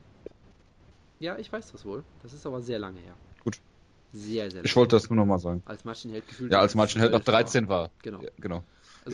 ja, 1.19 1.37
ich 1.37 1.51
weiß 1.51 1.71
das 1.71 1.83
wohl. 1.85 2.03
Das 2.21 2.31
ist 2.33 2.45
aber 2.45 2.61
sehr 2.61 2.79
lange 2.79 2.99
her. 3.01 3.13
Gut. 3.43 3.59
Sehr, 4.13 4.49
sehr 4.49 4.59
lange. 4.59 4.65
Ich 4.65 4.75
wollte 4.75 4.95
das 4.95 5.09
nur 5.09 5.17
nochmal 5.17 5.39
sagen. 5.39 5.61
Als 5.65 5.83
Maschinenheld 5.83 6.27
gefühlt. 6.27 6.51
Ja, 6.51 6.61
als 6.61 6.75
Martin 6.75 7.01
noch 7.11 7.19
13 7.19 7.67
war. 7.67 7.91
Genau. 8.01 8.21
Ja, 8.21 8.29
genau. 8.37 8.63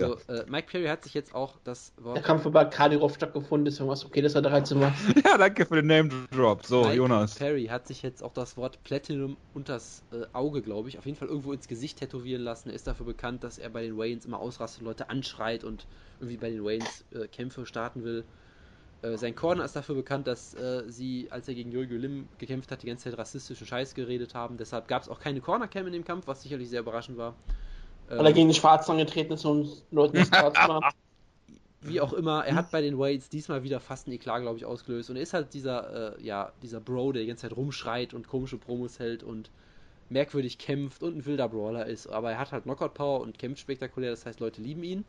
Also, 0.04 0.18
äh, 0.28 0.46
Mike 0.48 0.68
Perry 0.72 0.88
hat 0.88 1.04
sich 1.04 1.14
jetzt 1.14 1.34
auch 1.34 1.56
das 1.64 1.94
Der 1.98 2.06
Wort. 2.06 2.24
Kampf 2.24 2.46
über 2.46 2.66
Kadyrov 2.66 3.16
stattgefunden, 3.16 3.68
ist 3.68 3.80
irgendwas 3.80 4.06
okay, 4.06 4.22
dass 4.22 4.36
er 4.36 4.42
13 4.42 4.80
war. 4.80 4.94
Ja, 5.26 5.38
danke 5.38 5.66
für 5.66 5.76
den 5.76 5.88
Name 5.88 6.10
Drop. 6.32 6.66
So, 6.66 6.84
Mike 6.84 6.96
Jonas. 6.96 7.36
Perry 7.36 7.66
hat 7.66 7.88
sich 7.88 8.02
jetzt 8.02 8.24
auch 8.24 8.34
das 8.34 8.58
Wort 8.58 8.84
Platinum 8.84 9.38
unters 9.54 10.04
äh, 10.12 10.26
Auge, 10.34 10.62
glaube 10.62 10.90
ich, 10.90 10.98
auf 10.98 11.06
jeden 11.06 11.18
Fall 11.18 11.28
irgendwo 11.28 11.54
ins 11.54 11.68
Gesicht 11.68 12.00
tätowieren 12.00 12.44
lassen. 12.44 12.70
Er 12.70 12.76
ist 12.76 12.88
dafür 12.88 13.06
bekannt, 13.06 13.44
dass 13.44 13.58
er 13.58 13.70
bei 13.70 13.84
den 13.84 13.98
Waynes 13.98 14.26
immer 14.26 14.40
ausrastet, 14.40 14.84
Leute 14.84 15.10
anschreit 15.10 15.64
und 15.64 15.86
irgendwie 16.20 16.38
bei 16.38 16.50
den 16.50 16.64
Waynes 16.64 17.06
äh, 17.12 17.28
Kämpfe 17.28 17.66
starten 17.66 18.04
will. 18.04 18.24
Äh, 19.02 19.18
sein 19.18 19.36
Corner 19.36 19.66
ist 19.66 19.76
dafür 19.76 19.96
bekannt, 19.96 20.28
dass 20.28 20.54
äh, 20.56 20.84
sie, 20.88 21.28
als 21.30 21.48
er 21.48 21.54
gegen 21.54 21.72
Jürgen 21.72 21.98
Lim 22.00 22.28
gekämpft 22.38 22.72
hat, 22.72 22.82
die 22.82 22.88
ganze 22.88 23.10
Zeit 23.10 23.18
rassistischen 23.18 23.68
Scheiß 23.68 23.94
geredet 23.94 24.34
haben. 24.34 24.58
Deshalb 24.58 24.88
gab 24.88 25.02
es 25.04 25.10
auch 25.10 25.20
keine 25.20 25.42
Corner-Cam 25.42 25.88
in 25.88 25.94
dem 25.94 26.06
Kampf, 26.06 26.28
was 26.28 26.42
sicherlich 26.42 26.70
sehr 26.70 26.80
überraschend 26.82 27.18
war. 27.18 27.36
Ähm, 28.10 28.20
Weil 28.20 28.26
er 28.28 28.34
gegen 28.34 28.50
den 28.50 28.56
Schwarzen 28.56 28.92
angetreten 28.92 29.34
ist 29.34 29.46
und 29.46 29.84
Leuten 29.92 30.18
das 30.18 30.28
Schwarz 30.28 30.56
war. 30.56 30.94
wie 31.88 32.02
auch 32.02 32.14
immer, 32.14 32.46
er 32.46 32.56
hat 32.56 32.72
bei 32.72 32.82
den 32.82 32.98
Wades 32.98 33.30
diesmal 33.30 33.64
wieder 33.64 33.80
fast 33.80 34.08
ein 34.08 34.12
Eklat, 34.12 34.42
glaube 34.42 34.58
ich, 34.58 34.66
ausgelöst. 34.66 35.10
Und 35.10 35.18
er 35.18 35.22
ist 35.22 35.34
halt 35.34 35.54
dieser, 35.54 36.18
äh, 36.18 36.24
ja, 36.24 36.52
dieser 36.62 36.80
Bro, 36.80 37.14
der 37.14 37.22
die 37.22 37.28
ganze 37.28 37.48
Zeit 37.48 37.58
rumschreit 37.58 38.14
und 38.14 38.28
komische 38.28 38.58
Promos 38.58 39.00
hält 39.00 39.24
und 39.24 39.50
merkwürdig 40.10 40.58
kämpft 40.58 41.04
und 41.04 41.18
ein 41.18 41.26
wilder 41.26 41.50
Brawler 41.50 41.86
ist. 41.86 42.08
Aber 42.08 42.32
er 42.32 42.40
hat 42.40 42.52
halt 42.52 42.64
Knockout-Power 42.64 43.22
und 43.22 43.38
kämpft 43.38 43.60
spektakulär, 43.62 44.12
das 44.12 44.26
heißt, 44.26 44.40
Leute 44.40 44.62
lieben 44.62 44.84
ihn. 44.84 45.06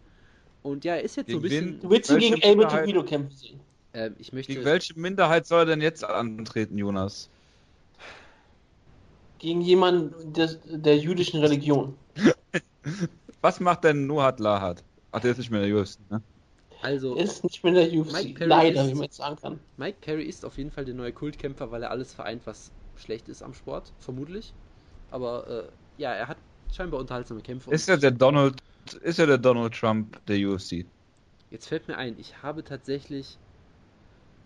Und 0.63 0.85
ja, 0.85 0.95
er 0.95 1.03
ist 1.03 1.17
jetzt 1.17 1.31
so 1.31 1.37
ein 1.37 1.43
Gegen 1.43 1.65
bisschen. 1.65 1.81
Du 1.81 1.91
willst 1.91 2.11
ihn 2.11 2.19
gegen 2.19 2.35
Minderheit- 2.41 2.81
Toledo 2.81 3.05
kämpfen 3.05 3.37
sehen. 3.37 3.61
Ähm, 3.95 4.15
ich 4.19 4.33
möchte. 4.33 4.53
Gegen 4.53 4.65
welche 4.65 4.99
Minderheit 4.99 5.47
soll 5.47 5.61
er 5.61 5.67
denn 5.67 5.81
jetzt 5.81 6.05
antreten, 6.05 6.77
Jonas? 6.77 7.31
Gegen 9.39 9.61
jemanden 9.61 10.33
des, 10.33 10.59
der 10.65 10.99
jüdischen 10.99 11.41
Religion. 11.41 11.95
Was 13.41 13.61
macht 13.61 13.85
denn 13.85 14.07
Nohat 14.07 14.41
Lahat? 14.41 14.83
Ach, 15.13 15.21
der 15.21 15.33
ist 15.33 15.39
nicht 15.39 15.51
mehr 15.51 15.63
in 15.63 15.71
der 15.71 15.81
UFC, 15.81 16.01
ne? 16.11 16.23
Also, 16.83 17.17
Er 17.17 17.25
ist 17.25 17.43
nicht 17.45 17.63
mehr 17.65 17.73
in 17.73 17.91
der 17.91 18.01
UFC. 18.01 18.13
Mike 18.13 18.35
Perry 18.39 18.49
Leider, 18.51 18.83
ist- 18.83 18.91
wie 18.91 18.95
man 18.95 19.03
jetzt 19.05 19.17
sagen 19.17 19.37
kann. 19.37 19.61
Mike 19.77 19.99
Perry 20.01 20.25
ist 20.25 20.45
auf 20.45 20.57
jeden 20.59 20.71
Fall 20.71 20.85
der 20.85 20.95
neue 20.95 21.13
Kultkämpfer, 21.13 21.71
weil 21.71 21.83
er 21.83 21.91
alles 21.91 22.13
vereint, 22.13 22.47
was 22.47 22.71
schlecht 22.97 23.29
ist 23.29 23.43
am 23.43 23.55
Sport, 23.55 23.93
vermutlich. 23.99 24.53
Aber 25.11 25.47
äh, 25.49 26.03
ja, 26.03 26.13
er 26.13 26.29
hat 26.29 26.39
scheinbar 26.73 27.01
unterhaltsame 27.01 27.41
Kämpfe. 27.41 27.71
Ist 27.71 27.89
er 27.89 27.97
der 27.97 28.11
Donald, 28.11 28.57
ist 29.03 29.19
er 29.19 29.27
der 29.27 29.39
Donald 29.39 29.75
Trump 29.75 30.25
der 30.27 30.37
UFC? 30.49 30.87
Jetzt 31.51 31.69
fällt 31.69 31.89
mir 31.89 31.97
ein, 31.97 32.19
ich 32.19 32.43
habe 32.43 32.65
tatsächlich. 32.65 33.39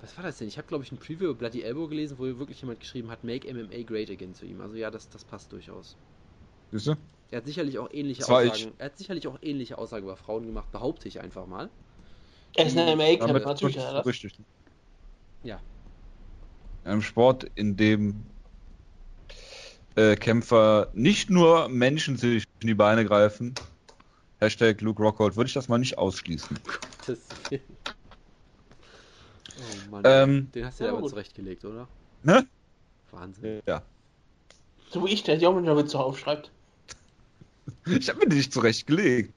Was 0.00 0.16
war 0.16 0.24
das 0.24 0.38
denn? 0.38 0.48
Ich 0.48 0.56
habe, 0.56 0.66
glaube 0.66 0.82
ich, 0.84 0.92
ein 0.92 0.98
Preview 0.98 1.26
über 1.26 1.34
Bloody 1.34 1.60
Elbow 1.62 1.86
gelesen, 1.88 2.18
wo 2.18 2.24
wirklich 2.24 2.60
jemand 2.62 2.80
geschrieben 2.80 3.10
hat, 3.10 3.22
Make 3.22 3.46
MMA 3.46 3.82
Great 3.82 4.10
Again 4.10 4.34
zu 4.34 4.46
ihm. 4.46 4.60
Also 4.60 4.76
ja, 4.76 4.90
das, 4.90 5.08
das 5.10 5.24
passt 5.24 5.52
durchaus. 5.52 5.94
Siehst 6.72 6.86
du? 6.86 6.96
Er 7.30 7.38
hat 7.38 7.46
sicherlich 7.46 7.78
auch 7.78 7.88
ähnliche 7.92 8.24
Aussagen. 8.24 8.72
Er 8.78 8.86
hat 8.86 8.98
sicherlich 8.98 9.28
auch 9.28 9.38
ähnliche 9.40 9.78
Aussagen 9.78 10.04
über 10.04 10.16
Frauen 10.16 10.46
gemacht, 10.46 10.70
behaupte 10.72 11.08
ich 11.08 11.20
einfach 11.20 11.46
mal. 11.46 11.70
Er 12.56 12.66
ist 12.66 12.76
ein 12.76 12.96
MMA-Kämpfer, 12.96 13.26
Damit 13.28 13.44
natürlich. 13.44 13.78
richtig. 13.78 14.34
Ja. 15.44 15.60
In 16.84 16.90
einem 16.90 17.02
Sport, 17.02 17.46
in 17.54 17.76
dem 17.76 18.26
äh, 19.94 20.16
Kämpfer 20.16 20.90
nicht 20.92 21.30
nur 21.30 21.68
Menschen 21.68 22.16
sich 22.16 22.44
in 22.60 22.66
die 22.66 22.74
Beine 22.74 23.04
greifen, 23.04 23.54
Hashtag 24.40 24.80
Luke 24.80 25.00
Rockhold, 25.00 25.36
würde 25.36 25.48
ich 25.48 25.54
das 25.54 25.68
mal 25.68 25.78
nicht 25.78 25.98
ausschließen. 25.98 26.58
Das 27.06 27.18
oh 27.50 27.56
Mann. 29.90 30.02
Ähm, 30.04 30.50
Den 30.52 30.64
hast 30.64 30.80
du 30.80 30.84
ja, 30.84 30.88
ja 30.88 30.94
aber 30.94 31.02
gut. 31.02 31.10
zurechtgelegt, 31.10 31.64
oder? 31.64 31.86
Ne? 32.22 32.46
Wahnsinn. 33.10 33.60
Ja. 33.66 33.82
So 34.90 35.04
wie 35.04 35.12
ich, 35.12 35.22
der 35.22 35.36
die 35.36 35.46
auch 35.46 35.54
manchmal 35.54 35.76
Witze 35.76 35.98
aufschreibt. 35.98 36.50
Ich 37.86 38.08
habe 38.08 38.18
mir 38.20 38.28
die 38.28 38.36
nicht 38.36 38.52
zurechtgelegt. 38.52 39.32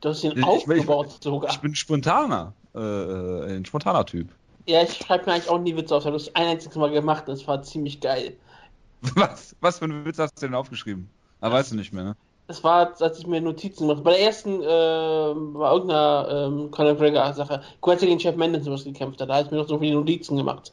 Du 0.00 0.08
hast 0.08 0.24
ihn 0.24 0.32
Ich- 0.32 0.38
ich- 0.38 0.44
aufgebaut 0.44 1.22
sogar. 1.22 1.50
Ich 1.50 1.58
bin 1.60 1.74
spontaner. 1.74 2.52
Äh, 2.74 2.78
äh, 2.80 3.56
ein 3.56 3.64
spontaner 3.64 4.04
Typ. 4.06 4.28
Ja, 4.66 4.82
ich 4.82 4.94
schreibe 4.94 5.26
mir 5.26 5.32
eigentlich 5.32 5.48
auch 5.48 5.58
nie 5.58 5.76
Witze 5.76 5.94
auf. 5.94 6.02
Ich 6.02 6.06
habe 6.06 6.16
das 6.16 6.34
ein 6.34 6.46
einziges 6.46 6.76
Mal 6.76 6.90
gemacht. 6.90 7.24
Das 7.26 7.46
war 7.46 7.62
ziemlich 7.62 8.00
geil. 8.00 8.36
Was, 9.16 9.56
was 9.60 9.78
für 9.80 9.86
einen 9.86 10.04
Witz 10.04 10.18
hast 10.18 10.40
du 10.40 10.46
denn 10.46 10.54
aufgeschrieben? 10.54 11.10
Ah, 11.40 11.50
weißt 11.50 11.72
du 11.72 11.76
nicht 11.76 11.92
mehr, 11.92 12.04
ne? 12.04 12.16
Das 12.46 12.62
war, 12.62 12.92
als 13.00 13.18
ich 13.18 13.26
mir 13.26 13.40
Notizen 13.40 13.80
gemacht 13.88 13.96
habe. 13.98 14.04
Bei 14.04 14.10
der 14.12 14.20
ersten 14.26 14.62
äh, 14.62 14.66
war 14.66 15.72
irgendeiner 15.72 16.28
ähm, 16.46 16.70
Conor 16.70 16.92
McGregor-Sache. 16.92 17.62
Quentin 17.80 18.08
gegen 18.08 18.20
Chef 18.20 18.36
Mendes 18.36 18.64
was 18.66 18.84
gekämpft 18.84 19.20
hat. 19.20 19.28
Da 19.28 19.34
habe 19.34 19.46
ich 19.46 19.50
mir 19.50 19.58
noch 19.58 19.68
so 19.68 19.78
viele 19.78 19.94
Notizen 19.94 20.36
gemacht. 20.36 20.72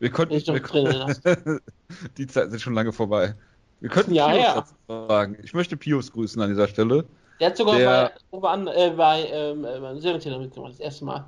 Wir 0.00 0.10
konnten, 0.10 0.34
Ich 0.34 0.44
doch 0.44 0.54
wir 0.54 0.60
drin, 0.62 1.60
die 2.18 2.26
Zeiten 2.26 2.50
sind 2.50 2.60
schon 2.60 2.74
lange 2.74 2.92
vorbei. 2.92 3.34
Wir 3.80 3.90
könnten 3.90 4.14
Ja, 4.14 4.28
Pius 4.28 4.42
ja. 4.42 4.54
dazu 4.54 4.74
fragen. 4.86 5.38
Ich 5.42 5.52
möchte 5.54 5.76
Pius 5.76 6.10
grüßen 6.12 6.40
an 6.40 6.48
dieser 6.48 6.68
Stelle. 6.68 7.04
Der 7.40 7.48
hat 7.50 7.56
sogar 7.56 7.76
Der- 7.76 8.12
bei, 8.30 8.74
äh, 8.74 8.90
bei 8.90 9.28
ähm, 9.30 9.64
äh, 9.64 9.80
beim 9.80 10.00
Serientäter 10.00 10.38
mitgemacht, 10.38 10.72
das 10.72 10.80
erste 10.80 11.04
Mal. 11.04 11.26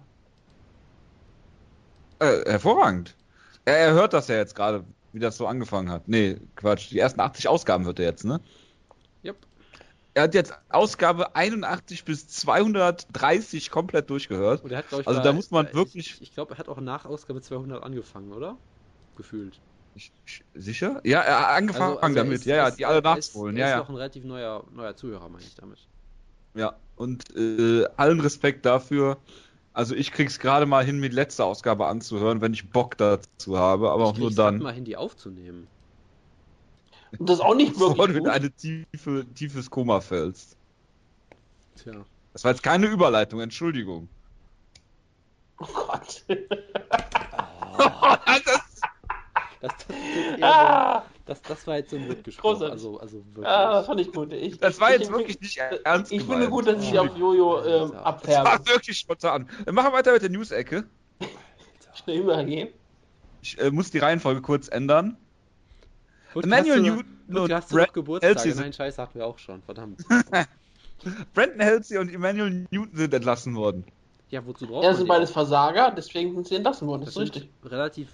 Äh, 2.18 2.48
hervorragend. 2.50 3.14
Er, 3.64 3.76
er 3.78 3.92
hört 3.92 4.12
das 4.12 4.28
ja 4.28 4.36
jetzt 4.36 4.54
gerade, 4.54 4.84
wie 5.12 5.18
das 5.18 5.36
so 5.36 5.46
angefangen 5.46 5.90
hat. 5.90 6.08
Nee, 6.08 6.38
Quatsch. 6.54 6.90
Die 6.90 6.98
ersten 6.98 7.20
80 7.20 7.48
Ausgaben 7.48 7.84
hört 7.84 7.98
er 7.98 8.06
jetzt, 8.06 8.24
ne? 8.24 8.40
Yep. 9.24 9.36
Er 10.14 10.22
hat 10.22 10.34
jetzt 10.34 10.54
Ausgabe 10.70 11.34
81 11.36 12.04
bis 12.04 12.28
230 12.28 13.70
komplett 13.70 14.08
durchgehört. 14.08 14.64
Und 14.64 14.70
er 14.70 14.78
hat, 14.78 14.86
ich, 14.90 15.06
Also 15.06 15.20
bei- 15.20 15.24
da 15.24 15.32
muss 15.32 15.50
man 15.50 15.66
äh, 15.66 15.74
wirklich- 15.74 16.14
Ich, 16.14 16.22
ich 16.22 16.32
glaube, 16.34 16.54
er 16.54 16.58
hat 16.58 16.68
auch 16.68 16.80
nach 16.80 17.04
Ausgabe 17.04 17.42
200 17.42 17.82
angefangen, 17.82 18.32
oder? 18.32 18.56
Gefühlt. 19.16 19.60
Ich, 19.96 20.12
ich, 20.26 20.44
sicher? 20.54 21.00
Ja, 21.04 21.22
er 21.22 21.40
hat 21.40 21.56
angefangen 21.56 21.92
Also- 21.96 22.00
also 22.02 22.14
damit. 22.16 22.34
ist- 22.34 22.44
ja, 22.44 22.56
ja, 22.56 22.70
die 22.70 22.84
alle 22.84 22.98
ist- 22.98 23.34
nachholen. 23.34 23.56
Er 23.56 23.60
Ja, 23.60 23.66
ist 23.66 23.70
ja. 23.72 23.78
noch 23.78 23.88
ein 23.88 23.96
relativ 23.96 24.24
neuer, 24.24 24.62
neuer 24.72 24.94
Zuhörer, 24.94 25.28
meine 25.30 25.42
ich 25.42 25.54
damit. 25.54 25.78
Ja, 26.54 26.74
und 26.96 27.24
äh, 27.36 27.86
allen 27.96 28.20
Respekt 28.20 28.64
dafür. 28.66 29.16
Also 29.72 29.94
ich 29.94 30.12
krieg's 30.12 30.38
gerade 30.38 30.64
mal 30.66 30.84
hin, 30.84 31.00
mir 31.00 31.08
die 31.10 31.14
letzte 31.16 31.44
Ausgabe 31.44 31.86
anzuhören, 31.86 32.40
wenn 32.40 32.52
ich 32.54 32.70
Bock 32.70 32.96
dazu 32.98 33.58
habe, 33.58 33.90
aber 33.90 34.04
Ich 34.04 34.08
auch 34.10 34.18
nur 34.18 34.30
dann. 34.30 34.58
mal 34.58 34.72
hin, 34.72 34.84
die 34.84 34.96
aufzunehmen. 34.96 35.66
Und 37.18 37.28
das 37.30 37.36
ist 37.38 37.44
auch 37.44 37.54
nicht 37.54 37.72
Bevor 37.74 37.90
du 37.90 37.98
wirklich 37.98 38.16
in 38.18 38.24
gut. 38.24 38.32
eine 38.32 38.50
tiefe, 38.50 39.24
tiefes 39.34 39.70
Koma 39.70 40.00
fällst. 40.00 40.56
Tja. 41.82 41.92
Das 42.34 42.44
war 42.44 42.50
jetzt 42.52 42.62
keine 42.62 42.86
Überleitung, 42.86 43.40
Entschuldigung. 43.40 44.08
Oh 45.58 45.66
Gott. 45.72 46.24
das, 47.78 48.60
Das, 49.68 49.86
das, 50.38 50.42
ah, 50.42 51.02
so, 51.02 51.06
das, 51.26 51.42
das 51.42 51.66
war 51.66 51.76
jetzt 51.76 51.90
so 51.90 51.96
ein. 51.96 52.22
Großartig. 52.36 52.72
Also, 52.72 52.98
also 53.00 53.16
wirklich. 53.34 53.46
ah, 53.46 53.72
das 53.72 53.86
fand 53.86 54.00
ich 54.00 54.12
gut. 54.12 54.32
Ich, 54.32 54.58
das 54.58 54.80
war 54.80 54.92
ich, 54.94 55.00
jetzt 55.00 55.10
wirklich 55.12 55.40
nicht 55.40 55.58
ernst 55.84 56.12
Ich 56.12 56.18
gemeint. 56.18 56.40
finde 56.42 56.50
gut, 56.50 56.66
dass 56.66 56.82
ich 56.82 56.98
auf 56.98 57.16
Jojo 57.16 57.60
ähm, 57.64 57.66
Ja. 57.66 57.86
Das 57.88 58.04
abfärbe. 58.04 58.48
war 58.50 58.66
wirklich 58.66 58.98
spontan. 58.98 59.48
Dann 59.64 59.74
machen 59.74 59.88
wir 59.92 59.98
weiter 59.98 60.12
mit 60.12 60.22
der 60.22 60.30
News-Ecke. 60.30 60.84
Schnell 61.94 62.18
übergehen. 62.20 62.68
Ich 63.42 63.58
äh, 63.60 63.70
muss 63.70 63.90
die 63.90 63.98
Reihenfolge 63.98 64.40
kurz 64.42 64.68
ändern. 64.68 65.16
Und 66.34 66.44
Emmanuel 66.44 66.82
Newton 66.82 67.04
und 67.28 67.38
und 67.38 67.52
hast? 67.52 67.70
Kelsey 67.70 68.52
sind- 68.52 68.60
Nein, 68.60 68.72
Scheiß 68.72 68.98
hatten 68.98 69.18
wir 69.18 69.26
auch 69.26 69.38
schon, 69.38 69.62
verdammt. 69.62 70.04
Brandon 71.34 71.60
Halsey 71.62 71.98
und 71.98 72.12
Emmanuel 72.12 72.66
Newton 72.70 72.90
sind 72.94 73.14
entlassen 73.14 73.54
worden. 73.56 73.84
Ja, 74.28 74.44
wozu 74.44 74.66
braucht 74.66 74.82
Ja, 74.82 74.88
man 74.88 74.90
das 74.90 74.98
sind 74.98 75.08
beides? 75.08 75.30
Versager, 75.30 75.92
deswegen 75.96 76.34
sind 76.34 76.48
sie 76.48 76.56
entlassen 76.56 76.88
worden. 76.88 77.04
Das, 77.04 77.14
Das 77.14 77.22
ist 77.24 77.34
richtig. 77.36 77.50
relativ 77.64 78.08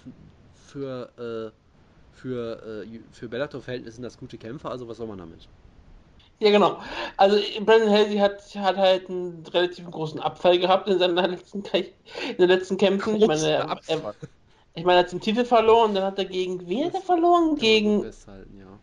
für, 0.73 1.53
äh, 1.53 2.17
für, 2.17 2.83
äh, 2.83 2.99
für 3.11 3.29
Bellator-Verhältnisse 3.29 3.95
sind 3.95 4.03
das 4.03 4.17
gute 4.17 4.37
Kämpfer, 4.37 4.71
also 4.71 4.87
was 4.87 4.97
soll 4.97 5.07
man 5.07 5.19
damit? 5.19 5.47
Ja, 6.39 6.49
genau. 6.51 6.79
Also 7.17 7.37
Brandon 7.63 7.89
Halsey 7.89 8.17
hat, 8.17 8.41
hat 8.55 8.77
halt 8.77 9.09
einen 9.09 9.45
relativ 9.53 9.89
großen 9.89 10.19
Abfall 10.19 10.59
gehabt 10.59 10.89
in 10.89 10.99
seinen 10.99 11.15
letzten, 11.15 11.63
Kämpfen- 11.63 11.93
in 12.29 12.37
den 12.37 12.49
letzten 12.49 12.77
Kämpfen. 12.77 13.15
Ich 13.15 13.25
meine, 13.27 13.47
er, 13.49 13.81
er, 13.87 14.15
ich 14.75 14.83
meine, 14.83 14.99
er 14.99 15.03
hat 15.05 15.11
den 15.11 15.21
Titel 15.21 15.45
verloren, 15.45 15.93
dann 15.95 16.03
hat 16.03 16.19
er 16.19 16.25
gegen, 16.25 16.67
wen 16.67 16.85
hat 16.85 16.95
er 16.95 17.01
verloren? 17.01 17.55
Gegen, 17.55 18.01
Festhalten, 18.01 18.59
ja. 18.59 18.79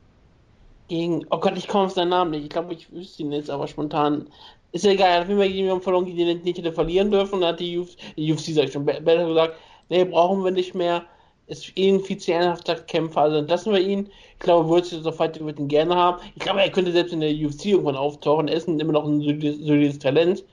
gegen, 0.88 1.26
oh 1.30 1.38
Gott, 1.38 1.56
ich 1.56 1.68
komme 1.68 1.86
auf 1.86 1.92
seinen 1.92 2.10
Namen 2.10 2.30
nicht. 2.32 2.44
Ich 2.44 2.50
glaube, 2.50 2.72
ich 2.74 2.90
wüsste 2.92 3.22
ihn 3.22 3.32
jetzt, 3.32 3.50
aber 3.50 3.68
spontan. 3.68 4.28
Ist 4.72 4.84
ja 4.84 4.92
egal, 4.92 5.08
er 5.10 5.20
hat 5.20 5.28
gegen 5.28 5.40
jemanden 5.54 5.82
verloren, 5.82 6.04
gegen 6.06 6.18
den 6.18 6.28
er 6.28 6.34
nicht 6.44 6.58
hätte 6.58 6.72
verlieren 6.72 7.10
dürfen. 7.10 7.34
Und 7.36 7.40
dann 7.42 7.52
hat 7.54 7.60
die 7.60 7.78
UFC, 7.78 7.96
die 8.16 8.32
UFC 8.32 8.52
sag 8.52 8.64
ich 8.64 8.72
schon, 8.72 8.84
Be- 8.86 9.00
Bellator 9.00 9.28
gesagt, 9.28 9.56
nee, 9.88 10.04
brauchen 10.04 10.44
wir 10.44 10.50
nicht 10.52 10.74
mehr. 10.74 11.04
Ist 11.50 11.76
eh 11.76 11.88
ein 11.90 11.98
viel 11.98 12.16
zu 12.16 12.32
ernsthafter 12.32 12.76
Kämpfer, 12.76 13.22
also 13.22 13.38
entlassen 13.38 13.72
wir 13.72 13.80
ihn. 13.80 14.08
Ich 14.34 14.38
glaube, 14.38 14.68
Wurzel 14.68 15.02
so 15.02 15.10
Fight 15.10 15.44
wird 15.44 15.58
ihn 15.58 15.66
gerne 15.66 15.96
haben. 15.96 16.22
Ich 16.36 16.42
glaube, 16.42 16.62
er 16.62 16.70
könnte 16.70 16.92
selbst 16.92 17.12
in 17.12 17.20
der 17.20 17.32
UFC 17.32 17.66
irgendwann 17.66 17.96
auftauchen. 17.96 18.46
Er 18.46 18.54
ist 18.54 18.68
immer 18.68 18.92
noch 18.92 19.04
ein 19.04 19.20
solides, 19.20 19.98
Talent. 19.98 20.44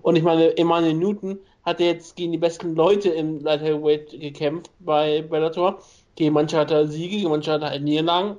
Und 0.00 0.16
ich 0.16 0.22
meine, 0.22 0.56
Emmanuel 0.56 0.94
Newton 0.94 1.38
hat 1.66 1.78
jetzt 1.78 2.16
gegen 2.16 2.32
die 2.32 2.38
besten 2.38 2.74
Leute 2.74 3.10
im 3.10 3.40
Light 3.40 3.60
Heavyweight 3.60 4.18
gekämpft 4.18 4.70
bei 4.78 5.20
Bellator. 5.20 5.78
Gegen 6.14 6.32
manche 6.32 6.56
hat 6.56 6.70
er 6.70 6.86
Siege, 6.86 7.16
gegen 7.16 7.28
manche 7.28 7.52
hat 7.52 7.60
er 7.60 7.70
halt 7.70 7.82
Niederlagen. 7.82 8.38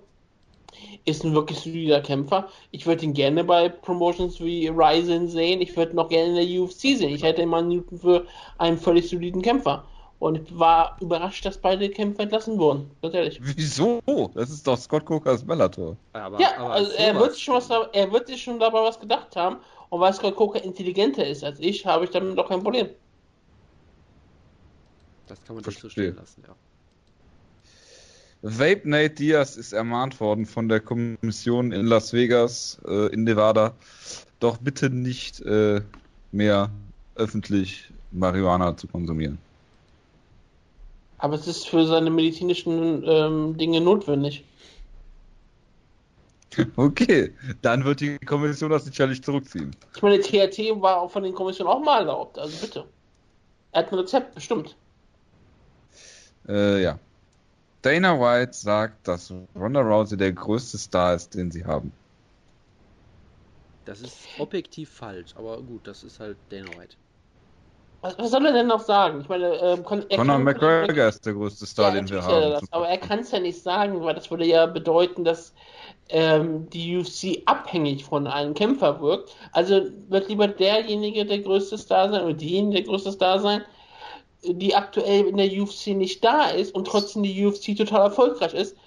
Ist 1.06 1.24
ein 1.24 1.36
wirklich 1.36 1.60
solider 1.60 2.02
Kämpfer. 2.02 2.50
Ich 2.72 2.88
würde 2.88 3.06
ihn 3.06 3.14
gerne 3.14 3.44
bei 3.44 3.70
Promotions 3.70 4.40
wie 4.42 4.70
Ryzen 4.70 5.28
sehen. 5.28 5.62
Ich 5.62 5.78
würde 5.78 5.92
ihn 5.92 5.98
noch 5.98 6.10
gerne 6.10 6.42
in 6.42 6.50
der 6.50 6.64
UFC 6.64 6.98
sehen. 6.98 7.14
Ich 7.14 7.22
hätte 7.22 7.44
Emmanuel 7.44 7.78
Newton 7.78 8.00
für 8.00 8.26
einen 8.58 8.80
völlig 8.80 9.08
soliden 9.08 9.44
Kämpfer. 9.44 9.86
Und 10.20 10.36
ich 10.36 10.58
war 10.58 10.98
überrascht, 11.00 11.46
dass 11.46 11.58
beide 11.60 11.90
Kämpfer 11.90 12.24
entlassen 12.24 12.58
wurden. 12.58 12.90
Ganz 13.02 13.14
ehrlich. 13.14 13.40
Wieso? 13.42 14.02
Das 14.34 14.50
ist 14.50 14.66
doch 14.66 14.78
Scott 14.78 15.06
Cokers 15.06 15.44
Bellator. 15.44 15.96
Aber, 16.14 16.40
Ja, 16.40 16.58
aber 16.58 16.72
also 16.72 16.90
als 16.90 17.00
er 17.00 17.16
wird, 17.20 17.34
sich 17.34 17.44
schon 17.44 17.56
was, 17.56 17.70
er 17.70 18.12
wird 18.12 18.28
sich 18.28 18.42
schon 18.42 18.60
dabei 18.60 18.82
was 18.82 19.00
gedacht 19.00 19.36
haben. 19.36 19.58
Und 19.90 20.00
weil 20.02 20.14
Scott 20.14 20.36
Coker 20.36 20.64
intelligenter 20.64 21.26
ist 21.26 21.44
als 21.44 21.60
ich, 21.60 21.86
habe 21.86 22.06
ich 22.06 22.12
damit 22.12 22.38
doch 22.38 22.50
kein 22.50 22.64
Problem. 22.64 22.90
Das 25.28 25.44
kann 25.44 25.56
man 25.56 25.64
nicht 25.64 25.76
so 25.76 25.82
Verstehe. 25.82 26.12
stehen 26.12 26.16
lassen, 26.16 26.44
ja. 26.48 26.56
Vape 28.42 28.88
Nate 28.88 29.10
Diaz 29.16 29.58
ist 29.58 29.74
ermahnt 29.74 30.20
worden 30.20 30.46
von 30.46 30.70
der 30.70 30.80
Kommission 30.80 31.72
in 31.72 31.86
Las 31.88 32.14
Vegas, 32.14 32.80
äh, 32.88 33.08
in 33.08 33.24
Nevada, 33.24 33.76
doch 34.40 34.58
bitte 34.58 34.90
nicht 34.90 35.42
äh, 35.42 35.82
mehr 36.32 36.70
öffentlich 37.16 37.90
Marihuana 38.12 38.78
zu 38.78 38.88
konsumieren. 38.88 39.40
Aber 41.20 41.36
es 41.36 41.48
ist 41.48 41.68
für 41.68 41.86
seine 41.86 42.10
medizinischen 42.10 43.04
ähm, 43.06 43.58
Dinge 43.58 43.82
notwendig. 43.82 44.44
Okay, 46.76 47.34
dann 47.62 47.84
wird 47.84 48.00
die 48.00 48.18
Kommission 48.20 48.72
das 48.72 48.86
sicherlich 48.86 49.22
zurückziehen. 49.22 49.76
Ich 49.96 50.02
meine, 50.02 50.20
THT 50.20 50.82
war 50.82 51.02
auch 51.02 51.12
von 51.12 51.22
den 51.22 51.34
Kommissionen 51.34 51.70
auch 51.70 51.84
mal 51.84 52.00
erlaubt, 52.00 52.40
also 52.40 52.58
bitte. 52.60 52.86
Er 53.72 53.84
hat 53.84 53.92
ein 53.92 54.00
Rezept, 54.00 54.34
bestimmt. 54.34 54.76
Äh, 56.48 56.82
ja. 56.82 57.00
Dana 57.84 58.20
White 58.20 58.54
sagt, 58.54 59.08
dass 59.08 59.32
Ronda 59.56 59.82
Rousey 59.82 60.18
der 60.18 60.32
größte 60.32 60.78
Star 60.78 61.14
ist, 61.14 61.36
den 61.36 61.52
sie 61.52 61.64
haben. 61.64 61.92
Das 63.86 64.02
ist 64.02 64.18
objektiv 64.40 64.90
falsch, 64.90 65.34
aber 65.36 65.62
gut, 65.62 65.88
das 65.88 66.04
ist 66.04 66.20
halt 66.20 66.38
Dana 66.50 66.70
White. 66.78 66.96
Was, 68.02 68.18
was 68.18 68.30
soll 68.32 68.46
er 68.46 68.54
denn 68.54 68.68
noch 68.68 68.82
sagen? 68.82 69.22
Ich 69.22 69.30
meine, 69.30 69.56
ähm, 69.56 69.80
er 70.10 70.18
Conor 70.18 70.36
kann- 70.36 70.44
McGregor 70.44 71.08
ist 71.08 71.26
der 71.26 71.34
größte 71.34 71.66
Star, 71.66 71.90
ja, 71.90 71.96
den 72.02 72.10
wir 72.10 72.22
haben. 72.24 72.52
Das, 72.52 72.64
aber 72.72 72.88
er 72.88 72.98
kann 72.98 73.20
es 73.20 73.32
ja 73.32 73.40
nicht 73.40 73.62
sagen, 73.62 74.02
weil 74.04 74.14
das 74.14 74.30
würde 74.30 74.46
ja 74.46 74.66
bedeuten, 74.68 75.24
dass 75.24 75.54
ähm, 76.10 76.70
die 76.70 76.98
UFC 76.98 77.42
abhängig 77.46 78.06
von 78.06 78.28
einem 78.28 78.54
Kämpfer 78.54 79.02
wirkt. 79.02 79.36
Also 79.52 79.82
wird 80.10 80.30
lieber 80.30 80.48
derjenige 80.48 81.26
der 81.26 81.40
größte 81.40 81.78
Star 81.78 82.10
sein 82.12 82.24
oder 82.24 82.34
diejenige 82.34 82.84
der 82.84 82.86
größte 82.86 83.12
Star 83.12 83.40
sein, 83.40 83.64
die 84.44 84.76
aktuell 84.76 85.26
in 85.26 85.38
der 85.38 85.52
UFC 85.52 85.88
nicht 85.88 86.24
da 86.24 86.50
ist 86.50 86.76
und 86.76 86.86
trotzdem 86.88 87.24
die 87.24 87.46
UFC 87.46 87.76
total 87.76 88.04
erfolgreich 88.04 88.54
ist. 88.54 88.78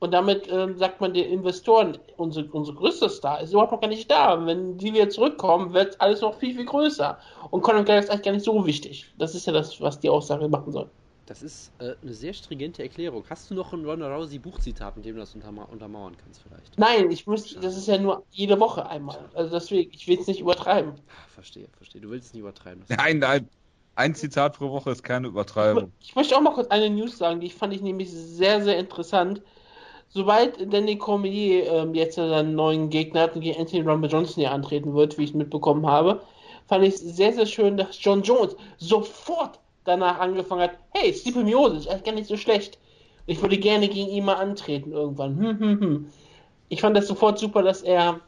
Und 0.00 0.12
damit 0.12 0.48
ähm, 0.50 0.76
sagt 0.76 1.00
man 1.00 1.14
den 1.14 1.30
Investoren, 1.30 1.98
unsere, 2.16 2.46
unsere 2.46 2.76
größte 2.76 3.08
Star 3.08 3.40
ist 3.40 3.52
überhaupt 3.52 3.72
noch 3.72 3.80
gar 3.80 3.88
nicht 3.88 4.10
da. 4.10 4.44
Wenn 4.44 4.76
die 4.76 4.92
wieder 4.92 5.08
zurückkommen, 5.08 5.72
wird 5.72 6.00
alles 6.00 6.20
noch 6.20 6.38
viel, 6.38 6.54
viel 6.54 6.66
größer. 6.66 7.18
Und 7.50 7.62
Conor 7.62 7.80
McGregor 7.80 8.00
ist 8.00 8.10
eigentlich 8.10 8.22
gar 8.22 8.32
nicht 8.32 8.44
so 8.44 8.66
wichtig. 8.66 9.06
Das 9.18 9.34
ist 9.34 9.46
ja 9.46 9.52
das, 9.52 9.80
was 9.80 10.00
die 10.00 10.10
Aussage 10.10 10.48
machen 10.48 10.72
soll. 10.72 10.90
Das 11.26 11.42
ist 11.42 11.72
äh, 11.78 11.94
eine 12.02 12.12
sehr 12.12 12.34
stringente 12.34 12.82
Erklärung. 12.82 13.24
Hast 13.30 13.50
du 13.50 13.54
noch 13.54 13.72
ein 13.72 13.84
Ronda 13.84 14.14
Rousey 14.14 14.38
Buchzitat, 14.38 14.96
mit 14.96 15.06
dem 15.06 15.14
du 15.14 15.20
das 15.20 15.34
unterma 15.34 15.62
untermauern 15.64 16.14
kannst 16.22 16.42
vielleicht? 16.42 16.78
Nein, 16.78 17.10
ich 17.10 17.26
muss, 17.26 17.54
das 17.54 17.76
ist 17.76 17.88
ja 17.88 17.96
nur 17.96 18.24
jede 18.30 18.60
Woche 18.60 18.86
einmal. 18.86 19.18
Also 19.32 19.50
deswegen, 19.50 19.90
ich 19.94 20.06
will 20.06 20.18
es 20.20 20.26
nicht 20.26 20.40
übertreiben. 20.40 20.92
Ah, 21.08 21.28
verstehe, 21.28 21.68
verstehe. 21.78 22.02
Du 22.02 22.10
willst 22.10 22.26
es 22.26 22.34
nicht 22.34 22.42
übertreiben. 22.42 22.84
Nein, 22.88 23.20
nein. 23.20 23.48
Ein 23.96 24.14
Zitat 24.14 24.58
pro 24.58 24.70
Woche 24.70 24.90
ist 24.90 25.02
keine 25.02 25.28
Übertreibung. 25.28 25.92
Ich 26.00 26.14
möchte 26.16 26.36
auch 26.36 26.40
mal 26.40 26.52
kurz 26.52 26.68
eine 26.68 26.90
News 26.90 27.16
sagen, 27.16 27.40
die 27.40 27.48
fand 27.48 27.72
ich 27.72 27.80
nämlich 27.80 28.10
sehr, 28.10 28.62
sehr 28.62 28.76
interessant. 28.76 29.40
Sobald 30.16 30.72
Danny 30.72 30.96
Cormier 30.96 31.66
ähm, 31.72 31.92
jetzt 31.92 32.14
seinen 32.14 32.54
neuen 32.54 32.88
Gegner 32.88 33.22
hat 33.22 33.34
und 33.34 33.40
gegen 33.40 33.58
Anthony 33.58 33.82
Rumble 33.82 34.08
Johnson 34.08 34.36
hier 34.36 34.52
antreten 34.52 34.94
wird, 34.94 35.18
wie 35.18 35.24
ich 35.24 35.34
mitbekommen 35.34 35.88
habe, 35.88 36.20
fand 36.68 36.84
ich 36.84 36.94
es 36.94 37.00
sehr, 37.00 37.32
sehr 37.32 37.46
schön, 37.46 37.76
dass 37.76 37.98
John 38.00 38.22
Jones 38.22 38.54
sofort 38.78 39.58
danach 39.82 40.20
angefangen 40.20 40.62
hat, 40.62 40.78
hey, 40.90 41.12
Stipe 41.12 41.42
Miose 41.42 41.78
ist 41.78 41.88
eigentlich 41.88 42.04
gar 42.04 42.14
nicht 42.14 42.28
so 42.28 42.36
schlecht. 42.36 42.78
Ich 43.26 43.42
würde 43.42 43.58
gerne 43.58 43.88
gegen 43.88 44.08
ihn 44.08 44.24
mal 44.24 44.34
antreten 44.34 44.92
irgendwann. 44.92 45.36
Hm, 45.36 45.58
hm, 45.58 45.80
hm. 45.80 46.10
Ich 46.68 46.80
fand 46.80 46.96
das 46.96 47.08
sofort 47.08 47.40
super, 47.40 47.64
dass 47.64 47.82
er 47.82 48.20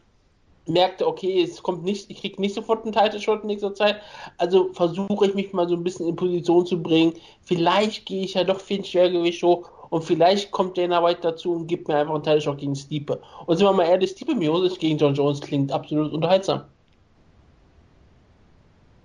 merkte, 0.66 1.06
okay, 1.06 1.40
es 1.40 1.62
kommt 1.62 1.84
nicht, 1.84 2.10
ich 2.10 2.20
krieg 2.20 2.40
nicht 2.40 2.56
sofort 2.56 2.82
einen 2.82 2.94
Title 2.94 3.20
Shot 3.20 3.42
in 3.42 3.46
nächster 3.46 3.74
Zeit, 3.76 4.00
also 4.38 4.72
versuche 4.72 5.26
ich 5.26 5.34
mich 5.34 5.52
mal 5.52 5.68
so 5.68 5.76
ein 5.76 5.84
bisschen 5.84 6.08
in 6.08 6.16
Position 6.16 6.66
zu 6.66 6.82
bringen. 6.82 7.12
Vielleicht 7.42 8.06
gehe 8.06 8.24
ich 8.24 8.34
ja 8.34 8.42
doch 8.42 8.60
ein 8.68 8.84
Schwergewicht 8.84 9.40
hoch 9.44 9.70
und 9.90 10.04
vielleicht 10.04 10.50
kommt 10.50 10.76
Dana 10.76 11.02
White 11.02 11.20
dazu 11.22 11.52
und 11.52 11.66
gibt 11.66 11.88
mir 11.88 11.96
einfach 11.96 12.22
einen 12.24 12.40
Shot 12.40 12.58
gegen 12.58 12.74
Stiepe. 12.74 13.20
Und 13.46 13.56
sind 13.56 13.66
wir 13.66 13.72
mal 13.72 13.86
ehrlich, 13.86 14.10
Stiepe 14.10 14.34
Miosic 14.34 14.78
gegen 14.78 14.98
John 14.98 15.14
Jones 15.14 15.40
klingt 15.40 15.72
absolut 15.72 16.12
unterhaltsam. 16.12 16.64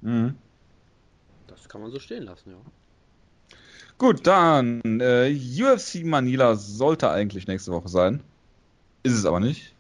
Mhm. 0.02 0.36
Das 1.48 1.70
kann 1.70 1.82
man 1.82 1.92
so 1.92 2.00
stehen 2.00 2.24
lassen, 2.24 2.52
ja. 2.52 2.58
Gut, 3.98 4.26
dann 4.26 4.82
äh, 5.00 5.32
UFC 5.32 6.04
Manila 6.04 6.56
sollte 6.56 7.12
eigentlich 7.12 7.46
nächste 7.48 7.72
Woche 7.72 7.88
sein. 7.88 8.24
Ist 9.04 9.14
es 9.14 9.26
aber 9.26 9.40
nicht. 9.40 9.74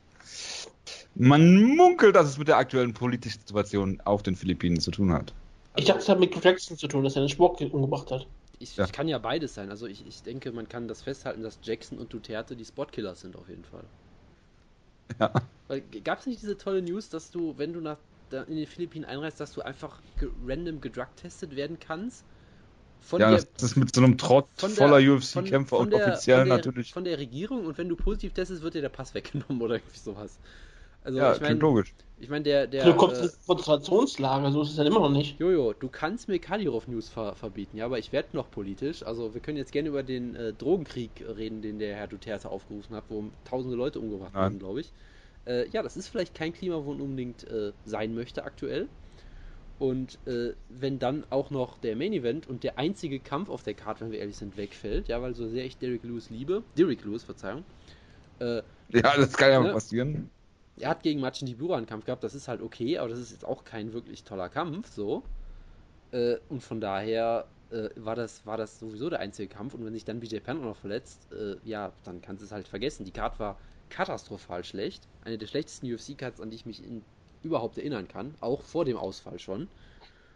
Man 1.15 1.75
munkelt, 1.75 2.15
dass 2.15 2.27
es 2.27 2.37
mit 2.37 2.47
der 2.47 2.57
aktuellen 2.57 2.93
politischen 2.93 3.39
Situation 3.39 3.99
auf 4.05 4.23
den 4.23 4.35
Philippinen 4.35 4.79
zu 4.79 4.91
tun 4.91 5.11
hat. 5.11 5.33
Ich 5.75 5.85
dachte, 5.85 6.01
es 6.01 6.09
hat 6.09 6.19
mit 6.19 6.43
Jackson 6.43 6.77
zu 6.77 6.87
tun, 6.87 7.03
dass 7.03 7.15
er 7.15 7.23
den 7.23 7.29
Sport 7.29 7.61
umgebracht 7.61 8.11
hat. 8.11 8.27
Ich, 8.61 8.75
Ja. 8.77 8.85
ich 8.85 8.91
kann 8.91 9.07
ja 9.07 9.17
beides 9.17 9.53
sein. 9.53 9.69
Also 9.69 9.87
ich, 9.87 10.05
ich 10.05 10.23
denke, 10.23 10.51
man 10.51 10.69
kann 10.69 10.87
das 10.87 11.01
festhalten, 11.01 11.43
dass 11.43 11.59
Jackson 11.63 11.97
und 11.97 12.13
Duterte 12.13 12.55
die 12.55 12.65
Spotkillers 12.65 13.21
sind 13.21 13.35
auf 13.35 13.49
jeden 13.49 13.65
Fall. 13.65 13.83
Ja. 15.19 15.33
Weil 15.67 15.81
gab 16.03 16.19
es 16.19 16.25
nicht 16.25 16.41
diese 16.41 16.57
tolle 16.57 16.81
News, 16.81 17.09
dass 17.09 17.31
du, 17.31 17.57
wenn 17.57 17.73
du 17.73 17.81
nach 17.81 17.97
in 18.47 18.55
den 18.55 18.67
Philippinen 18.67 19.03
einreist, 19.03 19.41
dass 19.41 19.51
du 19.51 19.61
einfach 19.61 19.99
ge 20.17 20.29
random 20.45 20.79
gedrugtestet 20.79 21.55
werden 21.55 21.77
kannst? 21.79 22.23
Von 23.01 23.19
ja, 23.19 23.31
der, 23.31 23.43
das 23.55 23.63
ist 23.63 23.75
mit 23.75 23.93
so 23.93 24.01
einem 24.01 24.17
Trott 24.17 24.47
voller 24.55 24.97
UFC-Kämpfer 24.97 25.77
und 25.79 25.93
offiziell 25.93 26.45
natürlich. 26.45 26.93
Von 26.93 27.03
der 27.03 27.17
Regierung 27.17 27.65
und 27.65 27.77
wenn 27.77 27.89
du 27.89 27.95
positiv 27.95 28.33
testest, 28.33 28.61
wird 28.61 28.75
dir 28.75 28.81
der 28.81 28.89
Pass 28.89 29.13
weggenommen 29.13 29.61
oder 29.61 29.75
irgendwie 29.75 29.99
sowas. 29.99 30.39
Also 31.03 31.19
ja, 31.19 31.35
ich 31.35 31.41
klingt 31.41 31.61
meine, 31.61 31.61
logisch. 31.61 31.95
ich 32.17 32.29
mein, 32.29 32.43
der, 32.43 32.67
der, 32.67 32.83
du 32.83 32.93
kommst 32.95 33.21
äh, 33.21 33.25
ins 33.25 33.39
Konzentrationslager, 33.45 34.51
so 34.51 34.61
ist 34.61 34.69
es 34.71 34.75
dann 34.75 34.87
immer 34.87 34.99
noch 34.99 35.09
nicht. 35.11 35.39
Jojo, 35.39 35.73
du 35.73 35.89
kannst 35.89 36.27
mir 36.27 36.39
Kadyrov 36.39 36.87
News 36.87 37.09
ver 37.09 37.35
verbieten, 37.35 37.77
ja, 37.77 37.85
aber 37.85 37.99
ich 37.99 38.11
werde 38.11 38.29
noch 38.33 38.51
politisch. 38.51 39.03
Also 39.03 39.33
wir 39.33 39.41
können 39.41 39.57
jetzt 39.57 39.71
gerne 39.71 39.89
über 39.89 40.03
den 40.03 40.35
äh, 40.35 40.53
Drogenkrieg 40.53 41.23
reden, 41.27 41.61
den 41.61 41.79
der 41.79 41.95
Herr 41.95 42.07
Duterte 42.07 42.49
aufgerufen 42.49 42.95
hat, 42.95 43.05
wo 43.09 43.31
tausende 43.43 43.75
Leute 43.75 43.99
umgebracht 43.99 44.33
Nein. 44.33 44.53
wurden, 44.53 44.59
glaube 44.59 44.81
ich. 44.81 44.93
Äh, 45.45 45.67
ja, 45.69 45.81
das 45.83 45.97
ist 45.97 46.07
vielleicht 46.09 46.35
kein 46.35 46.53
Klima, 46.53 46.75
wo 46.85 46.91
man 46.91 47.01
unbedingt 47.01 47.43
äh, 47.45 47.73
sein 47.85 48.13
möchte 48.13 48.43
aktuell. 48.43 48.89
Und 49.79 50.19
äh, 50.27 50.53
wenn 50.69 50.99
dann 50.99 51.25
auch 51.31 51.49
noch 51.49 51.77
der 51.79 51.95
Main 51.95 52.13
Event 52.13 52.47
und 52.47 52.63
der 52.63 52.77
einzige 52.77 53.19
Kampf 53.19 53.49
auf 53.49 53.63
der 53.63 53.73
Karte, 53.73 54.05
wenn 54.05 54.11
wir 54.11 54.19
ehrlich 54.19 54.37
sind, 54.37 54.55
wegfällt, 54.57 55.07
ja, 55.07 55.21
weil 55.23 55.33
so 55.35 55.47
sehr 55.47 55.65
ich 55.65 55.79
Derek 55.79 56.03
Lewis 56.03 56.29
liebe, 56.29 56.63
Derek 56.77 57.03
Lewis, 57.03 57.23
Verzeihung, 57.23 57.65
äh, 58.39 58.61
Ja, 58.93 59.15
das 59.17 59.33
kann 59.37 59.51
ja 59.51 59.59
Ne? 59.59 59.67
mal 59.67 59.71
passieren. 59.71 60.31
Er 60.81 60.89
hat 60.89 61.03
gegen 61.03 61.21
Machin 61.21 61.47
Dibura 61.47 61.77
einen 61.77 61.85
Kampf 61.85 62.05
gehabt, 62.05 62.23
das 62.23 62.35
ist 62.35 62.47
halt 62.47 62.61
okay, 62.61 62.97
aber 62.97 63.09
das 63.09 63.19
ist 63.19 63.31
jetzt 63.31 63.45
auch 63.45 63.63
kein 63.63 63.93
wirklich 63.93 64.23
toller 64.23 64.49
Kampf, 64.49 64.91
so. 64.91 65.23
Äh, 66.11 66.37
und 66.49 66.61
von 66.61 66.81
daher 66.81 67.45
äh, 67.71 67.89
war, 67.95 68.15
das, 68.15 68.45
war 68.45 68.57
das 68.57 68.79
sowieso 68.79 69.09
der 69.09 69.19
einzige 69.19 69.47
Kampf. 69.47 69.73
Und 69.73 69.85
wenn 69.85 69.93
sich 69.93 70.05
dann 70.05 70.19
BJ 70.19 70.37
Penn 70.39 70.59
auch 70.59 70.65
noch 70.65 70.75
verletzt, 70.75 71.27
äh, 71.31 71.55
ja, 71.63 71.91
dann 72.03 72.21
kannst 72.21 72.41
du 72.41 72.45
es 72.45 72.51
halt 72.51 72.67
vergessen. 72.67 73.05
Die 73.05 73.11
Card 73.11 73.39
war 73.39 73.57
katastrophal 73.89 74.63
schlecht. 74.63 75.07
Eine 75.23 75.37
der 75.37 75.47
schlechtesten 75.47 75.91
UFC-Cards, 75.91 76.41
an 76.41 76.49
die 76.49 76.57
ich 76.57 76.65
mich 76.65 76.83
in, 76.83 77.03
überhaupt 77.43 77.77
erinnern 77.77 78.07
kann. 78.07 78.35
Auch 78.41 78.61
vor 78.61 78.85
dem 78.85 78.97
Ausfall 78.97 79.39
schon. 79.39 79.67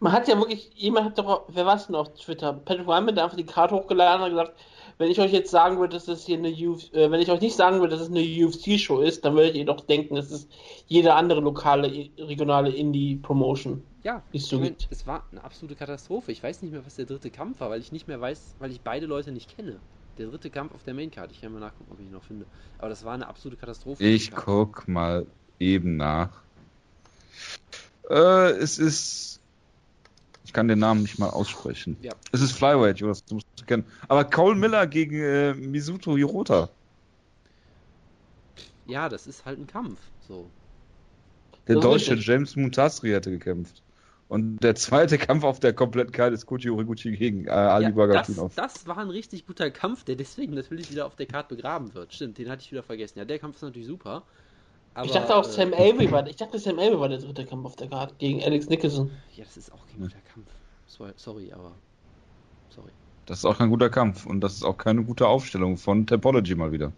Man 0.00 0.12
hat 0.12 0.28
ja 0.28 0.38
wirklich, 0.38 0.70
jemand 0.74 1.06
hat 1.06 1.18
doch, 1.18 1.44
wer 1.48 1.64
war 1.64 1.76
es 1.76 1.86
denn 1.86 1.94
auf 1.94 2.12
Twitter? 2.14 2.52
Patrick 2.52 2.86
Wyman 2.86 3.08
hat 3.08 3.18
einfach 3.18 3.36
die 3.36 3.46
Karte 3.46 3.74
hochgeladen 3.74 4.24
und 4.24 4.30
gesagt, 4.30 4.52
wenn 4.98 5.10
ich 5.10 5.20
euch 5.20 5.32
jetzt 5.32 5.50
sagen 5.50 5.78
würde, 5.78 5.94
dass 5.94 6.06
das 6.06 6.24
hier 6.24 6.38
eine 6.38 6.50
UFC, 6.50 6.94
äh, 6.94 7.10
wenn 7.10 7.20
ich 7.20 7.30
euch 7.30 7.40
nicht 7.40 7.56
sagen 7.56 7.80
würde, 7.80 7.96
dass 7.96 8.08
es 8.08 8.10
eine 8.10 8.20
UFC-Show 8.20 9.00
ist, 9.00 9.24
dann 9.24 9.34
würdet 9.34 9.56
ihr 9.56 9.64
doch 9.64 9.80
denken, 9.80 10.16
es 10.16 10.30
ist 10.30 10.50
jede 10.86 11.14
andere 11.14 11.40
lokale, 11.40 12.08
regionale 12.18 12.70
Indie-Promotion. 12.70 13.82
Ja, 14.02 14.22
ich 14.32 14.50
mein, 14.52 14.62
gut. 14.62 14.86
es 14.90 15.06
war 15.06 15.24
eine 15.32 15.42
absolute 15.42 15.74
Katastrophe. 15.74 16.30
Ich 16.32 16.42
weiß 16.42 16.62
nicht 16.62 16.70
mehr, 16.70 16.86
was 16.86 16.94
der 16.94 17.06
dritte 17.06 17.30
Kampf 17.30 17.60
war, 17.60 17.70
weil 17.70 17.80
ich 17.80 17.92
nicht 17.92 18.06
mehr 18.06 18.20
weiß, 18.20 18.54
weil 18.58 18.70
ich 18.70 18.80
beide 18.80 19.06
Leute 19.06 19.32
nicht 19.32 19.54
kenne. 19.54 19.80
Der 20.16 20.28
dritte 20.28 20.48
Kampf 20.48 20.74
auf 20.74 20.82
der 20.84 20.94
Maincard. 20.94 21.30
Ich 21.32 21.40
kann 21.40 21.52
mal 21.52 21.58
nachgucken, 21.58 21.90
ob 21.92 22.00
ich 22.00 22.06
ihn 22.06 22.12
noch 22.12 22.22
finde. 22.22 22.46
Aber 22.78 22.88
das 22.88 23.04
war 23.04 23.12
eine 23.12 23.26
absolute 23.26 23.60
Katastrophe. 23.60 24.02
Ich 24.02 24.30
guck 24.30 24.88
mal 24.88 25.26
eben 25.58 25.96
nach. 25.96 26.30
Äh, 28.08 28.50
es 28.52 28.78
ist. 28.78 29.40
Ich 30.46 30.52
kann 30.52 30.68
den 30.68 30.78
Namen 30.78 31.02
nicht 31.02 31.18
mal 31.18 31.28
aussprechen. 31.28 31.96
Ja. 32.02 32.12
Es 32.30 32.40
ist 32.40 32.52
Flyweight, 32.52 33.00
Jonas, 33.00 33.24
du 33.24 33.34
musst 33.34 33.48
es 33.58 33.66
kennen. 33.66 33.84
Aber 34.06 34.24
Cole 34.24 34.54
Miller 34.54 34.86
gegen 34.86 35.20
äh, 35.20 35.54
Misuto 35.54 36.16
Hirota. 36.16 36.70
Ja, 38.86 39.08
das 39.08 39.26
ist 39.26 39.44
halt 39.44 39.58
ein 39.58 39.66
Kampf. 39.66 39.98
So. 40.28 40.48
Der 41.66 41.74
Das 41.74 41.84
deutsche. 41.84 42.14
James 42.14 42.54
Mutasri 42.54 43.10
hätte 43.10 43.32
gekämpft. 43.32 43.82
Und 44.28 44.58
der 44.58 44.76
zweite 44.76 45.18
Kampf 45.18 45.42
auf 45.42 45.58
der 45.58 45.72
kompletten 45.72 46.12
Karte 46.12 46.34
ist 46.34 46.46
Koji 46.46 46.68
Horiguchi 46.68 47.16
gegen 47.16 47.46
äh, 47.46 47.50
Ali 47.50 47.92
Ja, 47.96 48.06
das, 48.06 48.54
das 48.54 48.86
war 48.86 48.98
ein 48.98 49.10
richtig 49.10 49.46
guter 49.46 49.72
Kampf, 49.72 50.04
der 50.04 50.14
deswegen 50.14 50.54
natürlich 50.54 50.92
wieder 50.92 51.06
auf 51.06 51.16
der 51.16 51.26
Karte 51.26 51.56
begraben 51.56 51.92
wird. 51.92 52.14
Stimmt, 52.14 52.38
den 52.38 52.48
hatte 52.48 52.62
ich 52.62 52.70
wieder 52.70 52.84
vergessen. 52.84 53.18
Ja, 53.18 53.24
der 53.24 53.40
Kampf 53.40 53.56
ist 53.56 53.62
natürlich 53.62 53.88
super. 53.88 54.22
Aber, 54.96 55.04
ich 55.04 55.12
dachte 55.12 55.36
auch 55.36 55.44
äh, 55.46 55.50
Sam 55.50 55.74
Avery 55.74 56.10
war, 56.10 56.26
ich 56.26 56.36
dachte 56.36 56.58
Sam 56.58 56.78
Avery 56.78 56.98
war 56.98 57.08
der 57.10 57.18
dritte 57.18 57.44
Kampf 57.44 57.66
auf 57.66 57.76
der 57.76 57.88
Karte 57.88 58.14
gegen 58.18 58.42
Alex 58.42 58.68
Nicholson. 58.70 59.10
Ja, 59.36 59.44
das 59.44 59.56
ist 59.58 59.70
auch 59.72 59.86
kein 59.86 60.00
guter 60.00 60.16
Kampf. 60.32 60.48
So- 60.86 61.06
Sorry, 61.16 61.52
aber. 61.52 61.72
Sorry. 62.74 62.90
Das 63.26 63.38
ist 63.38 63.44
auch 63.44 63.58
kein 63.58 63.68
guter 63.68 63.90
Kampf. 63.90 64.24
Und 64.24 64.40
das 64.40 64.54
ist 64.54 64.64
auch 64.64 64.78
keine 64.78 65.04
gute 65.04 65.28
Aufstellung 65.28 65.76
von 65.76 66.06
Topology 66.06 66.54
mal 66.54 66.72
wieder. 66.72 66.92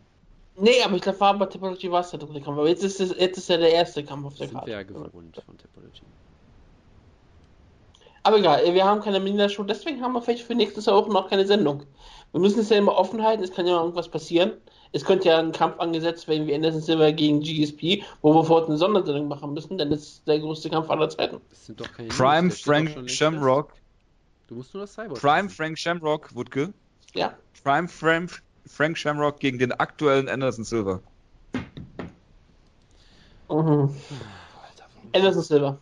Nee, 0.57 0.81
aber 0.85 0.95
ich 0.97 1.03
glaube, 1.03 1.19
bei 1.39 1.47
Topology 1.47 1.91
war 1.91 2.01
es 2.03 2.11
der 2.11 2.21
dritte 2.21 2.41
Kampf. 2.41 2.59
Aber 2.59 2.69
jetzt 2.69 2.85
ist, 2.85 3.01
es, 3.01 3.15
jetzt 3.19 3.37
ist 3.39 3.49
ja 3.49 3.57
der 3.57 3.73
erste 3.73 4.05
Kampf 4.05 4.27
auf 4.27 4.35
der 4.35 4.47
Das 4.47 4.51
sind 4.51 4.55
Karte. 4.59 4.67
wir 4.71 4.75
ja 4.77 4.83
gewohnt 4.85 5.13
von 5.45 5.59
Topology. 5.59 6.03
Aber 8.23 8.39
egal, 8.39 8.75
wir 8.75 8.85
haben 8.85 9.01
keine 9.01 9.21
Manila-Show, 9.21 9.63
deswegen 9.65 10.03
haben 10.03 10.13
wir 10.13 10.21
vielleicht 10.23 10.43
für 10.45 10.55
nächstes 10.55 10.87
Jahr 10.87 10.97
auch 10.97 11.09
noch 11.09 11.29
keine 11.31 11.47
Sendung. 11.47 11.85
Wir 12.33 12.41
müssen 12.41 12.61
es 12.61 12.69
ja 12.69 12.77
immer 12.77 12.97
offen 12.97 13.23
halten, 13.25 13.43
es 13.43 13.53
kann 13.53 13.67
ja 13.67 13.75
mal 13.75 13.83
irgendwas 13.83 14.09
passieren. 14.09 14.53
Es 14.93 15.05
könnte 15.05 15.29
ja 15.29 15.39
ein 15.39 15.53
Kampf 15.53 15.79
angesetzt 15.79 16.29
werden 16.29 16.47
wie 16.47 16.55
Anderson 16.55 16.81
Silva 16.81 17.11
gegen 17.11 17.41
GSP, 17.41 18.03
wo 18.23 18.35
wir 18.35 18.45
vorher 18.45 18.69
eine 18.69 18.79
Sondersendung 18.79 19.29
machen 19.29 19.53
müssen, 19.53 19.77
denn 19.79 19.91
das 19.91 20.01
ist 20.01 20.29
der 20.29 20.39
größte 20.39 20.71
Kampf 20.71 20.89
aller 20.91 21.09
Zeiten. 21.11 21.41
Das 21.51 21.67
sind 21.67 21.81
doch 21.81 21.93
keine 21.93 22.09
Prime 22.09 22.49
News, 22.49 22.61
Frank 22.61 23.11
Shamrock. 23.11 23.75
Du 24.47 24.55
musst 24.55 24.73
nur 24.73 24.83
das 24.83 24.95
Cyborg. 24.95 25.21
Prime 25.21 25.45
wissen. 25.45 25.57
Frank 25.57 25.79
Shamrock, 25.79 26.35
Wutke. 26.35 26.73
Ja. 27.15 27.35
Prime 27.63 27.89
Frank, 27.89 28.43
Frank 28.67 28.97
Shamrock 28.97 29.41
gegen 29.41 29.59
den 29.59 29.73
aktuellen 29.73 30.29
Anderson 30.29 30.65
Silva. 30.65 31.01
Mhm. 33.51 33.91
Alter? 33.91 34.87
Anderson 35.15 35.43
Silva. 35.43 35.79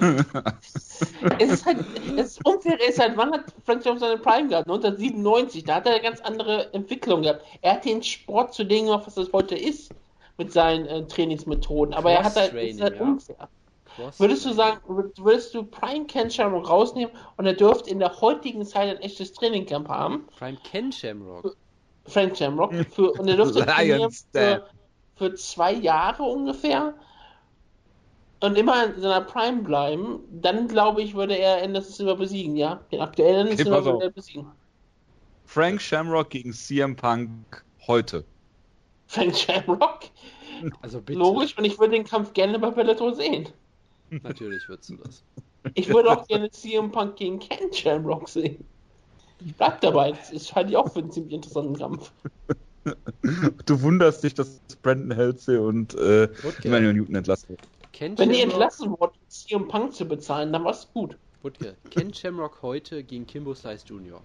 es 1.38 1.52
ist 1.52 1.66
halt, 1.66 1.84
es 2.16 2.26
ist 2.32 2.46
unfair, 2.46 2.78
es 2.80 2.94
ist 2.94 3.00
halt, 3.00 3.16
wann 3.16 3.32
hat 3.32 3.44
Frank 3.64 3.84
Jones 3.84 4.00
seine 4.00 4.18
Prime 4.18 4.48
gehabt? 4.48 4.68
1997, 4.68 5.64
da 5.64 5.76
hat 5.76 5.86
er 5.86 5.94
eine 5.94 6.02
ganz 6.02 6.20
andere 6.20 6.72
Entwicklung 6.72 7.22
gehabt. 7.22 7.44
Er 7.62 7.74
hat 7.74 7.84
den 7.84 8.02
Sport 8.02 8.54
zu 8.54 8.64
dem 8.64 8.86
gemacht, 8.86 9.06
was 9.06 9.14
das 9.14 9.32
heute 9.32 9.54
ist, 9.56 9.90
mit 10.36 10.52
seinen 10.52 10.86
äh, 10.86 11.06
Trainingsmethoden. 11.06 11.94
Aber 11.94 12.12
er 12.12 12.24
hat 12.24 12.36
halt, 12.36 12.54
ist 12.54 12.80
halt 12.80 12.96
ja. 12.96 13.02
unfair. 13.02 13.48
Würdest 14.18 14.46
du 14.46 14.52
sagen, 14.52 14.78
würdest 14.86 15.54
du 15.54 15.64
Prime 15.64 16.06
Ken 16.06 16.30
Shamrock 16.30 16.68
rausnehmen 16.70 17.12
und 17.36 17.46
er 17.46 17.54
dürfte 17.54 17.90
in 17.90 17.98
der 17.98 18.20
heutigen 18.20 18.64
Zeit 18.64 18.96
ein 18.96 19.02
echtes 19.02 19.32
Trainingcamp 19.32 19.88
haben? 19.88 20.26
Prime 20.38 20.58
Ken 20.62 20.92
Shamrock. 20.92 21.56
Frank 22.08 22.36
Shamrock. 22.36 22.72
Für, 22.90 23.12
und 23.12 23.28
er 23.28 23.36
dürfte 23.36 23.66
trainieren 23.66 24.10
für, 24.10 24.66
für 25.16 25.34
zwei 25.34 25.72
Jahre 25.72 26.22
ungefähr 26.22 26.94
und 28.40 28.56
immer 28.56 28.86
in 28.86 29.00
seiner 29.00 29.20
Prime 29.22 29.62
bleiben. 29.62 30.20
Dann 30.30 30.68
glaube 30.68 31.02
ich, 31.02 31.14
würde 31.14 31.36
er 31.36 31.62
Anderson 31.62 31.92
Silva 31.92 32.14
besiegen, 32.14 32.56
ja? 32.56 32.80
Den 32.92 33.00
aktuellen 33.00 33.48
Okay, 33.48 33.64
pass 33.64 33.84
würde 33.84 34.04
er 34.04 34.10
besiegen. 34.10 34.46
Frank 35.46 35.80
Shamrock 35.80 36.30
gegen 36.30 36.52
CM 36.52 36.94
Punk 36.94 37.64
heute. 37.86 38.24
Frank 39.06 39.36
Shamrock? 39.36 40.00
Also 40.82 41.00
bitte. 41.00 41.16
Logisch, 41.16 41.56
und 41.56 41.64
ich 41.64 41.78
würde 41.78 41.92
den 41.92 42.02
Kampf 42.02 42.32
gerne 42.32 42.58
bei 42.58 42.72
Bellator 42.72 43.14
sehen. 43.14 43.48
Natürlich 44.10 44.68
würdest 44.68 44.90
du 44.90 44.96
das. 44.96 45.22
Ich 45.74 45.88
würde 45.88 46.10
auch 46.10 46.26
gerne 46.26 46.50
CM 46.50 46.90
Punk 46.90 47.14
gegen 47.14 47.38
Ken 47.38 47.72
Shamrock 47.72 48.28
sehen. 48.28 48.64
Ich 49.44 49.54
bleib 49.54 49.80
dabei, 49.82 50.10
das 50.10 50.32
ist 50.32 50.52
halt 50.54 50.74
auch 50.74 50.92
für 50.92 50.98
einen 50.98 51.12
ziemlich 51.12 51.34
interessanten 51.34 51.76
Kampf. 51.76 52.10
Du 53.66 53.82
wunderst 53.82 54.24
dich, 54.24 54.32
dass 54.32 54.60
Brandon 54.82 55.14
Halsey 55.14 55.58
und 55.58 55.94
äh. 55.94 56.28
Emmanuel 56.64 56.94
Newton 56.94 57.16
entlassen 57.16 57.50
wird. 57.50 57.60
Ken 57.98 58.16
Wenn 58.16 58.28
die 58.28 58.36
Shamrock- 58.36 58.52
entlassen 58.52 58.90
wurden, 58.92 59.12
um 59.20 59.28
CM 59.28 59.66
Punk 59.66 59.92
zu 59.92 60.04
bezahlen, 60.04 60.52
dann 60.52 60.62
war's 60.64 60.88
gut. 60.92 61.18
Wutke. 61.42 61.74
Ken 61.90 62.14
Shamrock 62.14 62.62
heute 62.62 63.02
gegen 63.02 63.26
Kimbo 63.26 63.54
Slice 63.54 63.84
Jr. 63.88 64.20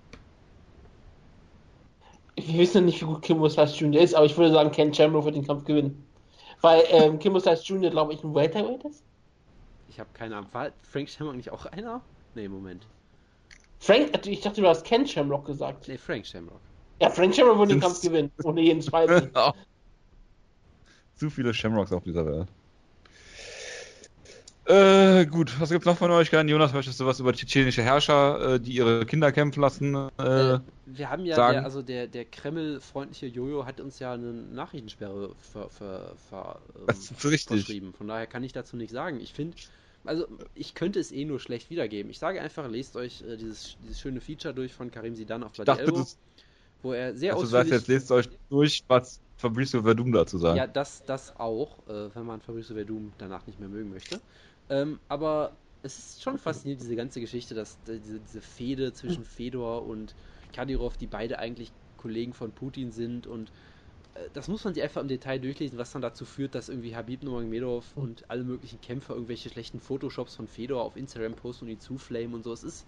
Wir 2.35 2.59
wissen 2.59 2.85
nicht, 2.85 3.01
wie 3.01 3.05
gut 3.05 3.23
Kimbo 3.23 3.49
Slice 3.49 3.75
Jr. 3.79 3.99
ist, 4.03 4.13
aber 4.13 4.27
ich 4.27 4.37
würde 4.37 4.53
sagen, 4.53 4.71
Ken 4.71 4.93
Shamrock 4.93 5.25
wird 5.25 5.35
den 5.37 5.47
Kampf 5.47 5.63
gewinnen. 5.65 6.05
Weil 6.61 6.83
ähm, 6.89 7.17
Kimbo 7.17 7.39
Slice 7.39 7.63
Jr., 7.63 7.89
glaube 7.89 8.13
ich, 8.13 8.23
ein 8.23 8.35
Welterweight 8.35 8.83
ist. 8.85 9.03
Ich 9.89 9.99
habe 9.99 10.09
keine 10.13 10.37
Ahnung. 10.37 10.49
War 10.53 10.69
Frank 10.83 11.09
Shamrock 11.09 11.35
nicht 11.35 11.49
auch 11.49 11.65
einer? 11.65 11.99
Nee, 12.35 12.47
Moment. 12.47 12.85
Frank, 13.79 14.27
ich 14.27 14.41
dachte, 14.41 14.61
du 14.61 14.67
hast 14.67 14.85
Ken 14.85 15.07
Shamrock 15.07 15.45
gesagt. 15.45 15.87
Nee, 15.87 15.97
Frank 15.97 16.27
Shamrock. 16.27 16.61
Ja, 17.01 17.09
Frank 17.09 17.33
Shamrock 17.33 17.57
wird 17.57 17.71
den 17.71 17.79
Kampf 17.79 18.01
gewinnen, 18.01 18.31
ohne 18.43 18.61
jeden 18.61 18.83
Zweifel. 18.83 19.31
Zu 21.15 21.31
viele 21.31 21.55
Shamrocks 21.55 21.91
auf 21.91 22.03
dieser 22.03 22.23
Welt. 22.27 22.47
Äh, 24.65 25.25
gut, 25.25 25.59
was 25.59 25.69
gibt's 25.69 25.85
noch 25.85 25.97
von 25.97 26.09
Neuigkeiten? 26.09 26.47
Jonas, 26.47 26.73
möchtest 26.73 26.99
du 26.99 27.05
was 27.05 27.19
über 27.19 27.33
tschetschenische 27.33 27.83
Herrscher, 27.83 28.55
äh, 28.55 28.59
die 28.59 28.75
ihre 28.75 29.05
Kinder 29.05 29.31
kämpfen 29.31 29.59
lassen? 29.61 29.95
Äh, 30.17 30.53
Äh, 30.55 30.59
wir 30.85 31.09
haben 31.09 31.25
ja, 31.25 31.35
der, 31.35 31.63
also 31.63 31.81
der, 31.81 32.07
der 32.07 32.25
Kreml-freundliche 32.25 33.27
Jojo 33.27 33.65
hat 33.65 33.81
uns 33.81 33.99
ja 33.99 34.13
eine 34.13 34.31
Nachrichtensperre 34.31 35.35
ver, 35.39 35.69
ver, 35.69 36.15
ver, 36.29 36.61
ähm, 36.87 36.95
verschrieben. 37.45 37.93
Von 37.93 38.07
daher 38.07 38.27
kann 38.27 38.43
ich 38.43 38.53
dazu 38.53 38.77
nichts 38.77 38.93
sagen. 38.93 39.19
Ich 39.19 39.33
finde, 39.33 39.57
also 40.05 40.27
ich 40.53 40.75
könnte 40.75 40.99
es 40.99 41.11
eh 41.11 41.25
nur 41.25 41.39
schlecht 41.39 41.69
wiedergeben. 41.69 42.09
Ich 42.11 42.19
sage 42.19 42.41
einfach, 42.41 42.69
lest 42.69 42.95
euch 42.95 43.21
äh, 43.21 43.37
dieses, 43.37 43.77
dieses 43.83 43.99
schöne 43.99 44.21
Feature 44.21 44.53
durch 44.53 44.73
von 44.73 44.91
Karim 44.91 45.15
Sidan 45.15 45.43
auf 45.43 45.53
Bloody 45.53 45.65
dachte, 45.65 45.83
Elbow, 45.83 46.05
wo 46.81 46.93
er 46.93 47.15
sehr 47.15 47.33
also 47.33 47.45
du 47.45 47.49
sagst 47.49 47.73
ausführlich... 47.73 47.87
jetzt, 47.87 48.09
lest 48.09 48.11
euch 48.11 48.29
durch, 48.49 48.83
was 48.87 49.19
Fabrizio 49.37 49.81
Verdum 49.81 50.11
dazu 50.11 50.37
sagt. 50.37 50.57
Ja, 50.57 50.67
das, 50.67 51.03
das 51.05 51.35
auch, 51.37 51.79
äh, 51.87 52.15
wenn 52.15 52.25
man 52.25 52.41
Fabrizio 52.41 52.75
Verdum 52.75 53.13
danach 53.17 53.45
nicht 53.47 53.59
mehr 53.59 53.69
mögen 53.69 53.89
möchte. 53.89 54.21
Ähm, 54.69 54.99
aber 55.07 55.61
es 55.81 55.99
ist 55.99 56.21
schon 56.23 56.37
faszinierend, 56.37 56.81
diese 56.81 56.95
ganze 56.95 57.19
Geschichte, 57.21 57.55
dass 57.55 57.83
diese, 57.83 58.21
diese 58.21 58.41
Fehde 58.41 58.93
zwischen 58.93 59.25
Fedor 59.25 59.85
und 59.85 60.15
Kadyrov, 60.53 60.97
die 60.97 61.07
beide 61.07 61.39
eigentlich 61.39 61.73
Kollegen 61.97 62.33
von 62.33 62.53
Putin 62.53 62.91
sind 62.91 63.27
und 63.27 63.51
äh, 64.13 64.29
das 64.33 64.47
muss 64.47 64.63
man 64.63 64.73
sich 64.73 64.83
einfach 64.83 65.01
im 65.01 65.07
Detail 65.07 65.39
durchlesen, 65.39 65.77
was 65.77 65.91
dann 65.91 66.01
dazu 66.01 66.25
führt, 66.25 66.55
dass 66.55 66.69
irgendwie 66.69 66.95
Habib 66.95 67.23
Nurmagomedov 67.23 67.95
und 67.97 68.29
alle 68.29 68.43
möglichen 68.43 68.81
Kämpfer 68.81 69.13
irgendwelche 69.15 69.49
schlechten 69.49 69.79
Photoshops 69.79 70.35
von 70.35 70.47
Fedor 70.47 70.83
auf 70.83 70.95
Instagram 70.95 71.35
posten 71.35 71.65
und 71.65 71.71
ihn 71.71 71.79
zuflamen 71.79 72.33
und 72.35 72.43
so. 72.43 72.53
Es 72.53 72.63
ist 72.63 72.87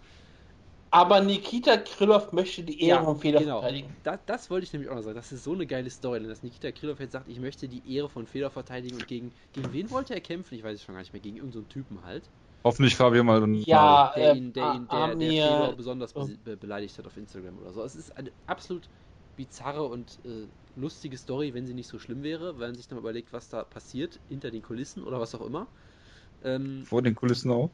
Aber 0.92 1.20
Nikita 1.22 1.78
Krylov 1.78 2.32
möchte 2.32 2.64
die 2.64 2.82
Ehre 2.82 3.02
Ja, 3.02 3.02
und 3.06 3.20
Fehler 3.20 3.40
genau. 3.40 3.60
verteidigen. 3.60 3.96
Da, 4.04 4.18
das 4.18 4.50
wollte 4.50 4.66
ich 4.66 4.74
nämlich 4.74 4.90
auch 4.90 4.96
noch 4.96 5.02
sagen. 5.04 5.16
Das 5.16 5.32
ist 5.32 5.44
so 5.44 5.54
eine 5.54 5.68
geile 5.68 5.90
Story, 5.90 6.24
dass 6.26 6.42
Nikita 6.44 6.72
Krylov 6.72 7.00
jetzt 7.00 7.12
sagt, 7.12 7.28
ich 7.28 7.40
möchte 7.40 7.68
die 7.68 7.94
Ehre 7.96 8.10
von 8.10 8.26
Fedor 8.28 8.50
verteidigen 8.50 8.96
und 8.96 9.08
gegen, 9.08 9.34
gegen 9.52 9.74
wen 9.74 9.90
wollte 9.92 10.14
er 10.14 10.22
kämpfen? 10.22 10.56
Ich 10.56 10.64
weiß 10.64 10.76
es 10.76 10.84
schon 10.84 10.96
gar 10.96 11.02
nicht 11.02 11.14
mehr. 11.14 11.22
Gegen 11.22 11.38
irgendeinen 11.38 11.64
so 11.64 11.68
Typen 11.68 12.04
halt. 12.04 12.32
Hoffentlich 12.66 12.96
Fabio 12.96 13.24
mal 13.24 13.42
und 13.44 13.66
Ja, 13.68 14.14
Der 14.16 14.30
äh, 14.32 14.32
ihn, 14.32 14.54
der 14.54 14.68
ihn, 14.68 14.90
der, 14.90 15.16
der 15.16 15.34
Fedor 15.34 15.74
besonders 15.76 16.14
be 16.14 16.38
be 16.38 16.58
beleidigt 16.58 16.98
hat 16.98 17.08
auf 17.08 17.18
Instagram 17.18 17.58
oder 17.58 17.74
so. 17.74 17.84
Es 17.84 17.96
ist 17.96 18.16
eine 18.16 18.32
absolut 18.46 18.90
bizarre 19.36 19.86
und 19.88 20.20
äh, 20.26 20.48
lustige 20.76 21.18
Story, 21.18 21.54
wenn 21.54 21.66
sie 21.66 21.74
nicht 21.74 21.88
so 21.88 21.98
schlimm 22.00 22.22
wäre, 22.24 22.54
wenn 22.60 22.68
man 22.70 22.76
sich 22.76 22.88
dann 22.88 22.98
überlegt, 23.00 23.34
was 23.34 23.50
da 23.50 23.64
passiert 23.64 24.22
hinter 24.28 24.52
den 24.52 24.62
Kulissen 24.62 25.04
oder 25.04 25.20
was 25.20 25.34
auch 25.36 25.42
immer. 25.46 25.72
Ähm, 26.42 26.90
vor 26.90 27.02
den 27.02 27.16
Kulissen 27.16 27.52
auch. 27.52 27.72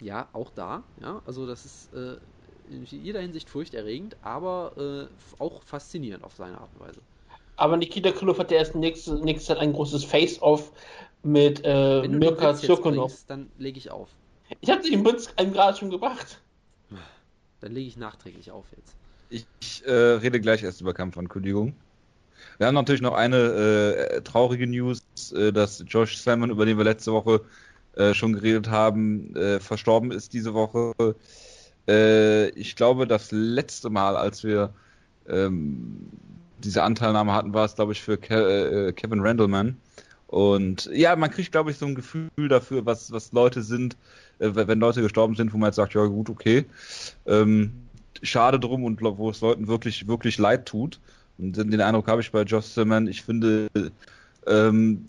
Ja, 0.00 0.28
auch 0.32 0.50
da. 0.50 0.82
Ja, 1.00 1.22
also 1.26 1.46
das 1.46 1.64
ist 1.64 1.94
äh, 1.94 2.16
in 2.68 2.84
jeder 2.84 3.20
Hinsicht 3.20 3.48
furchterregend, 3.48 4.16
aber 4.22 5.08
äh, 5.08 5.42
auch 5.42 5.62
faszinierend 5.62 6.24
auf 6.24 6.34
seine 6.34 6.58
Art 6.58 6.70
und 6.74 6.86
Weise. 6.86 7.00
Aber 7.56 7.76
Nikita 7.76 8.12
Krylov 8.12 8.38
hat 8.38 8.50
ja 8.50 8.58
erst 8.58 8.74
nächste, 8.74 9.14
nächste 9.14 9.54
Zeit 9.54 9.58
ein 9.58 9.72
großes 9.72 10.04
Face-Off 10.04 10.72
mit 11.22 11.64
äh, 11.64 12.02
Wenn 12.02 12.12
du 12.12 12.18
Mirka 12.18 12.54
Zirkunov. 12.54 13.24
dann 13.26 13.50
lege 13.58 13.78
ich 13.78 13.90
auf. 13.90 14.10
Ich 14.60 14.70
hatte 14.70 14.88
Witz 14.88 15.32
einem 15.36 15.52
gerade 15.52 15.76
schon 15.76 15.90
gebracht. 15.90 16.40
Dann 17.60 17.72
lege 17.72 17.88
ich 17.88 17.96
nachträglich 17.96 18.50
auf 18.50 18.66
jetzt. 18.76 18.94
Ich, 19.30 19.46
ich 19.60 19.84
äh, 19.86 19.92
rede 19.92 20.40
gleich 20.40 20.62
erst 20.62 20.80
über 20.80 20.94
Kampfankündigung. 20.94 21.74
Wir 22.58 22.66
haben 22.66 22.74
natürlich 22.74 23.00
noch 23.00 23.14
eine 23.14 23.36
äh, 23.36 24.22
traurige 24.22 24.66
News, 24.66 25.02
äh, 25.32 25.52
dass 25.52 25.82
Josh 25.88 26.18
Salmon, 26.18 26.50
über 26.50 26.66
den 26.66 26.76
wir 26.76 26.84
letzte 26.84 27.12
Woche 27.12 27.40
äh, 27.96 28.14
schon 28.14 28.34
geredet 28.34 28.70
haben, 28.70 29.34
äh, 29.36 29.60
verstorben 29.60 30.12
ist 30.12 30.32
diese 30.32 30.54
Woche. 30.54 30.92
Äh, 31.88 32.50
ich 32.50 32.76
glaube, 32.76 33.06
das 33.06 33.30
letzte 33.32 33.90
Mal, 33.90 34.16
als 34.16 34.44
wir 34.44 34.72
ähm, 35.28 36.08
diese 36.58 36.82
Anteilnahme 36.82 37.32
hatten, 37.32 37.54
war 37.54 37.64
es, 37.64 37.74
glaube 37.74 37.92
ich, 37.92 38.02
für 38.02 38.16
Ke 38.16 38.88
äh, 38.88 38.92
Kevin 38.92 39.20
Randleman. 39.20 39.76
Und 40.26 40.90
ja, 40.92 41.14
man 41.16 41.30
kriegt, 41.30 41.52
glaube 41.52 41.70
ich, 41.70 41.78
so 41.78 41.86
ein 41.86 41.94
Gefühl 41.94 42.48
dafür, 42.48 42.84
was, 42.84 43.12
was 43.12 43.32
Leute 43.32 43.62
sind, 43.62 43.96
äh, 44.38 44.50
wenn 44.54 44.80
Leute 44.80 45.02
gestorben 45.02 45.36
sind, 45.36 45.52
wo 45.52 45.58
man 45.58 45.68
jetzt 45.68 45.76
sagt, 45.76 45.94
ja 45.94 46.04
gut, 46.04 46.28
okay. 46.28 46.64
Ähm, 47.26 47.72
schade 48.22 48.58
drum 48.58 48.84
und 48.84 49.00
wo 49.00 49.30
es 49.30 49.40
Leuten 49.40 49.68
wirklich, 49.68 50.08
wirklich 50.08 50.38
leid 50.38 50.66
tut. 50.66 51.00
Und 51.38 51.56
den 51.56 51.80
Eindruck 51.80 52.08
habe 52.08 52.20
ich 52.22 52.32
bei 52.32 52.42
Josh 52.42 52.66
Zimmerman. 52.66 53.08
Ich 53.08 53.22
finde, 53.22 53.68
ähm, 54.46 55.04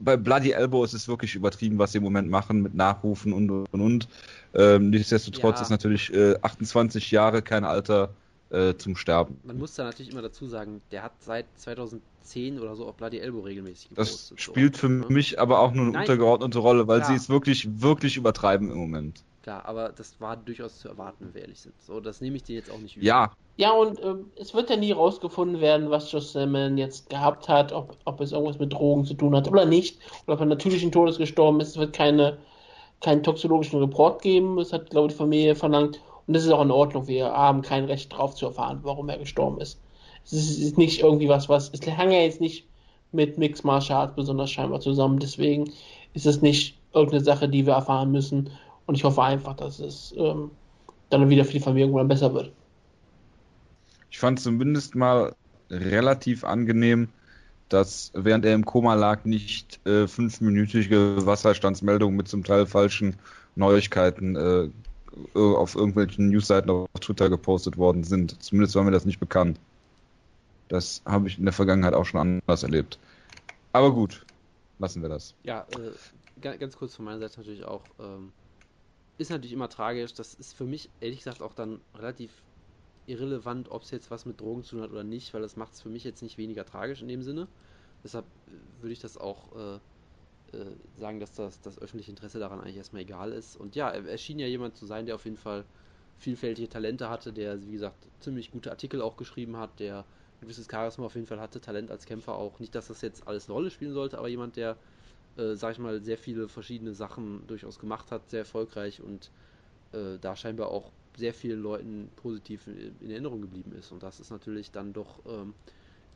bei 0.00 0.16
Bloody 0.16 0.50
Elbow 0.52 0.82
ist 0.84 0.94
es 0.94 1.06
wirklich 1.08 1.34
übertrieben, 1.34 1.78
was 1.78 1.92
sie 1.92 1.98
im 1.98 2.04
Moment 2.04 2.28
machen 2.28 2.62
mit 2.62 2.74
Nachrufen 2.74 3.32
und 3.32 3.50
und 3.50 3.80
und. 3.80 4.08
Ähm, 4.54 4.90
nichtsdestotrotz 4.90 5.56
Ja. 5.58 5.62
ist 5.62 5.70
natürlich 5.70 6.12
äh, 6.12 6.36
28 6.42 7.10
Jahre 7.10 7.42
kein 7.42 7.64
Alter 7.64 8.10
äh, 8.50 8.74
zum 8.74 8.96
Sterben. 8.96 9.38
Man 9.44 9.58
muss 9.58 9.74
da 9.74 9.84
natürlich 9.84 10.10
immer 10.10 10.22
dazu 10.22 10.46
sagen, 10.46 10.80
der 10.90 11.02
hat 11.04 11.12
seit 11.20 11.46
2010 11.56 12.58
oder 12.58 12.74
so 12.74 12.86
auf 12.86 12.96
Bloody 12.96 13.18
Elbow 13.18 13.40
regelmäßig 13.40 13.90
Das 13.94 14.08
gepostet. 14.08 14.28
so, 14.40 14.52
spielt 14.52 14.76
für 14.76 14.88
ne? 14.88 15.06
mich 15.08 15.38
aber 15.38 15.60
auch 15.60 15.72
nur 15.72 15.84
eine 15.84 15.92
Nein. 15.92 16.00
untergeordnete 16.02 16.58
Rolle, 16.58 16.88
weil 16.88 16.98
Klar. 17.00 17.10
sie 17.10 17.16
es 17.16 17.28
wirklich, 17.28 17.68
wirklich 17.80 18.16
übertreiben 18.16 18.70
im 18.70 18.76
Moment. 18.78 19.22
Klar, 19.42 19.64
aber 19.64 19.88
das 19.90 20.20
war 20.20 20.36
durchaus 20.36 20.78
zu 20.78 20.88
erwarten, 20.88 21.24
wenn 21.24 21.34
wir 21.34 21.42
ehrlich 21.42 21.60
sind. 21.60 21.74
So, 21.80 22.00
das 22.00 22.20
nehme 22.20 22.36
ich 22.36 22.42
dir 22.42 22.56
jetzt 22.56 22.70
auch 22.70 22.78
nicht 22.78 22.96
übel. 22.96 23.06
Ja, 23.06 23.32
Ja, 23.56 23.72
und 23.72 24.02
ähm, 24.02 24.30
es 24.36 24.54
wird 24.54 24.70
ja 24.70 24.76
nie 24.76 24.92
rausgefunden 24.92 25.60
werden, 25.60 25.90
was 25.90 26.10
Josh 26.12 26.26
Salmon 26.26 26.76
jetzt 26.78 27.08
gehabt 27.08 27.48
hat, 27.48 27.72
ob, 27.72 27.96
ob 28.04 28.20
es 28.20 28.32
irgendwas 28.32 28.58
mit 28.58 28.72
Drogen 28.72 29.04
zu 29.04 29.14
tun 29.14 29.34
hat 29.34 29.48
oder 29.48 29.64
nicht, 29.64 29.98
oder 30.26 30.34
ob 30.34 30.40
er 30.40 30.46
natürlichen 30.46 30.92
Todes 30.92 31.18
gestorben 31.18 31.60
ist. 31.60 31.68
Es 31.68 31.76
wird 31.78 31.94
keine, 31.94 32.38
keinen 33.00 33.22
toxologischen 33.22 33.80
Report 33.80 34.20
geben. 34.20 34.56
Das 34.56 34.72
hat, 34.72 34.90
glaube 34.90 35.08
ich, 35.08 35.14
die 35.14 35.18
Familie 35.18 35.54
verlangt. 35.54 36.00
Und 36.26 36.34
das 36.34 36.44
ist 36.44 36.50
auch 36.50 36.62
in 36.62 36.70
Ordnung. 36.70 37.06
Wir 37.06 37.32
haben 37.32 37.62
kein 37.62 37.86
Recht 37.86 38.12
drauf 38.12 38.34
zu 38.34 38.46
erfahren, 38.46 38.80
warum 38.82 39.08
er 39.08 39.18
gestorben 39.18 39.60
ist. 39.60 39.80
Es 40.24 40.32
ist, 40.32 40.58
ist 40.58 40.78
nicht 40.78 41.00
irgendwie 41.00 41.28
was, 41.28 41.48
was. 41.48 41.70
Es 41.70 41.80
hängt 41.86 42.12
ja 42.12 42.20
jetzt 42.20 42.40
nicht 42.40 42.66
mit 43.12 43.38
Mixed 43.38 43.64
Martial 43.64 44.00
Arts 44.00 44.14
besonders 44.14 44.50
scheinbar 44.50 44.80
zusammen. 44.80 45.18
Deswegen 45.18 45.72
ist 46.14 46.26
es 46.26 46.42
nicht 46.42 46.78
irgendeine 46.94 47.24
Sache, 47.24 47.48
die 47.48 47.66
wir 47.66 47.74
erfahren 47.74 48.12
müssen. 48.12 48.50
Und 48.86 48.94
ich 48.96 49.04
hoffe 49.04 49.22
einfach, 49.22 49.54
dass 49.56 49.78
es 49.78 50.12
ähm, 50.16 50.58
dann 51.08 51.28
wieder 51.30 51.44
für 51.44 51.52
die 51.52 51.60
Familie 51.60 51.86
irgendwann 51.86 52.08
besser 52.08 52.34
wird. 52.34 52.56
ich 54.10 54.18
fand 54.18 54.40
zumindest 54.40 54.94
mal 54.94 55.34
relativ 55.70 56.44
angenehm, 56.44 57.12
dass 57.68 58.10
während 58.14 58.44
er 58.44 58.54
im 58.54 58.64
Koma 58.64 58.94
lag, 58.94 59.24
nicht 59.24 59.80
äh, 59.86 60.08
fünfminütige 60.08 61.26
Wasserstandsmeldungen 61.26 62.16
mit 62.16 62.28
zum 62.28 62.44
Teil 62.44 62.66
falschen 62.66 63.20
Neuigkeiten 63.54 64.36
äh, 64.36 64.70
auf 65.34 65.74
irgendwelchen 65.76 66.28
Newsseiten 66.30 66.70
auf 66.70 66.86
Twitter 67.00 67.30
gepostet 67.30 67.76
worden 67.76 68.04
sind. 68.04 68.42
Zumindest 68.42 68.74
war 68.76 68.84
mir 68.84 68.90
das 68.92 69.04
nicht 69.04 69.20
bekannt. 69.20 69.60
Das 70.68 71.02
habe 71.04 71.28
ich 71.28 71.36
in 71.38 71.44
der 71.44 71.52
Vergangenheit 71.52 71.92
auch 71.94 72.04
schon 72.06 72.20
anders 72.20 72.62
erlebt. 72.62 72.98
Aber 73.72 73.94
gut, 73.94 74.26
lassen 74.78 75.02
wir 75.02 75.08
das. 75.10 75.36
Ja, 75.42 75.66
äh, 75.68 75.98
ga- 76.40 76.56
ganz 76.56 76.76
kurz 76.76 76.94
von 76.96 77.04
meiner 77.04 77.18
Seite 77.20 77.40
natürlich 77.40 77.64
auch. 77.64 77.90
Ähm, 77.98 78.34
ist 79.20 79.30
natürlich 79.30 79.52
immer 79.52 79.68
tragisch. 79.68 80.14
Das 80.14 80.34
ist 80.34 80.54
für 80.54 80.64
mich 80.64 80.90
ehrlich 81.00 81.18
gesagt 81.18 81.42
auch 81.42 81.54
dann 81.54 81.80
relativ 81.94 82.42
irrelevant, 83.06 83.70
ob 83.70 83.82
es 83.82 83.90
jetzt 83.90 84.10
was 84.10 84.24
mit 84.26 84.40
Drogen 84.40 84.62
zu 84.64 84.76
tun 84.76 84.82
hat 84.82 84.90
oder 84.90 85.04
nicht, 85.04 85.34
weil 85.34 85.42
das 85.42 85.56
macht 85.56 85.74
es 85.74 85.82
für 85.82 85.88
mich 85.90 86.04
jetzt 86.04 86.22
nicht 86.22 86.38
weniger 86.38 86.64
tragisch 86.64 87.02
in 87.02 87.08
dem 87.08 87.22
Sinne. 87.22 87.48
Deshalb 88.04 88.26
äh, 88.46 88.52
würde 88.82 88.92
ich 88.92 89.00
das 89.00 89.16
auch 89.18 89.54
äh, 89.56 89.80
äh, 90.56 90.76
sagen, 90.96 91.20
dass 91.20 91.34
das, 91.34 91.60
das 91.60 91.78
öffentliche 91.78 92.10
Interesse 92.10 92.38
daran 92.38 92.60
eigentlich 92.60 92.76
erstmal 92.76 93.02
egal 93.02 93.32
ist. 93.32 93.56
Und 93.56 93.76
ja, 93.76 93.90
er, 93.90 94.06
er 94.06 94.18
schien 94.18 94.38
ja 94.38 94.46
jemand 94.46 94.76
zu 94.76 94.86
sein, 94.86 95.06
der 95.06 95.16
auf 95.16 95.24
jeden 95.24 95.36
Fall 95.36 95.64
vielfältige 96.18 96.68
Talente 96.68 97.08
hatte, 97.10 97.32
der, 97.32 97.62
wie 97.62 97.72
gesagt, 97.72 98.08
ziemlich 98.20 98.50
gute 98.50 98.70
Artikel 98.70 99.02
auch 99.02 99.16
geschrieben 99.16 99.56
hat, 99.56 99.80
der 99.80 100.00
ein 100.00 100.40
gewisses 100.40 100.68
Charisma 100.70 101.06
auf 101.06 101.14
jeden 101.14 101.26
Fall 101.26 101.40
hatte, 101.40 101.60
Talent 101.60 101.90
als 101.90 102.06
Kämpfer 102.06 102.34
auch. 102.36 102.58
Nicht, 102.58 102.74
dass 102.74 102.88
das 102.88 103.00
jetzt 103.02 103.26
alles 103.26 103.46
eine 103.48 103.54
Rolle 103.54 103.70
spielen 103.70 103.92
sollte, 103.92 104.18
aber 104.18 104.28
jemand, 104.28 104.56
der, 104.56 104.78
äh, 105.36 105.54
sag 105.54 105.72
ich 105.72 105.78
mal, 105.78 106.00
sehr 106.02 106.18
viele 106.18 106.48
verschiedene 106.48 106.94
Sachen 106.94 107.46
durchaus 107.46 107.78
gemacht 107.78 108.10
hat, 108.10 108.30
sehr 108.30 108.40
erfolgreich 108.40 109.02
und 109.02 109.30
äh, 109.92 110.18
da 110.20 110.36
scheinbar 110.36 110.68
auch 110.68 110.92
sehr 111.16 111.34
vielen 111.34 111.60
Leuten 111.60 112.10
positiv 112.16 112.66
in, 112.66 112.96
in 113.00 113.10
Erinnerung 113.10 113.40
geblieben 113.40 113.72
ist. 113.72 113.92
Und 113.92 114.02
das 114.02 114.20
ist 114.20 114.30
natürlich 114.30 114.70
dann 114.70 114.92
doch 114.92 115.20
ähm, 115.26 115.54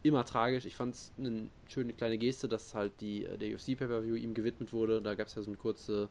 immer 0.03 0.24
tragisch. 0.24 0.66
Ich 0.66 0.77
fand 0.77 0.95
es 0.95 1.12
eine 1.19 1.49
schöne 1.69 1.93
kleine 1.93 2.19
Geste, 2.19 2.49
dass 2.49 2.74
halt 2.74 3.01
die, 3.01 3.24
äh, 3.24 3.36
der 3.39 3.55
UFC 3.55 3.77
Pay-Per-View 3.77 4.15
ihm 4.16 4.35
gewidmet 4.35 4.73
wurde. 4.73 5.03
Da 5.03 5.15
gab 5.15 5.27
es 5.28 5.35
ja 5.35 5.43
so 5.43 5.51
eine 5.51 5.57
kurze, 5.57 6.09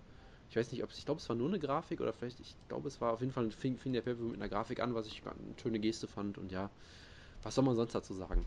ich 0.50 0.56
weiß 0.56 0.72
nicht, 0.72 0.84
ob 0.84 0.90
es, 0.92 0.98
ich 0.98 1.06
glaube, 1.06 1.20
es 1.20 1.30
war 1.30 1.36
nur 1.36 1.48
eine 1.48 1.60
Grafik 1.60 2.02
oder 2.02 2.14
vielleicht, 2.14 2.40
ich 2.40 2.56
glaube, 2.68 2.88
es 2.88 3.00
war 3.02 3.14
auf 3.14 3.22
jeden 3.22 3.32
Fall, 3.32 3.50
fing, 3.52 3.78
fing 3.78 3.94
der 3.94 4.02
Pay-Per-View 4.02 4.30
mit 4.30 4.38
einer 4.38 4.50
Grafik 4.50 4.82
an, 4.82 4.94
was 4.94 5.08
ich 5.08 5.22
eine 5.26 5.58
schöne 5.62 5.80
Geste 5.80 6.08
fand. 6.08 6.38
Und 6.38 6.52
ja, 6.52 6.70
was 7.44 7.56
soll 7.56 7.64
man 7.64 7.76
sonst 7.76 7.96
dazu 7.96 8.14
sagen? 8.14 8.46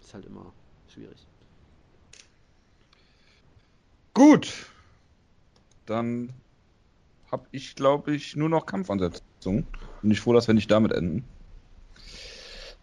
Ist 0.00 0.14
halt 0.14 0.26
immer 0.26 0.52
schwierig. 0.88 1.26
Gut. 4.16 4.50
Dann 5.84 6.32
habe 7.30 7.46
ich, 7.50 7.76
glaube 7.76 8.14
ich, 8.14 8.34
nur 8.34 8.48
noch 8.48 8.64
Kampfansetzungen. 8.64 9.66
Bin 10.00 10.10
ich 10.10 10.22
froh, 10.22 10.32
dass 10.32 10.46
wir 10.46 10.54
nicht 10.54 10.70
damit 10.70 10.92
enden. 10.92 11.22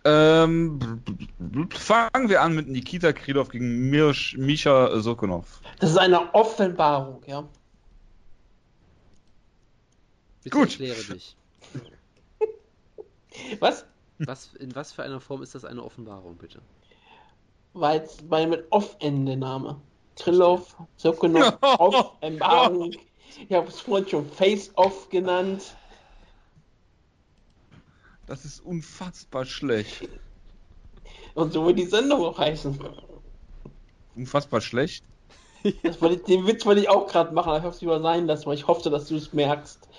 Ähm, 0.05 1.01
fangen 1.71 2.29
wir 2.29 2.43
an 2.43 2.53
mit 2.53 2.67
Nikita 2.67 3.13
Krylov 3.13 3.49
gegen 3.49 3.89
Mirsch, 3.89 4.37
Misha 4.37 4.99
Sokonov. 4.99 5.61
Das 5.79 5.89
ist 5.89 5.97
eine 5.97 6.31
Offenbarung, 6.35 7.23
ja. 7.25 7.43
Bitte 10.43 10.55
Gut. 10.55 10.69
erkläre 10.69 11.01
dich. 11.15 11.35
Was? 13.59 13.85
Was, 14.19 14.53
in 14.53 14.75
was 14.75 14.91
für 14.91 15.01
einer 15.01 15.19
Form 15.19 15.41
ist 15.41 15.55
das 15.55 15.65
eine 15.65 15.83
Offenbarung, 15.83 16.37
bitte? 16.37 16.61
Weil 17.73 18.01
es 18.01 18.17
bei 18.21 18.45
mit 20.25 20.39
Off-Ende 20.39 20.39
Name. 20.39 20.61
Krillov, 20.63 20.75
Sokonov, 20.97 21.57
Offenbarung. 21.61 22.93
Ich 23.49 23.51
habe 23.51 23.67
es 23.67 23.79
vorhin 23.79 24.07
schon 24.07 24.29
Face-Off 24.29 25.09
genannt. 25.09 25.75
Das 28.27 28.45
ist 28.45 28.63
unfassbar 28.63 29.43
schlecht. 29.43 30.07
Und 31.33 31.51
so 31.51 31.65
wird 31.65 31.79
die 31.79 31.87
Sendung 31.87 32.23
auch 32.23 32.37
heißen. 32.37 32.79
Unfassbar 34.15 34.61
schlecht? 34.61 35.03
Wollte, 35.99 36.23
den 36.25 36.45
Witz 36.45 36.65
wollte 36.65 36.81
ich 36.81 36.89
auch 36.89 37.07
gerade 37.07 37.33
machen, 37.33 37.49
aber 37.49 37.57
ich 37.57 37.63
habe 37.63 37.73
es 37.73 37.81
lieber 37.81 38.01
sein 38.01 38.27
lassen, 38.27 38.45
weil 38.45 38.55
ich 38.55 38.67
hoffte, 38.67 38.89
dass 38.89 39.07
du 39.07 39.15
es 39.15 39.33
merkst. 39.33 39.89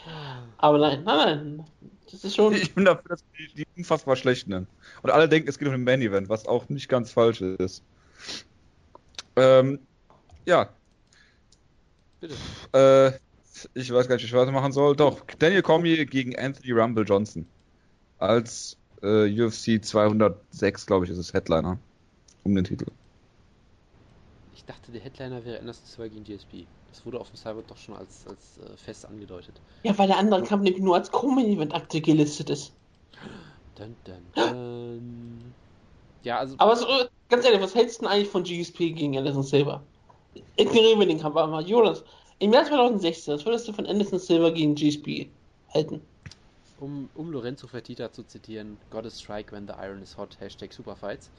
Aber 0.58 0.78
nein, 0.78 1.02
nein, 1.04 1.16
nein. 1.16 1.66
Das 2.10 2.22
ist 2.22 2.36
schon. 2.36 2.52
Ich 2.54 2.74
bin 2.74 2.84
dafür, 2.84 3.08
dass 3.08 3.24
die, 3.36 3.52
die 3.54 3.66
unfassbar 3.76 4.14
schlecht 4.14 4.46
nennen. 4.46 4.68
Und 5.02 5.10
alle 5.10 5.28
denken, 5.28 5.48
es 5.48 5.58
geht 5.58 5.66
um 5.66 5.74
ein 5.74 5.82
Main-Event, 5.82 6.28
was 6.28 6.46
auch 6.46 6.68
nicht 6.68 6.88
ganz 6.88 7.10
falsch 7.10 7.40
ist. 7.40 7.82
Ähm, 9.36 9.80
ja. 10.46 10.68
Bitte. 12.20 12.34
Äh, 12.72 13.12
ich 13.74 13.92
weiß 13.92 14.08
gar 14.08 14.16
nicht, 14.16 14.24
wie 14.24 14.28
ich 14.28 14.32
weitermachen 14.32 14.72
soll. 14.72 14.96
Doch, 14.96 15.20
Daniel 15.38 15.62
Cormier 15.62 16.04
gegen 16.06 16.36
Anthony 16.38 16.72
Rumble 16.72 17.04
Johnson. 17.04 17.46
Als 18.18 18.76
äh, 19.02 19.42
UFC 19.42 19.82
206, 19.84 20.86
glaube 20.86 21.04
ich, 21.04 21.10
ist 21.10 21.18
es 21.18 21.32
Headliner. 21.32 21.78
Um 22.42 22.54
den 22.54 22.64
Titel. 22.64 22.86
Ich 24.54 24.64
dachte, 24.64 24.92
der 24.92 25.00
Headliner 25.00 25.44
wäre 25.44 25.58
Anderson 25.60 25.86
Silva 25.86 26.08
gegen 26.08 26.24
GSP. 26.24 26.66
Das 26.90 27.04
wurde 27.04 27.18
auf 27.18 27.30
dem 27.30 27.36
Cyber 27.36 27.62
doch 27.66 27.76
schon 27.76 27.96
als, 27.96 28.26
als 28.26 28.58
äh, 28.58 28.76
fest 28.76 29.04
angedeutet. 29.06 29.60
Ja, 29.82 29.96
weil 29.98 30.06
der 30.06 30.18
andere 30.18 30.42
Kampf 30.42 30.62
nämlich 30.62 30.82
nur 30.82 30.94
als 30.94 31.10
Co-Main-Event-Akte 31.10 32.00
gelistet 32.00 32.50
ist. 32.50 32.72
Dun, 33.76 33.96
dun, 34.04 34.22
dun. 34.34 35.54
Ja, 36.22 36.38
also. 36.38 36.54
Aber 36.58 36.76
so, 36.76 36.86
ganz 37.28 37.44
ehrlich, 37.44 37.60
was 37.60 37.74
hältst 37.74 37.98
du 37.98 38.04
denn 38.04 38.12
eigentlich 38.12 38.28
von 38.28 38.44
GSP 38.44 38.92
gegen 38.92 39.18
Anderson 39.18 39.42
Silva? 39.42 39.82
Ignorieren 40.56 41.00
wir 41.00 41.06
den 41.06 41.20
Kampf 41.20 41.36
einmal. 41.36 41.66
Jonas, 41.66 42.04
im 42.38 42.52
Jahr 42.52 42.64
2016, 42.64 43.34
was 43.34 43.44
würdest 43.44 43.68
du 43.68 43.72
von 43.72 43.86
Anderson 43.86 44.18
Silva 44.18 44.50
gegen 44.50 44.74
GSP 44.74 45.30
halten? 45.72 46.00
Um, 46.80 47.08
um 47.14 47.30
Lorenzo 47.30 47.66
Fertitta 47.66 48.10
zu 48.12 48.24
zitieren, 48.24 48.78
God 48.90 49.06
is 49.06 49.18
strike 49.20 49.52
when 49.52 49.66
the 49.66 49.74
iron 49.74 50.02
is 50.02 50.16
hot, 50.16 50.36
Hashtag 50.40 50.72
Superfights. 50.72 51.30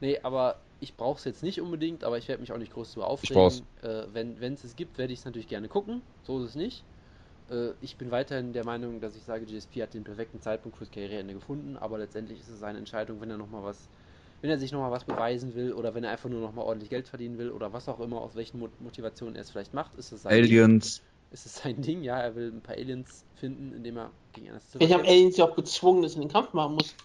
Nee, 0.00 0.18
aber 0.22 0.56
ich 0.80 0.96
brauche 0.96 1.18
es 1.18 1.24
jetzt 1.24 1.42
nicht 1.42 1.60
unbedingt, 1.60 2.02
aber 2.04 2.16
ich 2.16 2.28
werde 2.28 2.40
mich 2.40 2.52
auch 2.52 2.58
nicht 2.58 2.72
groß 2.72 2.94
drüber 2.94 3.06
brauch's. 3.06 3.30
aufregen. 3.30 3.66
Äh, 3.82 4.06
wenn 4.14 4.54
es 4.54 4.64
es 4.64 4.76
gibt, 4.76 4.96
werde 4.98 5.12
ich 5.12 5.18
es 5.18 5.24
natürlich 5.26 5.48
gerne 5.48 5.68
gucken. 5.68 6.02
So 6.22 6.38
ist 6.38 6.50
es 6.50 6.54
nicht. 6.54 6.84
Äh, 7.50 7.72
ich 7.80 7.98
bin 7.98 8.10
weiterhin 8.10 8.52
der 8.52 8.64
Meinung, 8.64 9.00
dass 9.00 9.16
ich 9.16 9.24
sage, 9.24 9.44
GSP 9.44 9.82
hat 9.82 9.94
den 9.94 10.04
perfekten 10.04 10.40
Zeitpunkt 10.40 10.78
fürs 10.78 10.90
Karriereende 10.90 11.34
gefunden, 11.34 11.76
aber 11.76 11.98
letztendlich 11.98 12.40
ist 12.40 12.48
es 12.48 12.58
seine 12.58 12.78
Entscheidung, 12.78 13.20
wenn 13.20 13.30
er 13.30 13.36
noch 13.36 13.50
mal 13.50 13.62
was, 13.62 13.90
wenn 14.40 14.50
er 14.50 14.58
sich 14.58 14.72
nochmal 14.72 14.90
was 14.90 15.04
beweisen 15.04 15.54
will 15.54 15.72
oder 15.72 15.94
wenn 15.94 16.04
er 16.04 16.10
einfach 16.10 16.28
nur 16.28 16.40
nochmal 16.40 16.64
ordentlich 16.64 16.90
Geld 16.90 17.08
verdienen 17.08 17.38
will 17.38 17.50
oder 17.50 17.72
was 17.72 17.88
auch 17.88 18.00
immer, 18.00 18.20
aus 18.20 18.34
welchen 18.34 18.58
Mo 18.58 18.68
Motivationen 18.78 19.36
er 19.36 19.42
es 19.42 19.50
vielleicht 19.50 19.74
macht, 19.74 19.94
ist 19.96 20.12
es 20.12 20.22
sein 20.22 20.32
Ding. 20.42 20.44
Aliens. 20.44 21.02
Ist 21.32 21.46
es 21.46 21.56
sein 21.56 21.80
Ding, 21.80 22.02
ja, 22.02 22.18
er 22.18 22.34
will 22.34 22.50
ein 22.50 22.60
paar 22.60 22.76
Aliens 22.76 23.24
finden, 23.36 23.72
indem 23.72 23.98
er 23.98 24.10
gegen 24.32 24.46
Silva 24.46 24.60
Vielleicht 24.70 24.92
haben 24.92 25.00
kämpft. 25.02 25.12
Aliens 25.12 25.36
ja 25.36 25.44
auch 25.44 25.54
gezwungen, 25.56 26.02
dass 26.02 26.14
er 26.14 26.20
den 26.22 26.30
Kampf 26.30 26.52
machen 26.54 26.74
muss. 26.74 26.96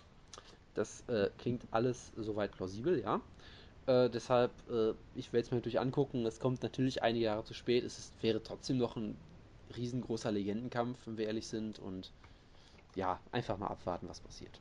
Das 0.73 1.03
äh, 1.07 1.29
klingt 1.37 1.63
alles 1.71 2.11
soweit 2.15 2.51
plausibel, 2.51 2.99
ja. 2.99 3.21
Äh, 3.87 4.09
deshalb, 4.09 4.51
äh, 4.69 4.93
ich 5.13 5.31
werde 5.31 5.45
es 5.45 5.51
mir 5.51 5.57
natürlich 5.57 5.79
angucken. 5.79 6.25
Es 6.25 6.39
kommt 6.39 6.63
natürlich 6.63 7.03
einige 7.03 7.25
Jahre 7.25 7.43
zu 7.43 7.53
spät. 7.53 7.83
Es 7.83 7.99
ist, 7.99 8.23
wäre 8.23 8.41
trotzdem 8.41 8.77
noch 8.77 8.95
ein 8.95 9.15
riesengroßer 9.75 10.31
Legendenkampf, 10.31 10.97
wenn 11.05 11.17
wir 11.17 11.27
ehrlich 11.27 11.47
sind. 11.47 11.79
Und 11.79 12.11
ja, 12.95 13.19
einfach 13.31 13.57
mal 13.57 13.67
abwarten, 13.67 14.09
was 14.09 14.21
passiert. 14.21 14.59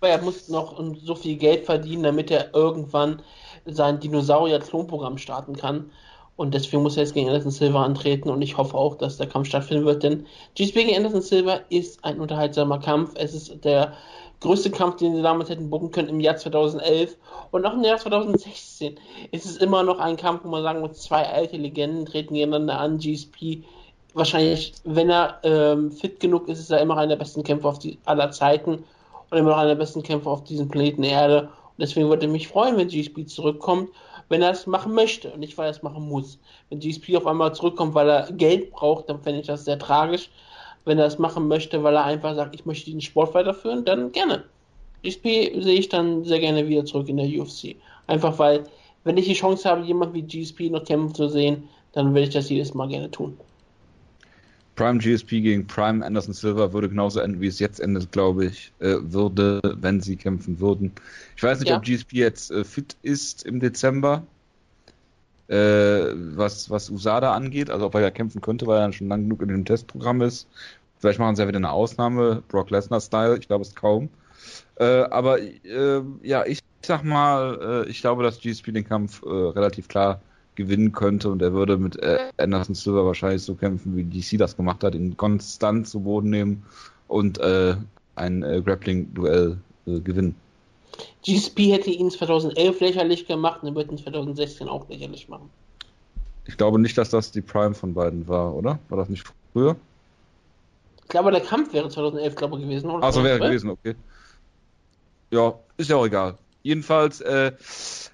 Aber 0.00 0.10
er 0.10 0.22
muss 0.22 0.48
noch 0.48 0.82
so 1.02 1.14
viel 1.14 1.36
Geld 1.36 1.66
verdienen, 1.66 2.02
damit 2.02 2.30
er 2.30 2.54
irgendwann 2.54 3.22
sein 3.66 4.00
Dinosaurier-Klonprogramm 4.00 5.18
starten 5.18 5.54
kann. 5.56 5.90
Und 6.36 6.54
deswegen 6.54 6.82
muss 6.82 6.96
er 6.96 7.02
jetzt 7.02 7.12
gegen 7.12 7.28
Anderson 7.28 7.50
Silva 7.50 7.84
antreten 7.84 8.30
und 8.30 8.40
ich 8.40 8.56
hoffe 8.56 8.74
auch, 8.74 8.94
dass 8.96 9.18
der 9.18 9.26
Kampf 9.26 9.48
stattfinden 9.48 9.84
wird, 9.84 10.02
denn 10.02 10.24
GSP 10.54 10.86
gegen 10.86 10.96
Anderson 10.96 11.20
Silva 11.20 11.60
ist 11.68 12.02
ein 12.02 12.18
unterhaltsamer 12.18 12.78
Kampf. 12.78 13.12
Es 13.16 13.34
ist 13.34 13.62
der 13.62 13.92
größte 14.40 14.70
Kampf, 14.70 14.96
den 14.96 15.14
sie 15.14 15.20
damals 15.20 15.50
hätten 15.50 15.68
bucken 15.68 15.90
können 15.90 16.08
im 16.08 16.20
Jahr 16.20 16.36
2011 16.36 17.14
und 17.50 17.66
auch 17.66 17.74
im 17.74 17.84
Jahr 17.84 17.98
2016 17.98 18.98
ist 19.32 19.44
es 19.44 19.58
immer 19.58 19.82
noch 19.82 19.98
ein 19.98 20.16
Kampf, 20.16 20.44
wo 20.44 20.48
man 20.48 20.62
sagen 20.62 20.80
muss, 20.80 21.02
zwei 21.02 21.26
alte 21.28 21.58
Legenden 21.58 22.06
treten 22.06 22.32
gegeneinander 22.32 22.80
an. 22.80 22.96
GSP 22.96 23.62
wahrscheinlich, 24.14 24.72
wenn 24.84 25.10
er 25.10 25.40
ähm, 25.42 25.92
fit 25.92 26.20
genug 26.20 26.48
ist, 26.48 26.58
ist 26.58 26.70
er 26.70 26.80
immer 26.80 26.96
einer 26.96 27.08
der 27.08 27.16
besten 27.16 27.42
Kämpfer 27.42 27.74
die, 27.82 27.98
aller 28.06 28.30
Zeiten 28.30 28.84
und 29.30 29.38
immer 29.38 29.50
noch 29.50 29.58
einer 29.58 29.68
der 29.68 29.76
besten 29.76 30.02
Kämpfer 30.02 30.30
auf 30.30 30.44
diesem 30.44 30.68
Planeten 30.68 31.04
Erde. 31.04 31.42
Und 31.42 31.78
deswegen 31.78 32.08
würde 32.08 32.26
ich 32.26 32.32
mich 32.32 32.48
freuen, 32.48 32.76
wenn 32.76 32.88
GSP 32.88 33.26
zurückkommt, 33.26 33.88
wenn 34.28 34.42
er 34.42 34.50
es 34.50 34.66
machen 34.66 34.94
möchte 34.94 35.30
und 35.30 35.40
nicht, 35.40 35.56
weil 35.58 35.66
er 35.66 35.72
es 35.72 35.82
machen 35.82 36.08
muss. 36.08 36.38
Wenn 36.68 36.80
GSP 36.80 37.16
auf 37.16 37.26
einmal 37.26 37.54
zurückkommt, 37.54 37.94
weil 37.94 38.08
er 38.08 38.30
Geld 38.32 38.70
braucht, 38.70 39.08
dann 39.08 39.20
fände 39.20 39.40
ich 39.40 39.46
das 39.46 39.64
sehr 39.64 39.78
tragisch. 39.78 40.30
Wenn 40.84 40.98
er 40.98 41.06
es 41.06 41.18
machen 41.18 41.48
möchte, 41.48 41.82
weil 41.82 41.94
er 41.94 42.04
einfach 42.04 42.34
sagt, 42.34 42.54
ich 42.54 42.64
möchte 42.64 42.90
den 42.90 43.00
Sport 43.00 43.34
weiterführen, 43.34 43.84
dann 43.84 44.12
gerne. 44.12 44.44
GSP 45.02 45.60
sehe 45.60 45.78
ich 45.78 45.88
dann 45.88 46.24
sehr 46.24 46.40
gerne 46.40 46.66
wieder 46.68 46.84
zurück 46.84 47.08
in 47.08 47.16
der 47.16 47.26
UFC. 47.26 47.76
Einfach 48.06 48.38
weil, 48.38 48.64
wenn 49.04 49.16
ich 49.16 49.26
die 49.26 49.34
Chance 49.34 49.68
habe, 49.68 49.82
jemand 49.82 50.14
wie 50.14 50.22
GSP 50.22 50.70
noch 50.70 50.84
kämpfen 50.84 51.14
zu 51.14 51.28
sehen, 51.28 51.68
dann 51.92 52.14
werde 52.14 52.28
ich 52.28 52.34
das 52.34 52.48
jedes 52.48 52.74
Mal 52.74 52.88
gerne 52.88 53.10
tun. 53.10 53.36
Prime 54.80 54.98
GSP 54.98 55.42
gegen 55.42 55.66
Prime 55.66 56.02
Anderson 56.02 56.32
Silva 56.32 56.72
würde 56.72 56.88
genauso 56.88 57.20
enden, 57.20 57.38
wie 57.42 57.48
es 57.48 57.58
jetzt 57.58 57.80
endet, 57.80 58.10
glaube 58.12 58.46
ich, 58.46 58.72
äh, 58.80 58.94
würde, 59.00 59.60
wenn 59.78 60.00
sie 60.00 60.16
kämpfen 60.16 60.58
würden. 60.58 60.92
Ich 61.36 61.42
weiß 61.42 61.60
nicht, 61.60 61.68
Ja. 61.68 61.76
ob 61.76 61.84
GSP 61.84 62.14
jetzt 62.14 62.50
äh, 62.50 62.64
fit 62.64 62.96
ist 63.02 63.44
im 63.44 63.60
Dezember, 63.60 64.22
äh, 65.48 65.54
was, 66.34 66.70
was 66.70 66.88
USADA 66.88 67.34
angeht, 67.34 67.68
also 67.68 67.84
ob 67.84 67.94
er 67.94 68.00
ja 68.00 68.10
kämpfen 68.10 68.40
könnte, 68.40 68.66
weil 68.66 68.80
er 68.80 68.90
schon 68.94 69.08
lang 69.08 69.24
genug 69.24 69.42
in 69.42 69.48
dem 69.48 69.66
Testprogramm 69.66 70.22
ist. 70.22 70.48
Vielleicht 70.98 71.18
machen 71.18 71.36
sie 71.36 71.42
ja 71.42 71.48
wieder 71.48 71.58
eine 71.58 71.72
Ausnahme, 71.72 72.42
Brock 72.48 72.70
Lesnar-Style, 72.70 73.36
ich 73.36 73.48
glaube 73.48 73.64
es 73.64 73.74
kaum. 73.74 74.08
Äh, 74.76 75.02
aber 75.10 75.42
äh, 75.42 76.00
ja, 76.22 76.46
ich 76.46 76.60
sag 76.80 77.04
mal, 77.04 77.84
äh, 77.86 77.90
ich 77.90 78.00
glaube, 78.00 78.22
dass 78.22 78.40
GSP 78.40 78.72
den 78.72 78.88
Kampf 78.88 79.22
relativ 79.22 79.88
klar 79.88 80.22
gewinnen 80.54 80.92
könnte 80.92 81.30
und 81.30 81.42
er 81.42 81.52
würde 81.52 81.76
mit 81.76 81.96
äh, 82.02 82.30
Anderson 82.36 82.74
Silva 82.74 83.04
wahrscheinlich 83.04 83.42
so 83.42 83.54
kämpfen, 83.54 83.96
wie 83.96 84.04
DC 84.04 84.38
das 84.38 84.56
gemacht 84.56 84.84
hat, 84.84 84.94
ihn 84.94 85.16
konstant 85.16 85.88
zu 85.88 86.00
Boden 86.00 86.30
nehmen 86.30 86.64
und 87.08 87.38
äh, 87.38 87.76
ein 88.16 88.42
äh, 88.42 88.60
Grappling-Duell 88.60 89.58
äh, 89.86 90.00
gewinnen. 90.00 90.34
GSP 91.24 91.72
hätte 91.72 91.90
ihn 91.90 92.10
2011 92.10 92.80
lächerlich 92.80 93.26
gemacht 93.26 93.62
und 93.62 93.68
er 93.68 93.74
wird 93.74 93.90
ihn 93.90 93.98
2016 93.98 94.68
auch 94.68 94.88
lächerlich 94.88 95.28
machen. 95.28 95.50
Ich 96.46 96.56
glaube 96.56 96.78
nicht, 96.78 96.98
dass 96.98 97.10
das 97.10 97.30
die 97.30 97.42
Prime 97.42 97.74
von 97.74 97.94
beiden 97.94 98.26
war, 98.26 98.54
oder? 98.54 98.78
War 98.88 98.98
das 98.98 99.08
nicht 99.08 99.24
früher? 99.52 99.76
Ich 101.02 101.08
glaube, 101.08 101.30
der 101.30 101.40
Kampf 101.40 101.72
wäre 101.72 101.88
2011, 101.88 102.34
glaube 102.34 102.56
ich, 102.56 102.62
gewesen. 102.64 102.90
Oder? 102.90 103.04
Achso, 103.04 103.22
wäre 103.22 103.38
Oder? 103.38 103.48
gewesen, 103.48 103.70
okay. 103.70 103.94
Ja, 105.30 105.54
ist 105.76 105.90
ja 105.90 105.96
auch 105.96 106.06
egal. 106.06 106.36
Jedenfalls 106.62 107.20
äh, 107.20 107.52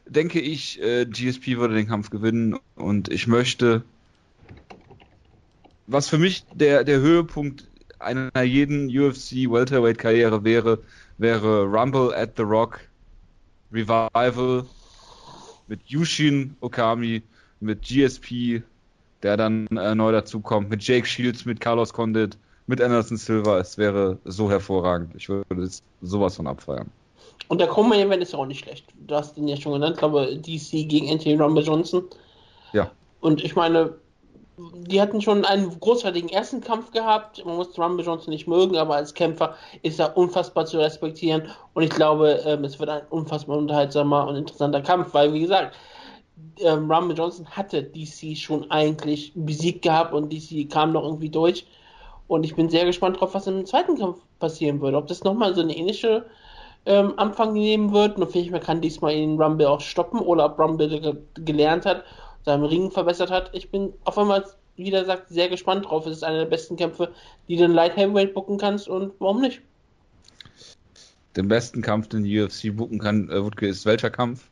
denke 0.07 0.41
ich, 0.41 0.81
äh, 0.81 1.05
GSP 1.07 1.57
würde 1.57 1.75
den 1.75 1.89
Kampf 1.89 2.11
gewinnen 2.11 2.59
und 2.77 3.09
ich 3.09 3.27
möchte, 3.27 3.83
was 5.87 6.09
für 6.09 6.19
mich 6.19 6.45
der, 6.55 6.85
der 6.85 7.01
Höhepunkt 7.01 7.67
einer 7.99 8.43
jeden 8.43 8.87
UFC 8.89 9.51
Welterweight 9.51 9.99
Karriere 9.99 10.45
wäre, 10.45 10.79
wäre 11.19 11.65
Rumble 11.65 12.15
at 12.15 12.37
the 12.37 12.43
Rock 12.43 12.81
Revival 13.73 14.67
mit 15.67 15.81
Yushin 15.87 16.57
Okami, 16.61 17.23
mit 17.61 17.83
GSP, 17.83 18.63
der 19.23 19.37
dann 19.37 19.67
äh, 19.69 19.95
neu 19.95 20.13
dazukommt, 20.13 20.71
mit 20.71 20.87
Jake 20.87 21.07
Shields, 21.07 21.45
mit 21.45 21.61
Carlos 21.61 21.93
Condit, 21.93 22.39
mit 22.67 22.81
Anderson 22.81 23.17
Silva. 23.17 23.59
Es 23.59 23.79
wäre 23.79 24.19
so 24.25 24.51
hervorragend. 24.51 25.15
Ich 25.17 25.29
würde 25.29 25.69
sowas 26.01 26.37
von 26.37 26.47
abfeiern. 26.47 26.91
Und 27.49 27.61
der 27.61 27.69
Coleman 27.69 27.99
Event 27.99 28.23
ist 28.23 28.33
ja 28.33 28.39
auch 28.39 28.47
nicht 28.47 28.65
schlecht. 28.65 28.87
Du 29.07 29.15
hast 29.15 29.37
den 29.37 29.49
ja 29.49 29.57
schon 29.57 29.73
genannt, 29.73 29.99
glaube 29.99 30.37
DC 30.37 30.89
gegen 30.89 31.11
Anthony 31.11 31.37
Rumble 31.37 31.65
Johnson. 31.65 32.05
Ja. 32.73 32.91
Und 33.21 33.43
ich 33.43 33.55
meine, 33.55 33.95
die 34.59 35.01
hatten 35.01 35.21
schon 35.21 35.45
einen 35.45 35.79
großartigen 35.79 36.31
ersten 36.31 36.61
Kampf 36.61 36.91
gehabt. 36.91 37.45
Man 37.45 37.57
muss 37.57 37.79
Rumble 37.79 38.05
Johnson 38.05 38.31
nicht 38.31 38.49
mögen, 38.49 38.77
aber 38.77 38.97
als 38.97 39.13
Kämpfer 39.13 39.55
ist 39.83 40.01
er 40.01 40.17
unfassbar 40.17 40.65
zu 40.65 40.79
respektieren. 40.79 41.49
Und 41.75 41.83
ich 41.83 41.91
glaube, 41.91 42.43
ähm, 42.47 42.65
es 42.65 42.79
wird 42.79 42.89
ein 42.89 43.03
unfassbar 43.11 43.59
unterhaltsamer 43.59 44.27
und 44.27 44.37
interessanter 44.37 44.81
Kampf, 44.81 45.13
weil, 45.13 45.33
wie 45.33 45.41
gesagt, 45.41 45.77
ähm, 46.59 46.91
Rumble 46.91 47.17
Johnson 47.17 47.47
hatte 47.47 47.83
DC 47.83 48.37
schon 48.37 48.71
eigentlich 48.71 49.33
besiegt 49.35 49.83
gehabt 49.83 50.15
und 50.15 50.33
DC 50.33 50.69
kam 50.71 50.93
noch 50.93 51.05
irgendwie 51.05 51.29
durch. 51.29 51.67
Und 52.29 52.45
ich 52.45 52.57
bin 52.57 52.69
sehr 52.69 52.85
gespannt 52.85 53.21
drauf, 53.21 53.35
was 53.35 53.47
im 53.47 53.67
zweiten 53.67 53.99
Kampf 53.99 54.19
passieren 54.39 54.81
würde. 54.81 54.97
Ob 54.97 55.07
das 55.07 55.23
nochmal 55.23 55.55
so 55.55 55.61
eine 55.61 55.77
ähnliche 55.77 56.25
ähm, 56.87 57.15
Anfang 57.17 57.53
nehmen 57.53 57.93
wird. 57.93 58.17
Und 58.19 58.31
vielleicht 58.31 58.51
man 58.53 58.61
kann 58.61 58.81
diesmal 58.81 59.15
ihn 59.15 59.41
Rumble 59.41 59.67
auch 59.67 59.81
stoppen 59.81 60.21
oder 60.21 60.47
ob 60.47 60.59
Rumble 60.59 60.89
ge 60.89 61.17
gelernt 61.45 61.85
hat, 61.85 62.05
seinen 62.45 62.65
Ring 62.65 62.91
verbessert 62.91 63.31
hat. 63.31 63.51
Ich 63.53 63.71
bin 63.71 63.93
auf 64.05 64.17
einmal, 64.17 64.45
wie 64.77 64.91
er 64.91 65.05
sagt, 65.05 65.29
sehr 65.29 65.49
gespannt 65.49 65.87
drauf. 65.87 66.07
Es 66.07 66.19
ist 66.19 66.25
einer 66.25 66.39
der 66.39 66.47
besten 66.47 66.77
Kämpfe, 66.77 67.13
die 67.49 67.57
du 67.57 67.65
in 67.65 67.73
Light 67.73 67.97
Heavyweight 67.97 68.35
bucken 68.35 68.59
kannst 68.59 68.89
und 68.89 69.13
warum 69.19 69.41
nicht? 69.41 69.61
Den 71.37 71.49
besten 71.49 71.83
Kampf, 71.83 72.09
den 72.09 72.25
die 72.25 72.41
UFC 72.41 72.75
booken 72.75 72.99
kann, 72.99 73.29
äh, 73.29 73.67
ist 73.67 73.85
welcher 73.85 74.11
Kampf? 74.11 74.49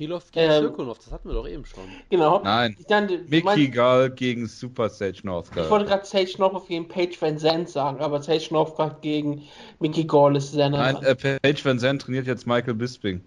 Krylov 0.00 0.30
gegen 0.32 0.50
Ähm, 0.50 0.62
Sirkunov, 0.62 0.98
das 0.98 1.12
hatten 1.12 1.28
wir 1.28 1.34
doch 1.34 1.46
eben 1.46 1.66
schon. 1.66 1.84
Genau. 2.08 2.40
Nein. 2.42 2.74
Dann, 2.88 3.06
Mickey 3.28 3.42
meinst- 3.44 3.72
Gall 3.74 4.10
gegen 4.10 4.46
Super 4.46 4.88
Sage 4.88 5.18
Northcutt. 5.24 5.64
ich 5.64 5.70
wollte 5.70 5.84
gerade 5.84 6.06
Sage 6.06 6.36
Northcutt 6.38 6.68
gegen 6.68 6.88
Paige 6.88 7.16
Van 7.20 7.38
Zandt 7.38 7.68
sagen, 7.68 8.00
aber 8.00 8.22
Sage 8.22 8.46
Northcutt 8.50 9.02
gegen 9.02 9.42
Mickey 9.78 10.04
Gall 10.04 10.36
ist 10.36 10.52
sehr 10.52 10.70
nah 10.70 10.90
Nein, 10.92 11.02
äh, 11.02 11.14
Paige 11.14 11.64
Van 11.66 11.78
Zandt 11.78 12.00
trainiert 12.00 12.26
jetzt 12.26 12.46
Michael 12.46 12.74
Bisping. 12.74 13.22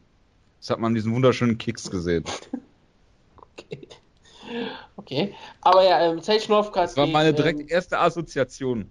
Das 0.60 0.72
hat 0.72 0.80
man 0.80 0.90
an 0.90 0.96
diesen 0.96 1.14
wunderschönen 1.14 1.58
Kicks 1.60 1.92
gesehen. 1.92 2.24
Okay. 3.56 3.88
okay. 4.98 5.36
Aber 5.62 5.84
ja, 5.84 6.02
ähm, 6.12 6.20
Sage 6.22 6.46
Northcutt 6.50 6.84
Das 6.86 6.98
war 6.98 7.06
meine 7.06 7.34
direkt 7.34 7.60
ähm, 7.62 7.68
erste 7.70 8.00
Assoziation. 8.00 8.90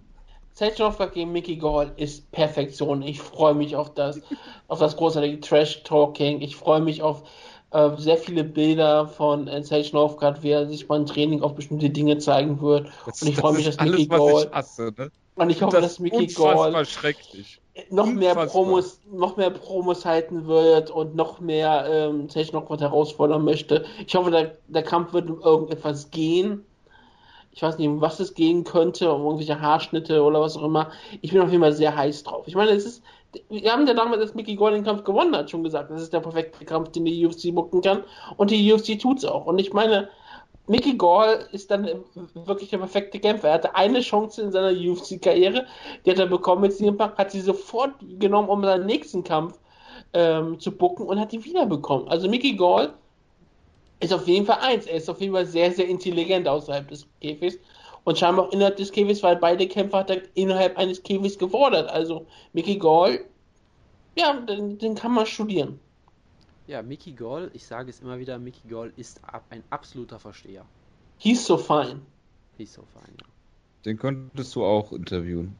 Sage 0.53 0.75
Northcutt 0.79 1.13
gegen 1.13 1.31
Mickey 1.33 1.57
Gall 1.57 1.91
ist 1.97 2.31
Perfektion. 2.31 3.01
Ich 3.01 3.19
freue 3.19 3.55
mich 3.55 3.75
auf 3.75 3.93
das, 3.93 4.21
auf 4.69 4.79
das 4.79 4.95
großartige 4.95 5.41
Trash-Talking. 5.41 6.41
Ich 6.41 6.55
freue 6.55 6.79
mich 6.79 7.01
auf 7.01 7.23
sehr 7.97 8.17
viele 8.17 8.43
Bilder 8.43 9.07
von 9.07 9.47
äh, 9.47 9.63
Sage 9.63 9.89
Northcutt, 9.93 10.43
wie 10.43 10.51
er 10.51 10.67
sich 10.67 10.87
beim 10.87 11.05
Training 11.05 11.41
auf 11.41 11.55
bestimmte 11.55 11.89
Dinge 11.89 12.17
zeigen 12.19 12.61
wird. 12.61 12.87
Das, 13.05 13.21
Und 13.21 13.29
ich 13.29 13.35
freue 13.35 13.53
mich, 13.53 13.65
dass 13.65 13.77
Mickey 13.79 14.07
alles, 14.09 14.09
was 14.09 14.19
Gall 14.19 14.51
hasse. 14.51 14.93
Ne? 14.97 15.11
und 15.35 15.49
ich 15.49 15.61
hoffe, 15.61 15.77
das 15.77 15.83
dass 15.83 15.99
Mickey 15.99 16.27
Gall 16.27 16.85
noch 17.89 18.05
mehr 18.05 18.31
Unfassbar. 18.33 18.47
Promos, 18.47 18.99
noch 19.11 19.37
mehr 19.37 19.49
Promos 19.49 20.05
halten 20.05 20.45
wird 20.45 20.91
und 20.91 21.15
noch 21.15 21.39
mehr 21.39 21.85
ähm, 21.89 22.29
Sage 22.29 22.49
Northcutt 22.53 22.81
herausfordern 22.81 23.43
möchte. 23.43 23.85
Ich 24.05 24.13
hoffe, 24.15 24.29
der, 24.29 24.55
der 24.67 24.83
Kampf 24.83 25.13
wird 25.13 25.29
um 25.29 25.41
irgendetwas 25.41 26.11
gehen. 26.11 26.63
Ich 27.51 27.61
weiß 27.61 27.77
nicht, 27.77 27.87
um 27.87 28.01
was 28.01 28.19
es 28.19 28.35
gehen 28.35 28.63
könnte, 28.63 29.11
um 29.11 29.23
irgendwelche 29.23 29.59
Haarschnitte 29.59 30.21
oder 30.23 30.41
was 30.41 30.57
auch 30.57 30.63
immer. 30.63 30.91
Ich 31.21 31.31
bin 31.31 31.41
auf 31.41 31.49
jeden 31.49 31.61
Fall 31.61 31.73
sehr 31.73 31.95
heiß 31.95 32.23
drauf. 32.23 32.47
Ich 32.47 32.55
meine, 32.55 32.71
es 32.71 32.85
ist, 32.85 33.03
wir 33.49 33.71
haben 33.71 33.87
ja 33.87 33.93
damals, 33.93 34.21
als 34.21 34.35
Mickey 34.35 34.55
Gall 34.55 34.73
den 34.73 34.83
Kampf 34.83 35.03
gewonnen 35.03 35.35
hat, 35.35 35.49
schon 35.49 35.63
gesagt, 35.63 35.91
das 35.91 36.01
ist 36.01 36.13
der 36.13 36.19
perfekte 36.19 36.65
Kampf, 36.65 36.91
den 36.91 37.05
die 37.05 37.25
UFC 37.25 37.53
bucken 37.53 37.81
kann. 37.81 38.03
Und 38.37 38.51
die 38.51 38.71
UFC 38.71 38.99
tut's 38.99 39.25
auch. 39.25 39.45
Und 39.45 39.59
ich 39.59 39.73
meine, 39.73 40.09
Mickey 40.67 40.95
Gall 40.95 41.45
ist 41.51 41.71
dann 41.71 41.89
wirklich 42.33 42.69
der 42.69 42.77
perfekte 42.77 43.19
Kämpfer. 43.19 43.49
Er 43.49 43.53
hatte 43.55 43.75
eine 43.75 43.99
Chance 43.99 44.41
in 44.41 44.51
seiner 44.51 44.71
UFC-Karriere, 44.71 45.65
die 46.05 46.11
hat 46.11 46.19
er 46.19 46.27
bekommen 46.27 46.61
mit 46.61 46.73
CM 46.73 46.97
Punk, 46.97 47.17
hat 47.17 47.31
sie 47.31 47.41
sofort 47.41 47.91
genommen, 48.19 48.47
um 48.49 48.63
seinen 48.63 48.85
nächsten 48.85 49.23
Kampf 49.23 49.59
ähm, 50.13 50.59
zu 50.59 50.71
bucken 50.71 51.05
und 51.05 51.19
hat 51.19 51.31
die 51.33 51.43
wiederbekommen. 51.43 52.07
Also 52.07 52.29
Mickey 52.29 52.55
Gall 52.55 52.93
ist 53.99 54.13
auf 54.13 54.27
jeden 54.27 54.45
Fall 54.45 54.59
eins. 54.61 54.85
Er 54.85 54.97
ist 54.97 55.09
auf 55.09 55.19
jeden 55.19 55.33
Fall 55.33 55.45
sehr, 55.45 55.71
sehr 55.71 55.87
intelligent 55.87 56.47
außerhalb 56.47 56.87
des 56.87 57.07
Käfigs 57.19 57.57
und 58.05 58.17
scheinbar 58.17 58.47
auch 58.47 58.51
innerhalb 58.51 58.77
des 58.77 58.91
Käfigs, 58.91 59.23
weil 59.23 59.35
beide 59.37 59.67
Kämpfer 59.67 59.99
hat 59.99 60.09
er 60.09 60.21
innerhalb 60.35 60.77
eines 60.77 61.01
Käfigs 61.03 61.37
gefordert. 61.37 61.89
Also 61.89 62.25
Mickey 62.53 62.77
Gall, 62.77 63.25
ja, 64.17 64.33
den, 64.33 64.77
den 64.77 64.95
kann 64.95 65.13
man 65.13 65.25
studieren. 65.25 65.79
Ja, 66.67 66.81
Mickey 66.81 67.11
Gall, 67.13 67.49
ich 67.53 67.65
sage 67.65 67.89
es 67.89 67.99
immer 68.01 68.19
wieder, 68.19 68.39
Mickey 68.39 68.67
Gall 68.69 68.93
ist 68.95 69.19
ab, 69.25 69.43
ein 69.49 69.63
absoluter 69.69 70.19
Versteher. 70.19 70.65
He's 71.17 71.45
so 71.45 71.57
fine. 71.57 71.99
Nicht 72.57 72.71
so 72.71 72.83
fein. 72.93 73.13
Ja. 73.19 73.27
Den 73.85 73.97
könntest 73.97 74.55
du 74.55 74.63
auch 74.63 74.91
interviewen. 74.93 75.55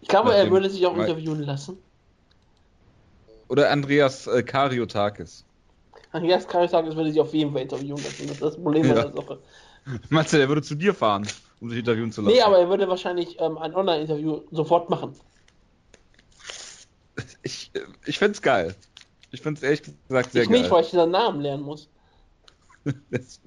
Ich 0.00 0.08
glaube, 0.08 0.32
er 0.32 0.38
Nachdem- 0.38 0.52
würde 0.52 0.70
sich 0.70 0.86
auch 0.86 0.96
interviewen 0.96 1.40
lassen. 1.42 1.78
Oder 3.48 3.70
Andreas 3.70 4.26
äh, 4.26 4.42
Kariotakis. 4.42 5.44
Andreas 6.12 6.46
Karius 6.46 6.72
würde 6.72 7.10
sich 7.10 7.20
auf 7.20 7.32
jeden 7.34 7.52
Fall 7.52 7.62
interviewen 7.62 7.96
lassen. 8.02 8.26
Das 8.26 8.36
ist 8.36 8.42
das 8.42 8.56
Problem 8.56 8.84
Ja. 8.86 8.90
an 9.04 9.12
der 9.12 9.22
Sache. 9.22 9.38
Meinst 10.10 10.32
du, 10.32 10.38
der 10.38 10.48
würde 10.48 10.62
zu 10.62 10.74
dir 10.74 10.94
fahren, 10.94 11.28
um 11.60 11.68
sich 11.70 11.78
interviewen 11.78 12.12
zu 12.12 12.22
lassen? 12.22 12.34
Nee, 12.34 12.42
aber 12.42 12.58
er 12.58 12.68
würde 12.68 12.88
wahrscheinlich 12.88 13.38
ähm, 13.40 13.58
ein 13.58 13.74
Online-Interview 13.74 14.40
sofort 14.50 14.90
machen. 14.90 15.14
Ich, 17.42 17.70
äh, 17.74 17.80
ich 18.06 18.18
find's 18.18 18.42
geil. 18.42 18.74
Ich 19.30 19.40
find's 19.40 19.62
ehrlich 19.62 19.82
gesagt 20.08 20.32
sehr 20.32 20.44
ich 20.44 20.48
nicht, 20.50 20.62
geil. 20.62 20.70
weil 20.70 20.82
ich 20.84 20.90
diesen 20.90 21.10
Namen 21.10 21.40
lernen 21.40 21.62
muss. 21.62 21.88
Das- 23.10 23.40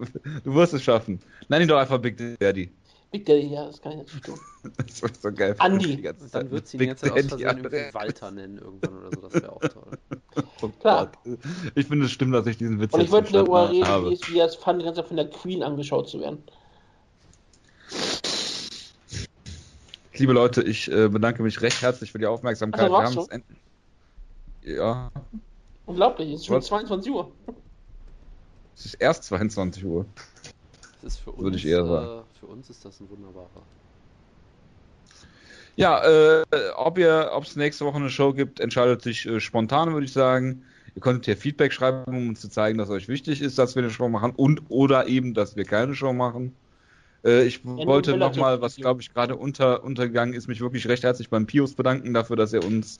Du 0.43 0.53
wirst 0.55 0.73
es 0.73 0.83
schaffen. 0.83 1.19
Nenn 1.47 1.61
ihn 1.61 1.67
doch 1.67 1.77
einfach 1.77 1.99
Big 1.99 2.17
Daddy. 2.39 2.76
Big 3.11 3.25
Daddy, 3.25 3.47
ja, 3.47 3.65
das 3.65 3.81
kann 3.81 3.93
ich 3.93 3.97
natürlich 3.99 4.23
tun. 4.23 4.39
Das 4.77 5.01
wird 5.01 5.21
so 5.21 5.31
geil. 5.31 5.55
Andi. 5.59 6.01
Dann 6.31 6.51
wird 6.51 6.67
sie 6.67 6.77
ganze 6.77 7.05
Zeit 7.05 7.13
aus 7.13 7.25
Versehen 7.25 7.63
irgendwie. 7.63 7.93
Walter 7.93 8.31
nennen 8.31 8.57
irgendwann 8.57 8.97
oder 8.97 9.09
so, 9.15 9.21
das 9.21 9.33
wäre 9.33 9.51
auch 9.53 9.61
toll. 9.61 9.97
Oh 10.61 10.67
Klar. 10.79 11.11
Gott. 11.23 11.39
Ich 11.73 11.87
finde 11.87 12.05
es 12.05 12.11
stimmt, 12.11 12.33
dass 12.33 12.45
ich 12.45 12.57
diesen 12.57 12.79
Witz 12.79 12.93
Und 12.93 12.99
ich 13.01 13.05
jetzt 13.07 13.13
würde 13.13 13.31
darüber 13.31 13.71
reden, 13.71 13.87
habe. 13.87 14.09
wie 14.09 14.13
es, 14.13 14.29
wie 14.31 14.39
es 14.39 14.55
fand, 14.55 14.81
die 14.81 14.85
ganze 14.85 15.01
Zeit 15.01 15.07
von 15.07 15.17
der 15.17 15.29
Queen 15.29 15.63
angeschaut 15.63 16.09
zu 16.09 16.19
werden. 16.19 16.43
Liebe 20.13 20.33
Leute, 20.33 20.61
ich 20.63 20.91
äh, 20.91 21.07
bedanke 21.09 21.41
mich 21.43 21.61
recht 21.61 21.81
herzlich 21.81 22.11
für 22.11 22.19
die 22.19 22.25
Aufmerksamkeit. 22.25 22.91
Ach, 22.91 23.03
dann 23.03 23.15
Wir 23.15 23.23
haben 23.23 23.49
es 24.63 24.75
ja, 24.75 25.11
Unglaublich, 25.85 26.33
es 26.33 26.41
ist 26.41 26.47
schon 26.47 26.57
Was? 26.57 26.65
22 26.65 27.11
Uhr. 27.11 27.31
es 28.75 28.85
ist 28.85 28.93
erst 28.95 29.23
22 29.23 29.85
Uhr. 29.85 30.05
Das 31.01 31.13
ist 31.13 31.19
für 31.19 31.31
uns, 31.31 31.41
Würde 31.41 31.57
ich 31.57 31.65
eher 31.65 31.79
äh, 31.79 31.87
sagen. 31.87 32.26
Für 32.37 32.47
uns 32.47 32.69
ist 32.69 32.85
das 32.85 32.99
ein 32.99 33.09
wunderbarer. 33.09 33.63
Ja, 35.75 36.03
äh, 36.03 36.43
ob 36.75 36.97
ihr, 36.97 37.29
ob 37.33 37.43
es 37.43 37.55
nächste 37.55 37.85
Woche 37.85 37.97
eine 37.97 38.09
Show 38.09 38.33
gibt, 38.33 38.59
entscheidet 38.59 39.03
sich 39.03 39.27
äh, 39.27 39.39
spontan, 39.39 39.93
würde 39.93 40.05
ich 40.05 40.13
sagen. 40.13 40.63
Ihr 40.95 41.01
könntet 41.01 41.25
hier 41.25 41.37
Feedback 41.37 41.71
schreiben, 41.71 42.17
um 42.17 42.29
uns 42.29 42.41
zu 42.41 42.49
zeigen, 42.49 42.79
dass 42.79 42.89
euch 42.89 43.07
wichtig 43.07 43.41
ist, 43.41 43.59
dass 43.59 43.75
wir 43.75 43.83
eine 43.83 43.91
Show 43.91 44.09
machen 44.09 44.33
und 44.35 44.63
oder 44.69 45.07
eben, 45.07 45.35
dass 45.35 45.55
wir 45.55 45.65
keine 45.65 45.93
Show 45.93 46.13
machen. 46.13 46.55
Äh, 47.23 47.43
ich 47.43 47.63
nur 47.63 47.85
wollte 47.85 48.17
nochmal, 48.17 48.61
was 48.61 48.75
glaube 48.75 49.01
ich 49.01 49.13
gerade 49.13 49.35
unter, 49.35 49.83
untergegangen 49.83 50.33
ist, 50.33 50.47
mich 50.47 50.61
wirklich 50.61 50.87
recht 50.87 51.03
herzlich 51.03 51.29
beim 51.29 51.45
Pius 51.45 51.75
bedanken 51.75 52.13
dafür, 52.13 52.35
dass 52.35 52.53
er 52.53 52.65
uns 52.65 52.97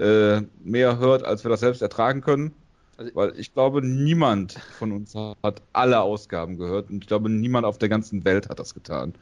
äh, 0.00 0.40
mehr 0.64 0.98
hört, 0.98 1.22
als 1.22 1.44
wir 1.44 1.50
das 1.50 1.60
selbst 1.60 1.82
ertragen 1.82 2.20
können. 2.20 2.52
Also- 2.96 3.14
Weil 3.14 3.38
ich 3.38 3.52
glaube, 3.52 3.84
niemand 3.84 4.52
von 4.52 4.92
uns 4.92 5.14
hat 5.14 5.62
alle 5.72 6.00
Ausgaben 6.00 6.56
gehört 6.58 6.90
und 6.90 7.02
ich 7.02 7.08
glaube, 7.08 7.28
niemand 7.28 7.66
auf 7.66 7.78
der 7.78 7.88
ganzen 7.88 8.24
Welt 8.24 8.48
hat 8.48 8.58
das 8.58 8.74
getan. 8.74 9.14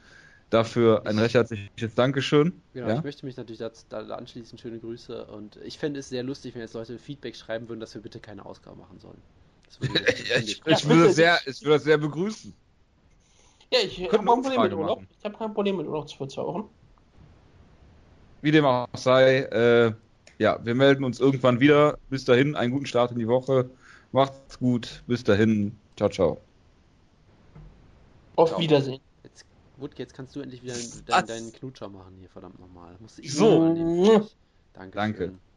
Dafür 0.50 1.06
ein 1.06 1.18
recht 1.18 1.34
herzliches 1.34 1.94
Dankeschön. 1.94 2.60
Genau, 2.74 2.88
ja? 2.88 2.98
ich 2.98 3.04
möchte 3.04 3.24
mich 3.24 3.38
natürlich 3.38 3.60
dazu, 3.60 3.86
da 3.88 4.00
anschließen. 4.00 4.58
Schöne 4.58 4.78
Grüße. 4.78 5.24
Und 5.24 5.56
ich 5.64 5.78
fände 5.78 6.00
es 6.00 6.10
sehr 6.10 6.22
lustig, 6.22 6.54
wenn 6.54 6.60
jetzt 6.60 6.74
Leute 6.74 6.98
Feedback 6.98 7.34
schreiben 7.36 7.70
würden, 7.70 7.80
dass 7.80 7.94
wir 7.94 8.02
bitte 8.02 8.20
keine 8.20 8.44
Ausgabe 8.44 8.76
machen 8.76 8.98
sollen. 8.98 9.16
Das 9.64 9.78
Ja, 10.28 10.36
ich, 10.36 10.60
ich, 10.66 10.86
würde 10.86 11.04
bitte. 11.04 11.12
sehr, 11.14 11.38
ich 11.46 11.62
würde 11.62 11.76
das 11.76 11.84
sehr 11.84 11.96
begrüßen. 11.96 12.52
Ja, 13.72 13.78
ich 13.82 13.98
habe 14.02 14.10
kein 14.14 14.26
Problem 14.26 14.60
mit 14.60 14.72
Urlaub. 14.74 14.98
machen. 15.00 15.08
Ich 15.18 15.24
habe 15.24 15.38
kein 15.38 15.54
Problem 15.54 15.76
mit 15.78 15.86
Urlaub 15.86 16.10
für 16.10 16.28
zwei 16.28 16.42
Wochen. 16.42 16.68
Wie 18.42 18.50
dem 18.50 18.66
auch 18.66 18.88
sei, 18.94 19.38
äh, 19.44 19.92
ja, 20.38 20.58
wir 20.64 20.74
melden 20.74 21.04
uns 21.04 21.20
irgendwann 21.20 21.60
wieder. 21.60 21.98
Bis 22.08 22.24
dahin, 22.24 22.56
einen 22.56 22.72
guten 22.72 22.86
Start 22.86 23.12
in 23.12 23.18
die 23.18 23.28
Woche. 23.28 23.70
Macht's 24.12 24.58
gut. 24.58 25.02
Bis 25.06 25.24
dahin. 25.24 25.76
Ciao, 25.96 26.08
ciao. 26.08 26.40
Auf 28.36 28.50
Ciao. 28.50 28.60
Wiedersehen. 28.60 29.00
Jetzt, 29.22 29.44
Wutke, 29.76 29.98
jetzt 29.98 30.14
kannst 30.14 30.34
du 30.34 30.40
endlich 30.40 30.62
wieder 30.62 30.74
deinen, 31.06 31.26
deinen 31.26 31.52
Knutscher 31.52 31.88
machen 31.88 32.16
hier, 32.18 32.28
verdammt 32.28 32.58
nochmal. 32.58 32.96
So. 33.22 33.74
Danke. 34.74 34.96
Danke. 34.96 35.24
schön. 35.24 35.51